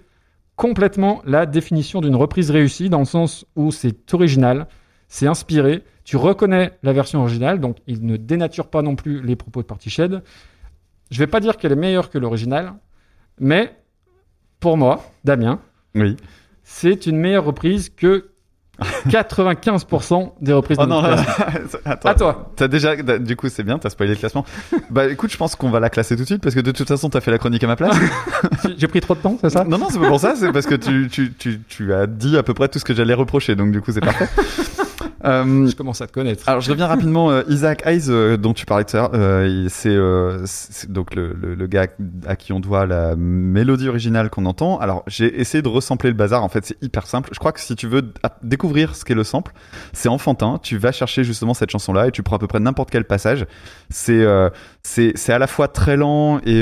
complètement 0.55 1.21
la 1.25 1.45
définition 1.45 2.01
d'une 2.01 2.15
reprise 2.15 2.51
réussie 2.51 2.89
dans 2.89 2.99
le 2.99 3.05
sens 3.05 3.45
où 3.55 3.71
c'est 3.71 4.13
original, 4.13 4.67
c'est 5.07 5.27
inspiré, 5.27 5.83
tu 6.03 6.17
reconnais 6.17 6.77
la 6.83 6.93
version 6.93 7.21
originale, 7.21 7.59
donc 7.59 7.77
il 7.87 8.05
ne 8.05 8.17
dénature 8.17 8.67
pas 8.69 8.81
non 8.81 8.95
plus 8.95 9.21
les 9.21 9.35
propos 9.35 9.61
de 9.61 9.67
Portiched. 9.67 10.21
Je 11.11 11.19
vais 11.19 11.27
pas 11.27 11.39
dire 11.39 11.57
qu'elle 11.57 11.71
est 11.71 11.75
meilleure 11.77 12.09
que 12.09 12.17
l'original, 12.17 12.73
mais 13.39 13.75
pour 14.59 14.77
moi, 14.77 15.03
Damien, 15.23 15.59
Oui. 15.93 16.15
c'est 16.63 17.05
une 17.05 17.17
meilleure 17.17 17.45
reprise 17.45 17.89
que 17.89 18.29
95% 19.07 20.31
des 20.41 20.53
reprises 20.53 20.77
Oh 20.79 20.85
de 20.85 20.89
non, 20.89 21.01
là, 21.01 21.17
attends. 21.85 22.09
À 22.09 22.13
toi. 22.15 22.51
T'as 22.55 22.67
déjà, 22.67 22.95
du 22.95 23.35
coup, 23.35 23.49
c'est 23.49 23.63
bien, 23.63 23.77
t'as 23.79 23.89
spoilé 23.89 24.11
le 24.13 24.17
classement. 24.17 24.45
bah 24.89 25.07
écoute, 25.07 25.31
je 25.31 25.37
pense 25.37 25.55
qu'on 25.55 25.69
va 25.69 25.79
la 25.79 25.89
classer 25.89 26.15
tout 26.15 26.23
de 26.23 26.27
suite 26.27 26.41
parce 26.41 26.55
que 26.55 26.61
de 26.61 26.71
toute 26.71 26.87
façon, 26.87 27.09
t'as 27.09 27.21
fait 27.21 27.31
la 27.31 27.37
chronique 27.37 27.63
à 27.63 27.67
ma 27.67 27.75
place. 27.75 27.95
J'ai 28.77 28.87
pris 28.87 29.01
trop 29.01 29.15
de 29.15 29.19
temps, 29.19 29.37
c'est 29.41 29.49
ça 29.49 29.63
non, 29.63 29.77
non, 29.77 29.87
c'est 29.89 29.99
pas 29.99 30.07
pour 30.07 30.19
ça, 30.19 30.35
c'est 30.35 30.51
parce 30.51 30.65
que 30.65 30.75
tu, 30.75 31.07
tu, 31.09 31.33
tu, 31.33 31.61
tu 31.67 31.93
as 31.93 32.07
dit 32.07 32.37
à 32.37 32.43
peu 32.43 32.53
près 32.53 32.67
tout 32.67 32.79
ce 32.79 32.85
que 32.85 32.93
j'allais 32.93 33.13
reprocher, 33.13 33.55
donc 33.55 33.71
du 33.71 33.81
coup, 33.81 33.91
c'est 33.91 34.01
parfait. 34.01 34.27
Euh, 35.23 35.67
Je 35.67 35.75
commence 35.75 36.01
à 36.01 36.07
te 36.07 36.11
connaître. 36.11 36.47
alors 36.49 36.61
je 36.61 36.69
reviens 36.71 36.87
rapidement, 36.87 37.31
euh, 37.31 37.43
Isaac 37.47 37.83
Hayes, 37.85 38.09
euh, 38.09 38.37
dont 38.37 38.53
tu 38.53 38.65
parlais 38.65 38.83
tout 38.83 38.97
à 38.97 39.09
l'heure, 39.11 39.69
c'est 39.69 39.95
donc 40.91 41.15
le, 41.15 41.33
le- 41.33 41.55
le 41.55 41.67
gars 41.67 41.87
à 42.27 42.35
qui 42.35 42.51
on 42.53 42.59
doit 42.59 42.85
la 42.85 43.15
mélodie 43.15 43.87
originale 43.87 44.29
qu'on 44.29 44.45
entend. 44.45 44.77
Alors 44.79 45.03
j'ai 45.07 45.39
essayé 45.39 45.61
de 45.61 45.67
ressampler 45.69 46.09
le 46.09 46.15
bazar, 46.15 46.43
en 46.43 46.49
fait 46.49 46.65
c'est 46.65 46.81
hyper 46.83 47.07
simple. 47.07 47.29
Je 47.31 47.39
crois 47.39 47.51
que 47.53 47.59
si 47.61 47.75
tu 47.75 47.87
veux 47.87 48.01
découvrir 48.43 48.95
ce 48.95 49.05
qu'est 49.05 49.15
le 49.15 49.23
sample, 49.23 49.53
c'est 49.93 50.09
enfantin, 50.09 50.59
tu 50.61 50.77
vas 50.77 50.91
chercher 50.91 51.23
justement 51.23 51.53
cette 51.53 51.71
chanson-là 51.71 52.07
et 52.07 52.11
tu 52.11 52.21
prends 52.21 52.35
à 52.35 52.39
peu 52.39 52.47
près 52.47 52.59
n'importe 52.59 52.91
quel 52.91 53.05
passage. 53.05 53.45
C'est 53.89 54.25
c'est 54.83 55.33
à 55.33 55.39
la 55.39 55.47
fois 55.47 55.67
très 55.67 55.95
lent 55.97 56.39
et, 56.45 56.61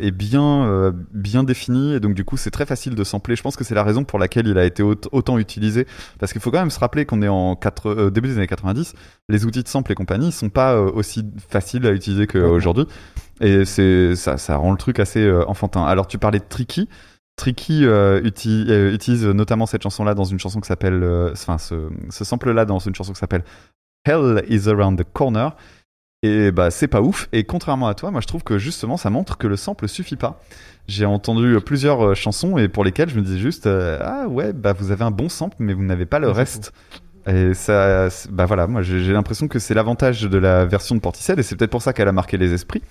et 0.00 0.10
bien, 0.10 0.92
bien 1.12 1.42
défini, 1.42 1.94
et 1.94 2.00
donc 2.00 2.14
du 2.14 2.24
coup 2.24 2.36
c'est 2.36 2.50
très 2.50 2.66
facile 2.66 2.94
de 2.94 3.04
sampler. 3.04 3.34
Je 3.36 3.42
pense 3.42 3.56
que 3.56 3.64
c'est 3.64 3.74
la 3.74 3.82
raison 3.82 4.04
pour 4.04 4.18
laquelle 4.18 4.46
il 4.46 4.58
a 4.58 4.64
été 4.64 4.82
aut- 4.82 4.94
autant 5.12 5.38
utilisé, 5.38 5.86
parce 6.18 6.32
qu'il 6.32 6.40
faut 6.40 6.50
quand 6.50 6.60
même 6.60 6.70
se 6.70 6.78
rappeler 6.80 7.04
qu'on 7.06 7.22
est 7.22 7.28
en 7.28 7.56
quatre- 7.56 7.93
euh, 7.98 8.10
début 8.10 8.28
des 8.28 8.36
années 8.38 8.46
90, 8.46 8.94
les 9.28 9.44
outils 9.46 9.62
de 9.62 9.68
sample 9.68 9.92
et 9.92 9.94
compagnie 9.94 10.32
sont 10.32 10.48
pas 10.50 10.74
euh, 10.74 10.90
aussi 10.92 11.24
faciles 11.48 11.86
à 11.86 11.92
utiliser 11.92 12.26
qu'aujourd'hui, 12.26 12.86
et 13.40 13.64
c'est 13.64 14.14
ça, 14.16 14.36
ça 14.36 14.56
rend 14.56 14.72
le 14.72 14.78
truc 14.78 14.98
assez 15.00 15.20
euh, 15.22 15.44
enfantin. 15.48 15.84
Alors 15.84 16.06
tu 16.06 16.18
parlais 16.18 16.38
de 16.38 16.44
Tricky. 16.48 16.88
Tricky 17.36 17.82
uti- 17.84 18.92
utilise 18.94 19.26
notamment 19.26 19.66
cette 19.66 19.82
chanson-là 19.82 20.14
dans 20.14 20.22
une 20.24 20.38
chanson 20.38 20.60
qui 20.60 20.68
s'appelle, 20.68 21.02
enfin 21.32 21.58
ce, 21.58 21.88
ce 22.10 22.24
sample-là 22.24 22.64
dans 22.64 22.78
une 22.78 22.94
chanson 22.94 23.12
qui 23.12 23.18
s'appelle 23.18 23.42
Hell 24.06 24.44
is 24.48 24.68
Around 24.68 25.00
the 25.00 25.06
Corner. 25.12 25.56
Et 26.22 26.52
bah 26.52 26.70
c'est 26.70 26.86
pas 26.88 27.02
ouf. 27.02 27.28
Et 27.32 27.44
contrairement 27.44 27.86
à 27.88 27.94
toi, 27.94 28.10
moi 28.10 28.20
je 28.22 28.26
trouve 28.26 28.44
que 28.44 28.56
justement 28.56 28.96
ça 28.96 29.10
montre 29.10 29.36
que 29.36 29.46
le 29.48 29.56
sample 29.56 29.88
suffit 29.88 30.16
pas. 30.16 30.40
J'ai 30.86 31.04
entendu 31.06 31.58
plusieurs 31.60 32.14
chansons 32.14 32.56
et 32.56 32.68
pour 32.68 32.84
lesquelles 32.84 33.10
je 33.10 33.16
me 33.16 33.22
disais 33.22 33.38
juste 33.38 33.66
euh, 33.66 33.98
ah 34.00 34.26
ouais 34.28 34.52
bah 34.52 34.72
vous 34.72 34.90
avez 34.90 35.02
un 35.04 35.10
bon 35.10 35.28
sample 35.28 35.56
mais 35.58 35.74
vous 35.74 35.82
n'avez 35.82 36.06
pas 36.06 36.20
le 36.20 36.30
reste. 36.30 36.72
Et 37.26 37.54
ça, 37.54 38.08
bah 38.30 38.44
voilà, 38.44 38.66
moi 38.66 38.82
j'ai 38.82 39.12
l'impression 39.12 39.48
que 39.48 39.58
c'est 39.58 39.74
l'avantage 39.74 40.22
de 40.22 40.38
la 40.38 40.66
version 40.66 40.94
de 40.94 41.00
Portishead 41.00 41.38
et 41.38 41.42
c'est 41.42 41.56
peut-être 41.56 41.70
pour 41.70 41.82
ça 41.82 41.92
qu'elle 41.92 42.08
a 42.08 42.12
marqué 42.12 42.36
les 42.36 42.52
esprits. 42.52 42.82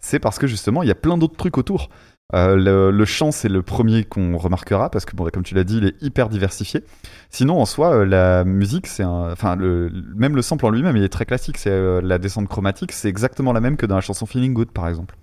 C'est 0.00 0.18
parce 0.18 0.38
que 0.38 0.46
justement 0.46 0.82
il 0.82 0.88
y 0.88 0.92
a 0.92 0.96
plein 0.96 1.16
d'autres 1.18 1.36
trucs 1.36 1.56
autour. 1.56 1.88
Euh, 2.34 2.90
le, 2.90 3.04
chant 3.04 3.30
c'est 3.30 3.48
le 3.48 3.62
premier 3.62 4.02
qu'on 4.02 4.36
remarquera 4.36 4.90
parce 4.90 5.04
que 5.04 5.14
bon 5.14 5.28
comme 5.32 5.44
tu 5.44 5.54
l'as 5.54 5.62
dit 5.62 5.78
il 5.78 5.86
est 5.86 6.02
hyper 6.02 6.28
diversifié. 6.28 6.82
Sinon, 7.30 7.60
en 7.60 7.66
soi, 7.66 7.94
euh, 7.94 8.04
la 8.04 8.44
musique, 8.44 8.88
c'est 8.88 9.04
un... 9.04 9.30
enfin, 9.30 9.56
même 9.56 10.34
le 10.34 10.42
sample 10.42 10.66
en 10.66 10.70
lui-même, 10.70 10.96
il 10.96 11.04
est 11.04 11.08
très 11.08 11.24
classique. 11.24 11.58
C'est 11.58 11.70
euh, 11.70 12.00
la 12.02 12.18
descente 12.18 12.48
chromatique, 12.48 12.92
c'est 12.92 13.08
exactement 13.08 13.52
la 13.52 13.60
même 13.60 13.76
que 13.76 13.86
dans 13.86 13.94
la 13.94 14.00
chanson 14.00 14.26
Feeling 14.26 14.54
Good, 14.54 14.72
par 14.72 14.88
exemple. 14.88 15.14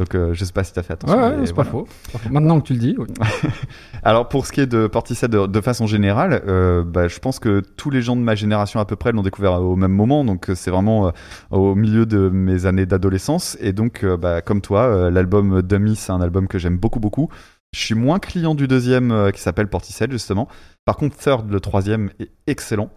Donc, 0.00 0.14
euh, 0.14 0.32
je 0.32 0.46
sais 0.46 0.52
pas 0.54 0.64
si 0.64 0.72
t'as 0.72 0.82
fait 0.82 0.94
Ouais, 1.04 1.12
attention. 1.12 1.18
ouais, 1.20 1.36
mais 1.36 1.46
c'est 1.46 1.52
pas 1.52 1.62
voilà. 1.62 1.70
faux. 1.70 1.88
C'est 2.04 2.12
pas 2.12 2.18
faux. 2.20 2.30
Maintenant 2.32 2.58
que 2.58 2.66
tu 2.66 2.72
le 2.72 2.78
dis, 2.78 2.96
oui. 2.98 3.06
Alors, 4.02 4.30
pour 4.30 4.46
ce 4.46 4.52
qui 4.52 4.62
est 4.62 4.66
de 4.66 4.86
Portishead 4.86 5.30
de, 5.30 5.46
de 5.46 5.60
façon 5.60 5.86
générale, 5.86 6.42
euh, 6.48 6.82
bah, 6.82 7.06
je 7.06 7.18
pense 7.18 7.38
que 7.38 7.60
tous 7.76 7.90
les 7.90 8.00
gens 8.00 8.16
de 8.16 8.22
ma 8.22 8.34
génération 8.34 8.80
à 8.80 8.86
peu 8.86 8.96
près 8.96 9.12
l'ont 9.12 9.20
découvert 9.20 9.60
au 9.60 9.76
même 9.76 9.92
moment. 9.92 10.24
Donc, 10.24 10.48
euh, 10.48 10.54
c'est 10.54 10.70
vraiment 10.70 11.08
euh, 11.08 11.10
au 11.50 11.74
milieu 11.74 12.06
de 12.06 12.30
mes 12.30 12.64
années 12.64 12.86
d'adolescence. 12.86 13.58
Et 13.60 13.74
donc, 13.74 14.06
bah, 14.06 14.40
comme 14.40 14.62
toi, 14.62 15.10
l'album 15.10 15.60
Dummy, 15.60 15.96
c'est 15.96 16.12
un 16.12 16.22
album 16.22 16.48
que 16.48 16.58
j'aime 16.58 16.78
beaucoup, 16.78 16.98
beaucoup. 16.98 17.28
Je 17.74 17.80
suis 17.80 17.94
moins 17.94 18.18
client 18.18 18.54
du 18.54 18.66
deuxième 18.68 19.30
qui 19.34 19.42
s'appelle 19.42 19.68
Portishead, 19.68 20.10
justement. 20.10 20.48
Par 20.86 20.96
contre, 20.96 21.18
Third, 21.18 21.50
le 21.50 21.60
troisième, 21.60 22.08
est 22.18 22.30
excellent. 22.46 22.90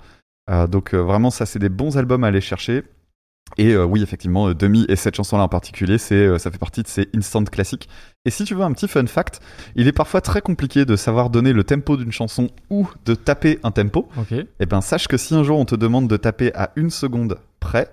Euh, 0.50 0.68
donc, 0.68 0.94
euh, 0.94 0.98
vraiment, 0.98 1.30
ça, 1.30 1.46
c'est 1.46 1.60
des 1.60 1.70
bons 1.70 1.98
albums 1.98 2.24
à 2.24 2.28
aller 2.28 2.42
chercher. 2.42 2.84
Et 3.58 3.74
euh, 3.74 3.86
oui, 3.86 4.02
effectivement, 4.02 4.50
euh, 4.50 4.56
Demi 4.56 4.86
et 4.90 4.96
cette 4.96 5.16
chanson-là 5.16 5.44
en 5.44 5.48
particulier, 5.48 5.98
c'est, 5.98 6.16
euh, 6.16 6.38
ça 6.38 6.52
fait 6.52 6.58
partie 6.58 6.84
de 6.84 6.88
ces 6.88 7.10
instant 7.16 7.44
classiques. 7.44 7.90
Et 8.26 8.30
si 8.30 8.44
tu 8.46 8.56
veux 8.56 8.64
un 8.64 8.72
petit 8.72 8.88
fun 8.88 9.06
fact, 9.06 9.42
il 9.76 9.88
est 9.88 9.94
parfois 9.94 10.22
très 10.22 10.42
compliqué 10.42 10.86
de 10.86 10.96
savoir 10.96 11.30
donner 11.30 11.54
le 11.54 11.64
tempo 11.64 11.98
d'une 11.98 12.12
chanson 12.12 12.50
ou 12.70 12.88
de 13.06 13.16
taper 13.16 13.60
un 13.64 13.72
tempo. 13.72 14.10
Ok. 14.18 14.34
Eh 14.60 14.66
ben, 14.66 14.82
sache 14.82 15.08
que 15.08 15.18
si 15.18 15.36
un 15.36 15.44
jour 15.44 15.60
on 15.60 15.66
te 15.66 15.76
demande 15.76 16.08
de 16.08 16.18
taper 16.18 16.54
à 16.56 16.72
une 16.76 16.90
seconde 16.90 17.38
près, 17.60 17.90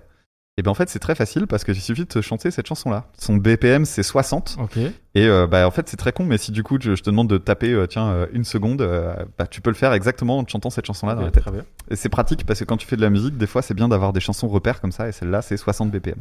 eh 0.57 0.63
ben 0.63 0.69
en 0.71 0.73
fait 0.73 0.89
c'est 0.89 0.99
très 0.99 1.15
facile 1.15 1.47
parce 1.47 1.63
qu'il 1.63 1.79
suffit 1.79 2.01
de 2.01 2.07
te 2.07 2.21
chanter 2.21 2.51
cette 2.51 2.67
chanson-là. 2.67 3.05
Son 3.17 3.37
BPM 3.37 3.85
c'est 3.85 4.03
60 4.03 4.57
Ok. 4.61 4.77
et 4.77 4.91
euh, 5.27 5.47
bah 5.47 5.65
en 5.65 5.71
fait 5.71 5.87
c'est 5.87 5.95
très 5.97 6.11
con, 6.11 6.25
mais 6.25 6.37
si 6.37 6.51
du 6.51 6.61
coup 6.61 6.77
je, 6.79 6.93
je 6.95 7.01
te 7.01 7.09
demande 7.09 7.29
de 7.29 7.37
taper 7.37 7.71
euh, 7.71 7.87
tiens 7.87 8.09
euh, 8.09 8.25
une 8.33 8.43
seconde, 8.43 8.81
euh, 8.81 9.13
bah 9.39 9.47
tu 9.47 9.61
peux 9.61 9.69
le 9.69 9.75
faire 9.77 9.93
exactement 9.93 10.37
en 10.39 10.43
te 10.43 10.51
chantant 10.51 10.69
cette 10.69 10.85
chanson-là 10.85 11.15
dans 11.15 11.21
la 11.21 11.31
tête. 11.31 11.43
Très 11.43 11.51
bien. 11.51 11.63
Et 11.89 11.95
c'est 11.95 12.09
pratique 12.09 12.45
parce 12.45 12.59
que 12.59 12.65
quand 12.65 12.77
tu 12.77 12.85
fais 12.85 12.97
de 12.97 13.01
la 13.01 13.09
musique, 13.09 13.37
des 13.37 13.47
fois 13.47 13.61
c'est 13.61 13.73
bien 13.73 13.87
d'avoir 13.87 14.11
des 14.11 14.19
chansons 14.19 14.49
repères 14.49 14.81
comme 14.81 14.91
ça 14.91 15.07
et 15.07 15.13
celle-là 15.13 15.41
c'est 15.41 15.55
60 15.57 15.89
BPM. 15.89 16.15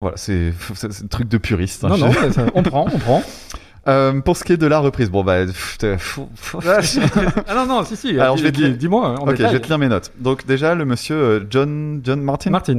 Voilà, 0.00 0.16
c'est 0.16 0.52
un 0.84 1.06
truc 1.08 1.28
de 1.28 1.38
puriste. 1.38 1.82
hein. 1.84 1.88
Non, 1.88 1.98
non, 1.98 2.12
ça- 2.32 2.46
on 2.54 2.62
prend, 2.62 2.86
on 2.92 2.98
prend. 2.98 3.22
Euh, 3.88 4.20
pour 4.20 4.36
ce 4.36 4.44
qui 4.44 4.52
est 4.52 4.56
de 4.56 4.66
la 4.68 4.78
reprise, 4.78 5.10
bon 5.10 5.24
bah. 5.24 5.44
pff. 5.44 5.76
ah 6.64 7.54
non, 7.56 7.66
non, 7.66 7.84
si, 7.84 7.96
si. 7.96 8.10
Alors, 8.20 8.36
dis- 8.36 8.42
je 8.42 8.46
vais 8.46 8.52
te 8.52 8.62
Dis-moi. 8.76 9.18
en 9.20 9.26
ok, 9.26 9.34
je 9.36 9.42
vais 9.42 9.58
te 9.58 9.66
lire 9.66 9.78
mes 9.78 9.88
notes. 9.88 10.12
Donc 10.20 10.46
déjà 10.46 10.76
le 10.76 10.84
monsieur 10.84 11.44
John 11.50 12.00
John 12.04 12.20
Martin. 12.22 12.50
Martin. 12.50 12.78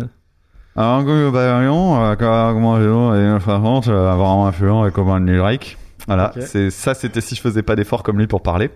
Un 0.75 1.03
gars 1.03 1.29
bataillon, 1.31 2.03
euh, 2.03 2.15
comment 2.15 2.77
et 3.15 3.19
une 3.19 3.39
façon, 3.39 3.81
euh, 3.87 4.15
vraiment 4.15 4.47
influent 4.47 4.87
et 4.87 4.91
comme 4.91 5.09
un 5.09 5.19
lyrique. 5.23 5.77
Voilà, 6.07 6.33
Ok. 6.35 6.43
c'est 6.45 6.69
ça. 6.71 6.93
C'était 6.95 7.21
si 7.21 7.35
je 7.35 7.41
faisais 7.41 7.61
pas 7.61 7.75
d'efforts 7.75 8.03
comme 8.03 8.17
lui 8.17 8.27
pour 8.27 8.41
parler. 8.41 8.71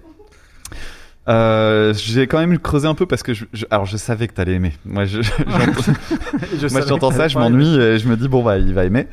Euh, 1.27 1.93
j'ai 1.93 2.25
quand 2.27 2.37
même 2.39 2.57
creusé 2.57 2.87
un 2.87 2.93
peu 2.95 3.05
parce 3.05 3.21
que 3.21 3.33
je, 3.33 3.45
je- 3.51 3.65
alors 3.69 3.85
je 3.85 3.97
savais 3.97 4.27
que 4.27 4.33
t'allais 4.33 4.53
aimer. 4.53 4.73
Moi, 4.85 5.05
je, 5.05 5.21
j'entends- 5.37 5.41
Je 6.55 6.61
moi 6.61 6.69
savais 6.69 6.87
j'entends 6.87 7.09
que 7.09 7.15
ça, 7.15 7.27
je 7.27 7.37
m'ennuie 7.37 7.75
et 7.77 7.99
je 7.99 8.07
me 8.07 8.15
dis 8.15 8.29
bon 8.29 8.43
bah 8.43 8.57
il 8.57 8.73
va 8.73 8.85
aimer. 8.85 9.07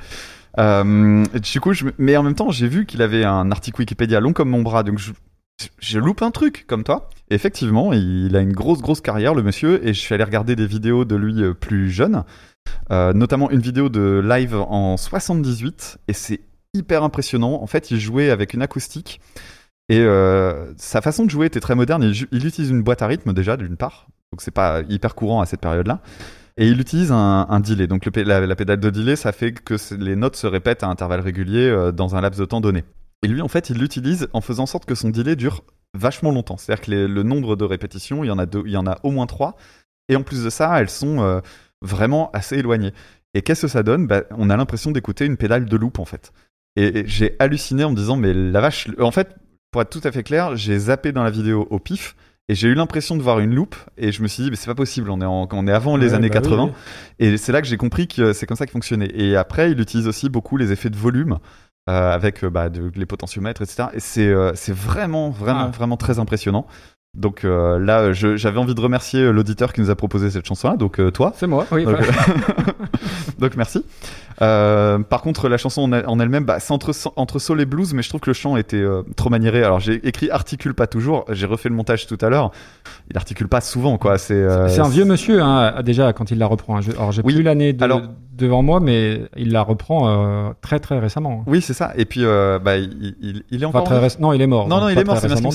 Euh, 0.59 1.25
du 1.43 1.61
coup, 1.61 1.73
je, 1.73 1.87
mais 1.99 2.17
en 2.17 2.23
même 2.23 2.37
temps, 2.37 2.51
j'ai 2.51 2.69
vu 2.69 2.87
qu'il 2.87 3.03
avait 3.03 3.25
un 3.25 3.51
article 3.51 3.81
Wikipédia 3.81 4.21
long 4.21 4.33
comme 4.33 4.51
mon 4.51 4.63
bras, 4.63 4.85
donc 4.85 4.99
je, 5.01 5.11
je 5.81 5.99
loupe 5.99 6.23
un 6.23 6.31
truc 6.31 6.67
comme 6.69 6.85
toi. 6.85 7.09
Et 7.31 7.35
effectivement, 7.35 7.93
il 7.93 8.37
a 8.37 8.41
une 8.41 8.53
grosse 8.53 8.81
grosse 8.81 9.01
carrière 9.01 9.35
le 9.35 9.43
monsieur 9.43 9.85
et 9.85 9.93
je 9.93 9.99
suis 9.99 10.15
allé 10.15 10.23
regarder 10.23 10.55
des 10.55 10.67
vidéos 10.69 11.05
de 11.05 11.17
lui 11.17 11.43
plus 11.55 11.91
jeune, 11.91 12.23
euh, 12.91 13.13
notamment 13.13 13.51
une 13.51 13.61
vidéo 13.61 13.89
de 13.89 14.23
live 14.25 14.55
en 14.55 14.97
78 14.97 15.99
et 16.09 16.13
c'est 16.13 16.41
hyper 16.75 17.03
impressionnant. 17.03 17.63
En 17.63 17.67
fait, 17.67 17.91
il 17.91 17.99
jouait 17.99 18.31
avec 18.31 18.53
une 18.55 18.63
acoustique 18.63 19.21
et 19.89 20.01
euh, 20.01 20.73
sa 20.77 21.01
façon 21.03 21.25
de 21.25 21.31
jouer 21.31 21.47
était 21.47 21.61
très 21.61 21.75
moderne. 21.75 22.03
Il, 22.03 22.47
utilise 22.47 22.71
une 22.71 22.83
boîte 22.83 23.03
à 23.03 23.07
rythme 23.07 23.33
déjà 23.33 23.57
d'une 23.57 23.77
part, 23.77 24.09
donc 24.33 24.41
c'est 24.41 24.51
pas 24.51 24.83
hyper 24.89 25.15
courant 25.15 25.41
à 25.41 25.47
cette 25.47 25.61
période-là. 25.61 26.01
Et 26.57 26.69
il 26.69 26.81
utilise 26.81 27.11
un, 27.11 27.61
delay. 27.61 27.89
Donc 27.89 28.09
la, 28.15 28.57
pédale 28.57 28.79
de 28.79 28.91
delay, 28.91 29.17
ça 29.17 29.33
fait 29.33 29.53
que 29.53 29.75
les 29.97 30.15
notes 30.15 30.37
se 30.37 30.47
répètent 30.47 30.85
à 30.85 30.89
intervalles 30.89 31.21
réguliers 31.21 31.69
euh, 31.69 31.91
dans 31.91 32.15
un 32.15 32.21
laps 32.21 32.39
de 32.39 32.45
temps 32.45 32.61
donné. 32.61 32.85
Et 33.25 33.29
lui, 33.29 33.43
en 33.43 33.49
fait, 33.49 33.71
il 33.71 33.79
l'utilise 33.79 34.29
en 34.33 34.41
faisant 34.41 34.63
en 34.63 34.67
sorte 34.67 34.85
que 34.85 34.95
son 34.95 35.09
delay 35.09 35.35
dure 35.35 35.65
vachement 35.95 36.31
longtemps. 36.31 36.57
C'est-à-dire 36.57 36.85
que 36.85 36.91
le 36.93 37.23
nombre 37.25 37.57
de 37.57 37.65
répétitions, 37.65 38.23
il 38.23 38.29
y 38.29 38.31
en 38.31 38.39
a 38.39 38.47
il 38.65 38.71
y 38.71 38.77
en 38.77 38.87
a 38.87 38.99
au 39.03 39.11
moins 39.11 39.27
trois. 39.27 39.57
Et 40.09 40.17
en 40.17 40.23
plus 40.23 40.45
de 40.45 40.51
ça, 40.51 40.79
elles 40.81 40.91
sont 40.91 41.41
vraiment 41.85 42.31
assez 42.33 42.57
éloignées. 42.57 42.93
Et 43.35 43.43
qu'est-ce 43.43 43.63
que 43.63 43.69
ça 43.69 43.83
donne? 43.83 44.07
Bah, 44.07 44.23
On 44.37 44.51
a 44.51 44.57
l'impression 44.57 44.91
d'écouter 44.91 45.27
une 45.27 45.37
pédale 45.37 45.67
de 45.67 45.77
loop 45.77 45.99
en 45.99 46.05
fait. 46.05 46.33
Et, 46.77 47.01
et 47.01 47.07
j'ai 47.07 47.37
halluciné 47.39 47.85
en 47.85 47.91
me 47.91 47.97
disant 47.97 48.17
mais 48.17 48.33
la 48.35 48.61
vache. 48.61 48.89
En 49.01 49.11
fait, 49.11 49.29
pour 49.71 49.83
être 49.83 49.91
tout 49.91 50.01
à 50.07 50.13
fait 50.13 50.23
clair, 50.23 50.57
j'ai 50.57 50.79
zappé 50.79 51.13
dans 51.13 51.23
la 51.23 51.31
vidéo 51.31 51.67
au 51.71 51.79
pif. 51.79 52.17
Et 52.51 52.55
j'ai 52.55 52.69
eu 52.69 52.75
l'impression 52.75 53.17
de 53.17 53.23
voir 53.23 53.39
une 53.41 53.55
loupe 53.55 53.75
et 53.97 54.13
je 54.13 54.23
me 54.23 54.29
suis 54.29 54.43
dit 54.43 54.51
mais 54.51 54.57
c'est 54.57 54.67
pas 54.67 54.75
possible 54.75 55.09
on 55.09 55.19
est 55.23 55.25
en- 55.25 55.49
on 55.51 55.67
est 55.67 55.73
avant 55.73 55.97
les 55.97 56.09
Ouais, 56.09 56.15
années 56.17 56.29
bah 56.29 56.41
oui, 56.43 56.43
80 56.51 56.65
oui. 56.67 56.73
et 57.19 57.37
c'est 57.39 57.53
là 57.53 57.63
que 57.63 57.67
j'ai 57.67 57.79
compris 57.79 58.07
que 58.07 58.35
c'est 58.35 58.45
comme 58.45 58.59
ça 58.59 58.67
qu'il 58.67 58.73
fonctionnait. 58.73 59.09
Et 59.15 59.35
après, 59.35 59.71
il 59.71 59.81
utilise 59.81 60.07
aussi 60.07 60.29
beaucoup 60.29 60.59
les 60.59 60.71
effets 60.71 60.91
de 60.91 60.97
volume 60.99 61.39
euh, 61.89 62.13
avec 62.13 62.45
euh, 62.45 62.51
bah, 62.51 62.69
de- 62.69 62.93
les 62.97 63.07
potentiomètres, 63.07 63.63
etc. 63.63 63.89
Et 63.95 64.01
c'est 64.01 64.27
euh, 64.29 64.53
c'est 64.55 64.75
vraiment, 64.75 65.31
vraiment, 65.31 65.69
Ah. 65.69 65.75
vraiment 65.75 65.97
très 65.97 66.19
impressionnant. 66.19 66.67
Donc 67.15 67.45
euh, 67.45 67.79
là, 67.79 68.13
j'avais 68.13 68.59
envie 68.59 68.75
de 68.75 68.81
remercier 68.81 69.21
euh, 69.21 69.31
l'auditeur 69.31 69.73
qui 69.73 69.81
nous 69.81 69.91
a 69.91 69.95
proposé 69.95 70.31
cette 70.31 70.47
chanson-là, 70.47 70.77
donc 70.77 70.99
euh, 70.99 71.13
toi. 71.13 71.33
C'est 71.37 71.47
moi, 71.47 71.65
oui. 71.71 71.85
Donc 73.39 73.55
merci. 73.57 73.85
Euh, 74.43 74.99
par 74.99 75.23
contre, 75.23 75.49
la 75.49 75.57
chanson 75.59 75.83
en 75.83 75.93
elle- 75.93 76.07
en 76.07 76.19
elle-même, 76.19 76.45
bah, 76.45 76.59
c'est 76.61 76.73
entre, 76.73 76.93
entre 77.17 77.39
soul 77.39 77.61
et 77.61 77.67
blues, 77.67 77.95
mais 77.95 78.03
je 78.03 78.09
trouve 78.09 78.21
que 78.21 78.31
le 78.31 78.35
chant 78.35 78.57
était 78.57 78.77
euh, 78.77 79.03
trop 79.17 79.31
maniéré. 79.31 79.63
Alors 79.63 79.81
j'ai 79.81 79.95
écrit 80.07 80.31
articule 80.31 80.75
pas 80.75 80.87
toujours, 80.87 81.25
j'ai 81.31 81.47
refait 81.47 81.69
le 81.69 81.75
montage 81.75 82.07
tout 82.07 82.19
à 82.21 82.29
l'heure. 82.29 82.51
Il 83.11 83.17
articule 83.17 83.49
pas 83.49 83.61
souvent, 83.61 83.97
quoi. 83.99 84.19
C'est 84.19 84.35
euh, 84.35 84.69
un 84.83 84.89
vieux 84.89 85.05
monsieur, 85.05 85.41
hein, 85.43 85.83
déjà, 85.85 86.13
quand 86.13 86.31
il 86.31 86.39
la 86.39 86.47
reprend. 86.47 86.77
hein. 86.79 86.81
Je- 86.81 86.91
Alors, 86.93 87.13
j'ai 87.13 87.23
Oui, 87.25 87.35
plus 87.35 87.43
l'année 87.43 87.73
de- 87.73 87.85
alors- 87.85 88.03
devant 88.37 88.63
moi, 88.63 88.81
mais 88.81 89.23
il 89.37 89.53
la 89.53 89.63
reprend 89.63 90.53
très, 90.61 90.81
très 90.81 90.99
récemment. 90.99 91.45
Oui, 91.47 91.61
c'est 91.61 91.73
ça. 91.75 91.93
Et 91.97 92.05
puis, 92.05 92.23
bah, 92.25 92.77
il, 92.77 93.15
il, 93.23 93.43
il 93.51 93.63
est 93.63 93.67
encore. 93.67 93.85
très 93.85 94.01
réc- 94.01 94.21
Non, 94.21 94.33
il 94.33 94.41
est 94.43 94.47
mort. 94.49 94.67
Non, 94.69 94.81
non, 94.81 94.89
il 94.89 94.97
pas 94.97 95.01
est 95.03 95.05
mort, 95.05 95.19
c'est 95.19 95.27
bien 95.29 95.37
ce 95.37 95.43
qu'il 95.43 95.49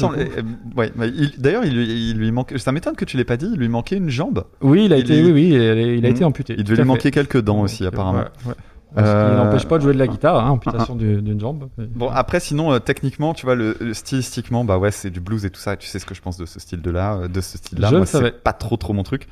il- 1.08 1.34
D'ailleurs, 1.38 1.66
il, 1.66 1.74
lui- 1.76 2.10
il 2.12 2.32
manquait. 2.32 2.58
Ça 2.58 2.72
m'étonne 2.72 2.96
que 2.96 3.04
tu 3.06 3.18
l'aies 3.18 3.26
pas 3.26 3.36
dit. 3.38 3.50
Il 3.54 3.60
lui 3.60 3.68
manquait 3.68 3.98
une 3.98 4.10
jambe. 4.10 4.46
Oui, 4.62 4.86
il 4.86 4.94
a 4.94 4.98
il 4.98 5.02
été, 5.02 5.20
est- 5.20 5.24
oui, 5.24 5.32
oui, 5.34 5.50
il 5.54 5.60
a, 5.62 5.74
il 5.74 6.06
a 6.06 6.10
Mhm. 6.10 6.16
été 6.16 6.24
amputé. 6.24 6.56
Il 6.58 6.64
devait 6.64 6.78
lui 6.78 6.88
manquer 6.88 7.12
quelques 7.12 7.42
dents 7.42 7.60
aussi, 7.62 7.86
apparemment. 7.86 8.20
ouais, 8.20 8.26
ouais. 8.48 8.54
Euh, 8.98 9.04
Ce 9.06 9.30
qui 9.32 9.38
n'empêche 9.38 9.68
pas 9.68 9.78
de 9.78 9.84
jouer 9.84 9.94
de 9.94 10.00
la 10.00 10.08
guitare, 10.08 10.44
hein, 10.46 10.50
amputation 10.50 10.96
du- 10.96 11.22
d'une 11.22 11.40
jambe. 11.40 11.70
Bon, 11.78 12.10
après, 12.10 12.40
sinon, 12.40 12.74
euh, 12.74 12.80
techniquement, 12.80 13.34
tu 13.34 13.46
vois, 13.46 13.56
le, 13.56 13.78
le- 13.80 13.94
stylistiquement, 13.94 14.66
bah 14.66 14.78
ouais, 14.80 14.92
c'est 14.92 15.12
du 15.12 15.20
blues 15.20 15.46
et 15.46 15.52
tout 15.52 15.60
ça. 15.62 15.78
Tu 15.78 15.88
sais 15.88 16.00
ce 16.00 16.06
que 16.06 16.16
je 16.16 16.22
pense 16.22 16.38
de 16.38 16.46
ce 16.48 16.60
style 16.60 16.82
de 16.82 16.90
là, 16.90 17.16
euh, 17.18 17.28
de 17.28 17.40
ce 17.40 17.58
style-là. 17.58 17.90
Je 17.90 17.96
Moi, 17.96 18.06
c'est 18.06 18.44
pas 18.44 18.54
trop, 18.54 18.78
trop 18.78 18.94
mon 18.94 19.04
truc. 19.04 19.28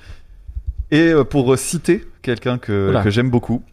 Et 0.91 1.09
euh, 1.09 1.23
pour 1.23 1.51
euh, 1.51 1.57
citer 1.57 2.05
quelqu'un 2.21 2.57
que, 2.59 2.91
j'aime 3.09 3.29
beaucoup, 3.31 3.63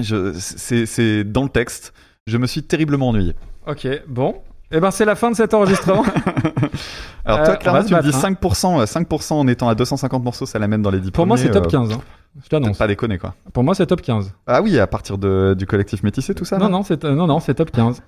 c'est 0.00 1.24
dans 1.24 1.42
le 1.42 1.48
texte. 1.50 1.92
Je 2.26 2.36
me 2.38 2.46
suis 2.46 2.62
terriblement 2.62 3.08
ennuyé. 3.08 3.34
Ok, 3.66 3.88
bon. 4.06 4.40
Eh 4.72 4.78
ben, 4.80 4.90
c'est 4.90 5.04
la 5.04 5.16
fin 5.16 5.30
de 5.30 5.36
cet 5.36 5.52
enregistrement. 5.54 6.04
Alors 7.24 7.40
Euh, 7.40 7.44
toi, 7.44 7.54
on 7.54 7.58
Clara, 7.58 7.84
tu 7.84 7.94
me 7.94 8.00
dis 8.02 8.12
battre, 8.12 8.24
hein. 8.24 8.32
5%, 8.40 8.80
euh, 8.80 8.84
5% 8.84 9.32
en 9.34 9.48
étant 9.48 9.68
à 9.68 9.74
250 9.74 10.22
morceaux, 10.22 10.46
ça 10.46 10.58
l'amène 10.58 10.80
dans 10.82 10.90
les 10.90 11.00
10 11.00 11.10
Pour 11.10 11.26
moi, 11.26 11.36
premiers, 11.36 11.48
c'est 11.48 11.52
top 11.54 11.66
euh, 11.66 11.70
15. 11.70 11.92
hein. 11.92 12.00
Je 12.44 12.48
t'annonce. 12.48 12.78
Pas 12.78 12.86
déconner 12.86 13.18
quoi. 13.18 13.34
Pour 13.52 13.64
moi, 13.64 13.74
c'est 13.74 13.86
top 13.86 14.00
15. 14.02 14.32
Ah 14.46 14.62
oui, 14.62 14.78
à 14.78 14.86
partir 14.86 15.18
de, 15.18 15.54
du 15.58 15.66
collectif 15.66 16.04
métissé, 16.04 16.32
tout 16.34 16.44
ça 16.44 16.58
Non, 16.58 16.68
non, 16.68 16.84
c'est 16.84 17.04
euh, 17.04 17.14
non, 17.14 17.26
non, 17.26 17.40
c'est 17.40 17.54
top 17.54 17.72
15. 17.72 18.00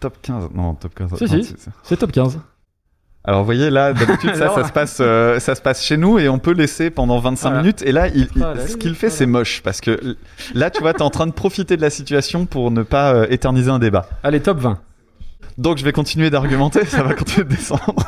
Top 0.00 0.16
15. 0.20 0.48
Non, 0.52 0.74
top 0.74 0.94
15. 0.96 1.14
Si, 1.16 1.24
non, 1.24 1.42
si. 1.42 1.54
c'est- 1.84 1.96
top 1.96 2.10
15. 2.10 2.40
Alors 3.26 3.40
vous 3.40 3.46
voyez 3.46 3.70
là, 3.70 3.92
d'habitude 3.94 4.34
ça, 4.34 4.50
ça 4.50 4.64
se 4.64 4.72
passe, 4.72 4.98
euh, 5.00 5.38
ça 5.38 5.54
se 5.54 5.62
passe 5.62 5.82
chez 5.82 5.96
nous 5.96 6.18
et 6.18 6.28
on 6.28 6.38
peut 6.40 6.52
laisser 6.52 6.90
pendant 6.90 7.20
25 7.20 7.48
Voilà. 7.48 7.62
minutes. 7.62 7.82
Et 7.82 7.92
là, 7.92 8.08
il, 8.08 8.28
il- 8.34 8.42
Voilà, 8.42 8.66
ce 8.66 8.76
qu'il 8.76 8.94
fait, 8.96 9.10
c'est 9.10 9.26
moche 9.26 9.62
parce 9.62 9.80
que 9.80 10.16
là, 10.52 10.70
tu 10.70 10.80
vois, 10.82 10.92
t'es 10.92 11.02
en 11.02 11.10
train 11.10 11.28
de 11.28 11.32
profiter 11.32 11.76
de 11.76 11.82
la 11.82 11.90
situation 11.90 12.44
pour 12.46 12.72
ne 12.72 12.82
pas 12.82 13.14
euh, 13.14 13.26
éterniser 13.30 13.70
un 13.70 13.78
débat. 13.78 14.06
Allez, 14.24 14.40
top 14.40 14.58
20. 14.58 14.78
Donc 15.58 15.78
je 15.78 15.84
vais 15.84 15.92
continuer 15.92 16.30
d'argumenter, 16.30 16.84
ça 16.84 17.02
va 17.02 17.14
continuer 17.14 17.44
de 17.44 17.50
descendre. 17.50 17.94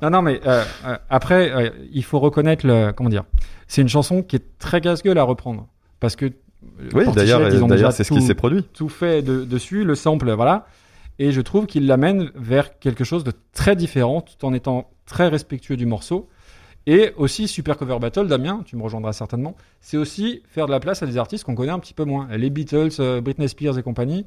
Non, 0.00 0.10
non, 0.10 0.22
mais 0.22 0.40
euh, 0.46 0.62
euh, 0.86 0.96
après, 1.10 1.50
euh, 1.50 1.70
il 1.92 2.04
faut 2.04 2.20
reconnaître 2.20 2.64
le. 2.64 2.92
Comment 2.92 3.10
dire 3.10 3.24
C'est 3.66 3.82
une 3.82 3.88
chanson 3.88 4.22
qui 4.22 4.36
est 4.36 4.44
très 4.60 4.80
casse-gueule 4.80 5.18
à 5.18 5.24
reprendre. 5.24 5.66
Parce 5.98 6.14
que. 6.14 6.26
Oui, 6.94 7.04
d'ailleurs, 7.14 7.92
c'est 7.92 8.04
ce 8.04 8.12
qui 8.12 8.22
s'est 8.22 8.34
produit. 8.34 8.62
tout 8.62 8.88
fait 8.88 9.22
de- 9.22 9.44
dessus, 9.44 9.82
le 9.82 9.96
sample, 9.96 10.30
voilà. 10.32 10.66
Et 11.18 11.32
je 11.32 11.40
trouve 11.40 11.66
qu'il 11.66 11.86
l'amène 11.88 12.30
vers 12.36 12.78
quelque 12.78 13.02
chose 13.02 13.24
de 13.24 13.32
très 13.52 13.74
différent, 13.74 14.20
tout 14.20 14.44
en 14.46 14.54
étant 14.54 14.88
très 15.04 15.26
respectueux 15.26 15.76
du 15.76 15.84
morceau. 15.86 16.28
Et 16.86 17.12
aussi, 17.16 17.48
Super 17.48 17.76
Cover 17.76 17.98
Battle, 17.98 18.28
Damien, 18.28 18.62
tu 18.64 18.76
me 18.76 18.82
rejoindras 18.84 19.12
certainement, 19.12 19.56
c'est 19.80 19.96
aussi 19.96 20.42
faire 20.48 20.66
de 20.66 20.70
la 20.70 20.78
place 20.78 21.02
à 21.02 21.06
des 21.06 21.18
artistes 21.18 21.42
qu'on 21.42 21.56
connaît 21.56 21.72
un 21.72 21.80
petit 21.80 21.92
peu 21.92 22.04
moins. 22.04 22.28
Les 22.36 22.50
Beatles, 22.50 23.20
Britney 23.20 23.48
Spears 23.48 23.76
et 23.78 23.82
compagnie, 23.82 24.26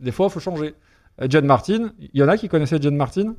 des 0.00 0.12
fois, 0.12 0.28
il 0.28 0.32
faut 0.32 0.40
changer. 0.40 0.74
Euh, 1.20 1.26
John 1.28 1.44
Martin, 1.46 1.90
il 2.00 2.10
y 2.20 2.22
en 2.22 2.28
a 2.28 2.36
qui 2.36 2.48
connaissaient 2.48 2.78
John 2.80 2.96
Martin? 2.96 3.34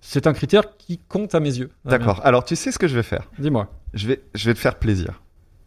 C'est 0.00 0.26
un 0.26 0.32
critère 0.34 0.76
qui 0.76 0.98
compte 1.08 1.34
à 1.34 1.40
mes 1.40 1.56
yeux. 1.56 1.70
D'accord. 1.84 2.20
Alors 2.24 2.44
tu 2.44 2.56
sais 2.56 2.70
ce 2.70 2.78
que 2.78 2.86
je 2.88 2.94
vais 2.94 3.02
faire? 3.02 3.30
Dis-moi. 3.38 3.68
Je 3.94 4.06
vais, 4.08 4.22
je 4.34 4.46
vais 4.46 4.54
te 4.54 4.58
faire 4.58 4.74
plaisir. 4.76 5.22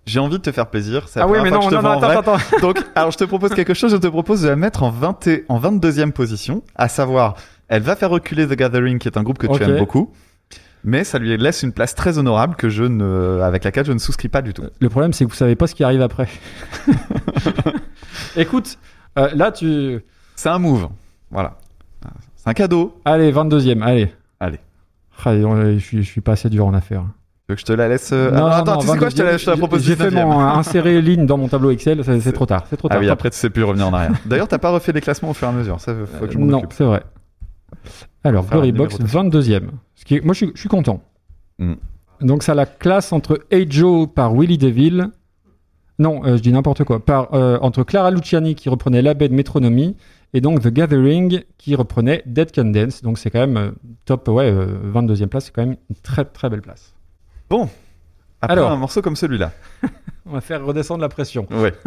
J'ai 0.05 0.19
envie 0.19 0.37
de 0.37 0.41
te 0.41 0.51
faire 0.51 0.67
plaisir. 0.69 1.05
Ah 1.17 1.27
oui, 1.27 1.39
mais 1.43 1.49
non, 1.51 1.69
non, 1.69 1.81
non, 1.81 1.89
attends, 1.91 1.99
vrai. 2.07 2.17
attends. 2.17 2.37
Donc, 2.61 2.77
alors 2.95 3.11
je 3.11 3.17
te 3.17 3.25
propose 3.25 3.53
quelque 3.53 3.73
chose, 3.73 3.91
je 3.91 3.97
te 3.97 4.07
propose 4.07 4.43
de 4.43 4.47
la 4.47 4.55
mettre 4.55 4.83
en, 4.83 4.89
20 4.89 5.27
et- 5.27 5.45
en 5.49 5.59
22e 5.59 6.11
position, 6.13 6.63
à 6.75 6.87
savoir, 6.87 7.35
elle 7.67 7.81
va 7.81 7.95
faire 7.97 8.09
reculer 8.09 8.47
The 8.47 8.53
Gathering, 8.53 8.99
qui 8.99 9.09
est 9.09 9.17
un 9.17 9.23
groupe 9.23 9.37
que 9.37 9.47
tu 9.47 9.61
aimes 9.63 9.77
beaucoup, 9.79 10.13
mais 10.85 11.03
ça 11.03 11.19
lui 11.19 11.35
laisse 11.35 11.61
une 11.63 11.73
place 11.73 11.93
très 11.93 12.17
honorable 12.19 12.55
que 12.55 12.69
je 12.69 12.83
ne, 12.85 13.41
avec 13.43 13.65
laquelle 13.65 13.85
je 13.85 13.91
ne 13.91 13.97
souscris 13.97 14.29
pas 14.29 14.41
du 14.41 14.53
tout. 14.53 14.63
Le 14.79 14.87
problème, 14.87 15.11
c'est 15.11 15.25
que 15.25 15.29
vous 15.29 15.35
savez 15.35 15.55
pas 15.57 15.67
ce 15.67 15.75
qui 15.75 15.83
arrive 15.83 16.01
après. 16.01 16.29
Écoute, 18.37 18.77
euh, 19.17 19.29
là, 19.33 19.51
tu. 19.51 19.99
C'est 20.37 20.49
un 20.49 20.59
move, 20.59 20.87
voilà. 21.31 21.57
C'est 22.35 22.49
un 22.49 22.53
cadeau. 22.53 22.95
Allez, 23.03 23.33
22e, 23.33 23.81
allez. 23.81 24.13
Allez. 24.39 24.59
Ah, 25.25 25.31
euh, 25.31 25.73
je, 25.79 25.83
suis, 25.83 26.03
je 26.03 26.07
suis 26.09 26.21
pas 26.21 26.33
assez 26.33 26.49
dur 26.49 26.65
en 26.67 26.73
affaires. 26.73 27.01
Tu 27.01 27.43
veux 27.49 27.55
que 27.55 27.61
je 27.61 27.65
te 27.65 27.73
la 27.73 27.87
laisse 27.89 28.11
euh, 28.13 28.29
Non, 28.29 28.45
alors, 28.45 28.49
non, 28.49 28.53
Attends, 28.55 28.73
non, 28.75 28.79
tu 28.81 28.87
sais 28.87 28.97
quoi, 28.97 29.09
je 29.09 29.15
te, 29.15 29.21
la, 29.23 29.37
je 29.37 29.45
te 29.45 29.49
la 29.49 29.55
22e. 29.55 29.59
propose 29.59 29.83
J'ai 29.83 29.95
fait 29.95 30.09
19e. 30.11 30.23
mon 30.25 30.39
euh, 30.39 30.43
insérer 30.43 31.01
ligne 31.01 31.25
dans 31.25 31.37
mon 31.37 31.47
tableau 31.47 31.71
Excel, 31.71 32.03
c'est 32.21 32.31
trop 32.31 32.45
tard. 32.45 32.65
C'est 32.69 32.77
trop 32.77 32.87
Ah 32.91 32.93
tard. 32.95 33.01
oui, 33.01 33.09
après 33.09 33.29
tu 33.31 33.37
sais 33.37 33.49
plus 33.49 33.63
revenir 33.63 33.87
en 33.87 33.93
arrière. 33.93 34.11
D'ailleurs, 34.25 34.47
t'as 34.47 34.59
pas 34.59 34.69
refait 34.69 34.91
les 34.91 35.01
classements 35.01 35.31
au 35.31 35.33
fur 35.33 35.47
et 35.47 35.51
à 35.51 35.53
mesure, 35.53 35.79
ça 35.81 35.93
faut 36.19 36.27
que 36.27 36.31
je 36.31 36.37
m'en 36.37 36.45
non, 36.45 36.61
c'est 36.69 36.83
vrai. 36.85 37.03
Alors, 38.23 38.45
Glorybox, 38.45 38.99
22e. 38.99 39.61
Ce 39.95 40.05
qui 40.05 40.15
est- 40.17 40.21
Moi, 40.23 40.33
je 40.33 40.37
suis, 40.45 40.51
je 40.53 40.59
suis 40.59 40.69
content. 40.69 41.01
Mm. 41.59 41.73
Donc, 42.21 42.43
ça 42.43 42.53
la 42.53 42.65
classe 42.65 43.11
entre 43.11 43.39
Hey 43.51 43.65
Joe 43.69 44.07
par 44.13 44.33
Willie 44.35 44.57
DeVille. 44.57 45.09
Non, 45.99 46.21
euh, 46.25 46.37
je 46.37 46.41
dis 46.41 46.51
n'importe 46.51 46.83
quoi. 46.83 47.03
Par, 47.03 47.33
euh, 47.33 47.57
entre 47.61 47.83
Clara 47.83 48.11
Luciani 48.11 48.53
qui 48.55 48.69
reprenait 48.69 49.01
l'abbé 49.01 49.29
de 49.29 49.33
Métronomie 49.33 49.95
et 50.33 50.41
donc 50.41 50.61
The 50.61 50.67
Gathering 50.67 51.43
qui 51.57 51.75
reprenait 51.75 52.21
Dead 52.25 52.51
Can 52.53 52.65
Dance. 52.65 53.01
Donc, 53.01 53.17
c'est 53.17 53.29
quand 53.31 53.39
même 53.39 53.57
euh, 53.57 53.71
top, 54.05 54.27
ouais, 54.27 54.51
euh, 54.51 54.67
22e 54.93 55.27
place. 55.27 55.45
C'est 55.45 55.51
quand 55.55 55.65
même 55.65 55.77
une 55.89 55.95
très 55.95 56.25
très 56.25 56.49
belle 56.49 56.61
place. 56.61 56.93
Après 58.41 58.53
Alors. 58.53 58.71
un 58.71 58.75
morceau 58.77 59.01
comme 59.01 59.15
celui-là. 59.15 59.51
On 60.25 60.31
va 60.33 60.41
faire 60.41 60.63
redescendre 60.65 61.01
la 61.01 61.09
pression. 61.09 61.47
Ouais. 61.51 61.73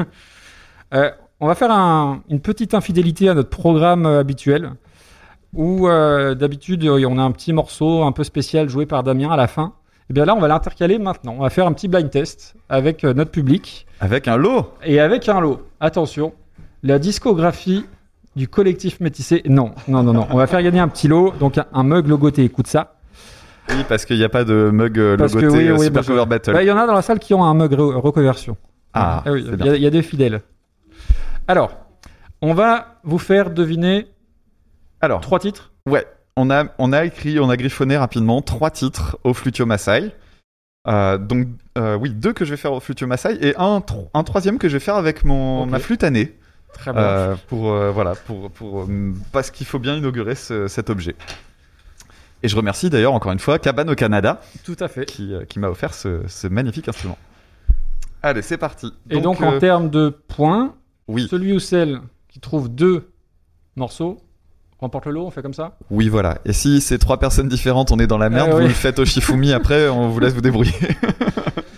Euh, 0.93 1.09
on 1.39 1.47
va 1.47 1.55
faire 1.55 1.71
un- 1.71 2.25
une 2.29 2.41
petite 2.41 2.75
infidélité 2.75 3.29
à 3.29 3.35
notre 3.35 3.49
programme 3.49 4.07
euh, 4.07 4.19
habituel, 4.19 4.73
où 5.55 5.87
euh, 5.87 6.35
d'habitude 6.35 6.83
euh, 6.85 7.07
on 7.09 7.17
a 7.17 7.23
un 7.23 7.31
petit 7.31 7.53
morceau 7.53 8.03
un 8.03 8.11
peu 8.11 8.25
spécial 8.25 8.69
joué 8.69 8.87
par 8.87 9.05
Damien 9.05 9.31
à 9.31 9.37
la 9.37 9.47
fin. 9.47 9.75
Et 10.09 10.13
bien 10.15 10.25
là, 10.25 10.35
on 10.35 10.41
va 10.41 10.49
l'intercaler 10.49 10.99
maintenant. 10.99 11.37
On 11.39 11.43
va 11.43 11.51
faire 11.51 11.69
un 11.69 11.73
petit 11.75 11.87
blind 11.87 12.11
test 12.11 12.57
avec 12.69 13.05
euh, 13.05 13.15
notre 13.15 13.31
public 13.31 13.87
Avec 14.01 14.27
un 14.27 14.37
lot. 14.37 14.73
et 14.83 14.99
avec 14.99 15.29
un 15.29 15.39
lot. 15.41 15.65
Attention, 15.79 16.33
la 16.83 16.99
discographie 16.99 17.87
du 18.37 18.49
collectif 18.49 19.01
métissé. 19.01 19.43
Non, 19.47 19.73
non, 19.89 20.03
non, 20.03 20.13
non. 20.13 20.27
On 20.31 20.37
va 20.37 20.47
faire 20.47 20.63
gagner 20.63 20.81
un 20.81 20.89
petit 20.89 21.09
lot, 21.09 21.33
donc 21.39 21.59
un, 21.59 21.67
un 21.73 21.83
mug 21.83 22.07
logoté. 22.07 22.45
Écoute 22.45 22.67
ça. 22.67 22.97
Oui, 23.69 23.85
parce 23.89 24.05
qu'il 24.05 24.17
n'y 24.17 24.25
a 24.25 24.29
pas 24.29 24.45
de 24.45 24.71
mug 24.73 24.99
euh, 24.99 25.17
Parce 25.17 25.33
que 25.35 25.39
logoté 25.41 25.59
oui, 25.65 25.69
euh, 25.69 25.77
oui, 25.77 25.85
Super 25.87 26.03
bah, 26.03 26.07
Cover 26.07 26.27
Battle. 26.27 26.53
Bah, 26.53 26.63
Il 26.63 26.67
y 26.67 26.73
en 26.73 26.77
a 26.79 26.87
dans 26.87 26.95
la 26.95 27.03
salle 27.03 27.19
qui 27.19 27.35
ont 27.35 27.45
un 27.45 27.55
mug 27.55 27.73
re- 27.73 27.95
reconversion. 27.95 28.57
Ah, 28.95 29.23
oui, 29.27 29.45
c'est 29.49 29.55
il 29.61 29.67
y, 29.67 29.69
a- 29.69 29.77
il 29.77 29.83
y 29.83 29.87
a 29.87 29.91
des 29.91 30.03
fidèles. 30.03 30.41
Alors, 31.47 31.73
on 32.43 32.55
va 32.55 32.97
vous 33.05 33.19
faire 33.19 33.51
deviner 33.51 34.09
Alors, 35.01 35.21
trois 35.21 35.39
titres. 35.39 35.73
Ouais, 35.89 36.05
on 36.37 36.51
a, 36.51 36.65
on 36.79 36.93
a 36.93 37.05
écrit, 37.05 37.39
on 37.39 37.49
a 37.51 37.57
griffonné 37.57 37.97
rapidement 37.97 38.43
trois 38.43 38.71
titres 38.71 39.19
au 39.25 39.35
Flutio 39.35 39.67
Masai. 39.67 40.13
Euh, 40.89 41.19
donc, 41.19 41.47
euh, 41.79 41.97
oui, 41.97 42.11
deux 42.11 42.33
que 42.33 42.45
je 42.45 42.51
vais 42.51 42.57
faire 42.57 42.73
au 42.73 42.81
Flutio 42.81 43.07
Masai 43.07 43.37
et 43.41 43.55
un, 43.57 43.81
tro- 43.81 44.09
un 44.15 44.25
troisième 44.25 44.59
que 44.59 44.69
je 44.69 44.75
vais 44.75 44.81
faire 44.81 44.97
avec 44.97 45.25
mon, 45.25 45.67
ma 45.67 45.79
flûte 45.79 46.03
nez. 46.05 46.37
Très 46.75 46.93
bien. 46.93 47.01
Euh, 47.03 47.37
pour, 47.49 47.73
euh, 47.73 47.91
voilà, 47.91 48.15
pour, 48.15 48.51
pour, 48.51 48.83
euh, 48.83 49.13
parce 49.33 49.51
qu'il 49.51 49.67
faut 49.67 49.79
bien 49.79 49.97
inaugurer 49.97 50.35
ce- 50.35 50.67
cet 50.69 50.89
objet. 50.91 51.15
Et 52.43 52.49
je 52.49 52.57
remercie 52.57 52.89
d'ailleurs 52.89 53.13
encore 53.13 53.33
une 53.33 53.39
fois 53.39 53.59
Cabane 53.59 53.91
au 53.91 53.95
Canada 53.95 54.41
Tout 54.65 54.77
à 54.81 54.89
fait. 54.89 55.05
qui, 55.05 55.35
qui 55.49 55.59
m'a 55.59 55.69
offert 55.69 55.93
ce, 55.93 56.23
ce 56.27 56.47
magnifique 56.47 56.89
instrument. 56.89 57.19
Allez, 58.23 58.43
c'est 58.43 58.57
parti. 58.59 58.93
Et 59.11 59.21
donc, 59.21 59.43
en 59.43 59.59
termes 59.59 59.91
de 59.91 60.09
points, 60.09 60.75
oui, 61.09 61.27
celui 61.31 61.53
ou 61.53 61.59
celle 61.59 62.01
qui 62.29 62.41
trouve 62.41 62.69
deux 62.69 63.11
morceaux 63.77 64.19
remporte 64.79 65.05
le 65.07 65.13
lot, 65.13 65.27
on 65.27 65.31
fait 65.31 65.43
comme 65.43 65.53
ça? 65.55 65.77
Oui, 65.91 66.09
voilà. 66.09 66.39
Et 66.47 66.55
si 66.55 66.81
c'est 66.81 66.97
trois 66.99 67.19
personnes 67.19 67.49
différentes, 67.49 67.93
on 67.93 67.99
est 67.99 68.07
dans 68.07 68.17
la 68.19 68.31
merde, 68.31 68.49
Ah, 68.53 68.55
vous 68.57 68.63
oui. 68.63 68.69
le 68.69 68.75
faites 68.75 68.99
au 68.99 69.05
Shifumi 69.05 69.53
après, 69.53 69.89
on 69.89 70.09
vous 70.09 70.21
laisse 70.21 70.33
vous 70.33 70.41
débrouiller. 70.41 70.73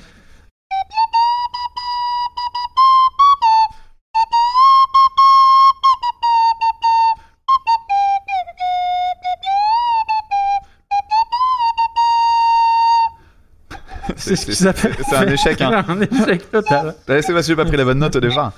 C'est 14.23 14.37
ce 14.37 14.47
qui 14.47 14.55
s'appelle. 14.55 14.95
c'est 15.09 15.17
un 15.17 15.27
échec, 15.33 15.61
hein. 15.61 15.85
un 15.89 16.01
échec 16.01 16.51
total. 16.51 16.95
Eh, 17.09 17.23
C'est 17.23 17.33
parce 17.33 17.47
que 17.47 17.53
j'ai 17.53 17.57
pas 17.57 17.65
pris 17.65 17.77
la 17.77 17.85
bonne 17.85 17.99
note 17.99 18.17
au 18.17 18.21
départ. 18.21 18.53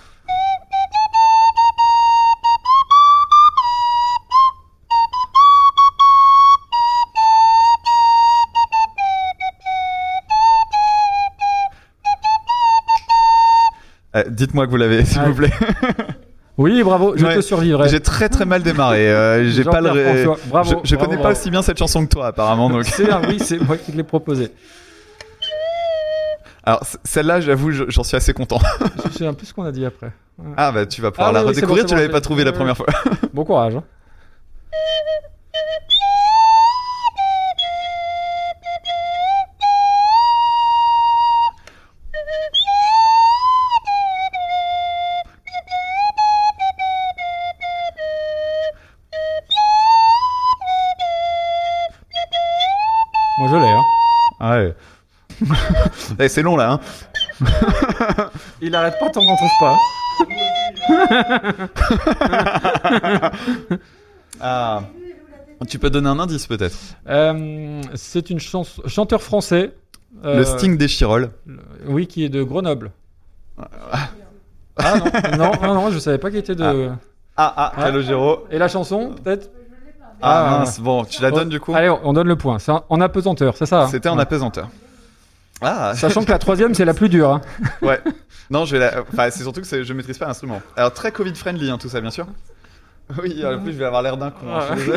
Euh, 14.17 14.23
Dites-moi 14.29 14.67
que 14.67 14.71
vous 14.71 14.77
l'avez, 14.77 15.05
s'il 15.05 15.21
vous 15.23 15.35
plaît. 15.35 15.51
Oui, 16.57 16.85
bravo, 16.85 17.15
je 17.17 17.27
Ouais. 17.27 17.35
te 17.35 17.41
survivrai. 17.41 17.89
J'ai 17.89 17.99
très 17.99 18.29
très 18.29 18.45
mal 18.45 18.63
démarré. 18.63 19.11
euh, 19.11 19.51
j'ai 19.51 19.65
pas 19.65 19.81
le. 19.81 19.91
Bravo, 20.47 20.83
je 20.85 20.89
je 20.91 20.95
bravo, 20.95 21.11
connais 21.11 21.21
pas 21.21 21.33
aussi 21.33 21.51
bien 21.51 21.63
cette 21.63 21.79
chanson 21.81 22.07
que 22.07 22.11
toi, 22.13 22.29
apparemment. 22.29 22.71
Donc. 22.71 22.85
C'est 22.85 23.11
un 23.11 23.23
oui, 23.29 23.39
c'est 23.41 23.59
moi 23.59 23.77
qui 23.77 23.91
te 23.91 23.97
l'ai 23.97 24.05
proposé. 24.05 24.53
Alors 26.67 26.83
celle-là, 27.05 27.41
j'avoue, 27.41 27.71
je- 27.73 27.85
j'en 27.89 28.03
suis 28.05 28.17
assez 28.17 28.33
content. 28.33 28.59
Je 29.05 29.11
sais 29.19 29.27
un 29.27 29.35
peu 29.35 29.45
ce 29.45 29.53
qu'on 29.53 29.65
a 29.65 29.73
dit 29.73 29.85
après. 29.85 30.13
Ah 30.57 30.73
bah 30.73 30.87
tu 30.87 31.01
vas 31.03 31.11
pouvoir 31.11 31.29
Ah 31.29 31.33
la 31.33 31.41
oui, 31.43 31.49
oui, 31.49 31.55
c'est 31.55 31.61
redécouvrir. 31.61 31.85
bon, 31.85 31.87
tu 31.87 31.89
c'est 31.91 31.95
l'avais 31.97 32.09
bon, 32.09 32.13
pas 32.15 32.21
trouvé 32.21 32.45
la 32.45 32.53
première 32.53 32.77
fois. 32.77 32.87
Bon 33.35 33.45
courage. 33.45 33.77
hein. 33.77 33.83
Eh, 56.19 56.29
c'est 56.29 56.43
long 56.43 56.57
là. 56.57 56.73
Hein. 56.73 56.81
Il 58.61 58.75
arrête 58.75 58.97
pas 59.01 59.09
tant 59.11 59.25
qu'on 59.25 59.37
trouve 59.37 59.51
pas. 59.61 59.77
Ah. 64.41 64.83
Tu 65.69 65.79
peux 65.79 65.91
donner 65.91 66.09
un 66.09 66.19
indice 66.19 66.47
peut-être. 66.47 66.77
Euh, 67.09 67.81
c'est 67.95 68.31
une 68.31 68.41
chanson 68.41 68.83
chanteur 68.87 69.23
français. 69.23 69.73
euh, 70.25 70.39
Le 70.39 70.45
Sting 70.45 70.77
des 70.77 70.89
Chirolles. 70.89 71.31
le- 71.47 71.61
Oui, 71.87 72.07
qui 72.07 72.25
est 72.25 72.29
de 72.29 72.43
Grenoble. 72.43 72.91
Ah 74.77 74.97
non, 74.99 75.05
non, 75.39 75.53
non, 75.63 75.75
non, 75.75 75.91
je 75.91 75.99
savais 76.01 76.19
pas 76.19 76.31
qu'il 76.31 76.41
était 76.41 76.57
de. 76.57 76.91
Ah, 77.37 77.55
ah, 77.57 77.73
Ouais. 77.79 77.85
Calogero. 77.85 78.45
Et 78.51 78.59
la 78.59 78.69
chanson, 78.69 79.15
peut-être? 79.23 79.51
Ah, 80.21 80.57
Ah, 80.57 80.59
mince, 80.61 80.81
bon, 80.81 81.05
tu 81.05 81.23
la 81.23 81.31
donnes 81.31 81.49
du 81.49 81.61
coup? 81.61 81.75
Allez, 81.75 81.89
on 81.91 82.01
on 82.05 82.13
donne 82.13 82.27
le 82.29 82.37
point. 82.37 82.59
C'est 82.59 82.73
en- 82.73 83.01
apesanteur, 83.01 83.57
c'est 83.57 83.67
ça 83.67 83.83
hein? 83.85 83.89
C'était 83.89 84.09
en 84.09 84.19
apesanteur. 84.19 84.69
Ah, 85.65 85.95
Sachant 85.97 86.25
que 86.25 86.31
la 86.31 86.39
troisième, 86.39 86.75
c'est 86.75 86.85
la 86.85 86.95
plus 86.95 87.09
dure. 87.09 87.31
hein. 87.31 87.41
ouais. 87.83 88.01
Non, 88.51 88.65
je 88.67 88.73
vais 88.77 88.79
la... 88.81 89.03
enfin, 89.13 89.31
c'est 89.31 89.43
surtout 89.43 89.63
que 89.63 89.83
je 89.83 89.93
maîtrise 89.95 90.19
pas 90.19 90.27
l'instrument. 90.27 90.61
Alors, 90.77 90.93
très 90.93 91.11
Covid-friendly, 91.13 91.71
hein, 91.71 91.79
tout 91.79 91.89
ça, 91.89 92.01
bien 92.01 92.11
sûr. 92.11 92.27
Oui, 93.23 93.45
en 93.45 93.59
plus, 93.63 93.73
je 93.73 93.79
vais 93.79 93.85
avoir 93.87 94.03
l'air 94.03 94.17
d'un 94.17 94.31
con. 94.31 94.47
hein, 94.55 94.77
je. 94.77 94.93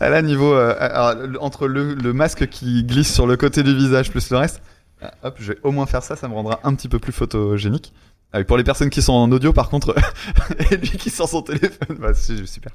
Ah, 0.00 0.08
Là, 0.10 0.22
niveau. 0.22 0.52
euh, 0.54 0.74
alors, 0.78 1.14
le- 1.26 1.40
entre 1.42 1.66
le, 1.68 1.94
le 1.94 2.12
masque 2.12 2.46
qui 2.48 2.84
glisse 2.84 3.12
sur 3.12 3.26
le 3.26 3.36
côté 3.36 3.62
du 3.62 3.74
visage 3.74 4.10
plus 4.10 4.30
le 4.30 4.38
reste, 4.38 4.62
ah, 5.02 5.12
hop, 5.22 5.36
je 5.38 5.52
vais 5.52 5.58
au 5.62 5.72
moins 5.72 5.86
faire 5.86 6.02
ça, 6.02 6.16
ça 6.16 6.28
me 6.28 6.34
rendra 6.34 6.60
un 6.64 6.74
petit 6.74 6.88
peu 6.88 6.98
plus 6.98 7.12
photogénique. 7.12 7.92
Ah, 8.32 8.42
pour 8.44 8.56
les 8.56 8.64
personnes 8.64 8.90
qui 8.90 9.02
sont 9.02 9.12
en 9.12 9.30
audio, 9.30 9.52
par 9.52 9.68
contre, 9.68 9.94
et 10.70 10.76
lui 10.76 10.88
qui 10.90 11.10
sort 11.10 11.28
son 11.28 11.42
téléphone, 11.42 11.96
bah, 11.98 12.12
c'est 12.14 12.44
super. 12.46 12.72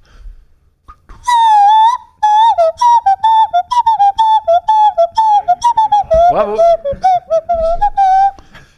Bravo. 6.31 6.55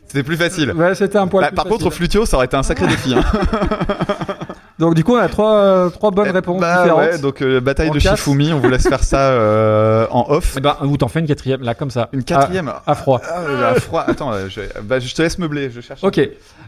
C'était 0.07 0.23
plus 0.23 0.37
facile. 0.37 0.71
Ouais, 0.73 0.93
c'était 0.95 1.17
un 1.17 1.27
poil 1.27 1.41
Bah, 1.43 1.49
plus 1.49 1.55
par 1.55 1.65
contre, 1.65 1.89
flutio, 1.89 2.25
ça 2.25 2.37
aurait 2.37 2.45
été 2.45 2.55
un 2.55 2.61
sacré 2.63 2.85
défi. 2.87 3.15
Hein. 3.15 3.23
Donc 4.79 4.95
du 4.95 5.03
coup, 5.03 5.13
on 5.13 5.17
a 5.19 5.27
trois, 5.29 5.53
euh, 5.55 5.89
trois 5.89 6.11
bonnes 6.11 6.29
réponses 6.31 6.59
Bah, 6.59 6.81
différentes. 6.83 6.99
ouais, 6.99 7.17
donc 7.19 7.41
euh, 7.41 7.61
bataille 7.61 7.91
de 7.91 7.99
casse. 7.99 8.19
Shifumi, 8.19 8.51
on 8.53 8.59
vous 8.59 8.69
laisse 8.69 8.87
faire 8.87 9.03
ça 9.03 9.29
euh, 9.29 10.07
en 10.09 10.25
off. 10.29 10.55
Eh 10.57 10.61
ben, 10.61 10.75
ou 10.81 10.97
t'en 10.97 11.07
fais 11.07 11.19
une 11.19 11.27
quatrième, 11.27 11.61
là, 11.61 11.73
comme 11.75 11.91
ça. 11.91 12.09
Une 12.11 12.23
quatrième. 12.23 12.67
À, 12.67 12.81
à 12.87 12.95
froid. 12.95 13.21
Ah, 13.23 13.41
un 13.71 13.75
froid. 13.75 14.03
Attends, 14.05 14.31
je, 14.49 14.61
bah, 14.81 14.99
je 14.99 15.13
te 15.13 15.21
laisse 15.21 15.37
meubler, 15.37 15.69
je 15.69 15.79
cherche. 15.79 16.03
Ok. 16.03 16.19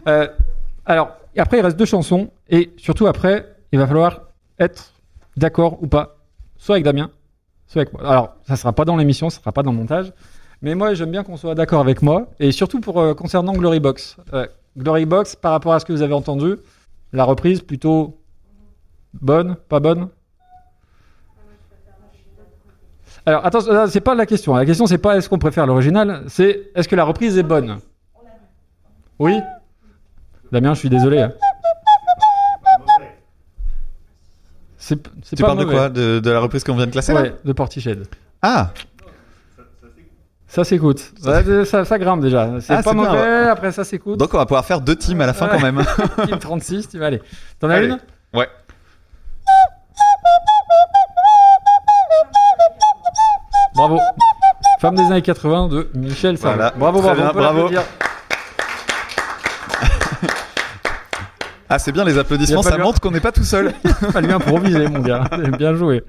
Euh, 0.06 0.28
alors, 0.86 1.10
après, 1.36 1.58
il 1.58 1.62
reste 1.62 1.76
deux 1.76 1.84
chansons. 1.84 2.30
Et 2.48 2.72
surtout, 2.78 3.06
après, 3.08 3.44
il 3.72 3.78
va 3.78 3.86
falloir 3.88 4.20
être 4.58 4.92
d'accord 5.36 5.82
ou 5.82 5.88
pas. 5.88 6.16
Soit 6.56 6.76
avec 6.76 6.84
Damien, 6.84 7.10
soit 7.66 7.82
avec 7.82 7.92
moi. 7.92 8.02
Alors, 8.08 8.36
ça 8.48 8.56
sera 8.56 8.72
pas 8.72 8.84
dans 8.84 8.96
l'émission, 8.96 9.30
ça 9.30 9.40
sera 9.40 9.52
pas 9.52 9.62
dans 9.62 9.72
le 9.72 9.78
montage. 9.78 10.12
Mais 10.66 10.74
moi, 10.74 10.94
j'aime 10.94 11.12
bien 11.12 11.22
qu'on 11.22 11.36
soit 11.36 11.54
d'accord 11.54 11.78
avec 11.78 12.02
moi. 12.02 12.26
Et 12.40 12.50
surtout 12.50 12.80
pour 12.80 13.00
euh, 13.00 13.14
concernant 13.14 13.52
Glory 13.52 13.78
Box. 13.78 14.16
Euh, 14.34 14.48
Glory 14.76 15.06
Box, 15.06 15.36
par 15.36 15.52
rapport 15.52 15.72
à 15.72 15.78
ce 15.78 15.84
que 15.84 15.92
vous 15.92 16.02
avez 16.02 16.12
entendu, 16.12 16.56
la 17.12 17.22
reprise 17.22 17.60
plutôt 17.60 18.18
bonne, 19.14 19.54
pas 19.68 19.78
bonne? 19.78 20.08
Alors, 23.26 23.48
là, 23.68 23.86
c'est 23.86 24.00
pas 24.00 24.16
la 24.16 24.26
question. 24.26 24.56
La 24.56 24.66
question, 24.66 24.88
c'est 24.88 24.98
pas 24.98 25.16
est-ce 25.16 25.28
qu'on 25.28 25.38
préfère 25.38 25.68
l'original, 25.68 26.24
c'est 26.26 26.72
est-ce 26.74 26.88
que 26.88 26.96
la 26.96 27.04
reprise 27.04 27.38
est 27.38 27.44
bonne? 27.44 27.78
Oui? 29.20 29.38
Damien, 30.50 30.74
je 30.74 30.80
suis 30.80 30.90
désolé. 30.90 31.20
hein. 31.20 31.32
C'est 34.78 34.98
c'est 35.22 35.36
Tu 35.36 35.42
pas 35.42 35.54
parles 35.54 35.60
de 35.60 35.64
quoi? 35.64 35.88
De, 35.90 36.18
de 36.18 36.30
la 36.30 36.40
reprise 36.40 36.64
qu'on 36.64 36.74
vient 36.74 36.86
de 36.86 36.90
classer 36.90 37.14
là? 37.14 37.22
Ouais, 37.22 37.34
de 37.44 37.52
Portiched. 37.52 38.08
Ah 38.42 38.72
Ça 40.48 40.64
s'écoute. 40.64 41.12
Ça, 41.64 41.84
ça 41.84 41.98
grimpe 41.98 42.20
déjà. 42.20 42.48
C'est 42.60 42.72
Ah, 42.74 42.82
pas 42.82 42.94
bien, 42.94 43.02
mauvais, 43.04 43.48
après 43.48 43.72
ça 43.72 43.84
s'écoute. 43.84 44.18
Donc 44.18 44.32
on 44.32 44.38
va 44.38 44.46
pouvoir 44.46 44.64
faire 44.64 44.80
deux 44.80 44.94
teams 44.96 45.20
à 45.20 45.26
la 45.26 45.32
fin 45.34 45.46
Ouais. 45.46 45.52
quand 45.58 45.60
même. 45.62 45.82
Team 46.26 46.38
36, 46.38 46.88
tu 46.88 46.98
vas 46.98 47.06
aller. 47.06 47.20
T'en 47.58 47.68
as 47.70 47.82
une? 47.82 47.98
Ouais. 48.32 48.48
Bravo. 53.74 53.98
Femme 54.80 54.94
des 54.94 55.02
années 55.02 55.22
80 55.22 55.68
de 55.68 55.90
Michel 55.94 56.38
Sarr. 56.38 56.54
Voilà. 56.54 56.72
Bravo, 56.76 57.00
Très 57.00 57.14
bravo. 57.14 57.32
bien, 57.32 57.42
bravo. 57.42 57.68
Ah 61.68 61.80
c'est 61.80 61.90
bien 61.90 62.04
les 62.04 62.16
applaudissements, 62.16 62.62
pas 62.62 62.70
ça 62.70 62.78
montre 62.78 63.00
qu'on 63.00 63.10
n'est 63.10 63.18
pas 63.18 63.32
tout 63.32 63.42
seul. 63.42 63.72
Fallu 64.12 64.30
improviser, 64.32 64.86
mon 64.86 65.00
gars. 65.00 65.24
Bien 65.58 65.74
joué. 65.74 66.04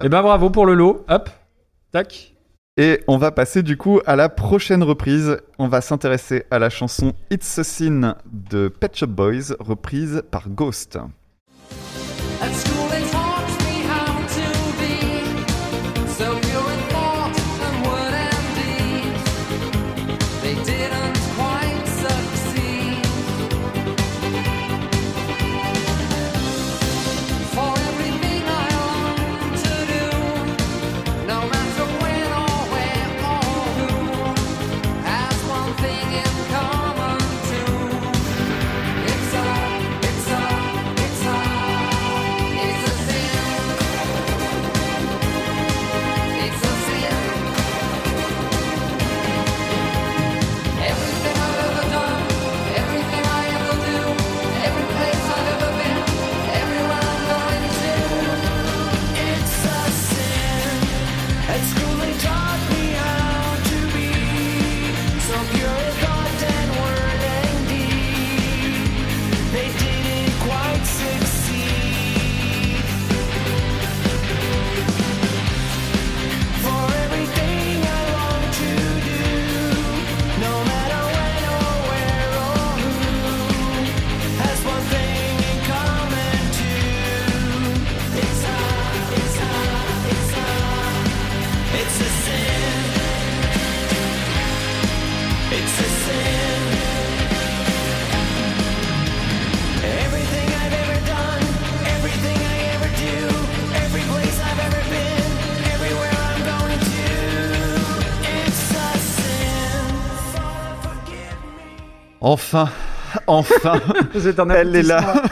Et 0.00 0.08
ben 0.08 0.22
bravo 0.22 0.48
pour 0.48 0.64
le 0.64 0.74
lot. 0.74 1.04
Hop. 1.08 1.28
Tac. 1.90 2.31
Et 2.78 3.04
on 3.06 3.18
va 3.18 3.32
passer 3.32 3.62
du 3.62 3.76
coup 3.76 4.00
à 4.06 4.16
la 4.16 4.30
prochaine 4.30 4.82
reprise. 4.82 5.36
On 5.58 5.68
va 5.68 5.82
s'intéresser 5.82 6.44
à 6.50 6.58
la 6.58 6.70
chanson 6.70 7.12
It's 7.30 7.58
a 7.58 7.64
Sin 7.64 8.16
de 8.32 8.68
Pet 8.68 8.96
Shop 8.96 9.08
Boys, 9.08 9.54
reprise 9.60 10.22
par 10.30 10.48
Ghost. 10.48 10.98
Enfin, 112.32 112.70
enfin, 113.26 113.78
un 114.38 114.48
elle 114.48 114.74
est 114.74 114.82
là. 114.82 115.22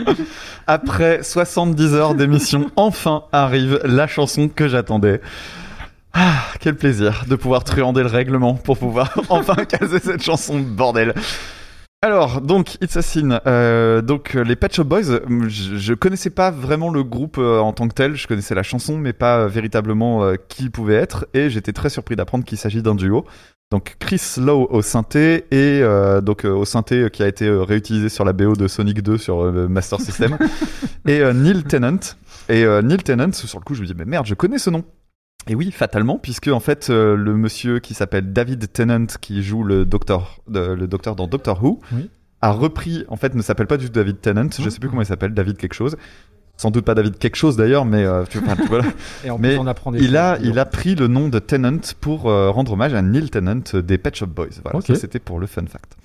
Après 0.66 1.22
70 1.22 1.94
heures 1.94 2.14
d'émission, 2.14 2.70
enfin 2.76 3.24
arrive 3.32 3.80
la 3.84 4.06
chanson 4.06 4.50
que 4.50 4.68
j'attendais. 4.68 5.22
Ah, 6.12 6.42
quel 6.60 6.76
plaisir 6.76 7.24
de 7.26 7.36
pouvoir 7.36 7.64
truander 7.64 8.02
le 8.02 8.08
règlement 8.08 8.52
pour 8.52 8.76
pouvoir 8.76 9.18
enfin 9.30 9.54
caser 9.64 9.98
cette 9.98 10.22
chanson, 10.22 10.60
bordel. 10.60 11.14
Alors, 12.02 12.42
donc, 12.42 12.74
It's 12.82 12.98
a 12.98 13.02
Sin. 13.02 13.40
Euh, 13.46 14.02
donc, 14.02 14.34
euh, 14.34 14.42
les 14.42 14.56
Pet 14.56 14.74
Shop 14.74 14.84
Boys, 14.84 15.20
je, 15.48 15.76
je 15.78 15.94
connaissais 15.94 16.28
pas 16.28 16.50
vraiment 16.50 16.90
le 16.90 17.02
groupe 17.02 17.38
euh, 17.38 17.60
en 17.60 17.72
tant 17.72 17.88
que 17.88 17.94
tel. 17.94 18.14
Je 18.14 18.26
connaissais 18.26 18.54
la 18.54 18.62
chanson, 18.64 18.98
mais 18.98 19.14
pas 19.14 19.38
euh, 19.38 19.48
véritablement 19.48 20.34
qui 20.48 20.64
il 20.64 20.70
pouvait 20.70 20.96
être. 20.96 21.26
Et 21.32 21.48
j'étais 21.48 21.72
très 21.72 21.88
surpris 21.88 22.14
d'apprendre 22.14 22.44
qu'il 22.44 22.58
s'agit 22.58 22.82
d'un 22.82 22.94
duo. 22.94 23.24
Donc, 23.72 23.96
Chris 23.98 24.20
Lowe 24.36 24.66
au 24.70 24.82
synthé 24.82 25.46
et 25.50 25.80
euh, 25.82 26.20
donc 26.20 26.44
euh, 26.44 26.50
au 26.50 26.66
synthé 26.66 27.04
euh, 27.04 27.08
qui 27.08 27.22
a 27.22 27.26
été 27.26 27.46
euh, 27.46 27.62
réutilisé 27.62 28.10
sur 28.10 28.22
la 28.24 28.34
BO 28.34 28.54
de 28.54 28.68
Sonic 28.68 29.02
2 29.02 29.16
sur 29.16 29.50
Master 29.68 29.98
System. 29.98 30.36
et 31.08 31.20
Neil 31.32 31.64
Tennant. 31.64 31.98
Et 32.50 32.64
Neil 32.82 32.98
Tennant, 32.98 33.32
sur 33.32 33.58
le 33.58 33.64
coup, 33.64 33.74
je 33.74 33.80
me 33.80 33.86
dis, 33.86 33.94
mais 33.96 34.04
merde, 34.04 34.26
je 34.26 34.34
connais 34.34 34.58
ce 34.58 34.68
nom. 34.68 34.84
Et 35.48 35.54
oui, 35.54 35.72
fatalement, 35.72 36.18
puisque 36.18 36.48
en 36.48 36.60
fait, 36.60 36.88
le 36.90 37.34
monsieur 37.34 37.78
qui 37.80 37.94
s'appelle 37.94 38.32
David 38.34 38.70
Tennant, 38.72 39.06
qui 39.20 39.42
joue 39.42 39.64
le 39.64 39.84
docteur, 39.86 40.40
de- 40.48 40.74
le 40.74 40.86
docteur 40.86 41.16
dans 41.16 41.26
Doctor 41.26 41.64
Who, 41.64 41.80
Oui. 41.94 42.10
a 42.42 42.52
repris, 42.52 43.04
en 43.08 43.16
fait, 43.16 43.34
ne 43.34 43.40
s'appelle 43.42 43.66
pas 43.66 43.78
du 43.78 43.86
tout 43.86 43.92
David 43.92 44.20
Tennant, 44.20 44.48
je 44.56 44.68
sais 44.68 44.78
plus 44.78 44.88
comment 44.90 45.02
il 45.02 45.06
s'appelle, 45.06 45.32
David 45.34 45.56
quelque 45.56 45.74
chose. 45.74 45.96
Sans 46.56 46.70
doute 46.70 46.84
pas 46.84 46.94
David 46.94 47.18
quelque 47.18 47.36
chose 47.36 47.56
d'ailleurs, 47.56 47.84
mais 47.84 48.04
euh, 48.04 48.24
tu 48.28 48.38
vois, 48.38 48.54
tu 48.56 48.66
vois, 48.66 48.82
Et 49.24 49.30
en 49.30 49.38
Mais 49.38 49.50
plus, 49.50 49.58
on 49.58 49.66
apprend 49.66 49.90
des 49.90 49.98
il 50.00 50.16
a, 50.16 50.36
choses. 50.36 50.46
il 50.46 50.58
a 50.58 50.64
pris 50.64 50.94
le 50.94 51.08
nom 51.08 51.28
de 51.28 51.38
Tennant 51.38 51.80
pour 52.00 52.28
euh, 52.30 52.50
rendre 52.50 52.72
hommage 52.72 52.94
à 52.94 53.02
Neil 53.02 53.30
Tennant 53.30 53.62
des 53.74 53.98
Pet 53.98 54.14
Shop 54.14 54.26
Boys. 54.26 54.48
Voilà, 54.62 54.78
Ok. 54.78 54.86
ça 54.86 54.94
c'était 54.94 55.18
pour 55.18 55.40
le 55.40 55.46
fun 55.46 55.64
fact. 55.66 55.96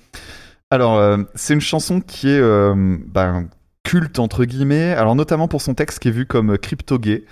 Alors, 0.70 0.96
euh, 0.98 1.18
c'est 1.34 1.54
une 1.54 1.60
chanson 1.60 2.00
qui 2.00 2.28
est 2.28 2.40
euh, 2.40 2.96
ben, 3.06 3.48
culte, 3.84 4.18
entre 4.18 4.44
guillemets, 4.44 4.90
alors 4.92 5.14
notamment 5.14 5.48
pour 5.48 5.62
son 5.62 5.74
texte 5.74 5.98
qui 6.00 6.08
est 6.08 6.12
vu 6.12 6.26
comme 6.26 6.58
crypto-gay, 6.58 7.24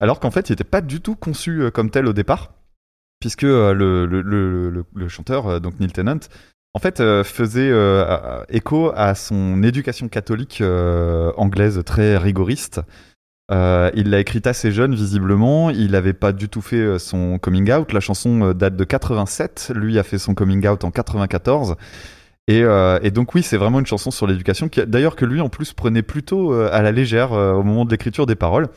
alors 0.00 0.20
qu'en 0.20 0.30
fait, 0.30 0.48
il 0.48 0.52
n'était 0.52 0.64
pas 0.64 0.80
du 0.80 1.00
tout 1.00 1.16
conçu 1.16 1.62
euh, 1.62 1.70
comme 1.70 1.90
tel 1.90 2.06
au 2.06 2.12
départ, 2.12 2.52
puisque 3.20 3.44
euh, 3.44 3.74
le, 3.74 4.06
le, 4.06 4.22
le, 4.22 4.70
le- 4.70 4.84
le 4.94 5.08
chanteur, 5.08 5.46
euh, 5.48 5.58
donc 5.58 5.80
Neil 5.80 5.90
Tennant, 5.90 6.20
en 6.74 6.80
fait, 6.80 7.00
euh, 7.00 7.24
faisait 7.24 7.70
euh, 7.70 8.44
écho 8.50 8.92
à 8.94 9.14
son 9.14 9.62
éducation 9.62 10.08
catholique 10.08 10.60
euh, 10.60 11.32
anglaise 11.36 11.82
très 11.84 12.16
rigoriste. 12.16 12.80
Il 13.50 14.10
l'a 14.10 14.20
écrite 14.20 14.46
assez 14.46 14.70
jeune, 14.70 14.94
visiblement. 14.94 15.70
Il 15.70 15.92
n'avait 15.92 16.12
pas 16.12 16.32
du 16.32 16.50
tout 16.50 16.60
fait 16.60 16.98
son 16.98 17.38
coming 17.38 17.72
out. 17.72 17.92
La 17.94 18.00
chanson 18.00 18.52
date 18.52 18.76
de 18.76 18.84
87. 18.84 19.72
Lui 19.74 19.98
a 19.98 20.02
fait 20.02 20.18
son 20.18 20.34
coming 20.34 20.68
out 20.68 20.84
en 20.84 20.90
94. 20.90 21.76
Et, 22.46 22.62
donc 23.10 23.34
oui, 23.34 23.42
c'est 23.42 23.56
vraiment 23.56 23.80
une 23.80 23.86
chanson 23.86 24.10
sur 24.10 24.26
l'éducation, 24.26 24.68
d'ailleurs 24.86 25.16
que 25.16 25.24
lui 25.24 25.40
en 25.40 25.48
plus 25.48 25.72
prenait 25.72 26.02
plutôt 26.02 26.52
à 26.52 26.82
la 26.82 26.92
légère 26.92 27.32
au 27.32 27.62
moment 27.62 27.86
de 27.86 27.90
l'écriture 27.90 28.26
des 28.26 28.36
paroles. 28.36 28.68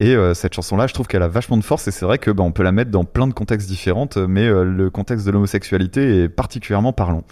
Et 0.00 0.14
euh, 0.14 0.34
cette 0.34 0.54
chanson-là, 0.54 0.86
je 0.86 0.94
trouve 0.94 1.08
qu'elle 1.08 1.22
a 1.22 1.28
vachement 1.28 1.56
de 1.56 1.64
force 1.64 1.88
et 1.88 1.90
c'est 1.90 2.04
vrai 2.04 2.18
que 2.18 2.30
bah, 2.30 2.44
on 2.44 2.52
peut 2.52 2.62
la 2.62 2.72
mettre 2.72 2.90
dans 2.90 3.04
plein 3.04 3.26
de 3.26 3.32
contextes 3.32 3.68
différents, 3.68 4.08
mais 4.28 4.46
euh, 4.46 4.64
le 4.64 4.90
contexte 4.90 5.26
de 5.26 5.32
l'homosexualité 5.32 6.22
est 6.22 6.28
particulièrement 6.28 6.92
parlant. 6.92 7.24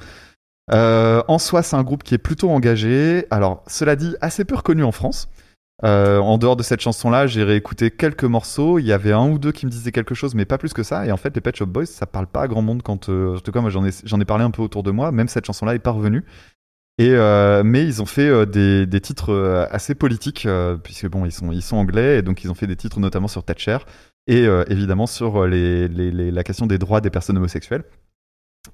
Euh, 0.72 1.22
en 1.28 1.38
soi, 1.38 1.62
c'est 1.62 1.76
un 1.76 1.84
groupe 1.84 2.02
qui 2.02 2.14
est 2.14 2.18
plutôt 2.18 2.50
engagé. 2.50 3.26
Alors, 3.30 3.62
cela 3.66 3.96
dit, 3.96 4.16
assez 4.20 4.44
peu 4.44 4.56
reconnu 4.56 4.82
en 4.82 4.92
France. 4.92 5.28
Euh, 5.84 6.18
en 6.18 6.38
dehors 6.38 6.56
de 6.56 6.62
cette 6.62 6.80
chanson-là, 6.80 7.26
j'ai 7.26 7.44
réécouté 7.44 7.90
quelques 7.90 8.24
morceaux. 8.24 8.78
Il 8.78 8.86
y 8.86 8.92
avait 8.92 9.12
un 9.12 9.28
ou 9.28 9.38
deux 9.38 9.52
qui 9.52 9.66
me 9.66 9.70
disaient 9.70 9.92
quelque 9.92 10.14
chose, 10.14 10.34
mais 10.34 10.44
pas 10.44 10.58
plus 10.58 10.72
que 10.72 10.82
ça. 10.82 11.06
Et 11.06 11.12
en 11.12 11.16
fait, 11.16 11.34
les 11.34 11.40
Pet 11.40 11.54
Shop 11.54 11.66
Boys, 11.66 11.86
ça 11.86 12.06
parle 12.06 12.26
pas 12.26 12.42
à 12.42 12.48
grand 12.48 12.62
monde 12.62 12.82
quand. 12.82 13.08
euh, 13.08 13.36
en 13.36 13.40
tout 13.40 13.52
cas, 13.52 13.60
moi, 13.60 13.70
j'en 13.70 13.84
ai, 13.84 13.90
j'en 14.04 14.20
ai 14.20 14.24
parlé 14.24 14.44
un 14.44 14.50
peu 14.50 14.62
autour 14.62 14.82
de 14.82 14.90
moi. 14.90 15.12
Même 15.12 15.28
cette 15.28 15.46
chanson-là 15.46 15.74
est 15.74 15.80
pas 15.80 15.90
revenue. 15.90 16.24
Euh, 17.00 17.62
mais 17.62 17.84
ils 17.84 18.00
ont 18.00 18.06
fait 18.06 18.28
euh, 18.28 18.46
des, 18.46 19.00
titres 19.00 19.32
euh, 19.32 19.66
assez 19.70 19.94
politiques, 19.94 20.46
euh, 20.46 20.76
puisque 20.76 21.08
bon, 21.08 21.26
ils 21.26 21.62
sont, 21.62 21.76
anglais, 21.76 22.18
et 22.18 22.22
donc 22.22 22.42
ils 22.42 22.50
ont 22.50 22.54
fait 22.54 22.66
des 22.66 22.76
titres 22.76 23.00
notamment 23.00 23.28
sur 23.28 23.44
Thatcher 23.44 23.78
et 24.28 24.44
évidemment 24.68 25.06
sur 25.06 25.46
la 25.46 26.42
question 26.42 26.66
des 26.66 26.78
droits 26.78 27.00
des 27.00 27.10
personnes 27.10 27.36
homosexuelles. 27.36 27.84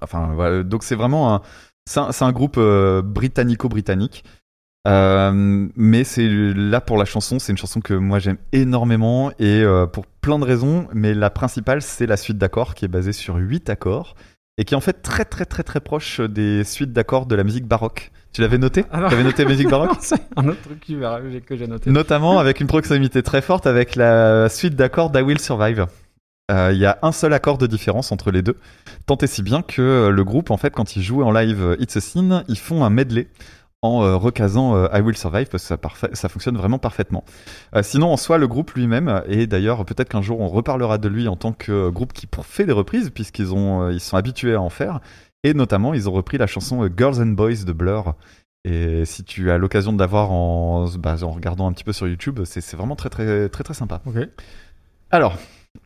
Enfin, 0.01 0.33
voilà. 0.33 0.63
Donc 0.63 0.81
c'est 0.81 0.95
vraiment 0.95 1.35
un, 1.35 1.41
c'est 1.85 2.23
un, 2.23 2.31
groupe 2.31 2.59
britannico-britannique. 2.59 4.23
Mais 4.87 6.03
c'est 6.03 6.27
là 6.27 6.81
pour 6.81 6.97
la 6.97 7.05
chanson, 7.05 7.37
c'est 7.37 7.51
une 7.51 7.59
chanson 7.59 7.81
que 7.81 7.93
moi 7.93 8.17
j'aime 8.17 8.39
énormément 8.51 9.31
et 9.37 9.63
pour 9.93 10.07
plein 10.07 10.39
de 10.39 10.43
raisons. 10.43 10.87
Mais 10.91 11.13
la 11.13 11.29
principale, 11.29 11.83
c'est 11.83 12.07
la 12.07 12.17
suite 12.17 12.39
d'accords 12.39 12.73
qui 12.73 12.85
est 12.85 12.87
basée 12.87 13.13
sur 13.13 13.35
8 13.35 13.69
accords 13.69 14.15
et 14.57 14.65
qui 14.65 14.73
est 14.73 14.77
en 14.77 14.81
fait 14.81 15.01
très 15.01 15.25
très 15.25 15.45
très 15.45 15.63
très 15.63 15.79
proche 15.79 16.19
des 16.21 16.63
suites 16.63 16.93
d'accords 16.93 17.25
de 17.25 17.35
la 17.35 17.43
musique 17.43 17.65
baroque. 17.65 18.11
Tu 18.33 18.41
l'avais 18.41 18.57
noté? 18.57 18.83
Tu 18.83 18.89
avais 18.91 19.23
noté 19.23 19.45
musique 19.45 19.69
baroque? 19.69 19.91
Non, 19.91 19.97
c'est 20.01 20.21
un 20.35 20.47
autre 20.47 20.61
truc 20.61 20.79
que 21.45 21.55
j'ai 21.55 21.67
noté. 21.67 21.89
Notamment 21.91 22.39
avec 22.39 22.59
une 22.59 22.67
proximité 22.67 23.21
très 23.23 23.41
forte 23.41 23.67
avec 23.67 23.95
la 23.95 24.49
suite 24.49 24.75
d'accords 24.75 25.09
d'I 25.11 25.21
Will 25.21 25.39
Survive. 25.39 25.85
Euh, 26.51 26.71
Il 26.73 26.79
y 26.79 26.85
a 26.85 26.97
un 27.03 27.11
seul 27.11 27.33
accord 27.33 27.57
de 27.57 27.67
différence 27.67 28.11
entre 28.11 28.31
les 28.31 28.41
deux. 28.41 28.57
Tant 29.05 29.17
et 29.17 29.27
si 29.27 29.43
bien 29.43 29.61
que 29.61 30.09
le 30.09 30.23
groupe, 30.23 30.51
en 30.51 30.57
fait, 30.57 30.71
quand 30.71 30.95
ils 30.95 31.03
jouent 31.03 31.23
en 31.23 31.31
live 31.31 31.77
It's 31.79 31.95
a 31.95 32.01
Sin, 32.01 32.43
ils 32.47 32.57
font 32.57 32.83
un 32.83 32.89
medley 32.89 33.27
en 33.83 34.01
euh, 34.03 34.15
recasant 34.15 34.75
euh, 34.75 34.87
I 34.93 35.01
Will 35.01 35.15
Survive 35.15 35.47
parce 35.49 35.67
que 35.67 35.75
ça, 36.13 36.29
fonctionne 36.29 36.57
vraiment 36.57 36.79
parfaitement. 36.79 37.23
Euh, 37.75 37.83
sinon, 37.83 38.11
en 38.11 38.17
soi, 38.17 38.39
le 38.39 38.47
groupe 38.47 38.71
lui-même, 38.71 39.21
et 39.27 39.45
d'ailleurs, 39.45 39.85
peut-être 39.85 40.09
qu'un 40.09 40.21
jour 40.21 40.39
on 40.39 40.47
reparlera 40.47 40.97
de 40.97 41.07
lui 41.09 41.27
en 41.27 41.35
tant 41.35 41.53
que 41.53 41.89
groupe 41.89 42.13
qui 42.13 42.27
fait 42.41 42.65
des 42.65 42.71
reprises, 42.71 43.11
puisqu'ils 43.11 43.53
ont, 43.53 43.89
ils 43.89 43.99
sont 43.99 44.17
habitués 44.17 44.55
à 44.55 44.61
en 44.61 44.69
faire, 44.69 45.01
et 45.43 45.53
notamment, 45.53 45.93
ils 45.93 46.09
ont 46.09 46.13
repris 46.13 46.37
la 46.37 46.47
chanson 46.47 46.89
Girls 46.97 47.21
and 47.21 47.33
Boys 47.33 47.65
de 47.65 47.73
Blur. 47.73 48.15
Et 48.65 49.03
si 49.03 49.25
tu 49.25 49.51
as 49.51 49.57
l'occasion 49.57 49.91
de 49.91 49.99
l'avoir 49.99 50.31
en, 50.31 50.87
bah, 50.97 51.17
en 51.21 51.31
regardant 51.31 51.67
un 51.67 51.73
petit 51.73 51.83
peu 51.83 51.91
sur 51.91 52.07
YouTube, 52.07 52.39
c'est 52.45 52.75
vraiment 52.75 52.95
très 52.95 53.09
très 53.09 53.49
très 53.49 53.65
très 53.65 53.73
sympa. 53.73 54.01
Ok. 54.05 54.15
Alors, 55.11 55.37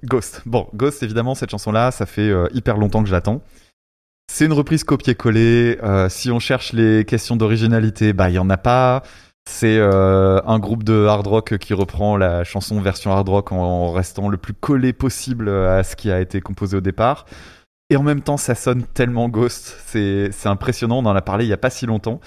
Ghost. 0.04 0.42
Bon, 0.46 0.68
Ghost, 0.76 1.02
évidemment, 1.04 1.36
cette 1.36 1.50
chanson-là, 1.50 1.92
ça 1.92 2.06
fait 2.06 2.30
euh, 2.30 2.48
hyper 2.54 2.78
longtemps 2.78 3.02
que 3.02 3.10
je 3.10 3.14
l'attends. 3.14 3.42
C'est 4.32 4.46
une 4.46 4.54
reprise 4.54 4.84
copier-coller. 4.84 5.80
Euh, 5.84 6.10
si 6.10 6.32
on 6.32 6.40
cherche 6.40 6.74
les 6.74 7.06
questions 7.06 7.36
d'originalité, 7.36 8.14
bah, 8.14 8.30
il 8.30 8.36
y 8.36 8.40
en 8.40 8.50
a 8.50 8.58
pas. 8.58 9.04
C'est 9.50 9.78
euh, 9.78 10.42
un 10.46 10.60
groupe 10.60 10.84
de 10.84 11.06
hard 11.06 11.26
rock 11.26 11.58
qui 11.58 11.74
reprend 11.74 12.18
la 12.18 12.44
chanson 12.44 12.80
version 12.82 13.12
hard 13.14 13.30
rock 13.30 13.52
en 13.54 13.92
restant 13.94 14.28
le 14.28 14.38
plus 14.38 14.54
collé 14.54 14.92
possible 14.94 15.50
à 15.50 15.84
ce 15.84 15.96
qui 15.96 16.12
a 16.12 16.20
été 16.20 16.42
composé 16.42 16.78
au 16.78 16.82
départ. 16.82 17.26
Et 17.90 17.96
en 17.96 18.04
même 18.04 18.20
temps, 18.22 18.36
ça 18.36 18.54
sonne 18.54 18.84
tellement 18.84 19.30
Ghost. 19.30 19.78
C'est 19.86 20.30
impressionnant. 20.46 20.98
On 20.98 21.06
en 21.06 21.16
a 21.16 21.22
parlé 21.22 21.46
il 21.46 21.48
y 21.48 21.54
a 21.54 21.58
pas 21.58 21.70
si 21.70 21.86
longtemps. 21.86 22.20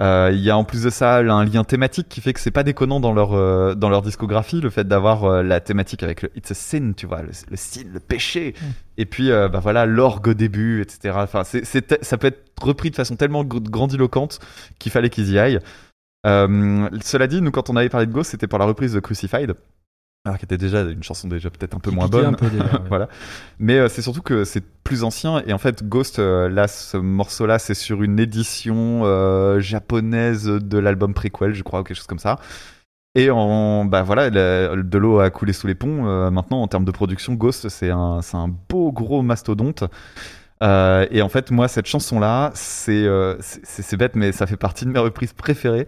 Euh, 0.00 0.30
Il 0.34 0.40
y 0.40 0.50
a 0.50 0.56
en 0.58 0.64
plus 0.64 0.82
de 0.82 0.90
ça 0.90 1.16
un 1.16 1.44
lien 1.46 1.64
thématique 1.64 2.10
qui 2.10 2.20
fait 2.20 2.34
que 2.34 2.40
c'est 2.40 2.50
pas 2.50 2.62
déconnant 2.62 3.00
dans 3.00 3.14
leur 3.14 3.32
euh, 3.32 3.74
dans 3.74 3.88
leur 3.88 4.02
discographie 4.02 4.60
le 4.60 4.68
fait 4.68 4.86
d'avoir 4.86 5.24
euh, 5.24 5.42
la 5.42 5.60
thématique 5.60 6.02
avec 6.02 6.20
le 6.20 6.30
It's 6.36 6.50
a 6.50 6.54
sin, 6.54 6.92
tu 6.92 7.06
vois, 7.06 7.22
le, 7.22 7.30
le 7.50 7.56
sin, 7.56 7.84
le 7.90 8.00
péché. 8.00 8.52
Et 8.98 9.06
puis 9.06 9.30
bah 9.30 9.60
voilà 9.62 9.86
l'orgue 9.86 10.28
au 10.28 10.34
début, 10.34 10.82
etc. 10.82 11.14
Enfin, 11.16 11.42
ça 11.44 12.18
peut 12.18 12.26
être 12.26 12.42
repris 12.60 12.90
de 12.90 12.96
façon 12.96 13.16
tellement 13.16 13.44
gr- 13.44 13.62
grandiloquente 13.62 14.40
qu'il 14.78 14.92
fallait 14.92 15.08
qu'ils 15.10 15.30
y 15.30 15.38
aillent. 15.38 15.60
Cela 16.24 17.26
dit, 17.28 17.40
nous 17.40 17.50
quand 17.50 17.70
on 17.70 17.76
avait 17.76 17.88
parlé 17.88 18.06
de 18.06 18.12
Ghost, 18.12 18.32
c'était 18.32 18.46
pour 18.46 18.58
la 18.58 18.66
reprise 18.66 18.92
de 18.92 19.00
Crucified. 19.00 19.54
Alors 20.24 20.36
qui 20.38 20.44
était 20.44 20.58
déjà 20.58 20.82
une 20.82 21.02
chanson 21.02 21.26
déjà 21.28 21.48
peut-être 21.48 21.74
un 21.74 21.78
peu 21.78 21.90
Qui 21.90 21.96
moins 21.96 22.08
bonne. 22.08 22.26
un 22.26 22.32
peu 22.34 22.50
déjà, 22.50 22.64
ouais. 22.72 22.80
voilà. 22.88 23.08
Mais 23.58 23.78
euh, 23.78 23.88
c'est 23.88 24.02
surtout 24.02 24.20
que 24.20 24.44
c'est 24.44 24.62
plus 24.84 25.04
ancien 25.04 25.42
et 25.46 25.52
en 25.52 25.58
fait 25.58 25.88
Ghost 25.88 26.18
euh, 26.18 26.48
là 26.48 26.68
ce 26.68 26.96
morceau 26.96 27.46
là 27.46 27.58
c'est 27.58 27.74
sur 27.74 28.02
une 28.02 28.18
édition 28.18 29.02
euh, 29.04 29.60
japonaise 29.60 30.44
de 30.44 30.78
l'album 30.78 31.14
prequel 31.14 31.54
je 31.54 31.62
crois 31.62 31.80
ou 31.80 31.84
quelque 31.84 31.96
chose 31.96 32.06
comme 32.06 32.18
ça. 32.18 32.38
Et 33.14 33.30
en 33.30 33.84
bah 33.86 34.02
voilà 34.02 34.28
la- 34.28 34.76
de 34.76 34.98
l'eau 34.98 35.18
a 35.20 35.30
coulé 35.30 35.52
sous 35.54 35.66
les 35.66 35.74
ponts 35.74 36.30
maintenant 36.30 36.60
en 36.62 36.68
termes 36.68 36.84
de 36.84 36.90
production 36.90 37.34
Ghost 37.34 37.68
c'est 37.70 37.90
un 37.90 38.20
beau 38.68 38.92
gros 38.92 39.22
mastodonte. 39.22 39.84
Euh, 40.62 41.06
et 41.12 41.22
en 41.22 41.28
fait 41.28 41.52
moi 41.52 41.68
cette 41.68 41.86
chanson 41.86 42.18
là 42.18 42.50
c'est 42.54 43.04
euh, 43.04 43.36
c'est 43.40 43.64
c'est 43.82 43.96
bête 43.96 44.16
mais 44.16 44.32
ça 44.32 44.44
fait 44.48 44.56
partie 44.56 44.84
de 44.84 44.90
mes 44.90 44.98
reprises 44.98 45.32
préférées 45.32 45.86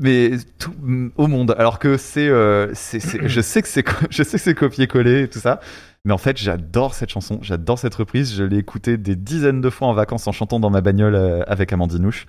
mais 0.00 0.32
tout 0.58 0.74
au 1.16 1.26
monde. 1.26 1.54
Alors 1.58 1.78
que 1.78 1.96
c'est 1.96 2.28
euh, 2.28 2.68
je 2.72 3.40
sais 3.40 3.62
que 3.62 3.68
c'est 3.68 3.84
je 4.10 4.22
sais 4.22 4.38
que 4.38 4.42
c'est 4.42 4.54
copier-coller 4.54 5.22
et 5.24 5.28
tout 5.28 5.38
ça. 5.38 5.60
Mais 6.04 6.12
en 6.12 6.18
fait 6.18 6.38
j'adore 6.38 6.94
cette 6.94 7.10
chanson. 7.10 7.38
J'adore 7.42 7.78
cette 7.78 7.94
reprise. 7.94 8.34
Je 8.34 8.42
l'ai 8.42 8.58
écoutée 8.58 8.96
des 8.96 9.14
dizaines 9.14 9.60
de 9.60 9.70
fois 9.70 9.88
en 9.88 9.92
vacances 9.92 10.26
en 10.26 10.32
chantant 10.32 10.58
dans 10.58 10.70
ma 10.70 10.80
bagnole 10.80 11.14
euh, 11.14 11.42
avec 11.46 11.72
Amandine 11.72 12.02
Nouche 12.02 12.26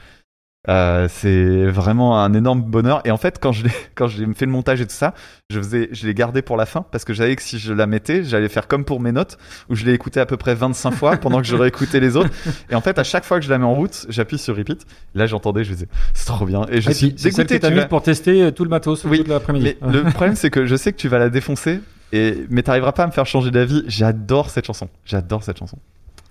Euh, 0.69 1.07
c'est 1.09 1.65
vraiment 1.65 2.19
un 2.23 2.35
énorme 2.35 2.61
bonheur 2.61 3.01
et 3.03 3.09
en 3.09 3.17
fait 3.17 3.39
quand 3.41 3.51
je 3.51 3.63
l'ai 3.63 3.71
quand 3.95 4.05
j'ai 4.05 4.31
fait 4.35 4.45
le 4.45 4.51
montage 4.51 4.79
et 4.79 4.85
tout 4.85 4.93
ça 4.93 5.15
je 5.49 5.57
faisais 5.57 5.89
je 5.91 6.05
l'ai 6.05 6.13
gardé 6.13 6.43
pour 6.43 6.55
la 6.55 6.67
fin 6.67 6.85
parce 6.91 7.03
que 7.03 7.13
j'avais 7.13 7.35
que 7.35 7.41
si 7.41 7.57
je 7.57 7.73
la 7.73 7.87
mettais 7.87 8.23
j'allais 8.23 8.47
faire 8.47 8.67
comme 8.67 8.85
pour 8.85 8.99
mes 8.99 9.11
notes 9.11 9.39
où 9.71 9.75
je 9.75 9.85
l'ai 9.85 9.93
écouté 9.93 10.19
à 10.19 10.27
peu 10.27 10.37
près 10.37 10.53
25 10.53 10.91
fois 10.91 11.17
pendant 11.17 11.39
que 11.41 11.47
j'aurais 11.47 11.69
écouté 11.69 11.99
les 11.99 12.15
autres 12.15 12.29
et 12.69 12.75
en 12.75 12.81
fait 12.81 12.99
à 12.99 13.03
chaque 13.03 13.25
fois 13.25 13.39
que 13.39 13.45
je 13.45 13.49
la 13.49 13.57
mets 13.57 13.65
en 13.65 13.73
route 13.73 14.05
j'appuie 14.09 14.37
sur 14.37 14.55
repeat 14.55 14.85
là 15.15 15.25
j'entendais 15.25 15.63
je 15.63 15.73
faisais 15.73 15.87
c'est 16.13 16.25
trop 16.27 16.45
bien 16.45 16.67
et 16.69 16.79
je 16.79 16.91
Et 16.91 16.93
suis 16.93 17.15
que 17.15 17.23
dégoûté 17.23 17.59
tu 17.59 17.73
vas- 17.73 17.85
pour 17.87 18.03
tester 18.03 18.43
euh, 18.43 18.51
tout 18.51 18.63
le 18.63 18.69
matos 18.69 19.03
Oui, 19.05 19.17
toute 19.17 19.29
l'après-midi. 19.29 19.75
mais 19.81 19.91
le 19.91 20.03
problème, 20.11 20.35
c'est 20.35 20.51
que 20.51 20.67
je 20.67 20.75
sais 20.75 20.91
que 20.93 20.97
tu 20.97 21.07
vas 21.07 21.17
la 21.17 21.29
défoncer, 21.31 21.79
et... 22.11 22.45
mais 22.51 22.61
t'arriveras 22.61 22.91
pas 22.91 23.05
à 23.05 23.07
me 23.07 23.11
faire 23.11 23.25
changer 23.25 23.49
d'avis. 23.49 23.83
J'adore 23.87 24.51
cette 24.51 24.65
chanson. 24.67 24.89
J'adore 25.05 25.41
cette 25.41 25.57
chanson. 25.57 25.79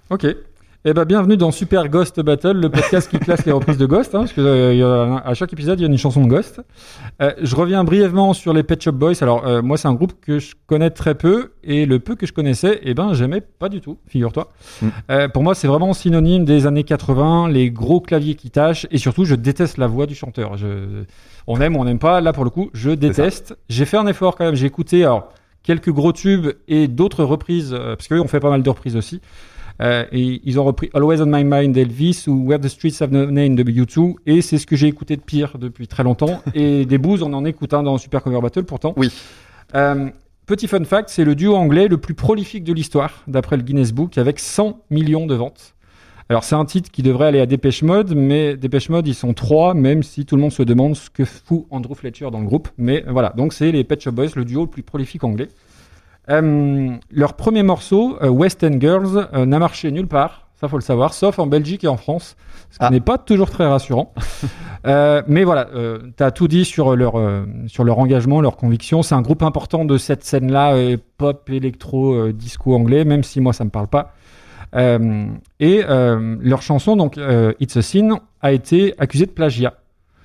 Ok. 0.09 0.24
Eh 0.87 0.95
ben, 0.95 1.05
bienvenue 1.05 1.37
dans 1.37 1.51
Super 1.51 1.91
Ghost 1.91 2.22
Battle, 2.22 2.53
le 2.53 2.70
podcast 2.70 3.11
qui 3.11 3.18
classe 3.18 3.45
les 3.45 3.53
reprises 3.53 3.76
de 3.76 3.85
Ghost, 3.85 4.14
hein, 4.14 4.20
parce 4.20 4.33
que 4.33 4.41
euh, 4.41 4.74
y 4.74 4.83
a 4.83 5.16
à 5.16 5.35
chaque 5.35 5.53
épisode 5.53 5.78
il 5.78 5.83
y 5.83 5.85
a 5.85 5.91
une 5.91 5.99
chanson 5.99 6.24
de 6.24 6.26
Ghost. 6.26 6.62
Euh, 7.20 7.35
je 7.43 7.55
reviens 7.55 7.85
brièvement 7.85 8.33
sur 8.33 8.55
les 8.55 8.62
Pet 8.62 8.83
Shop 8.83 8.93
Boys. 8.93 9.12
Alors 9.20 9.47
euh, 9.47 9.61
moi 9.61 9.76
c'est 9.76 9.89
un 9.89 9.93
groupe 9.93 10.14
que 10.22 10.39
je 10.39 10.55
connais 10.66 10.89
très 10.89 11.14
peu 11.14 11.53
et 11.62 11.85
le 11.85 11.99
peu 11.99 12.16
que 12.16 12.24
je 12.24 12.33
connaissais, 12.33 12.81
eh 12.83 12.95
ben 12.95 13.12
j'aimais 13.12 13.43
pas 13.43 13.68
du 13.68 13.83
tout, 13.83 13.99
figure-toi. 14.07 14.49
Mm. 14.81 14.87
Euh, 15.11 15.28
pour 15.28 15.43
moi 15.43 15.55
c'est 15.55 15.68
vraiment 15.68 15.93
synonyme 15.93 16.47
des 16.47 16.66
années 16.66 16.85
80, 16.85 17.51
les 17.51 17.70
gros 17.70 18.01
claviers 18.01 18.35
qui 18.35 18.51
tâchent 18.51 18.87
et 18.91 18.97
surtout 18.97 19.26
je 19.26 19.35
déteste 19.35 19.76
la 19.76 19.87
voix 19.87 20.07
du 20.07 20.14
chanteur. 20.14 20.57
Je... 20.57 21.05
On 21.47 21.61
aime, 21.61 21.76
on 21.76 21.85
n'aime 21.85 21.99
pas. 21.99 22.22
Là 22.22 22.33
pour 22.33 22.45
le 22.45 22.51
coup 22.51 22.70
je 22.72 22.89
déteste. 22.89 23.55
J'ai 23.68 23.85
fait 23.85 23.99
un 23.99 24.07
effort 24.07 24.35
quand 24.35 24.47
même. 24.47 24.55
J'ai 24.55 24.68
écouté 24.68 25.05
alors 25.05 25.28
quelques 25.62 25.91
gros 25.91 26.12
tubes 26.12 26.49
et 26.68 26.89
d'autres 26.89 27.24
reprises 27.24 27.72
euh, 27.72 27.97
parce 27.97 28.09
qu'eux 28.09 28.20
ont 28.20 28.28
fait 28.28 28.41
pas 28.41 28.51
mal 28.51 28.62
de 28.62 28.70
reprises 28.70 28.97
aussi. 28.97 29.20
Euh, 29.81 30.05
et 30.12 30.41
ils 30.45 30.61
ont 30.61 30.64
repris 30.64 30.91
Always 30.93 31.22
on 31.22 31.26
My 31.26 31.43
Mind 31.43 31.74
d'Elvis 31.74 32.24
ou 32.26 32.47
Where 32.47 32.61
the 32.61 32.68
Streets 32.68 33.01
Have 33.01 33.12
No 33.12 33.31
Name 33.31 33.55
de 33.55 33.62
U2 33.62 34.14
et 34.26 34.43
c'est 34.43 34.59
ce 34.59 34.66
que 34.66 34.76
j'ai 34.76 34.89
écouté 34.89 35.16
de 35.16 35.22
pire 35.22 35.57
depuis 35.59 35.89
très 35.89 36.03
longtemps 36.03 36.43
et 36.55 36.85
des 36.85 36.99
boosts 36.99 37.22
on 37.22 37.33
en 37.33 37.45
écoute 37.47 37.72
un 37.72 37.83
dans 37.83 37.97
Super 37.97 38.22
Cover 38.22 38.41
Battle 38.43 38.64
pourtant. 38.64 38.93
Oui. 38.97 39.11
Euh, 39.74 40.11
petit 40.45 40.66
fun 40.66 40.85
fact, 40.85 41.09
c'est 41.09 41.24
le 41.24 41.35
duo 41.35 41.55
anglais 41.55 41.89
le 41.89 41.97
plus 41.97 42.14
prolifique 42.14 42.64
de 42.64 42.74
l'histoire 42.74 43.22
d'après 43.26 43.57
le 43.57 43.62
Guinness 43.62 43.93
Book 43.93 44.18
avec 44.18 44.39
100 44.39 44.83
millions 44.91 45.26
de 45.26 45.35
ventes. 45.35 45.74
Alors 46.28 46.45
c'est 46.45 46.55
un 46.55 46.64
titre 46.64 46.91
qui 46.91 47.03
devrait 47.03 47.26
aller 47.26 47.41
à 47.41 47.47
Dépêche 47.47 47.83
Mode, 47.83 48.14
mais 48.14 48.57
Dépêche 48.57 48.89
Mode 48.91 49.09
ils 49.09 49.14
sont 49.14 49.33
trois, 49.33 49.74
même 49.74 50.03
si 50.03 50.26
tout 50.26 50.37
le 50.37 50.43
monde 50.43 50.53
se 50.53 50.62
demande 50.62 50.95
ce 50.95 51.09
que 51.09 51.24
fout 51.24 51.64
Andrew 51.70 51.95
Fletcher 51.95 52.31
dans 52.31 52.39
le 52.41 52.47
groupe. 52.47 52.68
Mais 52.76 53.03
voilà, 53.09 53.33
donc 53.37 53.53
c'est 53.53 53.72
les 53.72 53.83
Pet 53.83 54.01
Shop 54.01 54.12
Boys, 54.12 54.28
le 54.37 54.45
duo 54.45 54.62
le 54.62 54.70
plus 54.70 54.83
prolifique 54.83 55.24
anglais. 55.24 55.49
Euh, 56.31 56.91
leur 57.11 57.35
premier 57.35 57.62
morceau, 57.62 58.16
euh, 58.22 58.28
West 58.28 58.62
End 58.64 58.78
Girls, 58.81 59.28
euh, 59.35 59.47
n'a 59.47 59.59
marché 59.59 59.91
nulle 59.91 60.07
part. 60.07 60.47
ça 60.61 60.68
faut 60.68 60.76
le 60.76 60.83
savoir, 60.83 61.14
sauf 61.14 61.39
en 61.39 61.47
Belgique 61.47 61.85
et 61.85 61.89
en 61.89 61.97
France, 61.97 62.37
ce 62.70 62.78
qui 62.78 62.85
Ah. 62.85 62.91
n'est 62.91 63.01
pas 63.01 63.16
toujours 63.16 63.51
très 63.51 63.66
rassurant. 63.66 64.12
Euh, 64.87 65.20
mais 65.26 65.45
voilà, 65.45 65.68
tu 66.16 66.22
as 66.22 66.31
tout 66.31 66.49
dit 66.49 66.64
sur 66.64 66.97
leur, 66.97 67.12
sur 67.66 67.85
leur 67.85 67.99
engagement, 67.99 68.41
leur 68.41 68.57
conviction. 68.57 69.03
C'est 69.03 69.14
un 69.14 69.20
groupe 69.20 69.43
important 69.43 69.85
de 69.85 69.99
cette 69.99 70.24
scène-là, 70.24 70.74
pop, 71.18 71.51
électro, 71.51 72.33
disco 72.33 72.74
anglais, 72.74 73.05
même 73.05 73.22
si 73.22 73.43
moi 73.43 73.53
ça 73.53 73.64
me 73.64 73.68
parle 73.68 73.89
pas. 73.89 74.14
Et 74.74 75.83
leur 75.87 76.62
chanson, 76.62 76.97
donc 76.97 77.18
It's 77.61 77.76
a 77.76 77.83
Sin, 77.83 78.20
a 78.41 78.53
été 78.53 78.95
accusée 78.99 79.26
de 79.26 79.33
plagiat. 79.33 79.74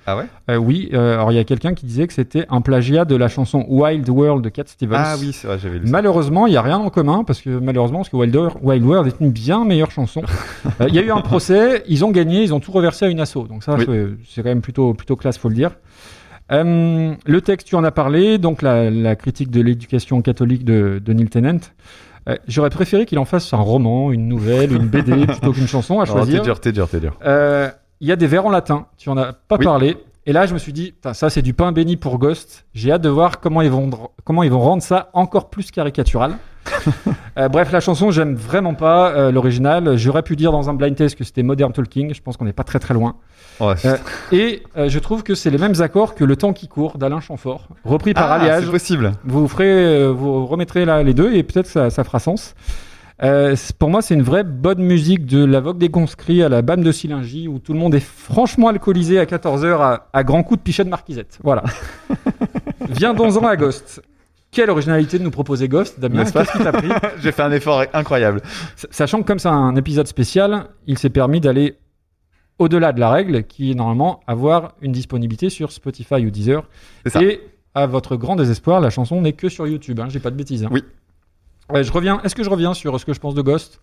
Ah 0.06 0.16
ouais? 0.16 0.24
Euh, 0.50 0.56
oui, 0.56 0.88
euh, 0.92 1.14
alors 1.14 1.32
il 1.32 1.34
y 1.34 1.38
a 1.38 1.44
quelqu'un 1.44 1.74
qui 1.74 1.84
disait 1.84 2.06
que 2.06 2.12
c'était 2.12 2.46
un 2.48 2.60
plagiat 2.60 3.04
de 3.04 3.16
la 3.16 3.26
chanson 3.28 3.64
Wild 3.68 4.08
World 4.08 4.44
de 4.44 4.48
Cat 4.48 4.62
Stevens. 4.66 4.96
Ah 5.04 5.16
oui, 5.18 5.32
c'est 5.32 5.48
vrai, 5.48 5.58
j'avais 5.60 5.78
lu 5.80 5.86
ça. 5.86 5.90
Malheureusement, 5.92 6.46
il 6.46 6.50
n'y 6.50 6.56
a 6.56 6.62
rien 6.62 6.78
en 6.78 6.90
commun 6.90 7.24
parce 7.24 7.40
que 7.40 7.50
malheureusement, 7.50 7.98
parce 7.98 8.10
que 8.10 8.16
Wild, 8.16 8.36
Wild 8.62 8.84
World 8.84 9.08
est 9.08 9.24
une 9.24 9.30
bien 9.32 9.64
meilleure 9.64 9.90
chanson. 9.90 10.22
Euh, 10.80 10.86
Il 10.88 10.94
y 10.94 10.98
a 10.98 11.02
eu 11.02 11.10
un 11.10 11.20
procès, 11.22 11.82
ils 11.88 12.04
ont 12.04 12.10
gagné, 12.10 12.42
ils 12.42 12.52
ont 12.52 12.60
tout 12.60 12.72
reversé 12.72 13.04
à 13.06 13.08
une 13.08 13.20
asso. 13.20 13.46
Donc 13.48 13.62
ça, 13.62 13.74
Oui. 13.76 13.84
c'est- 13.86 14.08
c'est 14.28 14.42
quand 14.42 14.48
même 14.50 14.60
plutôt 14.60 14.92
plutôt 14.94 15.16
classe, 15.16 15.38
faut 15.38 15.48
le 15.48 15.54
dire. 15.54 15.70
Euh, 16.52 17.14
le 17.24 17.40
texte, 17.40 17.66
tu 17.66 17.74
en 17.76 17.82
as 17.84 17.90
parlé, 17.90 18.38
donc 18.38 18.62
la, 18.62 18.90
la 18.90 19.16
critique 19.16 19.50
de 19.50 19.60
l'éducation 19.60 20.22
catholique 20.22 20.64
de, 20.64 21.00
de 21.04 21.12
Neil 21.12 21.28
Tennant. 21.28 21.58
Euh, 22.28 22.36
J'aurais 22.46 22.70
préféré 22.70 23.06
qu'il 23.06 23.18
en 23.18 23.24
fasse 23.24 23.52
un 23.52 23.58
roman, 23.58 24.12
une 24.12 24.28
nouvelle, 24.28 24.72
une 24.72 24.86
BD 24.86 25.26
plutôt 25.26 25.52
qu'une 25.52 25.66
chanson 25.68 26.00
à 26.00 26.04
Oh, 26.04 26.12
choisir. 26.12 26.40
t'es 26.40 26.44
dur, 26.44 26.60
t'es 26.60 26.72
dur, 26.72 26.88
t'es 26.88 27.00
dur. 27.00 27.16
Euh, 27.24 27.68
Il 28.00 28.08
y 28.08 28.12
a 28.12 28.16
des 28.16 28.26
vers 28.26 28.44
en 28.46 28.50
latin, 28.50 28.86
tu 28.98 29.08
en 29.08 29.16
as 29.16 29.32
pas 29.32 29.56
Oui. 29.58 29.64
parlé. 29.64 29.96
Et 30.28 30.32
là, 30.32 30.44
je 30.46 30.52
me 30.54 30.58
suis 30.58 30.72
dit, 30.72 30.92
ça 31.12 31.30
c'est 31.30 31.40
du 31.42 31.54
pain 31.54 31.70
béni 31.72 31.96
pour 31.96 32.18
Ghost. 32.18 32.66
J'ai 32.74 32.90
hâte 32.92 33.02
de 33.02 33.08
voir 33.08 33.38
comment 33.40 33.62
ils 33.62 33.70
vont 33.70 33.88
comment 34.24 34.42
ils 34.42 34.50
vont 34.50 34.58
rendre 34.60 34.82
ça 34.82 35.08
encore 35.12 35.48
plus 35.50 35.70
caricatural. 35.70 36.36
Euh, 37.38 37.50
bref, 37.50 37.70
la 37.70 37.80
chanson, 37.80 38.10
j'aime 38.10 38.34
vraiment 38.34 38.72
pas 38.72 39.10
euh, 39.10 39.30
l'original. 39.30 39.98
J'aurais 39.98 40.22
pu 40.22 40.36
dire 40.36 40.52
dans 40.52 40.70
un 40.70 40.74
blind 40.74 40.96
test 40.96 41.14
que 41.18 41.22
c'était 41.22 41.42
Modern 41.42 41.70
Talking. 41.70 42.14
Je 42.14 42.22
pense 42.22 42.38
qu'on 42.38 42.46
n'est 42.46 42.54
pas 42.54 42.64
très 42.64 42.78
très 42.78 42.94
loin. 42.94 43.16
Ouais. 43.60 43.74
Euh, 43.84 43.96
Et 44.32 44.62
je 44.74 44.98
trouve 44.98 45.22
que 45.22 45.34
c'est 45.34 45.50
les 45.50 45.58
mêmes 45.58 45.78
accords 45.82 46.14
que 46.14 46.24
Le 46.24 46.34
temps 46.36 46.54
qui 46.54 46.66
court 46.66 46.96
d'Alain 46.96 47.20
Chamfort, 47.20 47.68
repris 47.84 48.14
par 48.14 48.32
ah, 48.32 48.36
Alliage. 48.36 48.64
c'est 48.64 48.70
possible. 48.70 49.12
Vous 49.24 49.46
ferez, 49.48 50.10
vous 50.10 50.46
remettrez 50.46 50.86
là 50.86 51.02
les 51.02 51.12
deux 51.12 51.34
et 51.34 51.42
peut-être 51.42 51.66
ça, 51.66 51.90
ça 51.90 52.04
fera 52.04 52.20
sens. 52.20 52.54
Euh, 53.22 53.56
pour 53.78 53.88
moi, 53.88 54.02
c'est 54.02 54.14
une 54.14 54.22
vraie 54.22 54.44
bonne 54.44 54.80
musique 54.82 55.24
de 55.24 55.42
la 55.44 55.60
vogue 55.60 55.78
des 55.78 55.88
conscrits 55.88 56.42
à 56.42 56.48
la 56.50 56.60
BAM 56.62 56.82
de 56.82 56.92
Silingy 56.92 57.48
où 57.48 57.58
tout 57.58 57.72
le 57.72 57.78
monde 57.78 57.94
est 57.94 58.00
franchement 58.04 58.68
alcoolisé 58.68 59.18
à 59.18 59.24
14h 59.24 59.80
à, 59.80 60.08
à 60.12 60.22
grands 60.24 60.42
coups 60.42 60.58
de 60.60 60.62
pichet 60.62 60.84
de 60.84 60.90
marquisette. 60.90 61.38
Voilà. 61.42 61.64
Viendons-en 62.90 63.46
à 63.46 63.56
Ghost. 63.56 64.02
Quelle 64.50 64.70
originalité 64.70 65.18
de 65.18 65.24
nous 65.24 65.30
proposer 65.30 65.68
Ghost, 65.68 65.98
Damien 66.00 66.20
N'est-ce 66.24 66.32
Qu'est-ce 66.32 66.52
qui 66.52 66.58
t'a 66.64 66.72
pris 66.72 66.88
J'ai 67.22 67.32
fait 67.32 67.42
un 67.42 67.52
effort 67.52 67.84
incroyable. 67.92 68.40
Sachant 68.90 69.22
que 69.22 69.26
comme 69.26 69.38
c'est 69.38 69.48
un 69.48 69.74
épisode 69.76 70.06
spécial, 70.06 70.66
il 70.86 70.98
s'est 70.98 71.10
permis 71.10 71.40
d'aller 71.40 71.76
au-delà 72.58 72.92
de 72.92 73.00
la 73.00 73.10
règle 73.10 73.42
qui 73.44 73.70
est 73.70 73.74
normalement 73.74 74.20
avoir 74.26 74.74
une 74.80 74.92
disponibilité 74.92 75.50
sur 75.50 75.72
Spotify 75.72 76.24
ou 76.26 76.30
Deezer. 76.30 76.62
Ça. 77.06 77.22
Et 77.22 77.40
à 77.74 77.86
votre 77.86 78.16
grand 78.16 78.36
désespoir, 78.36 78.80
la 78.80 78.88
chanson 78.88 79.20
n'est 79.20 79.34
que 79.34 79.48
sur 79.50 79.66
YouTube. 79.66 80.00
Hein, 80.00 80.06
J'ai 80.08 80.20
pas 80.20 80.30
de 80.30 80.36
bêtises. 80.36 80.64
hein. 80.64 80.68
Oui. 80.70 80.82
Ouais, 81.72 81.82
je 81.84 81.92
reviens. 81.92 82.20
Est-ce 82.24 82.34
que 82.34 82.42
je 82.44 82.50
reviens 82.50 82.74
sur 82.74 82.98
ce 83.00 83.04
que 83.04 83.12
je 83.12 83.20
pense 83.20 83.34
de 83.34 83.42
Ghost? 83.42 83.80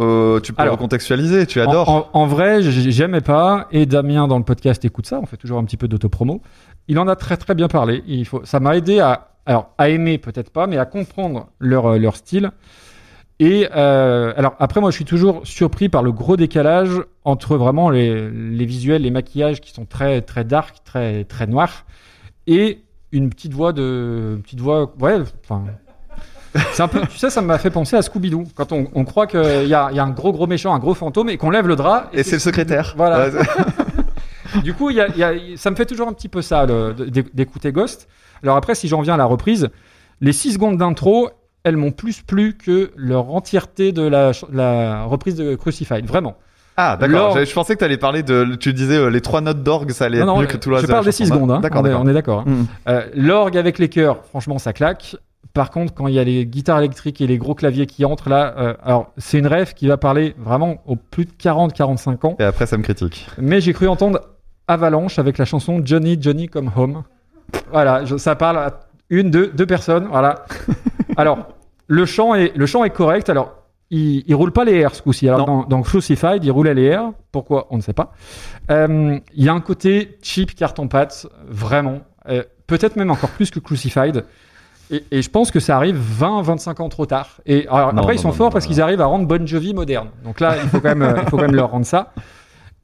Euh, 0.00 0.38
tu 0.40 0.52
peux 0.52 0.62
Alors, 0.62 0.74
recontextualiser, 0.74 1.46
tu 1.46 1.60
en, 1.60 1.68
adores. 1.68 1.88
en- 1.88 2.08
en 2.12 2.26
vrai, 2.26 2.62
j- 2.62 2.92
j'aimais 2.92 3.20
pas. 3.20 3.66
Et 3.72 3.84
Damien 3.84 4.28
dans 4.28 4.38
le 4.38 4.44
podcast 4.44 4.84
écoute 4.84 5.06
ça. 5.06 5.18
On 5.20 5.26
fait 5.26 5.36
toujours 5.36 5.58
un 5.58 5.64
petit 5.64 5.76
peu 5.76 5.88
d'autopromo. 5.88 6.40
Il 6.86 6.98
en 7.00 7.08
a 7.08 7.16
très 7.16 7.36
très 7.36 7.54
bien 7.54 7.66
parlé. 7.68 8.02
Il 8.06 8.24
faut. 8.24 8.42
Ça 8.44 8.60
m'a 8.60 8.76
aidé 8.76 9.00
à 9.00 9.28
alors 9.44 9.70
à 9.78 9.88
aimer 9.88 10.18
peut-être 10.18 10.50
pas, 10.50 10.66
mais 10.66 10.78
à 10.78 10.84
comprendre 10.86 11.48
leur 11.58 11.86
euh, 11.86 11.98
leur 11.98 12.16
style. 12.16 12.50
Et 13.40 13.68
euh, 13.74 14.32
alors 14.36 14.54
après, 14.58 14.80
moi, 14.80 14.90
je 14.90 14.96
suis 14.96 15.04
toujours 15.04 15.46
surpris 15.46 15.88
par 15.88 16.02
le 16.02 16.12
gros 16.12 16.36
décalage 16.36 16.90
entre 17.24 17.56
vraiment 17.56 17.88
les, 17.90 18.30
les 18.30 18.64
visuels, 18.64 19.02
les 19.02 19.10
maquillages 19.12 19.60
qui 19.60 19.72
sont 19.72 19.84
très 19.84 20.22
très 20.22 20.44
dark, 20.44 20.76
très 20.84 21.24
très 21.24 21.46
noirs, 21.46 21.86
et 22.46 22.80
une 23.12 23.30
petite 23.30 23.52
voix 23.52 23.72
de 23.72 24.34
une 24.36 24.42
petite 24.42 24.60
voix, 24.60 24.92
ouais, 25.00 25.18
enfin. 25.44 25.64
C'est 26.72 26.82
un 26.82 26.88
peu, 26.88 27.00
tu 27.02 27.18
sais, 27.18 27.30
ça 27.30 27.40
m'a 27.42 27.58
fait 27.58 27.70
penser 27.70 27.96
à 27.96 28.00
Scooby-Doo. 28.00 28.44
Quand 28.54 28.72
on, 28.72 28.86
on 28.94 29.04
croit 29.04 29.26
qu'il 29.26 29.64
y 29.64 29.68
y 29.68 29.74
a 29.74 29.88
un 29.90 30.10
gros 30.10 30.32
gros 30.32 30.46
méchant, 30.46 30.74
un 30.74 30.78
gros 30.78 30.94
fantôme, 30.94 31.28
et 31.28 31.36
qu'on 31.36 31.50
lève 31.50 31.66
le 31.68 31.76
drap. 31.76 32.08
Et 32.12 32.22
c'est 32.22 32.36
le 32.36 32.40
secrétaire. 32.40 32.94
Voilà. 32.96 33.28
Ouais, 33.28 33.32
Du 34.62 34.72
coup, 34.74 34.88
il 34.90 34.96
y 34.96 35.00
a- 35.00 35.08
il 35.08 35.18
y 35.18 35.24
a- 35.24 35.34
ça 35.56 35.70
me 35.70 35.76
fait 35.76 35.84
toujours 35.84 36.08
un 36.08 36.12
petit 36.12 36.28
peu 36.28 36.40
ça 36.42 36.66
d'écouter 37.34 37.70
Ghost. 37.72 38.08
Alors 38.42 38.56
après, 38.56 38.74
si 38.74 38.88
j'en 38.88 39.02
viens 39.02 39.14
à 39.14 39.18
la 39.18 39.24
reprise, 39.26 39.68
les 40.20 40.32
6 40.32 40.54
secondes 40.54 40.78
d'intro, 40.78 41.28
elles 41.64 41.76
m'ont 41.76 41.90
plus 41.92 42.22
plu 42.22 42.56
que 42.56 42.90
leur 42.96 43.30
entièreté 43.34 43.92
de 43.92 44.02
la, 44.02 45.02
reprise 45.04 45.34
de 45.36 45.54
Crucified. 45.54 46.06
Vraiment. 46.06 46.36
Ah, 46.78 46.96
d'accord. 46.96 47.36
Je, 47.44 47.52
pensais 47.52 47.74
que 47.74 47.80
tu 47.80 47.84
allais 47.84 47.96
parler 47.98 48.22
de. 48.22 48.54
Tu 48.54 48.72
disais 48.72 48.96
euh, 48.96 49.10
les 49.10 49.20
trois 49.20 49.40
notes 49.40 49.64
d'orgue, 49.64 49.90
ça 49.90 50.04
allait 50.04 50.18
Non, 50.18 50.22
être 50.24 50.34
non, 50.36 50.40
mieux 50.42 50.46
que 50.46 50.56
tout 50.56 50.70
le 50.70 50.76
reste. 50.76 50.86
je 50.86 50.92
parle 50.92 51.04
des 51.04 51.10
chanson. 51.10 51.24
6 51.24 51.30
secondes. 51.30 51.50
hein. 51.50 51.60
D'accord, 51.60 51.82
on, 51.82 51.84
est, 51.86 51.88
d'accord. 51.88 52.02
on 52.04 52.08
est 52.08 52.12
d'accord. 52.14 52.40
hein. 52.46 52.50
Mm. 52.50 52.66
Euh, 52.88 53.06
L'orgue 53.16 53.56
avec 53.58 53.78
les 53.80 53.88
chœurs, 53.88 54.24
franchement, 54.30 54.58
ça 54.58 54.72
claque. 54.72 55.16
Par 55.58 55.72
contre, 55.72 55.92
quand 55.92 56.06
il 56.06 56.14
y 56.14 56.20
a 56.20 56.24
les 56.24 56.46
guitares 56.46 56.78
électriques 56.78 57.20
et 57.20 57.26
les 57.26 57.36
gros 57.36 57.56
claviers 57.56 57.86
qui 57.86 58.04
entrent 58.04 58.28
là, 58.28 58.54
euh, 58.58 58.74
alors 58.80 59.10
c'est 59.18 59.40
une 59.40 59.48
rêve 59.48 59.74
qui 59.74 59.88
va 59.88 59.96
parler 59.96 60.36
vraiment 60.38 60.78
aux 60.86 60.94
plus 60.94 61.24
de 61.24 61.32
40-45 61.32 62.24
ans. 62.28 62.36
Et 62.38 62.44
après, 62.44 62.64
ça 62.66 62.76
me 62.78 62.84
critique. 62.84 63.26
Mais 63.38 63.60
j'ai 63.60 63.72
cru 63.72 63.88
entendre 63.88 64.20
Avalanche 64.68 65.18
avec 65.18 65.36
la 65.36 65.44
chanson 65.44 65.80
Johnny 65.84 66.16
Johnny 66.20 66.46
Come 66.46 66.70
Home. 66.76 67.02
Voilà, 67.72 68.04
je- 68.04 68.18
ça 68.18 68.36
parle 68.36 68.58
à 68.58 68.78
une, 69.10 69.32
deux, 69.32 69.48
deux 69.48 69.66
personnes. 69.66 70.06
Voilà. 70.08 70.44
Alors, 71.16 71.48
le 71.88 72.06
chant 72.06 72.36
est, 72.36 72.56
le 72.56 72.66
chant 72.66 72.84
est 72.84 72.90
correct. 72.90 73.28
Alors, 73.28 73.54
il, 73.90 74.22
il 74.28 74.34
roule 74.36 74.52
pas 74.52 74.64
les 74.64 74.74
airs 74.76 74.94
ce 74.94 75.02
coup-ci. 75.02 75.28
Alors, 75.28 75.44
dans, 75.44 75.64
dans 75.64 75.82
Crucified, 75.82 76.44
il 76.44 76.52
roulait 76.52 76.74
les 76.74 76.84
airs. 76.84 77.10
Pourquoi 77.32 77.66
On 77.70 77.78
ne 77.78 77.82
sait 77.82 77.94
pas. 77.94 78.12
Euh, 78.70 79.18
Il 79.34 79.44
y 79.44 79.48
a 79.48 79.52
un 79.54 79.60
côté 79.60 80.18
cheap 80.22 80.54
carton-pâte, 80.54 81.26
vraiment. 81.48 82.02
Euh, 82.28 82.44
Peut-être 82.68 82.96
même 82.96 83.10
encore 83.10 83.30
plus 83.30 83.50
que 83.50 83.58
Crucified. 83.58 84.24
Et, 84.90 85.04
et 85.10 85.22
je 85.22 85.28
pense 85.30 85.50
que 85.50 85.60
ça 85.60 85.76
arrive 85.76 85.98
20-25 86.20 86.80
ans 86.82 86.88
trop 86.88 87.06
tard. 87.06 87.40
Et 87.46 87.66
alors, 87.68 87.92
Non, 87.92 88.02
après, 88.02 88.14
ils 88.16 88.18
sont 88.18 88.28
non, 88.28 88.34
forts 88.34 88.50
parce 88.50 88.66
qu'ils 88.66 88.80
arrivent 88.80 89.00
à 89.00 89.06
rendre 89.06 89.26
Bon 89.26 89.46
Jovi 89.46 89.74
moderne. 89.74 90.08
Donc 90.24 90.40
là, 90.40 90.56
il 90.62 90.68
faut 90.68 90.80
quand 90.80 90.88
même, 90.88 91.02
euh, 91.02 91.14
il 91.22 91.28
faut 91.28 91.36
quand 91.36 91.42
même 91.42 91.54
leur 91.54 91.70
rendre 91.70 91.86
ça. 91.86 92.12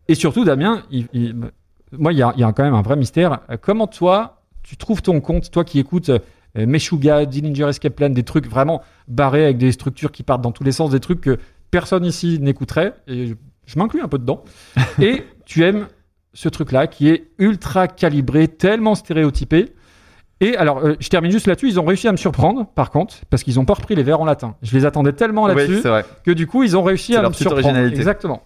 Et 0.09 0.15
surtout, 0.15 0.45
Damien, 0.45 0.83
il- 0.91 1.09
il- 1.15 1.35
moi, 1.93 2.13
il 2.13 2.19
y 2.19 2.23
a, 2.23 2.33
il 2.37 2.41
y 2.41 2.45
a 2.45 2.53
quand 2.53 2.63
même 2.65 2.75
un 2.75 2.83
vrai 2.83 2.97
mystère. 2.97 3.41
Euh, 3.51 3.57
Comment 3.61 3.87
toi, 3.87 4.43
tu 4.63 4.77
trouves 4.77 5.01
ton 5.03 5.21
compte, 5.21 5.51
toi 5.51 5.65
qui 5.65 5.79
écoutes 5.79 6.11
euh, 6.11 6.19
Meshuga, 6.67 7.25
Dillinger 7.27 7.69
Escape 7.69 7.95
Plan, 7.97 8.11
des 8.11 8.23
trucs 8.23 8.47
vraiment 8.49 8.83
barrés 9.09 9.45
avec 9.45 9.59
des 9.59 9.73
structures 9.73 10.13
qui 10.13 10.23
partent 10.23 10.43
dans 10.43 10.53
tous 10.53 10.63
les 10.65 10.73
sens, 10.73 10.91
des 10.91 11.01
trucs 11.01 11.21
que 11.21 11.39
personne 11.71 12.05
ici 12.05 12.39
n'écouterait, 12.41 12.95
et 13.09 13.27
je, 13.29 13.35
je 13.67 13.79
m'inclus 13.79 14.03
un 14.03 14.09
peu 14.09 14.19
dedans. 14.19 14.45
et 15.01 15.25
tu 15.47 15.65
aimes 15.65 15.89
ce 16.33 16.49
truc-là 16.49 16.87
qui 16.87 17.09
est 17.09 17.29
ultra 17.39 17.89
calibré, 17.89 18.47
tellement 18.49 18.95
stéréotypé. 18.95 19.73
Et 20.45 20.57
alors, 20.57 20.79
euh, 20.85 20.95
je 21.01 21.09
termine 21.09 21.31
juste 21.31 21.47
là-dessus. 21.47 21.69
Ils 21.69 21.81
ont 21.81 21.85
réussi 21.85 22.07
à 22.09 22.13
me 22.13 22.17
surprendre, 22.17 22.67
par 22.75 22.91
contre, 22.91 23.17
parce 23.31 23.43
qu'ils 23.43 23.55
n'ont 23.57 23.65
pas 23.65 23.75
repris 23.75 23.95
les 23.95 24.03
vers 24.03 24.21
en 24.21 24.25
latin. 24.25 24.57
Je 24.63 24.77
les 24.77 24.85
attendais 24.85 25.13
tellement 25.13 25.47
là-dessus 25.47 25.75
Oui, 25.77 25.81
c'est 25.83 25.89
vrai. 25.89 26.05
que 26.25 26.31
du 26.31 26.47
coup, 26.47 26.63
ils 26.63 26.77
ont 26.77 26.83
réussi 26.83 27.17
à 27.17 27.23
leur 27.23 27.31
me 27.31 27.35
surprendre. 27.35 27.63
originalité. 27.65 27.97
Exactement. 27.97 28.43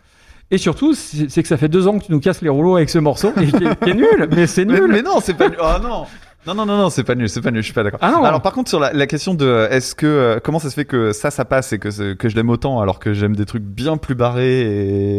Et 0.51 0.59
surtout, 0.59 0.95
c'est 0.95 1.43
que 1.43 1.49
ça 1.49 1.57
fait 1.57 1.69
deux 1.69 1.87
ans 1.89 1.99
que 1.99 2.05
tu 2.07 2.13
nous 2.13 2.21
casses 2.21 2.41
les 2.41 2.49
rouleaux 2.49 2.77
avec 2.77 2.89
ce 2.89 2.99
morceau, 2.99 3.33
et 3.41 3.47
qui 3.47 3.65
est, 3.65 3.81
qui 3.85 3.91
est 3.91 3.95
nul, 3.95 4.29
mais 4.35 4.47
c'est 4.47 4.65
nul. 4.65 4.87
mais 4.91 5.03
non, 5.03 5.21
c'est 5.21 5.35
pas 5.35 5.49
nul. 5.49 5.59
Oh 5.61 5.73
non. 5.83 6.07
Non, 6.47 6.55
non, 6.55 6.65
non, 6.65 6.79
non, 6.79 6.89
c'est 6.91 7.05
pas 7.05 7.15
nul, 7.15 7.29
c'est 7.29 7.43
pas 7.43 7.51
nul, 7.51 7.61
je 7.61 7.67
suis 7.67 7.75
pas 7.75 7.83
d'accord. 7.83 7.99
Ah 8.01 8.11
non. 8.13 8.25
Alors 8.25 8.41
par 8.41 8.53
contre 8.53 8.71
sur 8.71 8.81
la, 8.81 8.93
la 8.95 9.07
question 9.07 9.35
de 9.35 9.67
est-ce 9.71 9.95
que 9.95 10.07
euh, 10.07 10.39
comment 10.43 10.59
ça 10.61 10.71
se 10.71 10.75
fait 10.75 10.87
que 10.87 11.13
ça 11.13 11.31
ça 11.31 11.45
passe 11.45 11.75
et 11.75 11.79
que 11.79 12.15
que 12.15 12.29
je 12.31 12.37
l'aime 12.37 12.49
autant 12.49 12.81
alors 12.81 13.01
que 13.01 13.13
j'aime 13.13 13.37
des 13.37 13.45
trucs 13.45 13.65
bien 13.65 13.99
plus 13.99 14.15
barrés 14.15 14.61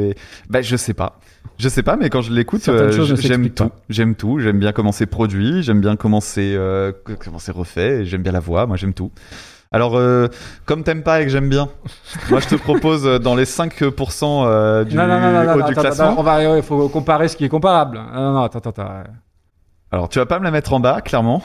et 0.09 0.15
bah 0.49 0.61
je 0.63 0.75
sais 0.75 0.95
pas. 0.95 1.19
Je 1.59 1.67
sais 1.67 1.83
pas 1.83 1.97
mais 1.97 2.09
quand 2.09 2.21
je 2.21 2.31
l'écoute 2.31 2.61
euh, 2.69 2.89
j'aime 3.15 3.49
tout. 3.49 3.69
J'aime 3.89 4.15
tout, 4.15 4.39
j'aime 4.39 4.59
bien 4.59 4.71
comment 4.71 4.91
c'est 4.93 5.05
produit, 5.05 5.61
j'aime 5.61 5.81
bien 5.81 5.95
comment 5.97 6.21
c'est 6.21 6.55
euh, 6.55 6.91
que- 7.05 7.13
comment 7.13 7.37
c'est 7.39 7.51
refait, 7.51 8.05
j'aime 8.05 8.21
bien 8.23 8.31
la 8.31 8.39
voix, 8.39 8.65
moi 8.65 8.77
j'aime 8.77 8.93
tout. 8.93 9.11
Alors 9.71 9.97
euh, 9.97 10.27
comme 10.65 10.83
t'aimes 10.83 11.03
pas 11.03 11.21
et 11.21 11.25
que 11.25 11.29
j'aime 11.31 11.49
bien, 11.49 11.67
moi 12.29 12.39
je 12.39 12.47
te 12.47 12.55
propose 12.55 13.05
euh, 13.05 13.19
dans 13.19 13.35
les 13.35 13.43
5% 13.45 14.45
euh, 14.47 14.83
du 14.85 14.95
non, 14.95 15.05
non, 15.05 15.19
non, 15.19 15.31
non, 15.31 15.43
non, 15.43 15.55
du 15.55 15.61
attends, 15.61 15.81
classement. 15.81 16.05
attends, 16.11 16.19
on 16.19 16.23
va, 16.23 16.57
il 16.57 16.63
faut 16.63 16.87
comparer 16.89 17.27
ce 17.27 17.35
qui 17.35 17.43
est 17.43 17.49
comparable. 17.49 17.99
Ah, 17.99 18.15
non, 18.19 18.33
non, 18.33 18.43
attends, 18.43 18.59
attends, 18.59 18.69
attends. 18.71 19.03
Alors 19.91 20.07
tu 20.09 20.17
vas 20.19 20.25
pas 20.25 20.39
me 20.39 20.45
la 20.45 20.51
mettre 20.51 20.71
en 20.73 20.79
bas 20.79 21.01
clairement. 21.01 21.43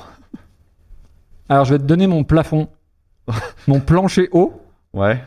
Alors, 1.48 1.64
je 1.66 1.74
vais 1.74 1.78
te 1.78 1.84
donner 1.84 2.06
mon 2.06 2.24
plafond, 2.24 2.68
mon 3.66 3.80
plancher 3.80 4.28
haut. 4.32 4.62
Ouais. 4.94 5.22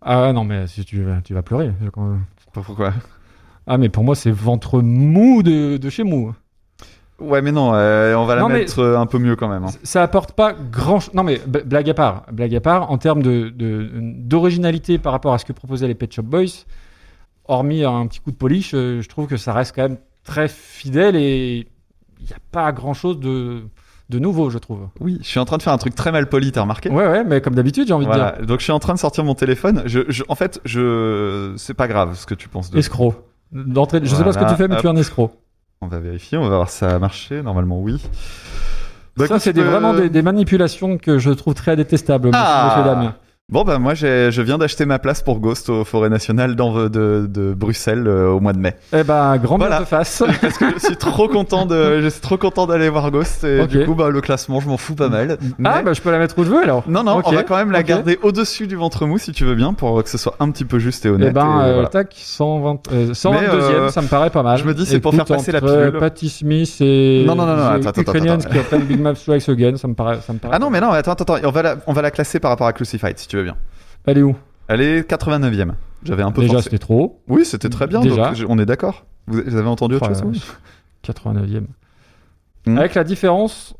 Ah 0.00 0.32
non, 0.32 0.44
mais 0.44 0.66
si 0.68 0.84
tu, 0.84 1.04
tu 1.24 1.34
vas 1.34 1.42
pleurer. 1.42 1.72
Pourquoi? 2.52 2.92
Ah, 3.66 3.78
mais 3.78 3.88
pour 3.88 4.04
moi, 4.04 4.14
c'est 4.14 4.30
ventre 4.30 4.80
mou 4.80 5.42
de, 5.42 5.76
de 5.76 5.90
chez 5.90 6.04
mou. 6.04 6.34
Ouais, 7.18 7.40
mais 7.40 7.50
non, 7.50 7.72
euh, 7.74 8.14
on 8.14 8.26
va 8.26 8.34
la 8.36 8.42
Non, 8.42 8.48
mettre 8.50 8.78
euh, 8.80 8.98
un 8.98 9.06
peu 9.06 9.18
mieux 9.18 9.36
quand 9.36 9.48
même. 9.48 9.64
hein. 9.64 9.70
Ça 9.82 10.02
apporte 10.02 10.32
pas 10.32 10.52
grand 10.52 11.00
chose. 11.00 11.14
Non, 11.14 11.22
mais 11.22 11.40
blague 11.46 11.88
à 11.88 11.94
part, 11.94 12.26
blague 12.30 12.54
à 12.54 12.60
part, 12.60 12.90
en 12.90 12.98
termes 12.98 13.22
de, 13.22 13.48
de- 13.48 13.90
d'originalité 13.92 14.98
par 14.98 15.12
rapport 15.12 15.32
à 15.32 15.38
ce 15.38 15.44
que 15.46 15.52
proposaient 15.54 15.88
les 15.88 15.94
Pet 15.94 16.12
Shop 16.12 16.22
Boys, 16.24 16.64
hormis 17.46 17.84
un 17.84 18.06
petit 18.06 18.20
coup 18.20 18.30
de 18.32 18.36
polish, 18.36 18.72
euh, 18.74 19.00
je 19.00 19.08
trouve 19.08 19.26
que 19.28 19.36
ça 19.38 19.52
reste 19.54 19.74
quand 19.74 19.82
même 19.82 19.96
très 20.24 20.46
fidèle 20.48 21.16
et 21.16 21.66
il 22.20 22.26
n'y 22.26 22.32
a 22.32 22.38
pas 22.52 22.70
grand 22.72 22.92
chose 22.92 23.18
de. 23.18 23.62
de 24.10 24.18
nouveau, 24.18 24.50
je 24.50 24.58
trouve. 24.58 24.88
Oui, 25.00 25.18
je 25.22 25.26
suis 25.26 25.40
en 25.40 25.44
train 25.46 25.56
de 25.56 25.62
faire 25.62 25.72
un 25.72 25.78
truc 25.78 25.94
très 25.94 26.12
mal 26.12 26.28
poli, 26.28 26.52
t'as 26.52 26.60
remarqué? 26.62 26.90
Ouais, 26.90 27.06
ouais, 27.08 27.24
mais 27.24 27.40
comme 27.40 27.54
d'habitude, 27.54 27.86
j'ai 27.88 27.94
envie 27.94 28.06
de 28.06 28.12
dire. 28.12 28.46
Donc 28.46 28.58
je 28.58 28.64
suis 28.64 28.72
en 28.72 28.78
train 28.78 28.92
de 28.94 28.98
sortir 28.98 29.24
mon 29.24 29.34
téléphone. 29.34 29.82
Je, 29.86 30.00
je- 30.08 30.24
en 30.28 30.34
fait, 30.34 30.60
je, 30.66 31.54
c'est 31.56 31.74
pas 31.74 31.88
grave 31.88 32.14
ce 32.14 32.26
que 32.26 32.34
tu 32.34 32.48
penses 32.50 32.70
de. 32.70 32.78
Escroc. 32.78 33.14
D'entrée, 33.52 34.00
je 34.02 34.14
sais 34.14 34.24
pas 34.24 34.32
ce 34.32 34.38
que 34.38 34.44
tu 34.48 34.56
fais, 34.56 34.68
mais 34.68 34.76
tu 34.76 34.86
es 34.86 34.90
un 34.90 34.96
escroc. 34.96 35.30
On 35.80 35.88
va 35.88 35.98
vérifier, 36.00 36.36
on 36.38 36.48
va 36.48 36.56
voir 36.56 36.70
si 36.70 36.78
ça 36.78 36.94
a 36.94 36.98
marché. 36.98 37.42
Normalement, 37.42 37.80
oui. 37.80 38.02
Bah, 39.16 39.26
ça, 39.26 39.38
c'est 39.38 39.52
des- 39.52 39.60
euh, 39.62 39.70
vraiment 39.70 39.94
des, 39.94 40.10
des 40.10 40.22
manipulations 40.22 40.98
que 40.98 41.18
je 41.18 41.30
trouve 41.30 41.54
très 41.54 41.76
détestables, 41.76 42.30
Ah 42.34 42.68
monsieur 42.68 42.84
Damien. 42.84 43.14
Bon 43.52 43.62
bah 43.62 43.78
moi 43.78 43.94
j'ai- 43.94 44.32
je 44.32 44.42
viens 44.42 44.58
d'acheter 44.58 44.86
ma 44.86 44.98
place 44.98 45.22
pour 45.22 45.38
Ghost 45.38 45.68
au 45.70 45.84
Forêt 45.84 46.08
Nationale 46.08 46.56
dans, 46.56 46.88
de, 46.88 47.28
de 47.30 47.54
Bruxelles 47.54 48.08
euh, 48.08 48.28
au 48.28 48.40
mois 48.40 48.52
de 48.52 48.58
mai. 48.58 48.74
Eh 48.92 49.04
ben, 49.04 49.36
grand 49.36 49.56
bien 49.56 49.68
Voilà. 49.68 49.82
de 49.82 49.86
face. 49.86 50.20
Parce 50.40 50.58
que 50.58 50.64
je 50.74 50.80
suis 50.84 50.96
trop 50.96 51.28
content 51.28 51.64
de, 51.64 52.00
je 52.02 52.08
suis 52.08 52.20
trop 52.20 52.36
content 52.38 52.66
d'aller 52.66 52.88
voir 52.88 53.08
Ghost 53.12 53.44
et 53.44 53.64
du 53.68 53.84
coup 53.84 53.94
bah 53.94 54.10
le 54.10 54.20
classement 54.20 54.58
je 54.58 54.66
m'en 54.66 54.76
fous 54.76 54.96
pas 54.96 55.08
mal. 55.08 55.38
Ah, 55.40 55.76
Mais- 55.76 55.82
bah, 55.84 55.92
je 55.92 56.00
peux 56.00 56.10
la 56.10 56.18
mettre 56.18 56.36
où 56.40 56.42
je 56.44 56.50
veux 56.50 56.60
alors. 56.60 56.82
non 56.88 57.04
non, 57.04 57.18
Ok, 57.18 57.26
on 57.28 57.32
va 57.34 57.44
quand 57.44 57.54
même 57.56 57.70
la 57.70 57.84
garder 57.84 58.18
au-dessus 58.24 58.66
du 58.66 58.74
ventre 58.74 59.06
mou 59.06 59.16
si 59.16 59.30
tu 59.30 59.44
veux 59.44 59.54
bien 59.54 59.74
pour 59.74 60.02
que 60.02 60.10
ce 60.10 60.18
soit 60.18 60.34
un 60.40 60.50
petit 60.50 60.64
peu 60.64 60.80
juste 60.80 61.06
et 61.06 61.10
honnête. 61.10 61.28
Eh 61.30 61.32
ben, 61.32 61.60
et 61.60 61.68
euh, 61.68 61.72
voilà. 61.74 61.88
tac, 61.88 62.14
120, 62.18 62.88
euh, 62.90 63.12
122e, 63.12 63.48
euh, 63.52 63.88
ça 63.90 64.02
me 64.02 64.08
paraît 64.08 64.30
pas 64.30 64.42
mal. 64.42 64.58
je 64.58 64.64
me 64.64 64.74
dis, 64.74 64.86
c'est 64.86 64.98
pour 64.98 65.14
faire 65.14 65.24
passer 65.24 65.52
la 65.52 65.60
pilule. 65.60 65.96
Patti 66.00 66.30
Smith 66.30 66.78
et 66.80 67.22
Non, 67.24 67.36
non, 67.36 67.46
non, 67.46 67.54
non, 67.54 67.62
attends, 67.62 67.90
attends, 67.90 68.00
attends. 68.10 68.38
qui 68.40 68.78
Big 68.88 69.00
Mac 69.00 69.16
Strikes 69.16 69.48
Again, 69.48 69.76
ça 69.76 69.86
me 69.86 69.94
paraît, 69.94 70.18
ça 70.26 70.32
me 70.32 70.38
paraît. 70.40 70.56
Ah 70.56 70.58
non 70.58 70.68
mais 70.68 70.80
non 70.80 70.90
attends 70.90 71.12
attends 71.12 71.34
attends, 71.34 71.46
on 71.48 71.52
va 71.52 71.62
la, 71.62 71.76
on 71.86 71.92
va 71.92 72.02
la 72.02 72.10
classer 72.10 72.40
par 72.40 72.50
rapport 72.50 72.66
à 72.66 72.72
Crucified 72.72 73.16
si 73.16 73.28
tu 73.28 73.35
veux 73.36 73.44
bien. 73.44 73.56
Elle 74.06 74.18
est 74.18 74.22
où? 74.22 74.36
Elle 74.68 74.80
est 74.80 75.08
89e. 75.08 75.72
J'avais 76.02 76.22
un 76.22 76.30
peu 76.32 76.42
Déjà, 76.42 76.62
c'était 76.62 76.78
trop. 76.78 77.20
Oui 77.28 77.44
c'était 77.44 77.68
très 77.68 77.86
bien. 77.86 78.00
Déjà. 78.00 78.32
donc 78.32 78.46
on 78.48 78.58
est 78.58 78.66
d'accord. 78.66 79.06
Vous, 79.26 79.38
avez 79.56 79.68
entendu 79.68 79.96
autre 79.96 80.08
Oh, 80.10 80.14
chose? 80.14 80.22
vache. 81.06 81.14
89e. 81.16 81.64
Hmm. 82.66 82.78
Avec 82.78 82.94
la 82.94 83.04
différence 83.04 83.74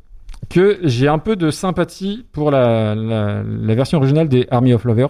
que 0.49 0.79
j'ai 0.83 1.07
un 1.07 1.19
peu 1.19 1.35
de 1.35 1.51
sympathie 1.51 2.25
pour 2.31 2.51
la, 2.51 2.95
la, 2.95 3.43
la 3.43 3.75
version 3.75 3.97
originale 3.97 4.29
des 4.29 4.47
Army 4.51 4.73
of 4.73 4.83
Lovers, 4.85 5.09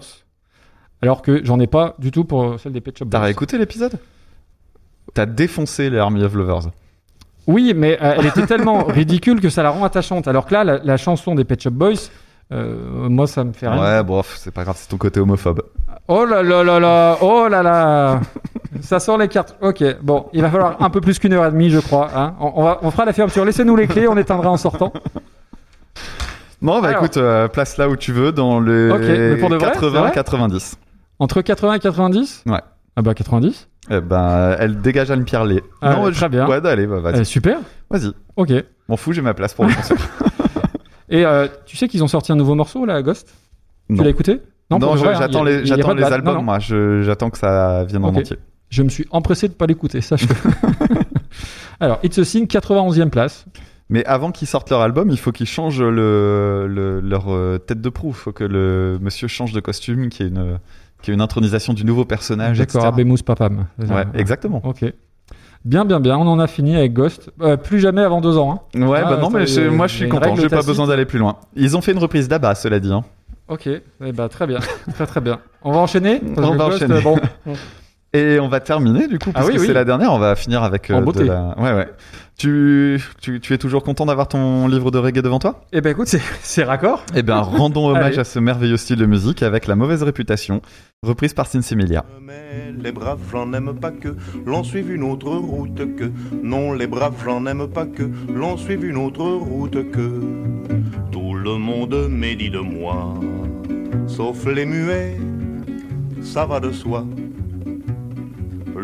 alors 1.02 1.22
que 1.22 1.44
j'en 1.44 1.60
ai 1.60 1.66
pas 1.68 1.94
du 1.98 2.10
tout 2.10 2.24
pour 2.24 2.58
celle 2.58 2.72
des 2.72 2.80
Pet 2.80 2.96
Shop 2.96 3.04
T'as 3.06 3.18
Boys. 3.18 3.24
réécouté 3.26 3.58
l'épisode? 3.58 3.98
T'as 5.14 5.26
défoncé 5.26 5.90
les 5.90 5.98
Army 5.98 6.22
of 6.24 6.34
Lovers. 6.34 6.70
Oui, 7.46 7.72
mais 7.74 7.98
euh, 8.02 8.16
elle 8.18 8.26
était 8.26 8.46
tellement 8.46 8.84
ridicule 8.88 9.40
que 9.40 9.48
ça 9.48 9.62
la 9.62 9.70
rend 9.70 9.84
attachante. 9.84 10.28
Alors 10.28 10.46
que 10.46 10.54
là, 10.54 10.64
la, 10.64 10.78
la 10.78 10.96
chanson 10.96 11.34
des 11.34 11.44
Pet 11.44 11.60
Shop 11.62 11.70
Boys, 11.70 12.10
euh, 12.52 13.08
moi, 13.08 13.26
ça 13.26 13.44
me 13.44 13.52
fait 13.52 13.68
rien. 13.68 13.80
Ouais, 13.80 14.02
bon, 14.04 14.22
c'est 14.36 14.50
pas 14.52 14.64
grave, 14.64 14.76
c'est 14.78 14.88
ton 14.88 14.96
côté 14.96 15.20
homophobe. 15.20 15.62
Oh 16.08 16.24
là 16.24 16.42
là 16.42 16.62
là 16.64 16.80
là, 16.80 17.18
oh 17.20 17.48
là 17.48 17.62
là. 17.62 18.20
Ça 18.80 19.00
sort 19.00 19.18
les 19.18 19.28
cartes. 19.28 19.56
Ok, 19.60 19.82
bon, 20.02 20.26
il 20.32 20.40
va 20.42 20.50
falloir 20.50 20.80
un 20.80 20.90
peu 20.90 21.00
plus 21.00 21.18
qu'une 21.18 21.32
heure 21.34 21.44
et 21.46 21.50
demie, 21.50 21.68
je 21.70 21.78
crois. 21.80 22.08
hein. 22.14 22.34
On, 22.40 22.52
on 22.56 22.64
va, 22.64 22.78
on 22.82 22.90
fera 22.90 23.04
la 23.04 23.12
fermeture. 23.12 23.44
Laissez-nous 23.44 23.76
les 23.76 23.86
clés, 23.86 24.08
on 24.08 24.16
éteindra 24.16 24.50
en 24.50 24.56
sortant. 24.56 24.92
Non, 26.60 26.80
bah 26.80 26.88
Alors. 26.88 27.04
écoute, 27.04 27.16
euh, 27.18 27.46
place 27.48 27.76
là 27.76 27.88
où 27.88 27.96
tu 27.96 28.12
veux, 28.12 28.32
dans 28.32 28.58
les 28.60 28.90
Ok, 28.90 29.00
mais 29.00 29.36
pour 29.36 29.48
de 29.50 29.56
vrai, 29.56 29.72
c'est 29.74 29.86
vrai 29.86 30.10
80-90. 30.10 30.74
Entre 31.20 31.40
80 31.42 31.74
et 31.74 31.78
90 31.78 32.44
Ouais. 32.46 32.60
Ah 32.96 33.02
bah 33.02 33.14
90 33.14 33.68
Eh 33.90 34.00
ben, 34.00 34.56
elle 34.58 34.80
dégage 34.80 35.10
Anne 35.10 35.24
Pierre-Lé. 35.24 35.62
Ah, 35.82 35.94
non, 35.96 36.02
très 36.10 36.12
je- 36.12 36.26
bien. 36.26 36.48
Ouais, 36.48 36.64
allez, 36.66 36.86
bah, 36.86 36.98
vas-y. 36.98 37.20
Euh, 37.20 37.24
Super, 37.24 37.58
Vas-y. 37.90 38.10
ok. 38.36 38.52
M'en 38.88 38.96
fous, 38.96 39.12
j'ai 39.12 39.22
ma 39.22 39.34
place 39.34 39.54
pour 39.54 39.66
le 39.66 39.74
concert. 39.74 39.96
Et 41.10 41.24
euh, 41.24 41.46
tu 41.66 41.76
sais 41.76 41.88
qu'ils 41.88 42.02
ont 42.04 42.08
sorti 42.08 42.32
un 42.32 42.36
nouveau 42.36 42.54
morceau 42.54 42.84
là, 42.84 43.02
Ghost? 43.02 43.34
Non. 43.88 43.98
Tu 43.98 44.04
l'as 44.04 44.10
écouté? 44.10 44.40
Non, 44.70 44.76
hein, 44.82 45.14
j'attends 45.18 45.44
les, 45.44 45.64
j'attends 45.64 45.94
les 45.94 46.02
albums, 46.04 46.34
Non, 46.34 46.40
non. 46.40 46.44
moi. 46.44 46.58
J'attends 46.58 47.30
que 47.30 47.38
ça 47.38 47.84
vienne 47.84 48.04
en 48.04 48.08
entier. 48.14 48.36
Je 48.68 48.82
me 48.82 48.90
suis 48.90 49.06
empressé 49.10 49.48
de 49.48 49.54
pas 49.54 49.66
l'écouter, 49.66 50.02
sache-le. 50.02 50.34
Alors, 51.80 51.98
It's 52.02 52.18
a 52.18 52.24
Sin, 52.24 52.44
91e 52.44 53.08
place. 53.08 53.46
Mais 53.88 54.04
avant 54.04 54.30
qu'ils 54.32 54.46
sortent 54.48 54.68
leur 54.68 54.82
album, 54.82 55.08
il 55.10 55.18
faut 55.18 55.32
qu'ils 55.32 55.46
changent 55.46 55.80
le, 55.82 56.66
le- 56.68 57.00
leur 57.00 57.32
euh, 57.32 57.56
tête 57.58 57.80
de 57.80 57.88
proue. 57.88 58.08
Il 58.10 58.14
faut 58.14 58.32
que 58.32 58.44
le 58.44 58.98
monsieur 59.00 59.28
change 59.28 59.52
de 59.52 59.60
costume, 59.60 60.10
qu'il 60.10 60.26
y 60.26 60.28
ait 60.28 60.32
une, 60.32 60.58
qu'il 61.00 61.10
y 61.10 61.10
ait 61.12 61.14
une 61.14 61.22
intronisation 61.22 61.72
du 61.72 61.86
nouveau 61.86 62.04
personnage, 62.04 62.58
D'accord, 62.58 62.82
etc. 62.82 62.92
Abemous 62.94 63.22
Papam. 63.24 63.66
Ouais, 63.78 64.04
exactement. 64.14 64.60
Ok. 64.64 64.84
Bien, 65.64 65.84
bien, 65.84 66.00
bien. 66.00 66.16
On 66.16 66.26
en 66.26 66.38
a 66.38 66.46
fini 66.46 66.76
avec 66.76 66.92
Ghost. 66.92 67.30
Euh, 67.42 67.56
plus 67.56 67.78
jamais 67.80 68.02
avant 68.02 68.20
deux 68.20 68.36
ans. 68.38 68.62
hein. 68.74 68.86
Ouais, 68.86 69.00
Ah, 69.04 69.10
bah 69.10 69.16
non, 69.20 69.30
ça, 69.30 69.60
mais 69.60 69.68
moi 69.70 69.86
je 69.86 69.94
suis 69.96 70.08
content, 70.08 70.34
j'ai 70.36 70.48
pas 70.48 70.62
besoin 70.62 70.86
d'aller 70.86 71.04
plus 71.04 71.18
loin. 71.18 71.36
Ils 71.56 71.76
ont 71.76 71.80
fait 71.80 71.92
une 71.92 71.98
reprise 71.98 72.28
d'Abba, 72.28 72.54
cela 72.54 72.78
dit. 72.80 72.92
Hein. 72.92 73.04
Ok. 73.48 73.66
Eh 73.66 74.12
ben, 74.12 74.28
très 74.28 74.46
bien. 74.46 74.58
très, 74.94 75.06
très 75.06 75.20
bien. 75.20 75.40
On 75.62 75.72
va 75.72 75.78
enchaîner? 75.78 76.20
On 76.36 76.40
va 76.40 76.56
Ghost, 76.68 76.76
enchaîner. 76.82 76.94
euh, 76.94 77.00
bon. 77.00 77.18
Et 78.14 78.40
on 78.40 78.48
va 78.48 78.60
terminer 78.60 79.06
du 79.06 79.18
coup, 79.18 79.30
Ah 79.34 79.40
puisque 79.40 79.52
oui, 79.52 79.58
oui. 79.60 79.66
c'est 79.66 79.74
la 79.74 79.84
dernière, 79.84 80.12
on 80.14 80.18
va 80.18 80.34
finir 80.34 80.62
avec. 80.62 80.90
euh, 80.90 80.94
En 80.94 81.00
de 81.00 81.04
beauté. 81.04 81.24
la- 81.24 81.54
Ouais, 81.58 81.74
ouais. 81.74 81.88
Tu, 82.38 83.02
tu, 83.20 83.40
tu 83.40 83.52
es 83.52 83.58
toujours 83.58 83.82
content 83.82 84.06
d'avoir 84.06 84.28
ton 84.28 84.66
livre 84.68 84.90
de 84.90 84.98
reggae 84.98 85.20
devant 85.22 85.38
toi? 85.40 85.60
Eh 85.72 85.80
ben, 85.82 85.90
écoute, 85.90 86.06
c'est- 86.06 86.22
c'est 86.40 86.62
raccord. 86.64 87.04
Eh 87.14 87.22
bien, 87.22 87.36
rendons 87.40 87.86
hommage 87.90 88.04
Allez. 88.12 88.18
à 88.20 88.24
ce 88.24 88.38
merveilleux 88.38 88.76
style 88.78 88.96
de 88.96 89.04
musique 89.06 89.42
avec 89.42 89.66
la 89.66 89.74
mauvaise 89.76 90.02
réputation, 90.04 90.62
reprise 91.02 91.34
par 91.34 91.46
Sinsemilia. 91.48 92.04
Mais 92.24 92.72
les 92.82 92.92
braves, 92.92 93.18
j'en 93.30 93.52
aime 93.52 93.74
pas 93.78 93.90
que 93.90 94.16
l'on 94.46 94.62
suive 94.64 94.90
une 94.90 95.02
autre 95.02 95.28
route 95.30 95.96
que. 95.96 96.10
Non, 96.42 96.72
les 96.72 96.86
braves, 96.86 97.14
j'en 97.24 97.44
aime 97.44 97.66
pas 97.68 97.84
que 97.86 98.04
l'on 98.32 98.56
suive 98.56 98.84
une 98.86 98.96
autre 98.96 99.24
route 99.24 99.90
que. 99.90 100.20
Tout 101.12 101.34
le 101.34 101.58
monde 101.58 102.06
médit 102.08 102.50
de 102.50 102.60
moi, 102.60 103.14
sauf 104.06 104.46
les 104.46 104.64
muets, 104.64 105.16
ça 106.22 106.46
va 106.46 106.60
de 106.60 106.70
soi. 106.72 107.04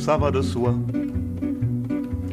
ça 0.00 0.16
va 0.16 0.30
de 0.30 0.40
soi. 0.40 0.74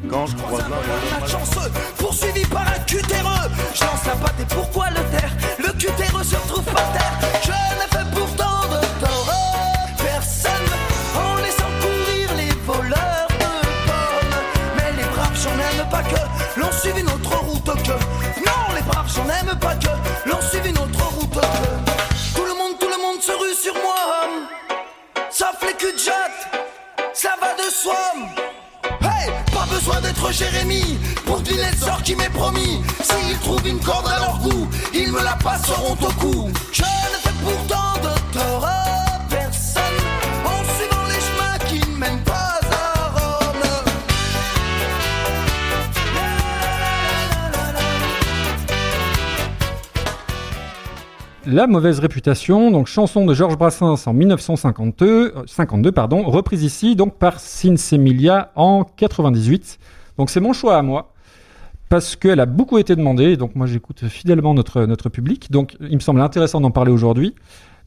Quand 0.10 0.26
je 0.26 0.36
croise 0.38 0.64
un 0.64 1.20
malchanceux, 1.20 1.70
poursuivi 1.98 2.46
par 2.46 2.62
un 2.62 2.80
cutéreux. 2.86 3.50
Je 3.74 3.84
lance 3.84 4.06
la 4.06 4.16
patte 4.16 4.40
et 4.40 4.56
pourquoi 4.56 4.90
le 4.90 5.02
taire? 5.12 5.32
Le 5.60 5.74
cutéreux 5.74 6.24
se 6.24 6.36
retrouve 6.36 6.64
par 6.64 6.92
terre. 6.94 7.37
Hey, 29.02 29.30
pas 29.54 29.66
besoin 29.70 30.00
d'être 30.00 30.32
Jérémie 30.32 30.98
pour 31.26 31.42
deviner 31.42 31.70
le 31.70 31.78
sort 31.78 32.02
qui 32.02 32.16
m'est 32.16 32.30
promis. 32.30 32.82
S'ils 33.02 33.38
trouvent 33.40 33.68
une 33.68 33.82
corde 33.82 34.08
à 34.08 34.20
leur 34.20 34.38
goût, 34.40 34.70
ils 34.94 35.12
me 35.12 35.22
la 35.22 35.34
passeront 35.36 35.98
au 36.02 36.12
cou. 36.14 36.50
Je 36.72 36.84
ne 36.84 37.18
fais 37.22 37.34
pourtant 37.44 37.87
La 51.50 51.66
mauvaise 51.66 52.00
réputation, 52.00 52.72
donc 52.72 52.88
chanson 52.88 53.26
de 53.26 53.34
Georges 53.34 53.58
Brassens 53.58 54.06
en 54.06 54.12
1952, 54.12 55.06
euh, 55.34 55.44
52, 55.46 55.94
pardon, 55.94 56.24
reprise 56.24 56.62
ici 56.62 56.98
donc 56.98 57.16
par 57.16 57.40
Sinsemilia 57.40 58.52
en 58.56 58.84
98. 58.84 59.80
Donc 60.18 60.30
c'est 60.30 60.42
mon 60.42 60.52
choix 60.52 60.76
à 60.76 60.82
moi 60.82 61.14
parce 61.88 62.18
qu'elle 62.18 62.42
a 62.42 62.46
beaucoup 62.46 62.80
été 62.80 62.98
demandée. 62.98 63.38
Donc 63.38 63.56
moi 63.56 63.66
j'écoute 63.66 64.10
fidèlement 64.10 64.54
notre 64.54 64.86
notre 64.86 65.08
public. 65.08 65.50
Donc 65.50 65.78
il 65.80 65.96
me 65.96 66.02
semble 66.02 66.20
intéressant 66.20 66.60
d'en 66.60 66.72
parler 66.72 66.92
aujourd'hui. 66.92 67.34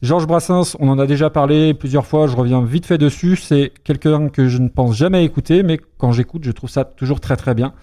Georges 0.01 0.25
Brassens, 0.25 0.75
on 0.79 0.89
en 0.89 0.97
a 0.97 1.05
déjà 1.05 1.29
parlé 1.29 1.75
plusieurs 1.75 2.07
fois. 2.07 2.25
Je 2.25 2.35
reviens 2.35 2.63
vite 2.63 2.87
fait 2.87 2.97
dessus. 2.97 3.35
C'est 3.35 3.71
quelqu'un 3.83 4.29
que 4.29 4.47
je 4.47 4.57
ne 4.57 4.69
pense 4.69 4.95
jamais 4.97 5.23
écouter, 5.23 5.61
mais 5.61 5.79
quand 5.99 6.11
j'écoute, 6.11 6.45
je 6.45 6.51
trouve 6.51 6.71
ça 6.71 6.83
toujours 6.83 7.19
très 7.19 7.37
très 7.37 7.53
bien. 7.53 7.73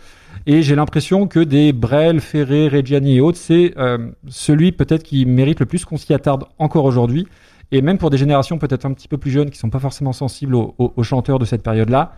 Et 0.46 0.62
j'ai 0.62 0.74
l'impression 0.74 1.26
que 1.26 1.40
des 1.40 1.72
Brel, 1.72 2.20
Ferré, 2.20 2.68
Reggiani 2.68 3.16
et 3.16 3.20
autres, 3.20 3.38
c'est 3.38 3.74
euh, 3.76 4.10
celui 4.28 4.72
peut-être 4.72 5.02
qui 5.02 5.26
mérite 5.26 5.60
le 5.60 5.66
plus 5.66 5.84
qu'on 5.84 5.96
s'y 5.98 6.14
attarde 6.14 6.44
encore 6.58 6.84
aujourd'hui. 6.84 7.26
Et 7.70 7.82
même 7.82 7.98
pour 7.98 8.08
des 8.08 8.16
générations 8.16 8.56
peut-être 8.58 8.86
un 8.86 8.92
petit 8.94 9.08
peu 9.08 9.18
plus 9.18 9.30
jeunes 9.30 9.50
qui 9.50 9.58
sont 9.58 9.68
pas 9.68 9.78
forcément 9.78 10.12
sensibles 10.14 10.54
aux, 10.54 10.74
aux- 10.78 10.92
aux 10.96 11.02
chanteurs 11.02 11.38
de 11.38 11.44
cette 11.44 11.62
période-là. 11.62 12.12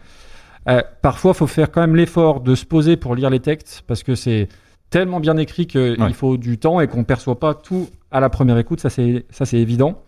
Euh, 0.69 0.83
parfois, 1.03 1.35
faut 1.35 1.47
faire 1.49 1.71
quand 1.73 1.81
même 1.81 1.97
l'effort 1.97 2.41
de 2.41 2.55
se 2.55 2.65
poser 2.67 2.97
pour 2.97 3.15
lire 3.17 3.31
les 3.31 3.41
textes 3.41 3.83
parce 3.87 4.03
que 4.05 4.15
c'est 4.15 4.49
tellement 4.91 5.19
bien 5.19 5.37
écrit 5.37 5.67
qu'il 5.67 5.97
Ouais. 6.01 6.13
faut 6.13 6.37
du 6.37 6.59
temps 6.59 6.81
et 6.81 6.87
qu'on 6.87 7.03
perçoit 7.05 7.39
pas 7.41 7.55
tout 7.55 7.89
à 8.13 8.21
la 8.21 8.29
première 8.29 8.59
écoute, 8.59 8.81
ça 8.81 8.91
c'est 8.91 9.25
ça 9.31 9.45
c'est 9.47 9.59
évident. 9.59 10.03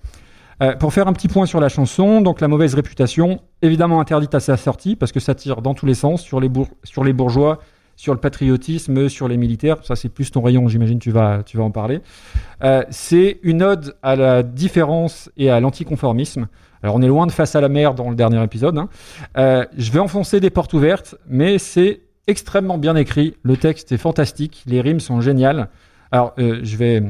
Euh, 0.62 0.76
pour 0.76 0.92
faire 0.92 1.08
un 1.08 1.12
petit 1.12 1.28
point 1.28 1.46
sur 1.46 1.58
la 1.60 1.68
chanson, 1.68 2.20
donc 2.20 2.40
la 2.40 2.46
mauvaise 2.48 2.74
réputation, 2.74 3.40
évidemment 3.62 4.00
interdite 4.00 4.34
à 4.34 4.40
sa 4.40 4.56
sortie 4.56 4.94
parce 4.96 5.10
que 5.10 5.18
ça 5.20 5.34
tire 5.34 5.62
dans 5.62 5.74
tous 5.74 5.86
les 5.86 5.94
sens 5.94 6.20
sur 6.22 6.38
les, 6.40 6.48
bour- 6.48 6.68
sur 6.84 7.02
les 7.04 7.12
bourgeois, 7.12 7.58
sur 7.96 8.14
le 8.14 8.20
patriotisme, 8.20 9.08
sur 9.08 9.28
les 9.28 9.36
militaires. 9.36 9.78
Ça 9.84 9.96
c'est 9.96 10.08
plus 10.08 10.30
ton 10.30 10.42
rayon, 10.42 10.68
j'imagine 10.68 10.98
tu 10.98 11.10
vas 11.10 11.42
tu 11.44 11.56
vas 11.56 11.64
en 11.64 11.70
parler. 11.70 12.00
Euh, 12.62 12.82
c'est 12.90 13.38
une 13.42 13.62
ode 13.62 13.94
à 14.02 14.16
la 14.16 14.42
différence 14.42 15.30
et 15.36 15.50
à 15.50 15.60
l'anticonformisme. 15.60 16.48
Alors 16.82 16.96
on 16.96 17.02
est 17.02 17.08
loin 17.08 17.26
de 17.26 17.32
face 17.32 17.54
à 17.54 17.60
la 17.60 17.68
mer 17.68 17.94
dans 17.94 18.10
le 18.10 18.16
dernier 18.16 18.42
épisode. 18.42 18.76
hein. 18.78 18.88
Euh, 19.36 19.64
je 19.76 19.92
vais 19.92 20.00
enfoncer 20.00 20.40
des 20.40 20.50
portes 20.50 20.72
ouvertes, 20.72 21.14
mais 21.28 21.58
c'est 21.58 22.00
extrêmement 22.26 22.78
bien 22.78 22.96
écrit. 22.96 23.34
Le 23.42 23.56
texte 23.56 23.92
est 23.92 23.98
fantastique, 23.98 24.62
les 24.66 24.80
rimes 24.80 25.00
sont 25.00 25.20
géniales. 25.20 25.68
Alors 26.10 26.34
euh, 26.38 26.60
je 26.62 26.76
vais, 26.76 27.02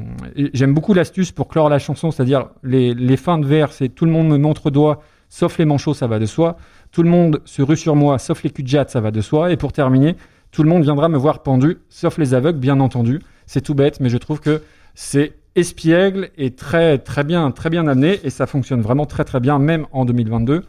j'aime 0.55 0.75
beaucoup 0.75 0.95
l'astuce 0.95 1.33
pour 1.33 1.49
clore 1.49 1.69
la 1.69 1.79
chanson, 1.79 2.11
c'est-à-dire 2.11 2.51
les, 2.63 3.17
fins 3.17 3.39
de 3.39 3.47
vers, 3.47 3.73
c'est 3.73 3.89
tout 3.89 4.05
le 4.05 4.13
monde 4.13 4.29
me 4.29 4.39
montre 4.39 4.71
doigt, 4.71 5.03
sauf 5.29 5.59
les 5.59 5.65
manchots, 5.65 5.95
ça 5.95 6.07
va 6.07 6.19
de 6.19 6.27
soi. 6.27 6.57
Tout 6.93 7.03
le 7.03 7.11
monde 7.11 7.41
se 7.45 7.63
rue 7.63 7.77
sur 7.77 7.97
moi, 7.97 8.19
sauf 8.19 8.43
les 8.45 8.51
cul 8.51 8.63
de 8.63 8.85
ça 8.87 9.01
va 9.01 9.11
de 9.11 9.21
soi. 9.21 9.51
Et 9.51 9.57
pour 9.57 9.73
terminer, 9.73 10.17
tout 10.53 10.63
le 10.63 10.69
monde 10.69 10.83
viendra 10.83 11.09
me 11.09 11.17
voir 11.17 11.43
pendu, 11.43 11.79
sauf 11.89 12.19
les 12.19 12.35
aveugles, 12.35 12.59
bien 12.59 12.79
entendu. 12.79 13.21
C'est 13.47 13.63
tout 13.63 13.75
bête, 13.75 13.99
mais 14.01 14.11
je 14.11 14.19
trouve 14.19 14.41
que 14.41 14.63
c'est 14.95 15.33
espiègle 15.55 16.31
et 16.37 16.55
très 16.55 16.99
très 16.99 17.25
bien 17.25 17.51
très 17.51 17.69
bien 17.69 17.87
amené 17.87 18.21
et 18.25 18.31
ça 18.31 18.47
fonctionne 18.47 18.81
vraiment 18.81 19.05
très 19.05 19.25
très 19.25 19.41
bien 19.41 19.59
même 19.59 19.87
en 19.93 20.05
2022. 20.05 20.65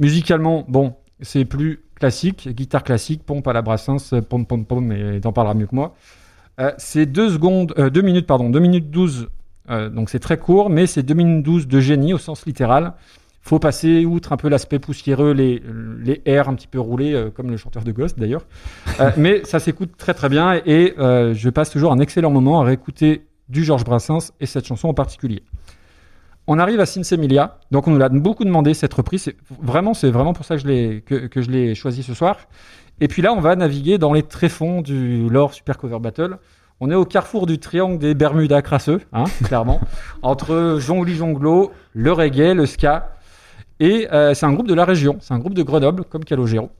Musicalement, 0.00 0.64
bon, 0.68 0.94
c'est 1.20 1.44
plus 1.44 1.82
classique, 1.94 2.48
guitare 2.48 2.84
classique, 2.84 3.24
pompe 3.24 3.46
à 3.48 3.52
la 3.52 3.62
Brassens, 3.62 4.14
pom 4.28 4.44
pom 4.44 4.66
pom, 4.66 4.92
et 4.92 5.20
t'en 5.20 5.32
parleras 5.32 5.54
mieux 5.54 5.66
que 5.66 5.74
moi. 5.74 5.94
Euh, 6.58 6.72
c'est 6.78 7.06
2 7.06 7.30
secondes, 7.30 7.74
2 7.76 8.02
minutes 8.02 8.26
pardon, 8.26 8.50
2 8.50 8.58
minutes 8.58 8.90
12, 8.90 9.28
euh, 9.70 9.90
donc 9.90 10.10
c'est 10.10 10.18
très 10.18 10.38
court, 10.38 10.70
mais 10.70 10.86
c'est 10.86 11.02
2 11.02 11.14
minutes 11.14 11.44
12 11.44 11.66
de 11.68 11.80
génie 11.80 12.14
au 12.14 12.18
sens 12.18 12.46
littéral. 12.46 12.94
Faut 13.46 13.60
passer 13.60 14.04
outre 14.04 14.32
un 14.32 14.36
peu 14.36 14.48
l'aspect 14.48 14.80
poussiéreux, 14.80 15.30
les, 15.30 15.62
les 16.02 16.20
airs 16.24 16.48
un 16.48 16.56
petit 16.56 16.66
peu 16.66 16.80
roulés, 16.80 17.14
euh, 17.14 17.30
comme 17.30 17.48
le 17.48 17.56
chanteur 17.56 17.84
de 17.84 17.92
Ghost 17.92 18.18
d'ailleurs. 18.18 18.44
Euh, 18.98 19.12
mais 19.16 19.44
ça 19.44 19.60
s'écoute 19.60 19.92
très 19.96 20.14
très 20.14 20.28
bien 20.28 20.60
et 20.66 20.94
euh, 20.98 21.32
je 21.32 21.48
passe 21.48 21.70
toujours 21.70 21.92
un 21.92 22.00
excellent 22.00 22.32
moment 22.32 22.60
à 22.60 22.64
réécouter 22.64 23.24
du 23.48 23.62
Georges 23.62 23.84
Brassens 23.84 24.32
et 24.40 24.46
cette 24.46 24.66
chanson 24.66 24.88
en 24.88 24.94
particulier. 24.94 25.44
On 26.48 26.58
arrive 26.58 26.80
à 26.80 26.86
Sinsemilia, 26.86 27.60
donc 27.70 27.86
on 27.86 27.92
nous 27.92 27.98
l'a 27.98 28.08
beaucoup 28.08 28.44
demandé 28.44 28.74
cette 28.74 28.92
reprise. 28.92 29.22
C'est 29.22 29.36
vraiment, 29.62 29.94
c'est 29.94 30.10
vraiment 30.10 30.32
pour 30.32 30.44
ça 30.44 30.56
que 30.56 30.62
je 30.62 30.66
l'ai 30.66 31.02
que, 31.02 31.28
que 31.28 31.40
je 31.40 31.48
l'ai 31.48 31.76
choisi 31.76 32.02
ce 32.02 32.14
soir. 32.14 32.48
Et 33.00 33.06
puis 33.06 33.22
là, 33.22 33.32
on 33.32 33.40
va 33.40 33.54
naviguer 33.54 33.96
dans 33.96 34.12
les 34.12 34.24
tréfonds 34.24 34.82
du 34.82 35.28
lore 35.28 35.54
Super 35.54 35.78
Cover 35.78 36.00
Battle. 36.00 36.38
On 36.80 36.90
est 36.90 36.96
au 36.96 37.04
carrefour 37.04 37.46
du 37.46 37.60
triangle 37.60 37.98
des 37.98 38.14
Bermudas 38.14 38.62
crasseux, 38.62 39.02
hein, 39.12 39.24
clairement, 39.44 39.80
entre 40.22 40.78
Jongli 40.80 41.14
Jonglo, 41.14 41.70
le 41.94 42.10
reggae, 42.10 42.52
le 42.52 42.66
ska. 42.66 43.15
Et 43.80 44.08
euh, 44.12 44.34
c'est 44.34 44.46
un 44.46 44.52
groupe 44.52 44.68
de 44.68 44.74
la 44.74 44.84
région, 44.84 45.18
c'est 45.20 45.34
un 45.34 45.38
groupe 45.38 45.54
de 45.54 45.62
Grenoble, 45.62 46.04
comme 46.04 46.24
Calogero. 46.24 46.70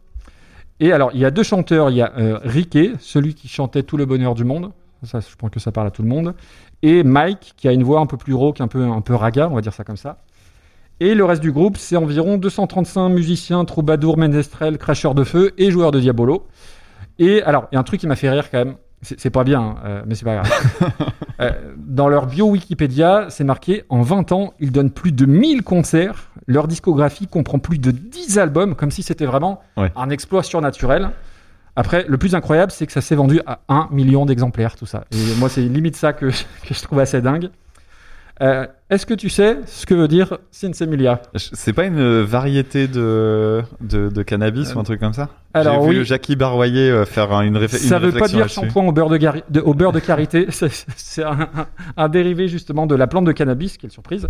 Et 0.81 0.93
alors, 0.93 1.11
il 1.15 1.21
y 1.21 1.25
a 1.25 1.31
deux 1.31 1.43
chanteurs. 1.43 1.91
Il 1.91 1.97
y 1.97 2.03
a 2.03 2.13
euh, 2.19 2.39
Riquet, 2.43 2.93
celui 2.99 3.35
qui 3.35 3.49
chantait 3.49 3.83
Tout 3.83 3.97
le 3.97 4.05
bonheur 4.05 4.35
du 4.35 4.45
monde. 4.45 4.73
Ça, 5.03 5.21
je 5.21 5.37
pense 5.37 5.51
que 5.51 5.61
ça 5.61 5.73
parle 5.73 5.87
à 5.87 5.91
tout 5.91 6.03
le 6.03 6.09
monde. 6.09 6.35
Et 6.83 7.03
Mike, 7.03 7.55
qui 7.57 7.69
a 7.69 7.73
une 7.73 7.83
voix 7.83 8.01
un 8.01 8.07
peu 8.07 8.17
plus 8.17 8.35
rauque, 8.35 8.61
un 8.61 8.69
peu, 8.69 8.83
un 8.83 9.01
peu 9.01 9.15
raga, 9.15 9.49
on 9.51 9.55
va 9.55 9.61
dire 9.61 9.73
ça 9.73 9.85
comme 9.85 9.97
ça. 9.97 10.19
Et 10.99 11.15
le 11.15 11.25
reste 11.25 11.43
du 11.43 11.53
groupe, 11.53 11.77
c'est 11.77 11.97
environ 11.97 12.39
235 12.39 13.11
musiciens, 13.11 13.65
troubadours, 13.65 14.17
ménestrels, 14.17 14.79
cracheurs 14.79 15.15
de 15.15 15.25
feu 15.25 15.53
et 15.59 15.71
joueurs 15.71 15.91
de 15.91 16.01
diabolo. 16.01 16.47
Et 17.19 17.43
alors, 17.43 17.69
il 17.71 17.75
y 17.75 17.79
a 17.79 17.81
un 17.81 17.85
truc 17.85 18.01
qui 18.01 18.07
m'a 18.07 18.17
fait 18.17 18.31
rire 18.31 18.51
quand 18.51 18.59
même. 18.59 18.77
C'est 19.03 19.31
pas 19.31 19.45
bien, 19.45 19.61
hein, 19.61 19.77
euh, 19.85 20.03
mais 20.07 20.15
c'est 20.15 20.25
pas 20.25 20.37
grave. 20.37 20.53
Euh, 21.39 21.51
dans 21.77 22.09
leur 22.09 22.29
bio 22.29 22.47
Wikipédia, 22.47 23.27
c'est 23.29 23.45
marqué 23.45 23.85
en 23.91 24.01
20 24.01 24.33
ans, 24.33 24.55
ils 24.59 24.73
donnent 24.73 24.91
plus 24.91 25.13
de 25.13 25.27
1000 25.27 25.65
concerts. 25.65 26.31
Leur 26.47 26.69
discographie 26.69 27.27
comprend 27.27 27.59
plus 27.59 27.79
de 27.79 27.91
10 27.91 28.39
albums, 28.39 28.75
comme 28.77 28.91
si 28.91 29.03
c'était 29.03 29.27
vraiment 29.27 29.61
Ouais. 29.77 29.91
un 29.97 30.11
exploit 30.11 30.43
surnaturel. 30.43 31.11
Après, 31.75 32.05
le 32.09 32.17
plus 32.17 32.35
incroyable, 32.35 32.73
c'est 32.73 32.87
que 32.87 32.93
ça 32.93 33.01
s'est 33.01 33.17
vendu 33.17 33.41
à 33.47 33.59
1 33.69 33.89
million 33.91 34.25
d'exemplaires, 34.25 34.77
tout 34.77 34.87
ça. 34.87 35.05
Et 35.13 35.35
moi, 35.39 35.49
c'est 35.49 35.61
limite 35.63 35.97
ça 35.97 36.13
que, 36.13 36.27
que 36.67 36.75
je 36.75 36.81
trouve 36.83 37.01
assez 37.01 37.21
dingue. 37.21 37.51
Euh, 38.43 38.67
Est-ce 38.91 39.07
que 39.07 39.15
tu 39.15 39.31
sais 39.31 39.59
ce 39.65 39.87
que 39.87 39.95
veut 39.95 40.09
dire 40.09 40.37
Sinsemilia 40.51 41.23
C'est 41.35 41.73
pas 41.73 41.85
une 41.85 42.21
variété 42.21 42.87
de, 42.87 43.63
de, 43.81 44.11
de 44.11 44.23
cannabis 44.23 44.75
ou 44.75 44.79
un 44.79 44.83
truc 44.85 45.01
comme 45.01 45.15
ça? 45.15 45.31
Alors 45.55 45.83
J'ai 45.83 45.89
oui. 45.89 45.95
vu 45.97 46.05
Jackie 46.05 46.37
Barroyer 46.37 46.91
euh, 46.91 47.05
faire 47.07 47.33
un- 47.33 47.41
une, 47.43 47.57
réfé- 47.57 47.79
Ça 47.79 47.97
une 47.97 48.03
veut 48.03 48.09
pas 48.13 48.27
réflexion 48.27 48.39
dire 48.39 48.49
shampoing 48.49 48.87
au 48.89 48.93
beurre 48.93 49.09
de, 49.09 49.19
de- 49.49 49.61
au 49.61 49.73
beurre 49.73 49.93
de 49.93 50.01
karité. 50.01 50.47
C'est- 50.51 50.87
C'est 50.97 51.25
un, 51.25 51.41
un- 51.41 51.67
un 51.97 52.09
dérivé 52.11 52.47
justement 52.49 52.87
de 52.87 52.95
la 52.95 53.07
plante 53.07 53.25
de 53.25 53.33
cannabis. 53.33 53.79
Quelle 53.79 53.91
surprise. 53.91 54.29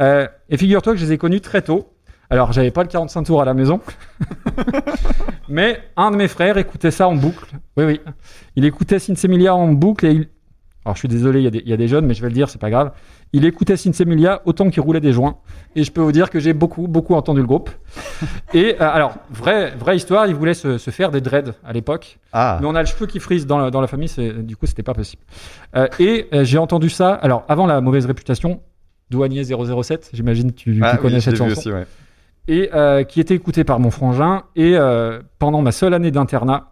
Euh, 0.00 0.26
et 0.48 0.56
figure-toi 0.56 0.94
que 0.94 0.98
je 0.98 1.04
les 1.04 1.12
ai 1.12 1.18
connus 1.18 1.42
très 1.42 1.60
tôt. 1.60 1.90
Alors, 2.30 2.54
j'avais 2.54 2.70
pas 2.70 2.82
le 2.82 2.88
45 2.88 3.24
tours 3.24 3.42
à 3.42 3.44
la 3.44 3.52
maison. 3.52 3.80
Mais 5.48 5.82
un 5.96 6.10
de 6.10 6.16
mes 6.16 6.28
frères 6.28 6.56
écoutait 6.56 6.90
ça 6.90 7.06
en 7.08 7.14
boucle. 7.14 7.46
Oui, 7.76 7.84
oui. 7.84 8.00
Il 8.56 8.64
écoutait 8.64 8.98
Sinsemilia 8.98 9.54
en 9.54 9.68
boucle 9.68 10.06
et 10.06 10.12
il... 10.12 10.28
Alors, 10.84 10.94
je 10.96 11.00
suis 11.00 11.08
désolé, 11.08 11.40
il 11.40 11.44
y, 11.44 11.46
a 11.46 11.50
des, 11.50 11.58
il 11.60 11.68
y 11.68 11.72
a 11.72 11.76
des 11.76 11.88
jeunes, 11.88 12.04
mais 12.06 12.14
je 12.14 12.20
vais 12.22 12.28
le 12.28 12.34
dire, 12.34 12.48
c'est 12.48 12.60
pas 12.60 12.70
grave. 12.70 12.92
Il 13.32 13.44
écoutait 13.46 13.76
Sinsemilia 13.76 14.42
autant 14.44 14.68
qu'il 14.70 14.82
roulait 14.82 15.00
des 15.00 15.12
joints. 15.12 15.38
Et 15.76 15.82
je 15.82 15.90
peux 15.90 16.02
vous 16.02 16.12
dire 16.12 16.28
que 16.30 16.38
j'ai 16.40 16.52
beaucoup, 16.52 16.86
beaucoup 16.88 17.14
entendu 17.14 17.40
le 17.40 17.46
groupe. 17.46 17.70
Et 18.54 18.76
euh, 18.80 18.88
alors, 18.92 19.14
vraie, 19.30 19.70
vraie 19.76 19.96
histoire, 19.96 20.26
il 20.26 20.34
voulait 20.34 20.54
se, 20.54 20.76
se 20.78 20.90
faire 20.90 21.10
des 21.10 21.20
dreads 21.20 21.54
à 21.64 21.72
l'époque. 21.72 22.18
Ah, 22.32 22.58
Mais 22.60 22.66
on 22.66 22.74
a 22.74 22.80
le 22.80 22.86
cheveu 22.86 23.06
qui 23.06 23.18
frise 23.18 23.46
dans 23.46 23.58
la, 23.58 23.70
dans 23.70 23.80
la 23.80 23.86
famille, 23.86 24.08
c'est, 24.08 24.32
du 24.44 24.56
coup, 24.56 24.66
c'était 24.66 24.82
pas 24.82 24.94
possible. 24.94 25.22
Euh, 25.74 25.88
et 25.98 26.28
euh, 26.34 26.44
j'ai 26.44 26.58
entendu 26.58 26.90
ça, 26.90 27.14
alors 27.14 27.44
avant 27.48 27.66
la 27.66 27.80
mauvaise 27.80 28.06
réputation, 28.06 28.60
Douanier 29.10 29.44
007, 29.44 30.10
j'imagine 30.12 30.52
que 30.52 30.56
tu, 30.56 30.74
tu 30.74 30.80
Ah 30.82 30.96
connais 30.96 31.16
oui, 31.16 31.22
cette 31.22 31.36
chanson, 31.36 31.52
aussi, 31.52 31.72
ouais. 31.72 31.86
et 32.48 32.70
euh, 32.74 33.04
qui 33.04 33.20
était 33.20 33.34
écoutée 33.34 33.64
par 33.64 33.80
mon 33.80 33.90
frangin. 33.90 34.42
Et 34.56 34.76
euh, 34.76 35.20
pendant 35.38 35.62
ma 35.62 35.72
seule 35.72 35.94
année 35.94 36.10
d'internat, 36.10 36.70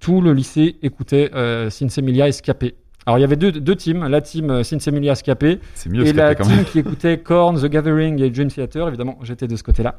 tout 0.00 0.20
le 0.20 0.32
lycée 0.32 0.76
écoutait 0.82 1.30
euh, 1.34 1.70
Sinsemilia 1.70 2.28
Escapé. 2.28 2.74
Alors 3.06 3.18
il 3.18 3.20
y 3.20 3.24
avait 3.24 3.36
deux, 3.36 3.52
deux 3.52 3.76
teams, 3.76 4.06
la 4.08 4.20
team 4.20 4.62
Sinsemilia 4.64 5.12
Escapé 5.12 5.60
C'est 5.74 5.90
mieux 5.90 6.06
et 6.06 6.12
la 6.12 6.34
team 6.34 6.56
même. 6.56 6.64
qui 6.64 6.78
écoutait 6.78 7.18
Korn, 7.18 7.60
The 7.60 7.66
Gathering 7.66 8.20
et 8.22 8.30
Dream 8.30 8.48
Theater, 8.48 8.88
évidemment, 8.88 9.18
j'étais 9.22 9.46
de 9.46 9.56
ce 9.56 9.62
côté-là. 9.62 9.96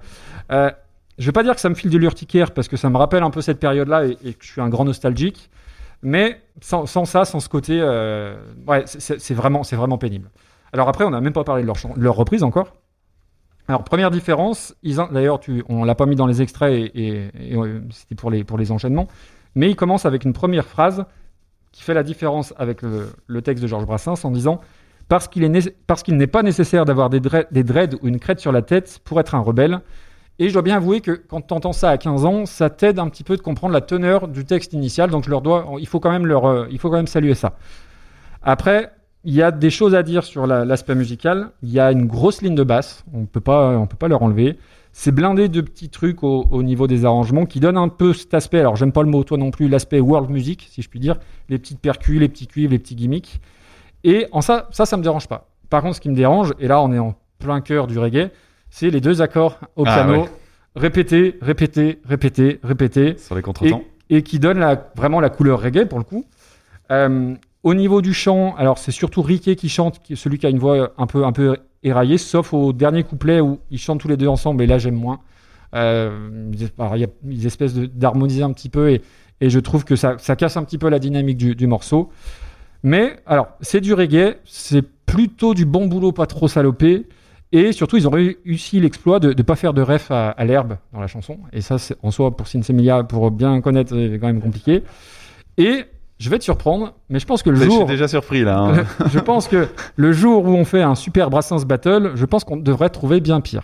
Euh, 0.52 0.72
je 1.18 1.26
vais 1.28 1.32
pas 1.32 1.44
dire 1.44 1.54
que 1.56 1.62
ça 1.62 1.70
me 1.70 1.76
file 1.76 1.92
de 1.92 1.98
l'urticaire 1.98 2.52
parce 2.52 2.68
que 2.68 2.78
ça 2.78 2.90
me 2.90 2.98
rappelle 2.98 3.24
un 3.24 3.30
peu 3.30 3.42
cette 3.42 3.60
période-là 3.60 4.06
et, 4.08 4.18
et 4.26 4.34
que 4.34 4.44
je 4.44 4.52
suis 4.52 4.62
un 4.62 4.70
grand 4.70 4.86
nostalgique, 4.86 5.50
mais 6.02 6.42
sans, 6.62 6.86
sans 6.88 7.06
ça, 7.06 7.26
sans 7.26 7.40
ce 7.40 7.48
côté, 7.48 7.80
euh, 7.82 8.36
ouais, 8.68 8.84
c'est- 8.86 9.34
vraiment, 9.34 9.64
c'est 9.64 9.76
vraiment 9.76 9.98
pénible. 9.98 10.30
Alors 10.74 10.90
après, 10.90 11.06
on 11.06 11.12
n'a 11.12 11.22
même 11.22 11.32
pas 11.34 11.44
parlé 11.44 11.62
de 11.64 11.68
leur, 11.96 12.16
reprise 12.16 12.44
encore. 12.44 12.76
Alors 13.68 13.84
première 13.84 14.12
différence, 14.12 14.76
ils 14.84 15.00
en- 15.00 15.08
d'ailleurs, 15.12 15.40
on 15.70 15.86
l'a 15.86 15.96
pas 15.96 16.06
mis 16.06 16.16
dans 16.16 16.28
les 16.28 16.42
extraits 16.42 16.74
et, 16.74 16.92
et- 17.02 17.52
et, 17.52 17.56
euh, 17.56 17.82
c'était 17.92 18.16
pour 18.16 18.30
les 18.30 18.44
pour 18.44 18.58
les 18.58 18.72
enchaînements, 18.72 19.08
mais 19.56 19.70
il 19.70 19.76
commence 19.76 20.06
avec 20.06 20.26
une 20.26 20.34
première 20.34 20.66
phrase 20.66 21.06
qui 21.76 21.84
fait 21.84 21.94
la 21.94 22.04
différence 22.04 22.54
avec 22.58 22.82
le, 22.82 23.42
texte 23.42 23.62
de 23.62 23.68
Georges 23.68 23.86
Brassens 23.86 24.24
en 24.24 24.32
disant 24.32 24.62
parce 25.10 25.28
qu'il 25.28 25.52
n'est 25.52 26.28
pas 26.28 26.42
nécessaire 26.42 26.86
d'avoir 26.86 27.10
des, 27.10 27.20
des 27.52 27.64
dreads 27.64 27.98
ou 28.02 28.08
une 28.08 28.18
crête 28.18 28.40
sur 28.40 28.54
la 28.54 28.62
tête 28.62 29.02
pour 29.04 29.20
être 29.20 29.36
un 29.36 29.40
rebelle. 29.40 29.82
Et 30.40 30.48
je 30.48 30.54
dois 30.54 30.62
bien 30.62 30.78
avouer 30.78 31.02
que 31.02 31.12
quand 31.12 31.42
tu 31.42 31.54
entends 31.54 31.74
ça 31.74 31.90
à 31.90 31.98
15 31.98 32.24
ans, 32.24 32.46
ça 32.46 32.70
t'aide 32.70 32.98
un 32.98 33.10
petit 33.10 33.26
peu 33.26 33.36
de 33.36 33.42
comprendre 33.42 33.74
la 33.74 33.82
teneur 33.82 34.30
du 34.30 34.46
texte 34.46 34.72
initial. 34.72 35.10
Donc 35.10 35.26
je 35.26 35.30
leur 35.30 35.42
dois, 35.42 35.68
il 35.78 35.86
faut 35.88 36.00
quand 36.00 36.12
même 36.12 36.26
leur, 36.26 36.46
euh, 36.46 36.66
il 36.72 36.80
faut 36.80 36.90
quand 36.90 36.96
même 36.96 37.08
saluer 37.08 37.36
ça. 37.36 37.58
Après, 38.42 38.92
il 39.26 39.34
y 39.34 39.42
a 39.42 39.52
des 39.52 39.70
choses 39.70 39.96
à 39.96 40.02
dire 40.02 40.24
sur 40.24 40.48
la- 40.48 40.64
l'aspect 40.64 40.96
musical. 40.96 41.50
Il 41.62 41.72
y 41.72 41.80
a 41.82 41.92
une 41.92 42.06
grosse 42.08 42.42
ligne 42.42 42.56
de 42.56 42.64
basse. 42.64 43.04
On 43.14 43.24
on 43.24 43.26
peut 43.26 43.42
pas 43.42 44.08
leur 44.08 44.24
enlever. 44.24 44.58
C'est 44.98 45.12
blindé 45.12 45.50
de 45.50 45.60
petits 45.60 45.90
trucs 45.90 46.24
au, 46.24 46.48
au 46.50 46.64
niveau 46.64 46.88
des 46.88 47.04
arrangements 47.04 47.46
qui 47.46 47.60
donnent 47.60 47.76
un 47.78 47.90
peu 47.90 48.14
cet 48.14 48.34
aspect. 48.34 48.62
Alors 48.62 48.78
j'aime 48.78 48.94
pas 48.94 49.04
le 49.04 49.10
mot 49.10 49.26
toi 49.26 49.38
non 49.38 49.52
plus, 49.52 49.68
l'aspect 49.68 50.00
world 50.00 50.30
music, 50.30 50.70
si 50.72 50.82
je 50.82 50.88
puis 50.90 51.02
dire. 51.02 51.18
Les 51.50 51.60
petites 51.60 51.82
percus, 51.82 52.18
les 52.18 52.30
petits 52.30 52.48
cuivres, 52.48 52.72
les 52.72 52.80
petits 52.80 52.96
gimmicks. 52.96 53.42
Et 54.06 54.28
en 54.32 54.40
ça, 54.40 54.70
ça, 54.72 54.86
ça 54.86 54.96
me 54.96 55.04
dérange 55.04 55.28
pas. 55.28 55.50
Par 55.70 55.82
contre, 55.82 55.98
ce 55.98 56.02
qui 56.02 56.10
me 56.10 56.16
dérange, 56.16 56.54
et 56.62 56.70
là 56.70 56.82
on 56.82 56.94
est 56.94 56.98
en 56.98 57.14
plein 57.40 57.60
cœur 57.60 57.88
du 57.88 58.00
reggae, 58.00 58.30
c'est 58.70 58.90
les 58.90 59.02
deux 59.02 59.22
accords 59.22 59.60
au 59.76 59.84
Ah, 59.86 59.96
piano, 60.06 60.22
ouais. 60.24 60.30
répétés, 60.78 61.38
répétés, 61.42 62.00
répétés, 62.06 62.62
répétés, 62.64 63.18
Sur 63.18 63.36
les 63.36 63.40
et, 63.40 63.44
contretemps. 63.44 63.84
et 64.10 64.24
qui 64.24 64.40
donnent 64.40 64.60
la, 64.60 64.92
vraiment 64.96 65.20
la 65.20 65.30
couleur 65.30 65.62
reggae 65.62 65.84
pour 65.90 65.98
le 66.00 66.06
coup. 66.06 66.24
Euh, 66.92 67.36
au 67.64 67.74
niveau 67.74 68.02
du 68.02 68.14
chant, 68.14 68.56
alors 68.58 68.78
c'est 68.78 68.92
surtout 68.92 69.22
Riquet 69.22 69.58
qui 69.58 69.68
chante, 69.68 70.02
qui 70.02 70.14
est 70.14 70.16
celui 70.16 70.38
qui 70.38 70.46
a 70.46 70.50
une 70.50 70.60
voix 70.60 70.94
un 70.98 71.06
peu, 71.08 71.26
un 71.26 71.34
peu 71.34 71.58
éraillée, 71.86 72.18
sauf 72.18 72.54
au 72.54 72.74
dernier 72.74 73.04
couplet 73.04 73.40
où 73.40 73.60
ils 73.72 73.78
chantent 73.78 74.02
tous 74.02 74.08
les 74.08 74.18
deux 74.18 74.28
ensemble, 74.28 74.64
et 74.64 74.68
là 74.68 74.78
j'aime 74.78 74.96
moins. 74.96 75.20
Euh, 75.74 76.52
alors, 76.78 76.96
il 76.96 77.02
y 77.02 77.06
a 77.06 77.10
des 77.24 77.48
espèces 77.48 77.76
d'harmoniser 77.76 78.44
un 78.44 78.52
petit 78.52 78.70
peu, 78.70 78.92
et, 78.92 79.02
et 79.42 79.50
je 79.50 79.60
trouve 79.60 79.84
que 79.84 79.96
ça, 79.96 80.16
ça 80.18 80.36
casse 80.36 80.58
un 80.58 80.64
petit 80.64 80.78
peu 80.78 80.90
la 80.90 81.00
dynamique 81.00 81.38
du, 81.38 81.68
morceau. 81.68 82.10
Mais 82.84 83.18
alors, 83.26 83.50
c'est 83.62 83.82
du 83.82 83.94
reggae, 83.94 84.38
c'est 84.46 84.84
plutôt 85.06 85.54
du 85.54 85.66
bon 85.66 85.88
boulot, 85.88 86.12
pas 86.12 86.26
trop 86.26 86.48
salopé. 86.48 87.08
Et 87.52 87.72
surtout, 87.72 87.98
ils 87.98 88.08
ont 88.08 88.12
réussi 88.12 88.80
l'exploit 88.80 89.20
de 89.20 89.30
ne 89.30 89.44
pas 89.44 89.56
faire 89.56 89.74
de 89.74 89.82
ref 89.82 90.12
à, 90.12 90.34
l'herbe 90.46 90.78
dans 90.94 91.00
la 91.00 91.08
chanson. 91.08 91.38
Et 91.54 91.62
ça, 91.62 91.78
en 92.02 92.12
soi, 92.12 92.36
pour 92.36 92.48
Sinsemilia, 92.48 93.04
pour 93.04 93.32
bien 93.32 93.62
connaître, 93.62 93.96
c'est 93.96 94.20
quand 94.20 94.28
même 94.28 94.42
compliqué. 94.42 94.84
Et 95.58 95.86
je 96.20 96.30
vais 96.30 96.38
te 96.40 96.44
surprendre, 96.44 96.94
mais 97.10 97.20
je 97.20 97.26
pense 97.26 97.44
que 97.44 97.50
le 97.50 97.58
Je 97.58 97.62
suis 97.64 97.72
jour, 97.72 97.86
déjà 97.86 98.08
surpris 98.08 98.44
là. 98.44 98.58
hein. 98.60 98.86
je 99.12 99.20
pense 99.20 99.48
que 99.48 99.68
le 99.96 100.12
jour 100.14 100.46
où 100.46 100.50
on 100.50 100.66
fait 100.66 100.82
un 100.82 100.96
super 100.96 101.30
Brassens 101.30 101.66
Battle, 101.66 102.12
je 102.16 102.26
pense 102.26 102.44
qu'on 102.44 102.58
devrait 102.58 102.90
trouver 102.90 103.20
bien 103.22 103.42
pire. 103.42 103.64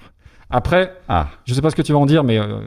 Après, 0.50 0.94
Ah, 1.08 1.28
je 1.46 1.54
sais 1.54 1.62
pas 1.62 1.70
ce 1.70 1.76
que 1.76 1.82
tu 1.82 1.94
vas 1.94 2.00
en 2.00 2.06
dire, 2.06 2.24
mais 2.26 2.38
euh, 2.38 2.60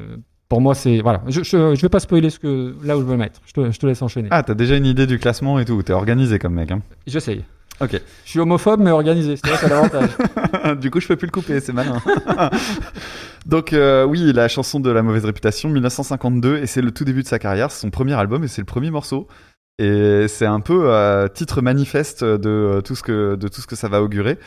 pour 0.48 0.60
moi, 0.62 0.74
c'est 0.74 1.00
voilà. 1.00 1.20
Je, 1.28 1.42
je, 1.42 1.74
je 1.74 1.80
vais 1.82 1.88
pas 1.90 2.00
spoiler 2.00 2.30
ce 2.30 2.38
que 2.38 2.74
là 2.82 2.96
où 2.96 3.00
je 3.00 3.04
veux 3.06 3.16
mettre. 3.18 3.40
Je 3.44 3.52
te, 3.52 3.70
je 3.70 3.78
te 3.78 3.86
laisse 3.86 4.00
enchaîner. 4.00 4.28
ah 4.30 4.42
t'as 4.42 4.54
déjà 4.54 4.76
une 4.76 4.86
idée 4.86 5.06
du 5.06 5.18
classement 5.18 5.58
et 5.58 5.64
tout. 5.66 5.82
T'es 5.82 5.92
organisé 5.92 6.38
comme 6.38 6.54
mec. 6.54 6.70
Hein. 6.70 6.80
J'essaye. 7.06 7.44
Ok. 7.80 8.00
Je 8.24 8.30
suis 8.30 8.38
homophobe 8.40 8.80
mais 8.80 8.90
organisé. 8.92 9.36
C'est 9.36 9.54
c'est 9.56 9.68
l'avantage. 9.68 10.10
du 10.80 10.90
coup, 10.90 11.00
je 11.00 11.08
peux 11.08 11.16
plus 11.16 11.26
le 11.26 11.32
couper, 11.32 11.60
c'est 11.60 11.72
malin. 11.72 11.98
Donc, 13.46 13.72
euh, 13.72 14.04
oui, 14.06 14.32
la 14.32 14.48
chanson 14.48 14.80
de 14.80 14.90
la 14.90 15.02
mauvaise 15.02 15.24
réputation, 15.24 15.68
1952, 15.68 16.58
et 16.58 16.66
c'est 16.66 16.80
le 16.80 16.90
tout 16.92 17.04
début 17.04 17.22
de 17.22 17.28
sa 17.28 17.38
carrière, 17.38 17.70
c'est 17.70 17.80
son 17.82 17.90
premier 17.90 18.14
album 18.14 18.44
et 18.44 18.48
c'est 18.48 18.62
le 18.62 18.66
premier 18.66 18.90
morceau. 18.90 19.28
Et 19.78 20.28
c'est 20.28 20.46
un 20.46 20.60
peu 20.60 21.28
titre 21.34 21.60
manifeste 21.60 22.22
de 22.22 22.48
euh, 22.48 22.80
tout 22.80 22.94
ce 22.94 23.02
que 23.02 23.34
de 23.34 23.48
tout 23.48 23.60
ce 23.60 23.66
que 23.66 23.76
ça 23.76 23.88
va 23.88 24.02
augurer. 24.02 24.38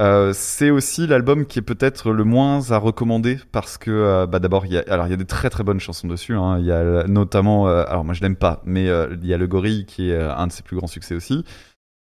Euh, 0.00 0.32
c'est 0.32 0.70
aussi 0.70 1.08
l'album 1.08 1.44
qui 1.46 1.58
est 1.58 1.62
peut-être 1.62 2.12
le 2.12 2.22
moins 2.22 2.70
à 2.70 2.76
recommander 2.78 3.38
parce 3.50 3.78
que 3.78 3.90
euh, 3.90 4.26
bah 4.26 4.38
d'abord 4.38 4.64
il 4.66 4.72
y 4.72 4.78
a 4.78 5.16
des 5.16 5.24
très 5.24 5.50
très 5.50 5.64
bonnes 5.64 5.80
chansons 5.80 6.06
dessus 6.06 6.36
hein. 6.36 6.56
il 6.60 6.66
y 6.66 6.70
a 6.70 7.02
notamment 7.08 7.66
alors 7.66 8.04
moi 8.04 8.14
je 8.14 8.20
l'aime 8.20 8.36
pas 8.36 8.62
mais 8.64 8.84
il 8.84 9.26
y 9.26 9.34
a 9.34 9.38
le 9.38 9.46
gorille 9.48 9.86
qui 9.86 10.12
est 10.12 10.16
un 10.16 10.46
de 10.46 10.52
ses 10.52 10.62
plus 10.62 10.76
grands 10.76 10.86
succès 10.86 11.16
aussi 11.16 11.44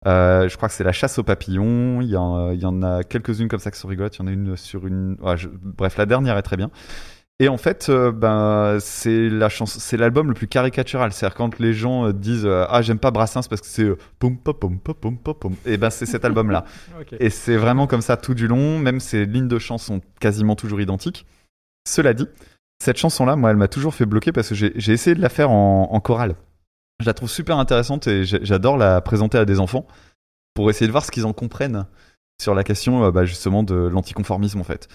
je 0.05 0.55
crois 0.55 0.69
que 0.69 0.73
c'est 0.73 0.83
la 0.83 0.93
chasse 0.93 1.19
aux 1.19 1.23
papillons. 1.23 2.01
Il 2.01 2.09
y 2.09 2.15
en, 2.15 2.81
a 2.81 3.03
quelques-unes 3.03 3.47
comme 3.47 3.59
ça 3.59 3.71
qui 3.71 3.79
sont 3.79 3.87
rigolotes. 3.87 4.15
Il 4.17 4.21
y 4.21 4.23
en 4.23 4.27
a 4.27 4.31
une 4.31 4.55
sur 4.57 4.87
une. 4.87 5.15
Bref, 5.15 5.97
la 5.97 6.05
dernière 6.05 6.37
est 6.37 6.41
très 6.41 6.57
bien. 6.57 6.71
Et 7.41 7.49
en 7.49 7.57
fait, 7.57 7.89
euh, 7.89 8.11
ben 8.11 8.77
c'est 8.79 9.27
la 9.27 9.49
chanson, 9.49 9.79
c'est 9.79 9.97
l'album 9.97 10.27
le 10.27 10.35
plus 10.35 10.47
caricatural. 10.47 11.11
C'est-à-dire 11.11 11.35
quand 11.35 11.57
les 11.57 11.73
gens 11.73 12.05
euh, 12.05 12.13
disent 12.13 12.45
euh, 12.45 12.67
ah 12.69 12.83
j'aime 12.83 12.99
pas 12.99 13.09
Brassens 13.09 13.47
parce 13.49 13.61
que 13.61 13.67
c'est 13.67 13.89
pom 14.19 14.37
pom 14.37 14.53
pom 14.53 14.77
pom 14.77 15.17
pom 15.17 15.17
pom. 15.17 15.55
Et 15.65 15.77
ben 15.77 15.89
c'est 15.89 16.05
cet 16.05 16.23
album-là. 16.23 16.65
Et 17.19 17.31
c'est 17.31 17.57
vraiment 17.57 17.87
comme 17.87 18.03
ça 18.03 18.15
tout 18.15 18.35
du 18.35 18.47
long. 18.47 18.77
Même 18.77 18.99
ses 18.99 19.25
lignes 19.25 19.47
de 19.47 19.57
chant 19.57 19.79
sont 19.79 20.01
quasiment 20.19 20.55
toujours 20.55 20.81
identiques. 20.81 21.25
Cela 21.89 22.13
dit, 22.13 22.27
cette 22.77 22.97
chanson-là, 22.97 23.35
moi, 23.35 23.49
elle 23.49 23.57
m'a 23.57 23.67
toujours 23.67 23.95
fait 23.95 24.05
bloquer 24.05 24.31
parce 24.31 24.49
que 24.49 24.53
j'ai 24.53 24.93
essayé 24.93 25.15
de 25.15 25.21
la 25.21 25.29
faire 25.29 25.49
en, 25.49 25.89
en 25.91 25.99
chorale. 25.99 26.35
Je 26.99 27.07
la 27.07 27.15
trouve 27.15 27.31
super 27.31 27.57
intéressante 27.57 28.05
et 28.05 28.23
j'adore 28.23 28.77
la 28.77 29.01
présenter 29.01 29.39
à 29.39 29.45
des 29.45 29.59
enfants 29.59 29.87
pour 30.53 30.69
essayer 30.69 30.85
de 30.85 30.91
voir 30.91 31.03
ce 31.03 31.09
qu'ils 31.09 31.25
en 31.25 31.33
comprennent 31.33 31.87
sur 32.39 32.53
la 32.53 32.63
question 32.63 33.09
bah, 33.09 33.25
justement 33.25 33.63
de 33.63 33.73
l'anticonformisme 33.73 34.59
en 34.59 34.63
fait. 34.63 34.87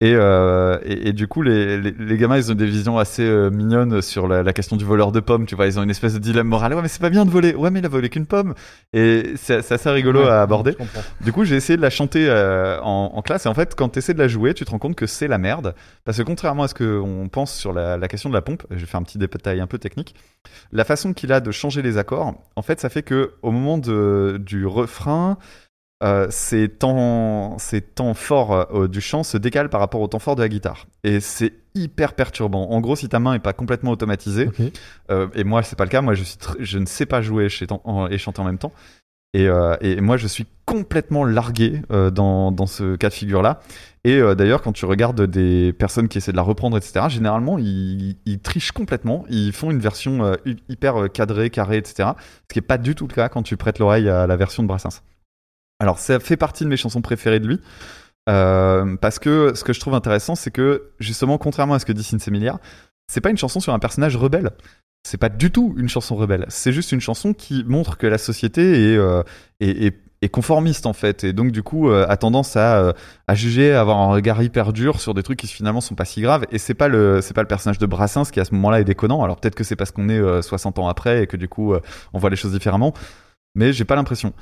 Et, 0.00 0.12
euh, 0.16 0.76
et, 0.84 1.08
et 1.08 1.12
du 1.12 1.28
coup, 1.28 1.40
les, 1.40 1.80
les, 1.80 1.92
les 1.92 2.16
gamins, 2.18 2.36
ils 2.36 2.50
ont 2.50 2.54
des 2.56 2.66
visions 2.66 2.98
assez 2.98 3.22
euh, 3.22 3.48
mignonnes 3.48 4.02
sur 4.02 4.26
la, 4.26 4.42
la 4.42 4.52
question 4.52 4.76
du 4.76 4.84
voleur 4.84 5.12
de 5.12 5.20
pommes. 5.20 5.46
Tu 5.46 5.54
vois, 5.54 5.66
ils 5.66 5.78
ont 5.78 5.82
une 5.82 5.90
espèce 5.90 6.12
de 6.12 6.18
dilemme 6.18 6.48
moral. 6.48 6.74
Ouais, 6.74 6.82
mais 6.82 6.88
c'est 6.88 7.00
pas 7.00 7.10
bien 7.10 7.24
de 7.24 7.30
voler. 7.30 7.54
Ouais, 7.54 7.70
mais 7.70 7.78
il 7.78 7.86
a 7.86 7.88
volé 7.88 8.08
qu'une 8.10 8.26
pomme. 8.26 8.54
Et 8.92 9.34
c'est 9.36 9.70
assez 9.72 9.90
rigolo 9.90 10.24
Ouais, 10.24 10.28
à 10.28 10.42
aborder. 10.42 10.76
Du 11.22 11.32
coup, 11.32 11.44
j'ai 11.44 11.54
essayé 11.56 11.76
de 11.76 11.82
la 11.82 11.90
chanter 11.90 12.26
euh, 12.28 12.80
en, 12.82 13.12
en 13.14 13.22
classe. 13.22 13.46
Et 13.46 13.48
en 13.48 13.54
fait, 13.54 13.74
quand 13.76 13.88
tu 13.90 14.00
essaies 14.00 14.14
de 14.14 14.18
la 14.18 14.28
jouer, 14.28 14.52
tu 14.52 14.64
te 14.64 14.70
rends 14.72 14.78
compte 14.78 14.96
que 14.96 15.06
c'est 15.06 15.28
la 15.28 15.38
merde. 15.38 15.74
Parce 16.04 16.18
que 16.18 16.22
contrairement 16.22 16.64
à 16.64 16.68
ce 16.68 16.74
qu'on 16.74 17.28
pense 17.28 17.54
sur 17.54 17.72
la, 17.72 17.96
la 17.96 18.08
question 18.08 18.28
de 18.28 18.34
la 18.34 18.42
pompe, 18.42 18.64
je 18.70 18.76
vais 18.76 18.86
faire 18.86 19.00
un 19.00 19.04
petit 19.04 19.18
détail 19.18 19.60
un 19.60 19.66
peu 19.68 19.78
technique. 19.78 20.14
La 20.72 20.84
façon 20.84 21.14
qu'il 21.14 21.32
a 21.32 21.40
de 21.40 21.50
changer 21.52 21.82
les 21.82 21.98
accords, 21.98 22.34
en 22.56 22.62
fait, 22.62 22.80
ça 22.80 22.88
fait 22.88 23.02
que 23.04 23.34
au 23.42 23.52
moment 23.52 23.78
de, 23.78 24.40
du 24.44 24.66
refrain, 24.66 25.38
euh, 26.04 26.26
ces, 26.30 26.68
temps, 26.68 27.56
ces 27.58 27.80
temps 27.80 28.14
forts 28.14 28.52
euh, 28.74 28.88
du 28.88 29.00
chant 29.00 29.22
se 29.22 29.38
décalent 29.38 29.70
par 29.70 29.80
rapport 29.80 30.00
au 30.02 30.06
temps 30.06 30.18
fort 30.18 30.36
de 30.36 30.42
la 30.42 30.48
guitare. 30.48 30.86
Et 31.02 31.18
c'est 31.20 31.54
hyper 31.74 32.12
perturbant. 32.14 32.70
En 32.70 32.80
gros, 32.80 32.94
si 32.94 33.08
ta 33.08 33.18
main 33.18 33.34
est 33.34 33.38
pas 33.38 33.52
complètement 33.54 33.90
automatisée, 33.90 34.48
euh, 35.10 35.28
et 35.34 35.44
moi, 35.44 35.62
c'est 35.62 35.76
pas 35.76 35.84
le 35.84 35.90
cas. 35.90 36.02
Moi, 36.02 36.14
je, 36.14 36.24
suis 36.24 36.36
tr- 36.36 36.56
je 36.60 36.78
ne 36.78 36.86
sais 36.86 37.06
pas 37.06 37.22
jouer 37.22 37.46
et 37.46 38.18
chanter 38.18 38.40
en 38.40 38.44
même 38.44 38.58
temps. 38.58 38.72
Et, 39.36 39.48
et 39.80 40.00
moi, 40.00 40.16
je 40.16 40.28
suis 40.28 40.46
complètement 40.64 41.24
largué 41.24 41.82
dans, 41.90 42.52
dans 42.52 42.66
ce 42.66 42.94
cas 42.94 43.08
de 43.08 43.14
figure-là. 43.14 43.58
Et 44.04 44.20
d'ailleurs, 44.36 44.62
quand 44.62 44.70
tu 44.72 44.84
regardes 44.84 45.22
des 45.22 45.72
personnes 45.72 46.06
qui 46.06 46.18
essaient 46.18 46.30
de 46.30 46.36
la 46.36 46.42
reprendre, 46.44 46.76
etc., 46.76 47.06
généralement, 47.08 47.58
ils, 47.58 48.14
ils 48.26 48.38
trichent 48.38 48.70
complètement. 48.70 49.24
Ils 49.28 49.52
font 49.52 49.72
une 49.72 49.80
version 49.80 50.34
hy- 50.46 50.62
hyper 50.68 51.10
cadrée, 51.12 51.50
carrée, 51.50 51.78
etc. 51.78 52.10
Ce 52.48 52.52
qui 52.52 52.60
est 52.60 52.62
pas 52.62 52.78
du 52.78 52.94
tout 52.94 53.08
le 53.08 53.12
cas 53.14 53.28
quand 53.28 53.42
tu 53.42 53.56
prêtes 53.56 53.80
l'oreille 53.80 54.08
à 54.08 54.28
la 54.28 54.36
version 54.36 54.62
de 54.62 54.68
Brassens. 54.68 55.00
Alors, 55.84 55.98
ça 55.98 56.18
fait 56.18 56.38
partie 56.38 56.64
de 56.64 56.70
mes 56.70 56.78
chansons 56.78 57.02
préférées 57.02 57.40
de 57.40 57.46
lui. 57.46 57.60
euh, 58.30 58.96
parce 58.96 59.18
que 59.18 59.52
ce 59.54 59.64
que 59.64 59.74
je 59.74 59.80
trouve 59.80 59.92
intéressant, 59.92 60.34
c'est 60.34 60.50
que 60.50 60.92
justement, 60.98 61.36
contrairement 61.36 61.74
à 61.74 61.78
ce 61.78 61.84
que 61.84 61.92
dit 61.92 62.02
Sinsemilia, 62.02 62.58
c'est 63.06 63.20
pas 63.20 63.28
une 63.28 63.36
chanson 63.36 63.60
sur 63.60 63.74
un 63.74 63.78
personnage 63.78 64.16
rebelle. 64.16 64.52
C'est 65.06 65.18
pas 65.18 65.28
du 65.28 65.50
tout 65.50 65.74
une 65.76 65.90
chanson 65.90 66.16
rebelle. 66.16 66.46
C'est 66.48 66.72
juste 66.72 66.92
une 66.92 67.02
chanson 67.02 67.34
qui 67.34 67.64
montre 67.64 67.98
que 67.98 68.06
la 68.06 68.16
société 68.16 68.92
est, 68.92 68.96
euh, 68.96 69.22
conformiste 70.32 70.86
en 70.86 70.94
fait, 70.94 71.22
et 71.22 71.34
donc 71.34 71.52
du 71.52 71.62
coup 71.62 71.90
euh, 71.90 72.06
a 72.08 72.16
tendance 72.16 72.56
à, 72.56 72.94
juger, 73.34 73.74
à 73.74 73.82
avoir 73.82 73.98
un 73.98 74.06
regard 74.06 74.42
hyper 74.42 74.72
dur 74.72 74.98
sur 74.98 75.12
des 75.12 75.22
trucs 75.22 75.38
qui 75.38 75.46
finalement 75.48 75.82
sont 75.82 75.94
pas 75.94 76.06
si 76.06 76.22
graves. 76.22 76.46
Et 76.50 76.56
c'est 76.56 76.72
pas 76.72 76.88
pas 76.88 77.42
le 77.42 77.46
personnage 77.46 77.76
de 77.76 77.84
Brassens 77.84 78.30
qui 78.32 78.40
à 78.40 78.46
ce 78.46 78.54
moment-là 78.54 78.80
est 78.80 78.84
déconnant. 78.84 79.22
Alors 79.22 79.38
peut-être 79.38 79.54
que 79.54 79.64
c'est 79.64 79.76
parce 79.76 79.90
qu'on 79.90 80.08
est 80.08 80.18
euh, 80.18 80.40
60 80.40 80.78
ans 80.78 80.88
après 80.88 81.24
et 81.24 81.26
que 81.26 81.36
du 81.36 81.46
coup 81.46 81.74
on 82.14 82.18
voit 82.18 82.30
les 82.30 82.36
choses 82.36 82.52
différemment, 82.52 82.94
mais 83.54 83.74
j'ai 83.74 83.84
pas 83.84 83.96
l'impression. 83.96 84.32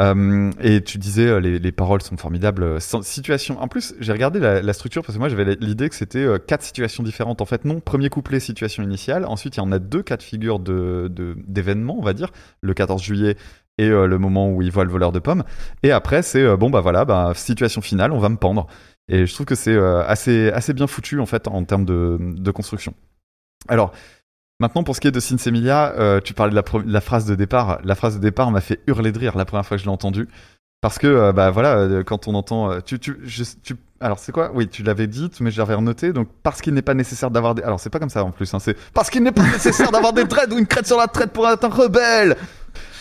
Euh, 0.00 0.50
et 0.60 0.82
tu 0.82 0.98
disais 0.98 1.26
euh, 1.26 1.38
les, 1.40 1.58
les 1.58 1.72
paroles 1.72 2.02
sont 2.02 2.16
formidables. 2.16 2.62
euh, 2.62 2.78
situation. 2.80 3.60
En 3.60 3.68
plus, 3.68 3.94
j'ai 4.00 4.12
regardé 4.12 4.40
la, 4.40 4.72
structure 4.72 5.02
parce 5.02 5.14
que 5.14 5.20
moi 5.20 5.28
j'avais 5.28 5.56
l'idée 5.60 5.88
que 5.88 5.94
c'était 5.94 6.26
quatre 6.46 6.62
situations 6.62 7.02
différentes. 7.02 7.40
En 7.40 7.44
fait, 7.44 7.64
non. 7.64 7.80
Premier 7.80 8.08
couplet, 8.08 8.40
situation 8.40 8.82
initiale. 8.82 9.24
Ensuite, 9.24 9.56
il 9.56 9.60
y 9.60 9.62
en 9.62 9.72
a 9.72 9.78
deux 9.78 10.02
cas 10.02 10.16
de 10.16 10.22
figure 10.22 10.58
de 10.58 11.10
d'événements, 11.46 11.96
on 11.98 12.02
va 12.02 12.12
dire. 12.12 12.30
Le 12.60 12.74
14 12.74 13.02
juillet 13.02 13.36
et 13.78 13.88
le 13.88 14.18
moment 14.18 14.50
où 14.50 14.62
il 14.62 14.70
voit 14.70 14.84
le 14.84 14.90
voleur 14.90 15.12
de 15.12 15.18
pommes. 15.18 15.44
Et 15.82 15.90
après, 15.90 16.22
c'est 16.22 16.56
bon 16.56 16.70
bah 16.70 16.80
voilà, 16.80 17.04
bah, 17.04 17.32
situation 17.34 17.80
finale, 17.80 18.12
on 18.12 18.18
va 18.18 18.28
me 18.28 18.36
pendre. 18.36 18.66
Et 19.08 19.26
je 19.26 19.34
trouve 19.34 19.46
que 19.46 19.54
c'est 19.54 19.76
assez 19.76 20.50
assez 20.50 20.72
bien 20.72 20.86
foutu 20.86 21.20
en 21.20 21.26
fait 21.26 21.48
en 21.48 21.64
termes 21.64 21.84
de, 21.84 22.18
de 22.20 22.50
construction. 22.50 22.94
Alors. 23.68 23.92
Maintenant, 24.60 24.84
pour 24.84 24.94
ce 24.94 25.00
qui 25.00 25.08
est 25.08 25.12
de 25.12 25.18
Sinsemilia, 25.20 25.94
euh, 25.98 26.20
tu 26.22 26.32
parlais 26.32 26.50
de 26.50 26.54
la, 26.54 26.62
pro- 26.62 26.82
de 26.82 26.92
la 26.92 27.00
phrase 27.00 27.26
de 27.26 27.34
départ. 27.34 27.78
La 27.84 27.94
phrase 27.96 28.14
de 28.16 28.20
départ 28.20 28.50
m'a 28.52 28.60
fait 28.60 28.80
hurler 28.86 29.10
de 29.10 29.18
rire 29.18 29.36
la 29.36 29.44
première 29.44 29.66
fois 29.66 29.76
que 29.76 29.80
je 29.82 29.86
l'ai 29.86 29.92
entendue. 29.92 30.28
Parce 30.80 30.98
que, 30.98 31.06
euh, 31.08 31.32
bah 31.32 31.50
voilà, 31.50 31.76
euh, 31.78 32.04
quand 32.04 32.28
on 32.28 32.34
entend. 32.34 32.70
euh, 32.70 32.78
tu, 32.84 32.98
tu, 33.00 33.18
je- 33.24 33.42
tu- 33.64 33.74
alors, 34.00 34.18
c'est 34.18 34.30
quoi? 34.32 34.50
Oui, 34.54 34.68
tu 34.68 34.82
l'avais 34.84 35.06
dit, 35.08 35.28
mais 35.40 35.50
je 35.50 35.58
l'avais 35.58 35.74
renoté. 35.74 36.12
Donc, 36.12 36.28
parce 36.42 36.60
qu'il 36.60 36.72
n'est 36.74 36.82
pas 36.82 36.94
nécessaire 36.94 37.30
d'avoir 37.30 37.54
des. 37.56 37.62
Alors, 37.62 37.80
c'est 37.80 37.90
pas 37.90 37.98
comme 37.98 38.10
ça 38.10 38.22
en 38.22 38.30
plus. 38.30 38.52
Hein, 38.54 38.58
c'est 38.60 38.76
parce 38.92 39.10
qu'il 39.10 39.22
n'est 39.24 39.32
pas 39.32 39.42
nécessaire 39.42 39.90
d'avoir 39.90 40.12
des 40.12 40.24
dreads 40.24 40.52
ou 40.54 40.58
une 40.58 40.66
crête 40.66 40.86
sur 40.86 40.98
la 40.98 41.08
traite 41.08 41.32
pour 41.32 41.48
être 41.48 41.64
un 41.64 41.68
rebelle. 41.68 42.36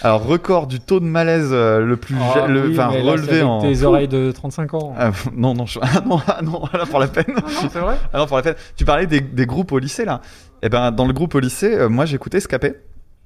Alors, 0.02 0.24
record 0.26 0.66
du 0.68 0.80
taux 0.80 1.00
de 1.02 1.06
malaise 1.06 1.50
euh, 1.52 1.82
le 1.86 1.98
plus. 1.98 2.16
Ah, 2.36 2.48
le, 2.48 2.68
oui, 2.68 2.72
enfin, 2.80 2.90
mais 2.92 3.04
là, 3.04 3.04
c'est 3.04 3.12
relevé 3.12 3.32
avec 3.40 3.44
en. 3.46 3.62
tes 3.62 3.84
oreilles 3.84 4.08
de 4.08 4.32
35 4.32 4.74
ans. 4.76 4.96
Ah, 4.98 5.12
non, 5.36 5.54
non, 5.54 5.66
je- 5.66 5.80
ah, 5.84 6.02
non, 6.06 6.20
ah, 6.28 6.40
non, 6.42 6.64
là, 6.74 6.86
pour 6.88 7.00
la 7.00 7.08
peine. 7.08 7.26
non, 7.36 7.70
c'est 7.72 7.80
vrai? 7.80 7.98
Alors 8.14 8.28
pour 8.28 8.38
la 8.38 8.44
peine, 8.44 8.56
tu 8.78 8.86
parlais 8.86 9.06
des, 9.08 9.20
des 9.22 9.46
groupes 9.46 9.72
au 9.74 9.78
lycée 9.80 10.06
là. 10.06 10.22
Eh 10.66 10.70
ben 10.70 10.92
dans 10.92 11.06
le 11.06 11.12
groupe 11.14 11.36
au 11.36 11.40
lycée, 11.40 11.76
euh, 11.76 11.90
moi 11.90 12.06
j'écoutais 12.06 12.40
Scapé. 12.40 12.74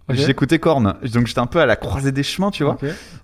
J'écoutais 0.09 0.57
Korn, 0.57 0.95
donc 1.13 1.27
j'étais 1.27 1.39
un 1.39 1.47
peu 1.47 1.59
à 1.59 1.65
la 1.65 1.75
croisée 1.75 2.13
des 2.13 2.23
chemins, 2.23 2.49
tu 2.49 2.63
vois. 2.63 2.77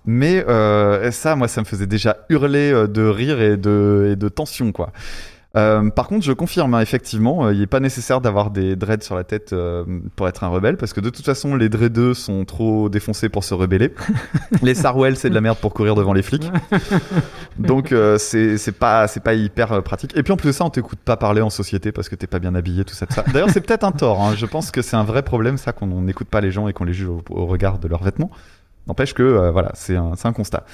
Mais 0.04 0.44
euh, 0.46 1.10
ça, 1.10 1.34
moi, 1.34 1.48
ça 1.48 1.62
me 1.62 1.66
faisait 1.66 1.86
déjà 1.86 2.18
hurler 2.28 2.70
euh, 2.72 2.86
de 2.86 3.02
rire 3.02 3.40
et 3.40 3.56
de, 3.56 4.10
et 4.12 4.16
de 4.16 4.28
tension, 4.28 4.70
quoi. 4.70 4.92
Euh, 5.56 5.88
par 5.90 6.08
contre, 6.08 6.24
je 6.24 6.32
confirme, 6.32 6.74
hein, 6.74 6.80
effectivement, 6.80 7.46
euh, 7.46 7.54
il 7.54 7.60
n'est 7.60 7.66
pas 7.66 7.78
nécessaire 7.80 8.20
d'avoir 8.20 8.50
des 8.50 8.74
dreads 8.74 9.04
sur 9.04 9.14
la 9.14 9.22
tête 9.22 9.52
euh, 9.52 9.84
pour 10.16 10.26
être 10.26 10.42
un 10.42 10.48
rebelle, 10.48 10.76
parce 10.76 10.92
que 10.92 11.00
de 11.00 11.10
toute 11.10 11.24
façon, 11.24 11.54
les 11.54 11.68
dreadeux 11.68 12.12
sont 12.12 12.44
trop 12.44 12.88
défoncés 12.88 13.28
pour 13.28 13.44
se 13.44 13.54
rebeller. 13.54 13.94
les 14.62 14.74
Sarwell, 14.74 15.16
c'est 15.16 15.30
de 15.30 15.34
la 15.34 15.40
merde 15.40 15.58
pour 15.58 15.72
courir 15.72 15.94
devant 15.94 16.12
les 16.12 16.22
flics. 16.22 16.50
Donc, 17.58 17.92
euh, 17.92 18.18
c'est 18.18 18.72
pas, 18.72 19.06
pas 19.06 19.34
hyper 19.34 19.82
pratique. 19.82 20.16
Et 20.16 20.22
puis 20.22 20.32
en 20.32 20.36
plus 20.36 20.48
de 20.48 20.52
ça, 20.52 20.64
on 20.64 20.70
t'écoute 20.70 20.98
pas 21.04 21.16
parler 21.16 21.40
en 21.40 21.50
société 21.50 21.92
parce 21.92 22.08
que 22.08 22.16
t'es 22.16 22.26
pas 22.26 22.40
bien 22.40 22.54
habillé, 22.54 22.84
tout 22.84 22.94
ça. 22.94 23.06
tout 23.06 23.14
ça. 23.14 23.22
D'ailleurs, 23.32 23.50
c'est 23.50 23.60
peut-être 23.60 23.84
un 23.84 23.92
tort. 23.92 24.20
hein. 24.22 24.34
Je 24.36 24.46
pense 24.46 24.70
que 24.72 24.82
c'est 24.82 24.96
un 24.96 25.04
vrai 25.04 25.22
problème, 25.22 25.56
ça, 25.56 25.72
qu'on 25.72 25.86
n'écoute 25.86 26.28
pas 26.28 26.40
les 26.40 26.50
gens 26.50 26.66
et 26.66 26.72
qu'on 26.72 26.84
les 26.84 26.92
juge 26.94 27.08
au, 27.08 27.22
au 27.30 27.46
regard 27.46 27.78
de 27.78 27.86
leurs 27.86 28.02
vêtements. 28.02 28.30
N'empêche 28.86 29.14
que, 29.14 29.22
euh, 29.22 29.50
voilà, 29.50 29.70
c'est 29.74 29.96
un, 29.96 30.12
c'est 30.16 30.28
un 30.28 30.32
constat. 30.32 30.64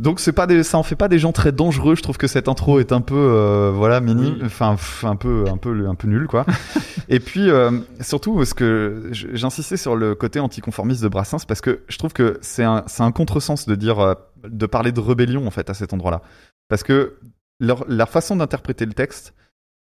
Donc 0.00 0.18
c'est 0.18 0.32
pas 0.32 0.46
des, 0.46 0.62
ça 0.62 0.78
en 0.78 0.82
fait 0.82 0.96
pas 0.96 1.08
des 1.08 1.18
gens 1.18 1.32
très 1.32 1.52
dangereux. 1.52 1.94
Je 1.94 2.02
trouve 2.02 2.16
que 2.16 2.26
cette 2.26 2.48
intro 2.48 2.80
est 2.80 2.90
un 2.90 3.02
peu, 3.02 3.14
euh, 3.14 3.70
voilà, 3.70 4.00
mini, 4.00 4.34
enfin 4.42 4.74
un 5.02 5.16
peu, 5.16 5.44
un 5.46 5.58
peu, 5.58 5.86
un 5.86 5.94
peu 5.94 6.08
nul 6.08 6.26
quoi. 6.26 6.46
Et 7.10 7.20
puis 7.20 7.50
euh, 7.50 7.70
surtout 8.00 8.34
parce 8.36 8.54
que 8.54 9.10
j'insistais 9.12 9.76
sur 9.76 9.96
le 9.96 10.14
côté 10.14 10.40
anticonformiste 10.40 11.02
de 11.02 11.08
Brassens 11.08 11.44
parce 11.46 11.60
que 11.60 11.82
je 11.88 11.98
trouve 11.98 12.14
que 12.14 12.38
c'est 12.40 12.64
un, 12.64 12.82
c'est 12.86 13.02
un 13.02 13.12
contresens 13.12 13.66
de 13.66 13.74
dire, 13.74 14.00
euh, 14.00 14.14
de 14.48 14.64
parler 14.64 14.90
de 14.90 15.00
rébellion 15.00 15.46
en 15.46 15.50
fait 15.50 15.68
à 15.68 15.74
cet 15.74 15.92
endroit-là, 15.92 16.22
parce 16.70 16.82
que 16.82 17.18
leur, 17.58 17.84
leur 17.86 18.08
façon 18.08 18.36
d'interpréter 18.36 18.86
le 18.86 18.94
texte 18.94 19.34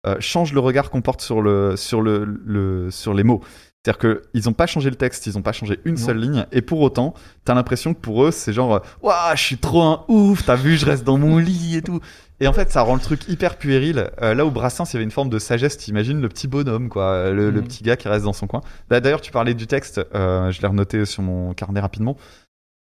euh, 0.07 0.17
change 0.21 0.53
le 0.53 0.61
regard 0.61 0.91
qu'on 0.91 1.01
porte 1.01 1.23
sur 1.23 1.41
le, 1.41 1.77
sur 1.77 2.03
le, 2.03 2.25
le, 2.25 2.91
sur 2.91 3.15
les 3.15 3.23
mots. 3.23 3.41
C'est-à-dire 3.85 4.21
qu'ils 4.33 4.45
n'ont 4.47 4.53
pas 4.53 4.67
changé 4.67 4.91
le 4.91 4.97
texte, 4.97 5.27
ils 5.27 5.35
n'ont 5.35 5.43
pas 5.43 5.51
changé 5.53 5.81
une 5.85 5.97
Non. 5.97 6.01
seule 6.01 6.19
ligne, 6.19 6.47
et 6.53 6.63
pour 6.63 6.81
autant, 6.81 7.15
t'as 7.45 7.55
l'impression 7.55 7.95
que 7.95 7.99
pour 8.01 8.25
eux, 8.25 8.31
c'est 8.31 8.53
genre, 8.53 8.75
euh, 8.77 8.79
Ouah, 9.03 9.35
je 9.35 9.43
suis 9.43 9.59
trop 9.59 9.83
un 9.83 10.05
ouf, 10.07 10.45
t'as 10.45 10.55
vu, 10.55 10.77
je 10.77 10.87
reste 10.87 11.03
dans 11.03 11.19
mon 11.19 11.39
lit 11.39 11.77
et 11.77 11.83
tout. 11.83 11.99
Et 12.39 12.47
en 12.47 12.53
fait, 12.53 12.71
ça 12.71 12.83
rend 12.83 12.95
le 12.95 13.01
truc 13.01 13.29
hyper 13.29 13.57
puéril. 13.57 14.11
Euh, 14.21 14.35
là 14.35 14.45
où 14.47 14.51
Brassens, 14.53 14.85
il 14.91 14.95
y 14.95 14.97
avait 14.97 15.05
une 15.05 15.11
forme 15.11 15.31
de 15.31 15.39
sagesse, 15.41 15.77
t'imagines 15.79 16.21
le 16.21 16.29
petit 16.29 16.47
bonhomme, 16.47 16.89
quoi, 16.89 17.05
euh, 17.13 17.33
le, 17.33 17.51
le 17.51 17.61
Mhm. 17.61 17.67
petit 17.67 17.83
gars 17.83 17.97
qui 17.97 18.07
reste 18.09 18.25
dans 18.25 18.33
son 18.33 18.47
coin. 18.47 18.61
Là, 18.89 19.01
D'ailleurs, 19.01 19.21
tu 19.21 19.33
parlais 19.33 19.55
du 19.55 19.67
texte, 19.67 20.01
euh, 20.15 20.51
je 20.53 20.61
l'ai 20.63 20.69
renoté 20.69 21.05
sur 21.05 21.23
mon 21.25 21.53
carnet 21.55 21.81
rapidement. 21.81 22.17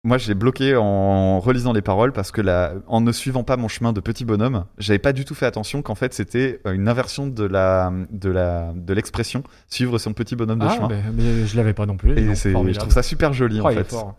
Moi, 0.07 0.19
je 0.19 0.29
l'ai 0.29 0.35
bloqué 0.35 0.77
en 0.77 1.41
relisant 1.41 1.73
les 1.73 1.81
paroles 1.81 2.13
parce 2.13 2.31
que 2.31 2.43
là, 2.43 2.75
en 2.87 3.01
ne 3.01 3.11
suivant 3.11 3.43
pas 3.43 3.57
mon 3.57 3.69
chemin 3.69 3.95
de 3.95 4.01
petit 4.01 4.27
bonhomme, 4.27 4.67
j'avais 4.77 4.99
pas 4.99 5.15
du 5.15 5.25
tout 5.25 5.35
fait 5.35 5.47
attention 5.47 5.81
qu'en 5.81 5.95
fait 5.95 6.13
c'était 6.13 6.61
euh, 6.67 6.73
une 6.73 6.89
inversion 6.89 7.27
de 7.27 7.45
la 7.45 7.91
de 8.11 8.29
la 8.31 8.73
de 8.75 8.93
l'expression 8.93 9.43
suivre 9.69 9.97
son 9.99 10.13
petit 10.13 10.37
bonhomme 10.37 10.59
de 10.59 10.67
Ah, 10.67 10.75
chemin. 10.77 10.89
mais, 10.89 11.03
mais 11.17 11.47
je 11.47 11.57
l'avais 11.57 11.73
pas 11.73 11.87
non 11.87 11.97
plus. 11.97 12.19
Et 12.19 12.35
c'est, 12.35 12.53
je 12.53 12.79
trouve 12.79 12.93
ça 12.93 13.03
super 13.03 13.33
joli 13.33 13.61
Oh, 13.63 13.67
en 13.67 13.71
fait. 13.71 13.91
fort. 13.91 14.15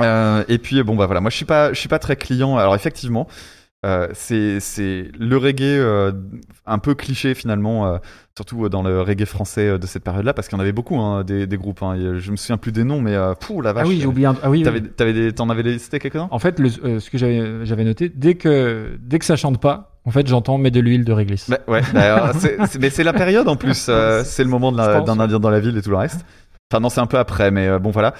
Euh, 0.00 0.42
et 0.48 0.58
puis 0.58 0.82
bon 0.82 0.96
bah 0.96 1.06
voilà, 1.06 1.20
moi 1.20 1.30
je 1.30 1.36
suis 1.36 1.44
pas, 1.44 1.72
je 1.72 1.78
suis 1.78 1.88
pas 1.88 1.98
très 1.98 2.16
client. 2.16 2.56
Alors 2.56 2.74
effectivement, 2.74 3.28
euh, 3.84 4.08
c'est 4.14 4.60
c'est 4.60 5.10
le 5.18 5.36
reggae 5.36 5.62
euh, 5.78 6.12
un 6.66 6.78
peu 6.78 6.94
cliché 6.94 7.34
finalement, 7.34 7.86
euh, 7.86 7.98
surtout 8.36 8.68
dans 8.68 8.82
le 8.82 9.00
reggae 9.02 9.24
français 9.24 9.68
euh, 9.70 9.78
de 9.78 9.86
cette 9.86 10.04
période-là, 10.04 10.32
parce 10.34 10.46
qu'il 10.48 10.56
y 10.56 10.60
en 10.60 10.62
avait 10.62 10.72
beaucoup 10.72 10.98
hein, 11.00 11.24
des, 11.24 11.46
des 11.48 11.56
groupes. 11.56 11.82
Hein. 11.82 11.96
Je 12.18 12.30
me 12.30 12.36
souviens 12.36 12.58
plus 12.58 12.70
des 12.72 12.84
noms, 12.84 13.00
mais 13.00 13.14
euh, 13.14 13.34
pouh, 13.34 13.60
la 13.60 13.72
vache. 13.72 13.84
Ah 13.86 13.88
oui, 13.88 13.98
j'ai 14.00 14.06
oublié. 14.06 14.26
un- 14.26 14.36
Ah 14.42 14.50
oui, 14.50 14.64
oui. 14.64 15.12
Des, 15.12 15.32
t'en 15.32 15.48
avais 15.50 15.62
listé 15.64 15.98
quelques-uns 15.98 16.28
En 16.30 16.38
fait, 16.38 16.60
le- 16.60 16.70
euh, 16.84 17.00
ce 17.00 17.10
que 17.10 17.18
j'avais 17.18 17.84
noté, 17.84 18.08
dès 18.14 18.34
que 18.34 18.96
dès 19.00 19.18
que 19.18 19.24
ça 19.24 19.34
chante 19.36 19.60
pas, 19.60 19.98
en 20.04 20.10
fait, 20.10 20.26
j'entends 20.26 20.58
mets 20.58 20.70
de 20.70 20.80
l'huile 20.80 21.04
de 21.04 21.12
réglisse. 21.12 21.48
Bah, 21.50 21.58
ouais, 21.68 21.82
c'est- 22.38 22.78
mais 22.80 22.90
c'est 22.90 23.04
la 23.04 23.12
période 23.12 23.48
en 23.48 23.56
plus. 23.56 23.86
euh, 23.88 24.22
c'est 24.24 24.44
le 24.44 24.50
moment 24.50 24.70
d'un 24.72 25.18
indien 25.20 25.38
dans 25.40 25.50
la 25.50 25.60
ville 25.60 25.76
et 25.76 25.82
tout 25.82 25.90
le 25.90 25.96
reste. 25.96 26.24
Enfin 26.72 26.80
non, 26.80 26.88
c'est 26.88 27.02
un 27.02 27.06
peu 27.06 27.18
après, 27.18 27.50
mais 27.50 27.68
euh, 27.68 27.78
bon 27.78 27.90
voilà. 27.90 28.14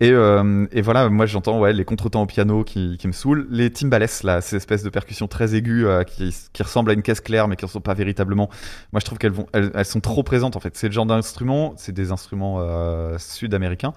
Et, 0.00 0.10
euh, 0.10 0.66
et 0.72 0.80
voilà, 0.80 1.10
moi 1.10 1.26
j'entends 1.26 1.60
ouais 1.60 1.74
les 1.74 1.84
contretemps 1.84 2.22
au 2.22 2.26
piano 2.26 2.64
qui, 2.64 2.98
me 3.04 3.12
saoulent, 3.12 3.46
les 3.50 3.70
timbales 3.70 4.06
là, 4.22 4.40
ces 4.40 4.56
espèces 4.56 4.82
de 4.82 4.88
percussions 4.88 5.28
très 5.28 5.54
aiguës 5.54 5.84
euh, 5.86 6.02
qui, 6.04 6.32
ressemblent 6.62 6.92
à 6.92 6.94
une 6.94 7.02
caisse 7.02 7.20
claire 7.20 7.46
mais 7.46 7.56
qui 7.56 7.66
ne 7.66 7.70
sont 7.70 7.82
pas 7.82 7.92
véritablement. 7.92 8.48
Moi 8.92 9.00
je 9.00 9.04
trouve 9.04 9.18
qu'elles 9.18 9.84
sont 9.84 10.00
trop 10.00 10.22
présentes 10.22 10.56
en 10.56 10.60
fait. 10.60 10.78
C'est 10.78 10.86
le 10.86 10.94
genre 10.94 11.04
d'instruments, 11.04 11.74
c'est 11.76 11.92
des 11.92 12.10
instruments 12.10 12.66
sud-américains. 13.18 13.92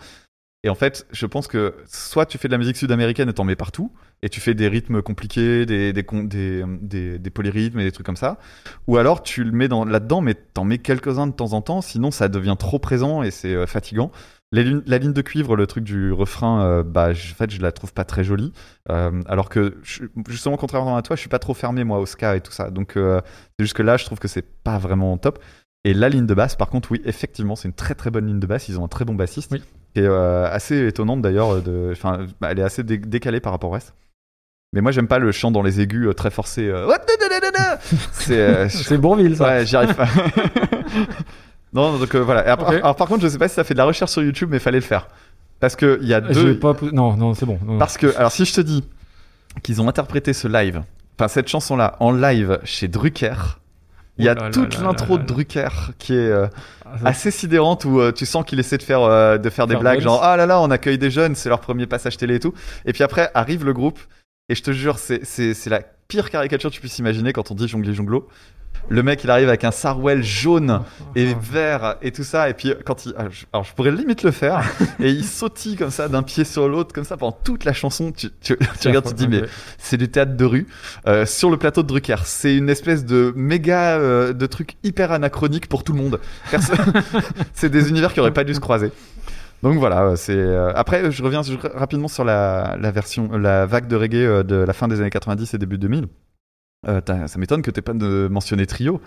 Et 0.65 0.69
en 0.69 0.75
fait, 0.75 1.07
je 1.11 1.25
pense 1.25 1.47
que 1.47 1.73
soit 1.87 2.25
tu 2.25 2.37
fais 2.37 2.49
de 2.49 2.53
la 2.53 2.57
musique 2.57 2.75
sud-américaine 2.75 3.29
et 3.29 3.33
t'en 3.33 3.45
mets 3.45 3.55
partout, 3.55 3.93
et 4.23 4.29
tu 4.29 4.39
fais 4.39 4.55
des 4.55 4.67
rythmes 4.67 5.01
compliqués, 5.03 5.65
des, 5.67 5.93
des, 5.93 6.03
des, 6.23 6.63
des, 6.81 7.19
des 7.19 7.29
polyrythmes 7.29 7.79
et 7.79 7.83
des 7.83 7.91
trucs 7.91 8.05
comme 8.05 8.15
ça, 8.15 8.39
ou 8.87 8.97
alors 8.97 9.21
tu 9.21 9.43
le 9.43 9.51
mets 9.51 9.67
dans, 9.67 9.85
là-dedans, 9.85 10.21
mais 10.21 10.33
t'en 10.33 10.63
mets 10.63 10.79
quelques-uns 10.79 11.27
de 11.27 11.33
temps 11.33 11.53
en 11.53 11.61
temps, 11.61 11.81
sinon 11.81 12.09
ça 12.09 12.29
devient 12.29 12.55
trop 12.57 12.79
présent 12.79 13.21
et 13.21 13.29
c'est 13.31 13.53
euh, 13.53 13.67
fatigant. 13.67 14.11
Les 14.51 14.63
la 14.85 14.99
ligne 14.99 15.13
de 15.13 15.21
cuivre, 15.23 15.55
le 15.55 15.65
truc 15.67 15.83
du 15.83 16.11
refrain, 16.11 16.63
euh, 16.63 16.83
bah, 16.83 17.11
je- 17.13 17.31
en 17.31 17.35
fait, 17.35 17.49
je 17.51 17.59
la 17.59 17.71
trouve 17.71 17.91
pas 17.91 18.03
très 18.05 18.23
jolie. 18.23 18.53
Euh, 18.91 19.19
alors 19.25 19.49
que, 19.49 19.77
je- 19.81 20.03
justement, 20.29 20.57
contrairement 20.57 20.95
à 20.95 21.01
toi, 21.01 21.15
je 21.15 21.21
suis 21.21 21.29
pas 21.29 21.39
trop 21.39 21.55
fermé, 21.55 21.83
moi, 21.83 21.97
au 21.99 22.05
ska 22.05 22.35
et 22.35 22.41
tout 22.41 22.51
ça. 22.51 22.69
Donc, 22.69 22.95
euh, 22.95 23.19
c'est 23.57 23.65
juste 23.65 23.73
que 23.75 23.81
là, 23.81 23.97
je 23.97 24.05
trouve 24.05 24.19
que 24.19 24.27
c'est 24.27 24.45
pas 24.63 24.77
vraiment 24.77 25.17
top. 25.17 25.39
Et 25.85 25.93
la 25.95 26.07
ligne 26.07 26.27
de 26.27 26.33
basse, 26.35 26.55
par 26.55 26.69
contre, 26.69 26.91
oui, 26.91 27.01
effectivement, 27.03 27.55
c'est 27.55 27.67
une 27.67 27.73
très 27.73 27.95
très 27.95 28.11
bonne 28.11 28.27
ligne 28.27 28.39
de 28.39 28.45
basse. 28.47 28.69
Ils 28.69 28.79
ont 28.79 28.85
un 28.85 28.87
très 28.87 29.05
bon 29.05 29.15
bassiste. 29.15 29.51
Oui. 29.51 29.61
Euh, 29.97 30.47
assez 30.49 30.87
étonnante 30.87 31.21
d'ailleurs. 31.23 31.59
Enfin, 31.91 32.27
bah, 32.39 32.49
elle 32.51 32.59
est 32.59 32.63
assez 32.63 32.83
dé- 32.83 32.97
décalée 32.99 33.39
par 33.39 33.51
rapport 33.53 33.71
au 33.71 33.73
reste. 33.73 33.95
Mais 34.73 34.81
moi, 34.81 34.91
j'aime 34.91 35.07
pas 35.07 35.19
le 35.19 35.31
chant 35.31 35.51
dans 35.51 35.61
les 35.61 35.79
aigus 35.81 36.07
euh, 36.07 36.13
très 36.13 36.31
forcé. 36.31 36.67
euh, 36.67 36.87
c'est. 38.11 38.39
euh, 38.39 38.67
je- 38.69 38.77
C'est 38.77 38.97
Bourville, 38.97 39.37
ça. 39.37 39.45
Ouais, 39.45 39.65
j'y 39.65 39.75
arrive 39.75 39.93
pas. 39.95 40.07
non, 41.73 41.97
donc 41.97 42.13
euh, 42.15 42.19
voilà. 42.19 42.45
Et 42.47 42.49
après- 42.49 42.77
Ok. 42.77 42.81
Alors 42.83 42.95
par 42.95 43.07
contre, 43.07 43.23
je 43.23 43.27
sais 43.27 43.37
pas 43.37 43.47
si 43.47 43.55
ça 43.55 43.63
fait 43.63 43.73
de 43.73 43.79
la 43.79 43.85
recherche 43.85 44.11
sur 44.11 44.21
YouTube, 44.23 44.49
mais 44.51 44.59
fallait 44.59 44.79
le 44.79 44.83
faire. 44.85 45.07
Parce 45.59 45.75
que 45.75 45.97
il 46.01 46.07
y 46.07 46.13
a 46.13 46.21
deux. 46.21 46.57
pas 46.59 46.73
pou- 46.73 46.91
Non, 46.91 47.15
non, 47.15 47.33
c'est 47.33 47.45
bon. 47.45 47.57
non, 47.65 47.73
non. 47.73 47.79
Parce 47.79 47.97
que, 47.97 48.15
alors 48.17 48.31
si 48.31 48.45
je 48.45 48.53
te 48.53 48.61
dis 48.61 48.83
qu'ils 49.61 49.81
ont 49.81 49.87
interprété 49.87 50.33
ce 50.33 50.47
live, 50.47 50.81
enfin 51.17 51.27
cette 51.27 51.47
chanson-là, 51.47 51.95
en 51.99 52.11
live 52.11 52.59
chez 52.63 52.87
Drucker, 52.87 53.33
il 54.17 54.25
y 54.25 54.29
a 54.29 54.33
Oh 54.33 54.35
là 54.39 54.43
là 54.45 54.51
toute 54.51 54.75
là 54.77 54.83
l'intro 54.83 55.17
là 55.17 55.23
de 55.23 55.27
là. 55.27 55.33
Drucker 55.33 55.67
qui 55.99 56.13
est 56.13 56.17
euh, 56.17 56.47
Ah, 56.85 56.97
ça- 57.01 57.07
assez 57.07 57.31
sidérante 57.31 57.85
où 57.85 57.99
euh, 58.01 58.11
tu 58.11 58.25
sens 58.25 58.43
qu'il 58.45 58.59
essaie 58.59 58.77
de 58.77 58.83
faire, 58.83 59.01
euh, 59.03 59.37
de 59.37 59.49
faire 59.49 59.65
des 59.67 59.73
Faire 59.75 59.81
blagues, 59.81 60.01
genre 60.01 60.21
ah 60.23 60.35
là 60.37 60.45
là, 60.45 60.59
on 60.59 60.69
accueille 60.69 60.97
des 60.97 61.11
jeunes, 61.11 61.33
c'est 61.35 61.49
leur 61.49 61.59
premier 61.61 61.85
passage 61.87 62.17
télé 62.17 62.35
et 62.35 62.39
tout. 62.39 62.53
Et 62.85 62.91
puis 62.93 63.03
après 63.03 63.31
arrive 63.33 63.63
le 63.65 63.73
groupe, 63.73 63.99
et 64.49 64.55
je 64.55 64.63
te 64.63 64.71
jure, 64.71 64.99
c'est- 64.99 65.65
la 65.69 65.81
pire 66.07 66.29
caricature 66.29 66.69
que 66.69 66.75
tu 66.75 66.81
puisses 66.81 66.99
imaginer 66.99 67.33
quand 67.33 67.51
on 67.51 67.55
dit 67.55 67.67
jongler 67.67 67.93
jonglo. 67.93 68.27
Le 68.89 69.01
mec, 69.01 69.23
il 69.23 69.29
arrive 69.29 69.47
avec 69.47 69.63
un 69.63 69.71
sarouel 69.71 70.23
jaune 70.23 70.81
et 71.15 71.33
vert 71.39 71.95
et 72.01 72.11
tout 72.11 72.25
ça. 72.25 72.49
Et 72.49 72.53
puis 72.53 72.73
quand 72.83 73.05
il, 73.05 73.13
alors 73.15 73.31
je, 73.31 73.45
alors, 73.53 73.63
je 73.63 73.73
pourrais 73.73 73.91
limite 73.91 74.23
le 74.23 74.31
faire. 74.31 74.61
et 74.99 75.09
il 75.09 75.23
sautille 75.23 75.77
comme 75.77 75.89
ça 75.91 76.09
d'un 76.09 76.21
pied 76.21 76.43
sur 76.43 76.67
l'autre, 76.67 76.93
comme 76.93 77.05
ça 77.05 77.15
pendant 77.15 77.31
toute 77.31 77.63
la 77.63 77.71
chanson. 77.71 78.11
Tu, 78.11 78.29
tu, 78.41 78.57
tu 78.81 78.87
regardes, 78.89 79.05
tu 79.05 79.11
te 79.13 79.17
dis 79.17 79.27
mais 79.29 79.43
c'est 79.77 79.95
du 79.95 80.09
théâtre 80.09 80.35
de 80.35 80.43
rue 80.45 80.67
euh, 81.07 81.25
sur 81.25 81.49
le 81.49 81.55
plateau 81.55 81.81
de 81.81 81.87
Drucker. 81.87 82.17
C'est 82.25 82.57
une 82.57 82.69
espèce 82.69 83.05
de 83.05 83.31
méga 83.37 83.97
euh, 83.97 84.33
de 84.33 84.45
truc 84.47 84.75
hyper 84.83 85.13
anachronique 85.13 85.69
pour 85.69 85.85
tout 85.85 85.93
le 85.93 85.99
monde. 85.99 86.19
C'est 87.53 87.69
des 87.69 87.89
univers 87.89 88.13
qui 88.13 88.19
auraient 88.19 88.33
pas 88.33 88.43
dû 88.43 88.53
se 88.53 88.59
croiser. 88.59 88.91
Donc 89.63 89.77
voilà, 89.79 90.03
euh, 90.03 90.15
c'est 90.15 90.35
euh, 90.37 90.71
après 90.75 91.09
je 91.11 91.23
reviens 91.23 91.41
rapidement 91.73 92.07
sur 92.09 92.23
la, 92.23 92.77
la 92.79 92.91
version 92.91 93.31
la 93.37 93.65
vague 93.65 93.87
de 93.87 93.95
reggae 93.95 94.15
euh, 94.17 94.43
de 94.43 94.55
la 94.57 94.73
fin 94.73 94.87
des 94.87 94.99
années 95.01 95.09
90 95.09 95.53
et 95.53 95.57
début 95.57 95.77
2000. 95.77 96.05
Euh, 96.85 96.99
ça 97.27 97.39
m'étonne 97.39 97.61
que 97.61 97.71
t'aies 97.71 97.81
pas 97.81 97.93
de 97.93 98.27
mentionné 98.29 98.65
trio, 98.65 98.99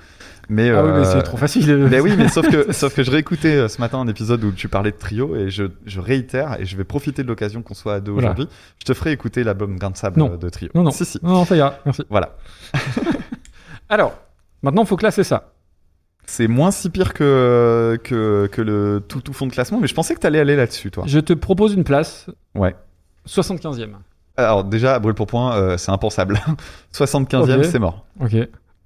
mais 0.48 0.70
Ah 0.70 0.82
oui, 0.82 0.90
mais 0.94 0.98
euh, 1.00 1.04
c'est 1.04 1.22
trop 1.22 1.36
facile. 1.36 1.76
mais 1.90 2.00
oui, 2.00 2.14
mais 2.16 2.28
sauf 2.28 2.48
que, 2.50 2.72
sauf 2.72 2.94
que 2.94 3.02
je 3.02 3.10
réécoutais 3.10 3.54
euh, 3.54 3.68
ce 3.68 3.82
matin 3.82 3.98
un 3.98 4.08
épisode 4.08 4.42
où 4.44 4.50
tu 4.50 4.66
parlais 4.70 4.92
de 4.92 4.96
trio 4.96 5.36
et 5.36 5.50
je, 5.50 5.64
je 5.84 6.00
réitère 6.00 6.58
et 6.58 6.64
je 6.64 6.74
vais 6.74 6.84
profiter 6.84 7.22
de 7.22 7.28
l'occasion 7.28 7.60
qu'on 7.60 7.74
soit 7.74 7.96
à 7.96 8.00
deux 8.00 8.12
Voilà. 8.12 8.28
aujourd'hui. 8.28 8.48
Je 8.78 8.84
te 8.86 8.94
ferai 8.94 9.12
écouter 9.12 9.44
l'album 9.44 9.76
Grain 9.78 9.90
de 9.90 9.96
sable 9.98 10.18
Non. 10.18 10.32
euh, 10.32 10.36
de 10.38 10.48
trio. 10.48 10.70
Non, 10.74 10.84
non. 10.84 10.90
Si, 10.90 11.04
si. 11.04 11.18
Non, 11.22 11.44
ça 11.44 11.54
ira. 11.54 11.74
Merci. 11.84 12.02
Voilà. 12.08 12.34
Alors, 13.90 14.14
maintenant, 14.62 14.82
il 14.84 14.88
faut 14.88 14.96
classer 14.96 15.22
ça. 15.22 15.52
C'est 16.26 16.48
moins 16.48 16.70
si 16.72 16.90
pire 16.90 17.14
que, 17.14 17.98
que, 18.02 18.48
que 18.50 18.60
le 18.62 19.02
tout, 19.06 19.20
tout 19.20 19.32
fond 19.32 19.46
de 19.46 19.52
classement, 19.52 19.78
mais 19.80 19.86
je 19.86 19.94
pensais 19.94 20.14
que 20.14 20.20
t'allais 20.20 20.40
aller 20.40 20.56
là-dessus, 20.56 20.90
toi. 20.90 21.04
Je 21.06 21.20
te 21.20 21.32
propose 21.32 21.74
une 21.74 21.84
place. 21.84 22.26
Ouais. 22.54 22.74
75e. 23.28 23.90
Alors, 24.36 24.64
déjà, 24.64 24.98
brûle 24.98 25.14
pour 25.14 25.26
point, 25.26 25.54
euh, 25.56 25.76
c'est 25.76 25.90
impensable. 25.92 26.40
75e, 26.92 27.58
Ok. 27.60 27.64
c'est 27.64 27.78
mort. 27.78 28.04
Ok. 28.20 28.34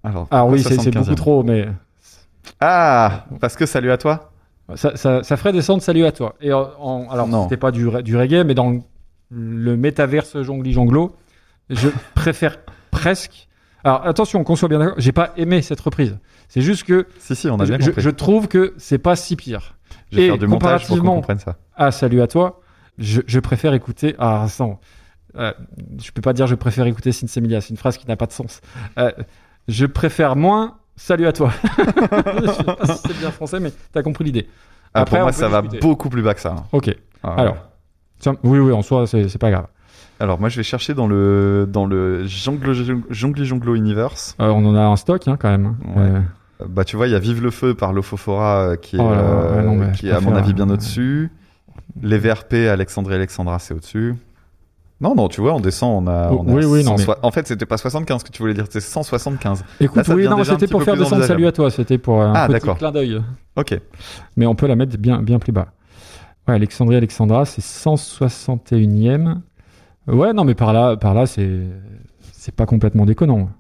Alors, 0.05 0.29
Alors 0.31 0.49
oui, 0.49 0.63
c'est 0.63 0.79
c'est 0.79 0.91
75e? 0.91 0.99
beaucoup 0.99 1.15
trop, 1.15 1.43
mais 1.43 1.67
Ah, 2.61 3.25
parce 3.41 3.57
que 3.57 3.67
salut 3.67 3.91
à 3.91 3.99
toi. 3.99 4.33
ça, 4.77 4.97
ça, 4.97 5.23
ça 5.23 5.37
ferait 5.37 5.53
descendre 5.53 5.83
salut 5.83 6.05
à 6.05 6.13
toi. 6.13 6.35
Et 6.41 6.53
en, 6.53 6.69
en- 6.79 7.09
alors, 7.11 7.27
Non. 7.29 7.45
c'était 7.45 7.57
pas 7.57 7.71
du, 7.71 7.89
du 8.03 8.17
reggae, 8.17 8.45
mais 8.45 8.55
dans 8.55 8.71
le, 8.71 8.81
le 9.31 9.77
métaverse 9.77 10.41
jongli 10.43 10.73
jonglo, 10.73 11.17
je 11.71 11.89
préfère 12.15 12.57
presque. 12.91 13.49
Alors 13.83 14.05
attention, 14.07 14.45
qu'on 14.45 14.57
soit 14.57 14.69
bien 14.69 14.79
d'accord, 14.79 14.95
j'ai 14.99 15.13
pas 15.13 15.33
aimé 15.39 15.63
cette 15.63 15.81
reprise. 15.81 16.19
C'est 16.51 16.61
juste 16.61 16.85
que 16.85 17.07
Si, 17.19 17.35
si, 17.35 17.49
on 17.49 17.59
a 17.59 17.65
je, 17.65 17.73
bien 17.75 18.13
trouve 18.13 18.47
que 18.49 18.75
c'est 18.77 18.99
pas 18.99 19.17
si 19.17 19.37
pire. 19.37 19.77
Je 20.13 20.17
vais 20.17 20.23
et 20.25 20.27
faire 20.27 20.37
du 20.39 20.47
montage 20.47 20.87
pour 20.87 20.97
qu'on 20.97 21.03
comparativement- 21.03 21.15
comprenne 21.15 21.39
ça. 21.39 21.57
Ah, 21.77 21.91
salut 21.91 22.21
à 22.21 22.27
toi. 22.27 22.61
Je, 22.99 23.23
je 23.27 23.41
préfère 23.41 23.73
écouter. 23.73 24.15
Ah, 24.19 24.43
attends. 24.45 24.79
Euh, 25.37 25.53
je 26.03 26.11
peux 26.11 26.21
pas 26.21 26.33
dire 26.33 26.47
je 26.49 26.57
préfère 26.57 26.87
écouter 26.87 27.13
Sinsemilia. 27.13 27.61
C'est 27.61 27.71
une 27.71 27.77
phrase 27.77 27.97
qui 27.97 28.07
n'a 28.07 28.17
pas 28.17 28.27
de 28.27 28.33
sens. 28.33 28.61
Euh, 28.99 29.13
je 29.69 29.87
préfère 29.87 30.37
moins. 30.37 30.77
Salut 30.97 31.27
à 31.27 31.33
toi. 31.33 31.51
je 31.79 32.51
sais 32.53 32.65
pas 32.65 32.77
si 32.87 32.99
c'est 33.07 33.19
bien 33.19 33.31
français, 33.31 33.61
mais 33.61 33.73
t'as 33.93 34.03
compris 34.03 34.25
l'idée. 34.25 34.49
Ah, 34.93 35.03
Après, 35.03 35.17
pour 35.19 35.27
moi, 35.27 35.33
ça 35.33 35.49
va 35.49 35.63
beaucoup 35.63 36.11
plus 36.11 36.21
bas 36.23 36.35
que 36.35 36.41
ça. 36.41 36.51
hein. 36.59 36.65
Ok. 36.73 36.95
Ah, 37.23 37.35
Alors. 37.39 37.57
Tiens, 38.19 38.35
oui, 38.43 38.59
oui, 38.59 38.73
en 38.73 38.83
soi, 38.83 39.07
c'est 39.07 39.39
pas 39.39 39.51
grave. 39.51 39.67
Alors 40.19 40.39
moi 40.39 40.51
je 40.51 40.57
vais 40.59 40.63
chercher 40.63 40.93
dans 40.93 41.07
le 41.07 41.67
dans 41.67 41.87
le 41.87 42.27
Jonglo 42.27 42.75
Jonglo 43.09 43.75
Universe. 43.75 44.37
Euh, 44.39 44.49
on 44.49 44.67
en 44.67 44.75
a 44.75 44.83
un 44.83 44.97
stock, 44.97 45.27
hein, 45.27 45.39
quand 45.41 45.49
même. 45.49 45.77
Ouais. 45.97 46.03
Euh, 46.03 46.17
Euh, 46.17 46.21
Bah 46.69 46.85
tu 46.85 46.97
vois 46.97 47.07
il 47.09 47.13
y 47.13 47.15
a 47.15 47.19
Vive 47.19 47.43
le 47.43 47.51
feu 47.51 47.75
par 47.75 47.93
Lofofora 47.93 48.61
euh, 48.61 48.77
qui 48.77 48.97
est, 48.97 49.01
Oh 49.01 49.11
là 49.11 49.19
euh, 49.19 49.63
non, 49.63 49.91
qui 49.93 50.11
à 50.11 50.21
mon 50.21 50.35
avis 50.35 50.53
bien 50.53 50.69
euh, 50.69 50.75
au-dessus. 50.75 51.31
Les 52.03 52.19
VRP 52.19 52.55
Alexandre 52.71 53.13
et 53.13 53.17
Alexandra 53.17 53.59
c'est 53.59 53.75
au-dessus. 53.75 54.15
Non 55.01 55.15
non 55.15 55.29
tu 55.29 55.41
vois 55.41 55.55
on 55.55 55.61
descend 55.61 56.07
on 56.07 56.11
a, 56.11 56.31
oui, 56.33 56.65
oui, 56.65 56.85
non, 56.85 56.97
100 56.99 57.17
en 57.23 57.31
fait 57.31 57.47
c'était 57.47 57.67
pas 57.67 57.79
75 57.79 58.23
que 58.23 58.31
tu 58.31 58.43
voulais 58.43 58.55
dire 58.55 58.65
c'était 58.67 58.81
175. 58.81 59.65
Écoute, 59.81 59.97
Là, 59.97 60.05
ça 60.05 60.15
oui, 60.15 60.29
non, 60.29 60.45
c'était 60.45 60.67
pour 60.67 60.83
faire 60.83 60.97
descendre 60.97 61.25
salut 61.25 61.47
à 61.47 61.53
toi. 61.53 61.71
C'était 61.71 61.99
pour 61.99 62.21
un 62.23 62.33
Ah, 62.35 62.49
petit 62.49 62.69
clin 62.77 62.93
d'œil. 62.93 63.23
Ok. 63.57 63.79
Mais 64.37 64.47
on 64.47 64.55
peut 64.55 64.67
la 64.67 64.77
mettre 64.77 64.97
bien, 64.99 65.23
bien 65.23 65.39
plus 65.39 65.53
bas. 65.53 65.69
Ouais, 66.49 66.55
Alexandrie 66.55 66.97
Alexandra, 66.97 67.45
c'est 67.45 67.63
161e. 67.63 69.37
Ouais, 70.07 70.33
non, 70.33 70.45
mais 70.45 70.55
par 70.55 70.73
là, 70.73 70.97
par 70.97 71.15
là, 71.15 71.27
c'est, 71.27 71.61
c'est 72.33 72.55
pas 72.55 72.67
complètement 72.67 73.07
déconnant. 73.07 73.51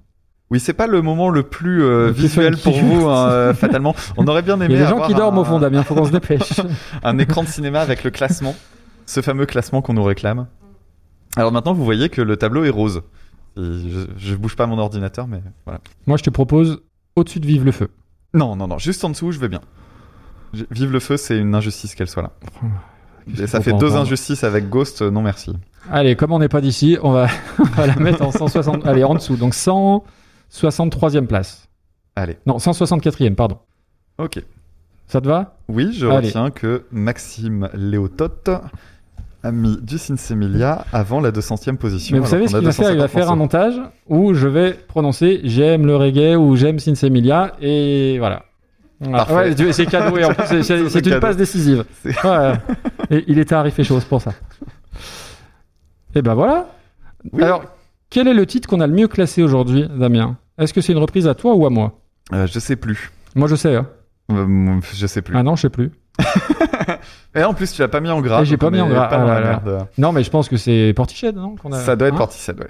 Oui 0.51 0.59
c'est 0.59 0.73
pas 0.73 0.87
le 0.89 1.01
moment 1.01 1.29
le 1.31 1.45
plus 1.45 1.83
euh, 1.85 2.11
visuel 2.11 2.57
pour 2.57 2.77
vous 2.77 3.09
hein, 3.09 3.29
euh, 3.31 3.55
fatalement. 3.55 3.95
On 4.17 4.27
aurait 4.27 4.43
bien 4.43 4.57
Il 4.57 4.63
aimé 4.65 4.75
y 4.75 4.77
a 4.79 4.81
des 4.81 4.89
gens 4.91 5.07
qui 5.07 5.15
dorment 5.15 5.39
un- 5.39 5.43
au 5.43 5.45
fond, 5.45 5.59
Damien, 5.61 5.83
faut 5.85 5.95
qu'on 5.95 6.07
se 6.07 6.11
dépêche. 6.11 6.61
un 7.05 7.19
écran 7.19 7.45
de 7.45 7.49
cinéma 7.49 7.81
avec 7.81 8.03
le 8.03 8.11
classement, 8.11 8.57
ce 9.07 9.21
fameux 9.21 9.47
classement 9.47 9.81
qu'on 9.81 9.93
nous 9.95 10.03
réclame. 10.03 10.47
Alors 11.37 11.53
maintenant, 11.53 11.73
vous 11.73 11.85
voyez 11.85 12.09
que 12.09 12.21
le 12.21 12.37
tableau 12.37 12.65
est 12.65 12.71
rose. 12.71 13.03
Et 13.57 13.61
je, 13.63 14.01
je 14.17 14.35
bouge 14.35 14.57
pas 14.57 14.67
mon 14.67 14.79
ordinateur, 14.79 15.29
mais 15.29 15.41
voilà. 15.65 15.81
Moi, 16.07 16.17
je 16.17 16.23
te 16.25 16.31
propose 16.31 16.83
au-dessus 17.15 17.39
de 17.41 17.47
Vive 17.47 17.65
le 17.65 17.73
Feu. 17.73 17.89
Non, 18.35 18.57
non, 18.57 18.67
non, 18.67 18.79
juste 18.79 19.05
en 19.05 19.11
dessous, 19.11 19.31
je 19.33 19.39
vais 19.39 19.49
bien. 19.49 19.61
Vive 20.73 20.91
le 20.93 20.99
feu, 21.01 21.17
c'est 21.17 21.39
une 21.39 21.55
injustice 21.55 21.95
qu'elle 21.95 22.09
soit 22.09 22.23
là. 22.23 22.31
Et 23.41 23.47
ça 23.47 23.61
fait 23.61 23.73
deux 23.73 23.95
injustices 23.97 24.43
avec 24.43 24.69
Ghost, 24.69 25.03
non 25.03 25.23
merci. 25.23 25.53
Allez, 25.91 26.17
comme 26.17 26.33
on 26.33 26.41
n'est 26.41 26.49
pas 26.49 26.61
d'ici, 26.61 26.99
on 27.03 27.13
va, 27.13 27.29
on 27.61 27.65
va 27.65 27.87
la 27.87 27.95
mettre 27.97 28.23
en 28.23 28.33
160. 28.33 28.85
Allez, 28.87 29.05
en 29.05 29.15
dessous. 29.15 29.37
Donc 29.37 29.55
163e 30.53 31.27
place. 31.27 31.69
Allez. 32.17 32.37
Non, 32.47 32.57
164e, 32.59 33.35
pardon. 33.35 33.59
Ok. 34.19 34.43
Ça 35.07 35.21
te 35.21 35.27
va? 35.27 35.57
Oui, 35.69 35.93
je 35.93 36.07
Allez. 36.07 36.29
retiens 36.29 36.51
que 36.51 36.85
Maxime 36.93 37.69
Léotote 37.75 38.51
a 39.43 39.53
mis 39.53 39.79
du 39.81 39.97
Sinsemilia 39.99 40.85
avant 40.93 41.21
la 41.21 41.31
200e 41.33 41.77
position. 41.77 42.15
Mais 42.17 42.21
vous 42.21 42.29
savez 42.29 42.47
ce 42.47 42.57
qu'il 42.57 42.65
va 42.67 42.73
faire? 42.73 42.91
Il 42.93 42.99
va 42.99 43.07
250 43.07 43.11
faire 43.11 43.31
un 43.33 43.37
montage 43.37 43.75
où 44.07 44.35
je 44.35 44.47
vais 44.47 44.73
prononcer 44.75 45.41
j'aime 45.45 45.87
le 45.87 45.97
reggae 45.97 46.37
ou 46.37 46.57
j'aime 46.57 46.79
Sinsemilia 46.79 47.55
et 47.61 48.19
voilà. 48.19 48.45
Ouais, 49.01 49.55
c'est 49.73 49.87
cadeau 49.87 50.19
et 50.19 50.25
en 50.25 50.35
plus 50.35 50.63
c'est- 50.63 51.07
une 51.09 51.21
passe 51.21 51.37
décisive. 51.39 51.85
Ouais. 52.05 52.53
et 53.11 53.25
il 53.29 53.39
était 53.39 53.55
arrivé 53.55 53.83
chose 53.83 54.05
pour 54.05 54.21
ça. 54.21 54.33
Et 56.15 56.21
ben 56.23 56.35
voilà. 56.35 56.67
Oui. 57.33 57.43
Alors, 57.43 57.65
quel 58.11 58.29
est 58.29 58.35
le 58.35 58.45
titre 58.47 58.69
qu'on 58.69 58.81
a 58.81 58.87
le 58.87 58.93
mieux 58.95 59.09
classé 59.09 59.43
aujourd'hui, 59.43 59.89
Damien? 59.89 60.37
Est-ce 60.59 60.75
que 60.75 60.81
c'est 60.81 60.93
une 60.93 60.99
reprise 60.99 61.27
à 61.27 61.35
toi 61.35 61.55
ou 61.55 61.65
à 61.67 61.71
moi? 61.71 61.99
Euh, 62.33 62.47
je 62.47 62.59
sais 62.59 62.77
plus. 62.77 63.11
Moi 63.35 63.49
je 63.49 63.55
sais. 63.57 63.75
hein. 63.77 63.89
Euh, 64.33 64.81
je 64.95 65.07
sais 65.07 65.23
plus. 65.23 65.37
Ah 65.37 65.43
non, 65.43 65.57
je 65.57 65.63
sais 65.63 65.71
plus. 65.71 65.91
Et 67.35 67.43
en 67.45 67.55
plus, 67.55 67.73
tu 67.73 67.81
l'as 67.81 67.89
pas 67.89 68.01
mis 68.01 68.11
en 68.11 68.21
gras. 68.21 68.45
J'ai 68.45 68.57
pas 68.57 68.71
mis 68.71 68.81
en 68.81 68.89
gras, 68.89 69.07
Pas 69.09 69.17
ah 69.17 69.19
dans 69.21 69.27
la 69.27 69.35
là 69.35 69.41
là. 69.53 69.63
merde. 69.65 69.87
Non, 69.99 70.13
mais 70.13 70.23
je 70.25 70.31
pense 70.31 70.49
que 70.49 70.57
c'est 70.57 70.93
Portiched, 70.95 71.35
non 71.35 71.55
a- 71.73 71.81
Ça 71.81 71.97
doit 71.97 72.09
être 72.09 72.15
hein 72.15 72.19
Portishead, 72.19 72.59
ouais. 72.61 72.69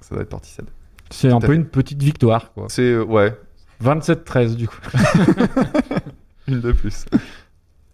Ça 0.00 0.14
doit 0.14 0.22
être 0.22 0.30
Portishead. 0.30 0.66
C'est 1.10 1.30
un 1.30 1.40
peu 1.40 1.52
une 1.54 1.66
petite 1.66 2.02
victoire, 2.02 2.52
quoi. 2.52 2.66
C'est 2.68 2.82
euh, 2.92 3.04
ouais, 3.04 3.36
27-13 3.84 4.54
du 4.56 4.68
coup. 4.68 4.78
une 6.48 6.60
de 6.60 6.72
plus. 6.72 7.04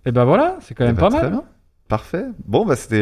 Et 0.06 0.12
ben 0.12 0.24
voilà, 0.24 0.56
c'est 0.60 0.74
quand 0.74 0.84
Eh 0.84 0.88
même 0.88 0.96
ben, 0.96 1.08
pas 1.08 1.10
mal. 1.22 1.30
bien. 1.30 1.42
Parfait. 1.88 2.24
Bon 2.46 2.64
bah 2.64 2.76
c'était 2.76 3.00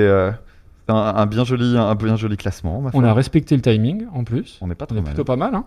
un, 0.88 0.94
un 0.94 1.26
bien 1.26 1.44
joli 1.44 1.76
un 1.76 1.94
bien 1.94 2.16
joli 2.16 2.36
classement. 2.36 2.82
On 2.94 3.04
a 3.04 3.12
respecté 3.14 3.54
le 3.56 3.62
timing 3.62 4.06
en 4.14 4.24
plus. 4.24 4.58
On 4.60 4.66
n'est 4.68 4.74
pas 4.74 4.84
On 4.84 4.88
trop 4.88 4.96
est 4.98 5.00
mal. 5.00 5.14
plutôt 5.14 5.24
pas 5.24 5.36
mal, 5.36 5.54
hein. 5.54 5.64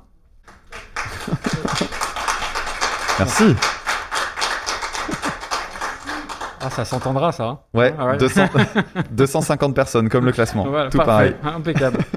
Merci. 3.20 3.56
Ah, 6.62 6.70
ça 6.70 6.84
s'entendra, 6.86 7.32
ça. 7.32 7.46
hein. 7.46 7.60
Ouais, 7.74 7.94
Ah 7.98 8.08
ouais. 8.08 8.18
200 8.18 8.48
250 9.12 9.74
personnes 9.76 10.10
comme 10.10 10.26
le 10.26 10.32
classement. 10.34 10.66
Voilà, 10.68 10.90
Tout 10.90 10.98
parfait, 10.98 11.32
pareil. 11.32 11.56
impeccable. 11.56 11.98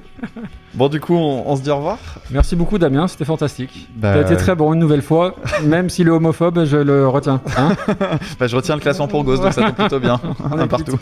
Bon 0.74 0.89
du 0.89 1.01
coup, 1.01 1.15
on, 1.15 1.44
on 1.47 1.57
se 1.57 1.62
dit 1.62 1.70
au 1.70 1.77
revoir. 1.77 1.99
Merci 2.31 2.57
beaucoup, 2.57 2.78
Damien, 2.78 3.07
c'était 3.07 3.24
fantastique. 3.27 3.89
Bah, 3.94 4.15
T'as 4.15 4.23
été 4.23 4.36
très 4.36 4.55
bon 4.55 4.73
une 4.73 4.78
nouvelle 4.81 5.03
fois, 5.03 5.36
même 5.65 5.90
s'il 5.90 6.07
est 6.09 6.11
homophobe, 6.11 6.65
je 6.65 6.78
le 6.78 7.07
retiens. 7.09 7.40
Hein 7.59 7.77
Bah, 8.40 8.47
je 8.47 8.57
retiens 8.57 8.74
le 8.77 8.81
classement 8.81 9.07
pour 9.09 9.23
Ghost, 9.24 9.43
donc 9.43 9.53
ça 9.53 9.62
tombe 9.62 9.74
plutôt 9.74 10.01
bien. 10.01 10.19
On 10.51 10.57
Un 10.59 10.65
est 10.65 10.69
partout. 10.69 10.99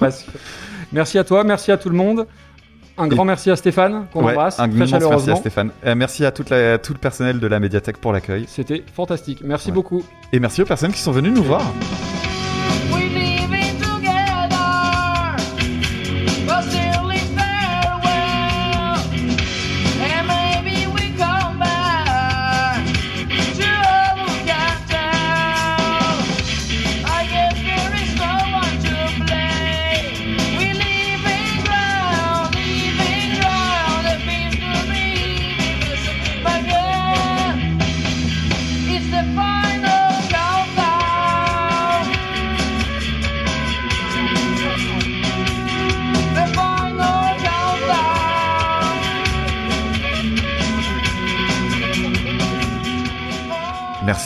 Merci 0.93 1.19
à 1.19 1.25
toi, 1.25 1.45
merci 1.45 1.71
à 1.71 1.77
tout 1.77 1.89
le 1.89 1.97
monde. 1.97 2.27
Un 2.99 3.07
grand 3.07 3.25
merci 3.25 3.51
à 3.51 3.57
Stéphane, 3.57 4.07
qu'on 4.13 4.25
Ouais, 4.25 4.33
embrasse 4.33 4.59
un 4.59 4.65
très 4.69 4.77
immense 4.77 4.79
merci 4.91 4.93
chaleureusement. 5.05 5.35
à 5.35 5.37
Stéphane. 5.37 5.71
Euh, 5.87 5.95
merci 5.95 6.25
à 6.27 6.33
toute 6.33 6.51
la- 6.51 6.77
tout 6.79 6.93
le 6.93 6.99
personnel 6.99 7.39
de 7.41 7.47
la 7.47 7.59
médiathèque 7.61 7.99
pour 7.99 8.13
l'accueil. 8.13 8.45
C'était 8.49 8.83
fantastique. 8.93 9.41
Merci 9.45 9.69
Ouais. 9.69 9.75
beaucoup. 9.75 10.03
Et 10.33 10.41
merci 10.41 10.61
aux 10.61 10.67
personnes 10.67 10.93
qui 10.93 11.01
sont 11.01 11.13
venues 11.13 11.31
nous 11.31 11.45
voir. 11.45 11.63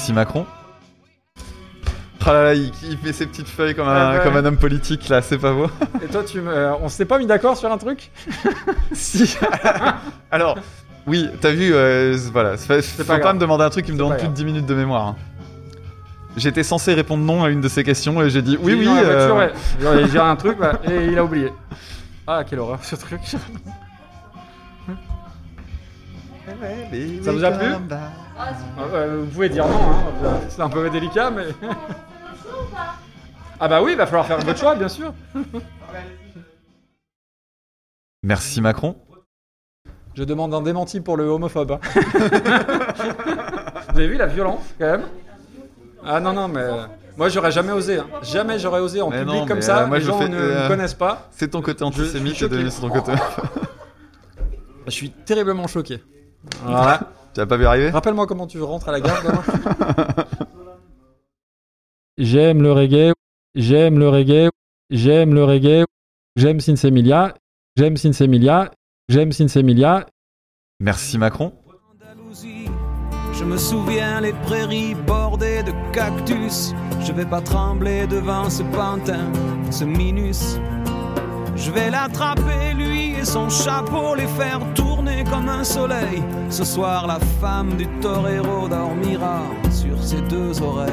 Merci 0.05 0.12
Macron. 0.12 0.44
Ah 2.26 2.32
là 2.35 2.44
là, 2.44 2.55
il, 2.55 2.70
il 2.90 2.98
fait 2.98 3.14
ses 3.14 3.24
petites 3.26 3.48
feuilles 3.48 3.74
comme 3.74 3.89
un, 3.89 3.94
Ah 3.94 4.12
ouais. 4.18 4.22
comme 4.22 4.36
un 4.36 4.44
homme 4.44 4.59
politique 4.59 5.09
là, 5.09 5.22
c'est 5.22 5.39
pas 5.39 5.55
beau 5.55 5.70
Et 6.05 6.09
toi, 6.09 6.22
tu 6.22 6.43
me... 6.43 6.52
euh, 6.52 6.74
on 6.82 6.90
s'était 6.90 7.06
pas 7.06 7.16
mis 7.18 7.24
d'accord 7.26 7.56
sur 7.56 7.72
un 7.72 7.78
truc 7.78 8.10
Si. 8.93 9.35
Alors, 10.31 10.59
oui, 11.06 11.31
t'as 11.40 11.52
vu, 11.52 11.72
euh, 11.72 12.18
voilà, 12.32 12.59
faut, 12.59 12.74
pas 13.05 13.18
pas, 13.18 13.32
me 13.32 13.39
demander 13.39 13.64
un 13.64 13.70
truc 13.70 13.86
qui 13.86 13.93
me 13.93 13.97
demande 13.97 14.18
plus 14.18 14.24
de 14.24 14.26
grave. 14.26 14.35
10 14.35 14.44
minutes 14.44 14.66
de 14.66 14.74
mémoire. 14.74 15.06
hein. 15.06 15.16
J'étais 16.36 16.64
censé 16.64 16.93
répondre 16.93 17.24
non 17.24 17.43
à 17.43 17.48
une 17.48 17.62
de 17.62 17.68
ces 17.68 17.82
questions 17.82 18.20
et 18.20 18.28
j'ai 18.28 18.43
dit 18.43 18.59
oui, 18.60 18.74
oui. 18.74 18.85
la 18.85 18.93
euh, 19.01 19.48
ouais. 19.81 20.06
J'ai 20.12 20.18
un 20.18 20.36
truc, 20.36 20.59
bah, 20.59 20.81
et 20.85 21.06
il 21.06 21.16
a 21.18 21.24
oublié. 21.24 21.51
Ah, 22.26 22.44
quelle 22.47 22.59
horreur 22.59 22.85
ce 22.85 22.97
truc. 22.97 23.20
Ça 27.22 27.32
vous 27.32 27.43
a 27.44 27.51
plu? 27.52 27.66
Ah, 28.39 28.48
euh, 28.94 29.20
vous 29.24 29.31
pouvez 29.31 29.48
dire 29.48 29.66
non, 29.66 29.74
hein. 29.74 30.40
c'est 30.48 30.61
un 30.62 30.69
peu 30.69 30.89
délicat, 30.90 31.31
mais. 31.31 31.47
Ah 33.61 33.69
bah 33.69 33.82
oui, 33.82 33.93
il 33.93 33.97
va 33.97 34.06
falloir 34.06 34.27
faire 34.27 34.39
votre 34.40 34.59
choix, 34.59 34.74
bien 34.74 34.89
sûr. 34.89 35.12
Merci 38.23 38.61
Macron. 38.61 38.97
Je 40.15 40.24
demande 40.24 40.55
un 40.55 40.62
démenti 40.62 41.01
pour 41.01 41.16
le 41.16 41.24
homophobe. 41.24 41.73
hein. 41.73 41.81
Vous 43.93 43.98
avez 43.98 44.09
vu 44.09 44.16
la 44.16 44.27
violence, 44.27 44.62
quand 44.78 44.86
même? 44.86 45.05
Ah 46.05 46.20
non, 46.20 46.32
non, 46.32 46.48
mais... 46.48 46.66
Moi, 47.16 47.28
j'aurais 47.28 47.52
jamais 47.52 47.73
osé. 47.73 47.98
hein. 47.98 48.06
Jamais 48.23 48.59
j'aurais 48.59 48.81
osé 48.81 49.01
en 49.01 49.11
Mais 49.11 49.20
public 49.20 49.40
non, 49.40 49.47
comme 49.47 49.62
ça. 49.62 49.82
euh, 49.82 49.86
moi, 49.86 49.98
les 49.98 50.05
je 50.05 50.09
gens 50.09 50.19
fais, 50.19 50.28
ne 50.28 50.36
euh, 50.36 50.65
me 50.65 50.69
connaissent 50.69 50.94
pas. 50.94 51.28
C'est 51.31 51.48
ton 51.48 51.62
côté 51.62 51.85
antisémite 51.85 52.35
sur 52.35 52.48
ton 52.81 52.90
côté. 52.90 53.12
Je 54.86 54.90
suis 54.90 55.11
terriblement 55.11 55.66
choqué. 55.69 56.02
Voilà. 56.65 57.01
Tu 57.35 57.40
as 57.40 57.47
pas 57.47 57.56
vu 57.56 57.66
arriver 57.66 57.90
Rappelle-moi 57.90 58.27
comment 58.27 58.47
tu 58.47 58.62
rentres 58.62 58.89
à 58.89 58.93
la 58.93 59.01
gare. 59.01 59.23
j'aime 62.19 62.62
le 62.62 62.73
reggae, 62.73 63.12
j'aime 63.55 63.98
le 63.98 64.09
reggae, 64.09 64.51
j'aime 64.90 65.35
le 65.35 65.44
reggae, 65.44 65.85
j'aime 66.36 66.61
Sinsemilia, 66.61 67.35
j'aime 67.77 67.97
Sinsemilia, 67.97 68.70
j'aime 69.09 69.32
Sinsemilia. 69.32 70.06
Merci 70.81 71.19
Macron. 71.19 71.52
Je 73.32 73.44
me 73.44 73.56
souviens 73.56 74.20
les 74.20 74.32
prairies 74.32 74.94
bordées 74.94 75.65
de 75.65 75.73
cactus. 75.93 76.73
Je 77.01 77.12
vais 77.12 77.27
pas 77.27 77.40
trembler 77.40 78.06
devant 78.06 78.48
ce 78.48 78.62
pantin, 78.62 79.31
ce 79.70 79.85
minus. 79.85 80.59
Je 81.56 81.70
vais 81.70 81.90
l'attraper, 81.90 82.74
lui 82.76 83.14
et 83.14 83.24
son 83.24 83.48
chapeau, 83.48 84.14
les 84.14 84.26
faire 84.26 84.60
tourner 84.74 85.24
comme 85.31 85.48
un 85.48 85.64
soleil. 85.64 86.22
Ce 86.51 86.64
soir, 86.64 87.06
la 87.06 87.18
femme 87.40 87.76
du 87.76 87.86
torero 88.01 88.68
dormira 88.68 89.43
sur 89.70 90.02
ses 90.02 90.20
deux 90.22 90.60
oreilles. 90.60 90.90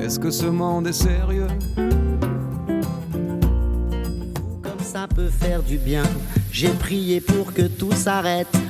Est-ce 0.00 0.18
que 0.18 0.30
ce 0.30 0.46
monde 0.46 0.88
est 0.88 0.92
sérieux? 0.92 1.46
Comme 4.62 4.82
ça 4.82 5.06
peut 5.14 5.28
faire 5.28 5.62
du 5.62 5.78
bien, 5.78 6.02
j'ai 6.50 6.70
prié 6.70 7.20
pour 7.20 7.52
que 7.52 7.62
tout 7.62 7.92
s'arrête. 7.92 8.48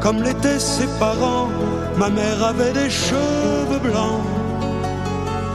comme 0.00 0.22
l'étaient 0.22 0.58
ses 0.58 0.88
parents. 0.98 1.48
Ma 1.96 2.08
mère 2.08 2.42
avait 2.42 2.72
des 2.72 2.90
cheveux 2.90 3.78
blancs. 3.82 4.24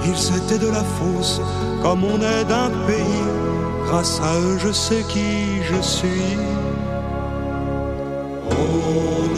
Ils 0.05 0.37
étaient 0.37 0.59
de 0.59 0.71
la 0.71 0.83
fosse, 0.95 1.41
comme 1.81 2.03
on 2.03 2.17
est 2.21 2.45
d'un 2.45 2.69
pays 2.87 3.24
grâce 3.87 4.19
à 4.21 4.39
eux 4.39 4.57
je 4.57 4.71
sais 4.71 5.03
qui 5.07 5.61
je 5.63 5.81
suis. 5.81 6.37
Oh 8.49 8.53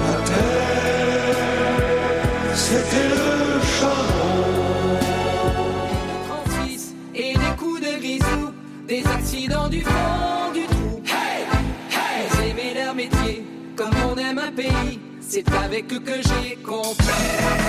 La 0.07 0.17
terre, 0.31 1.37
c'était 2.55 3.09
le 3.09 3.61
charbon. 3.77 4.45
Francis 6.29 6.95
et 7.15 7.33
des 7.35 7.57
coups 7.59 7.81
de 7.81 7.99
grisou, 7.99 8.53
des 8.89 9.05
accidents 9.07 9.69
du 9.69 9.81
fond 9.83 10.53
du 10.53 10.65
trou. 10.67 11.03
Hey, 11.07 11.45
hey, 11.91 12.27
Ils 12.27 12.51
aimaient 12.51 12.75
leur 12.85 12.95
métier 12.95 13.45
comme 13.77 13.95
on 14.11 14.17
aime 14.17 14.39
un 14.39 14.53
pays. 14.53 15.04
C'est 15.35 15.53
avec 15.53 15.93
eux 15.93 15.99
que 15.99 16.23
j'ai 16.23 16.55
compris. 16.63 17.64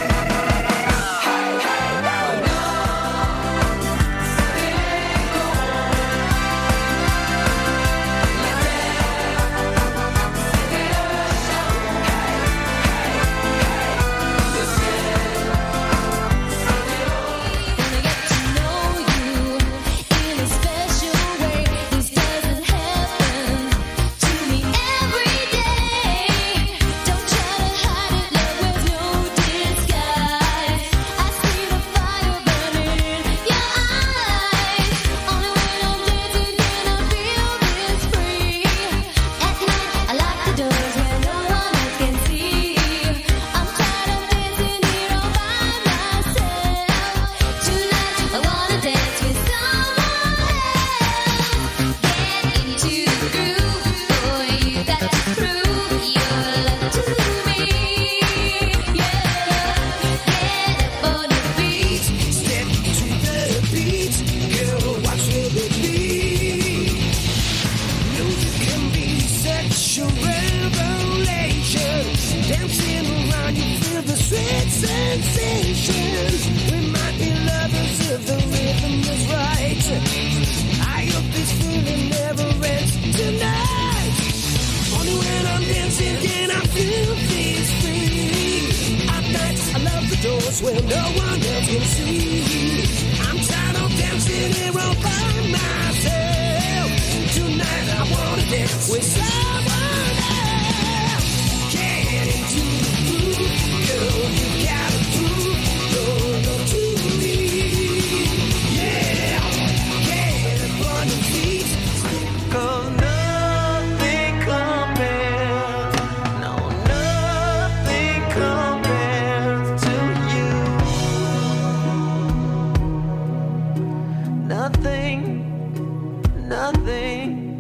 everything 126.88 127.55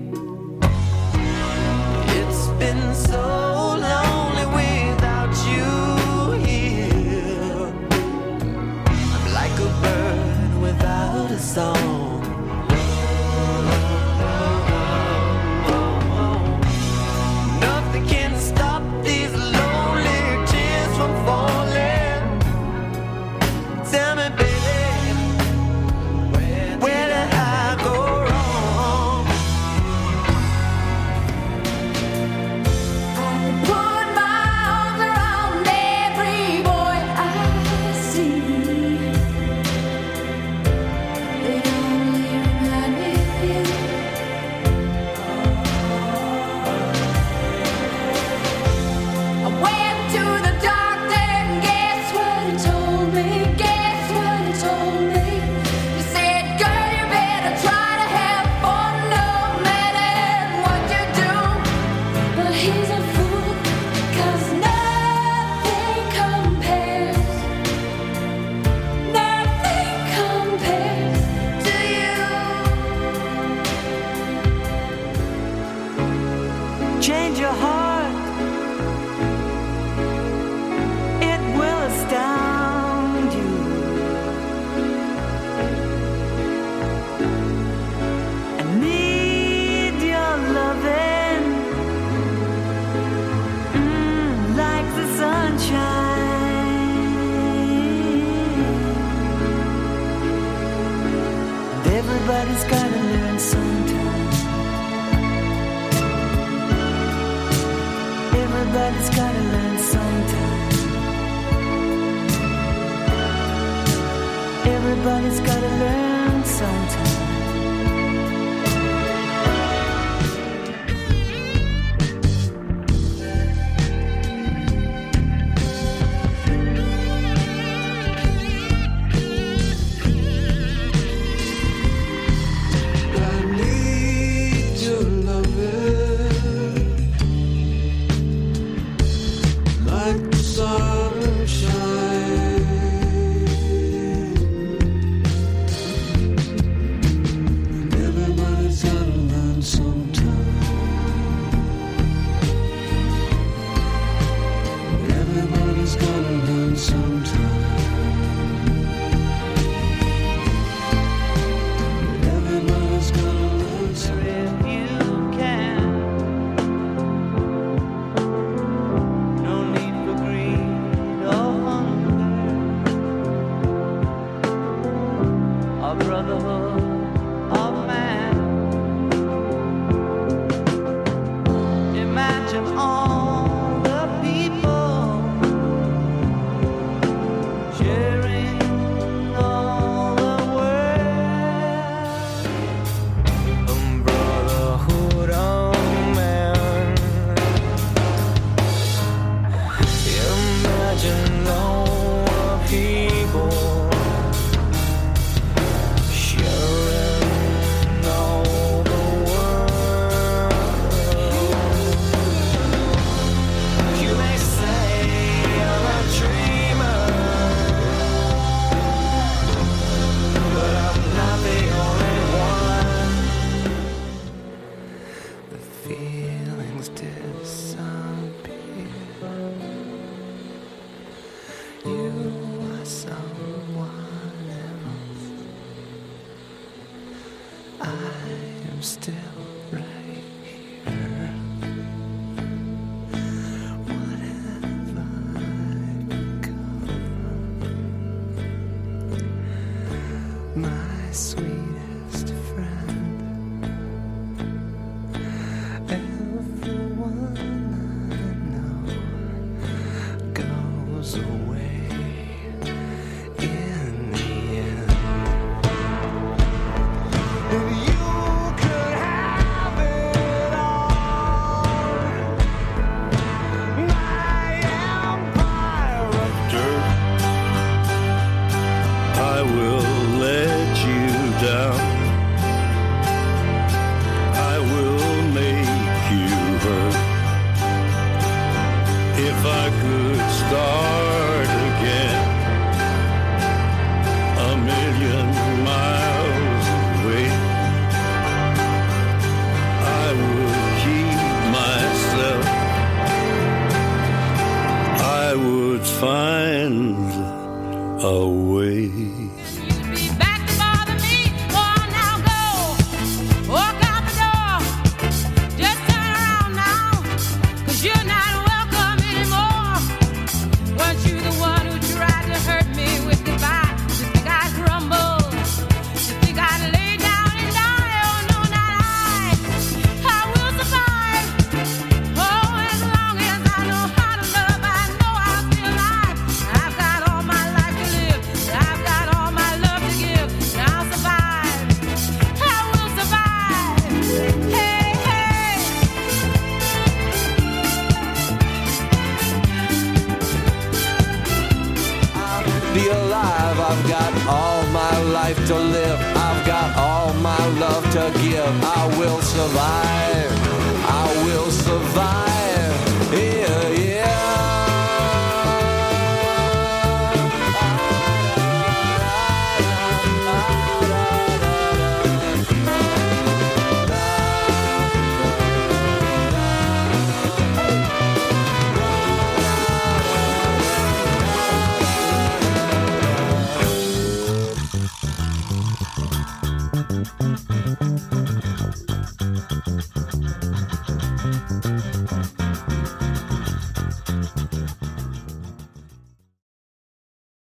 all 202.75 203.04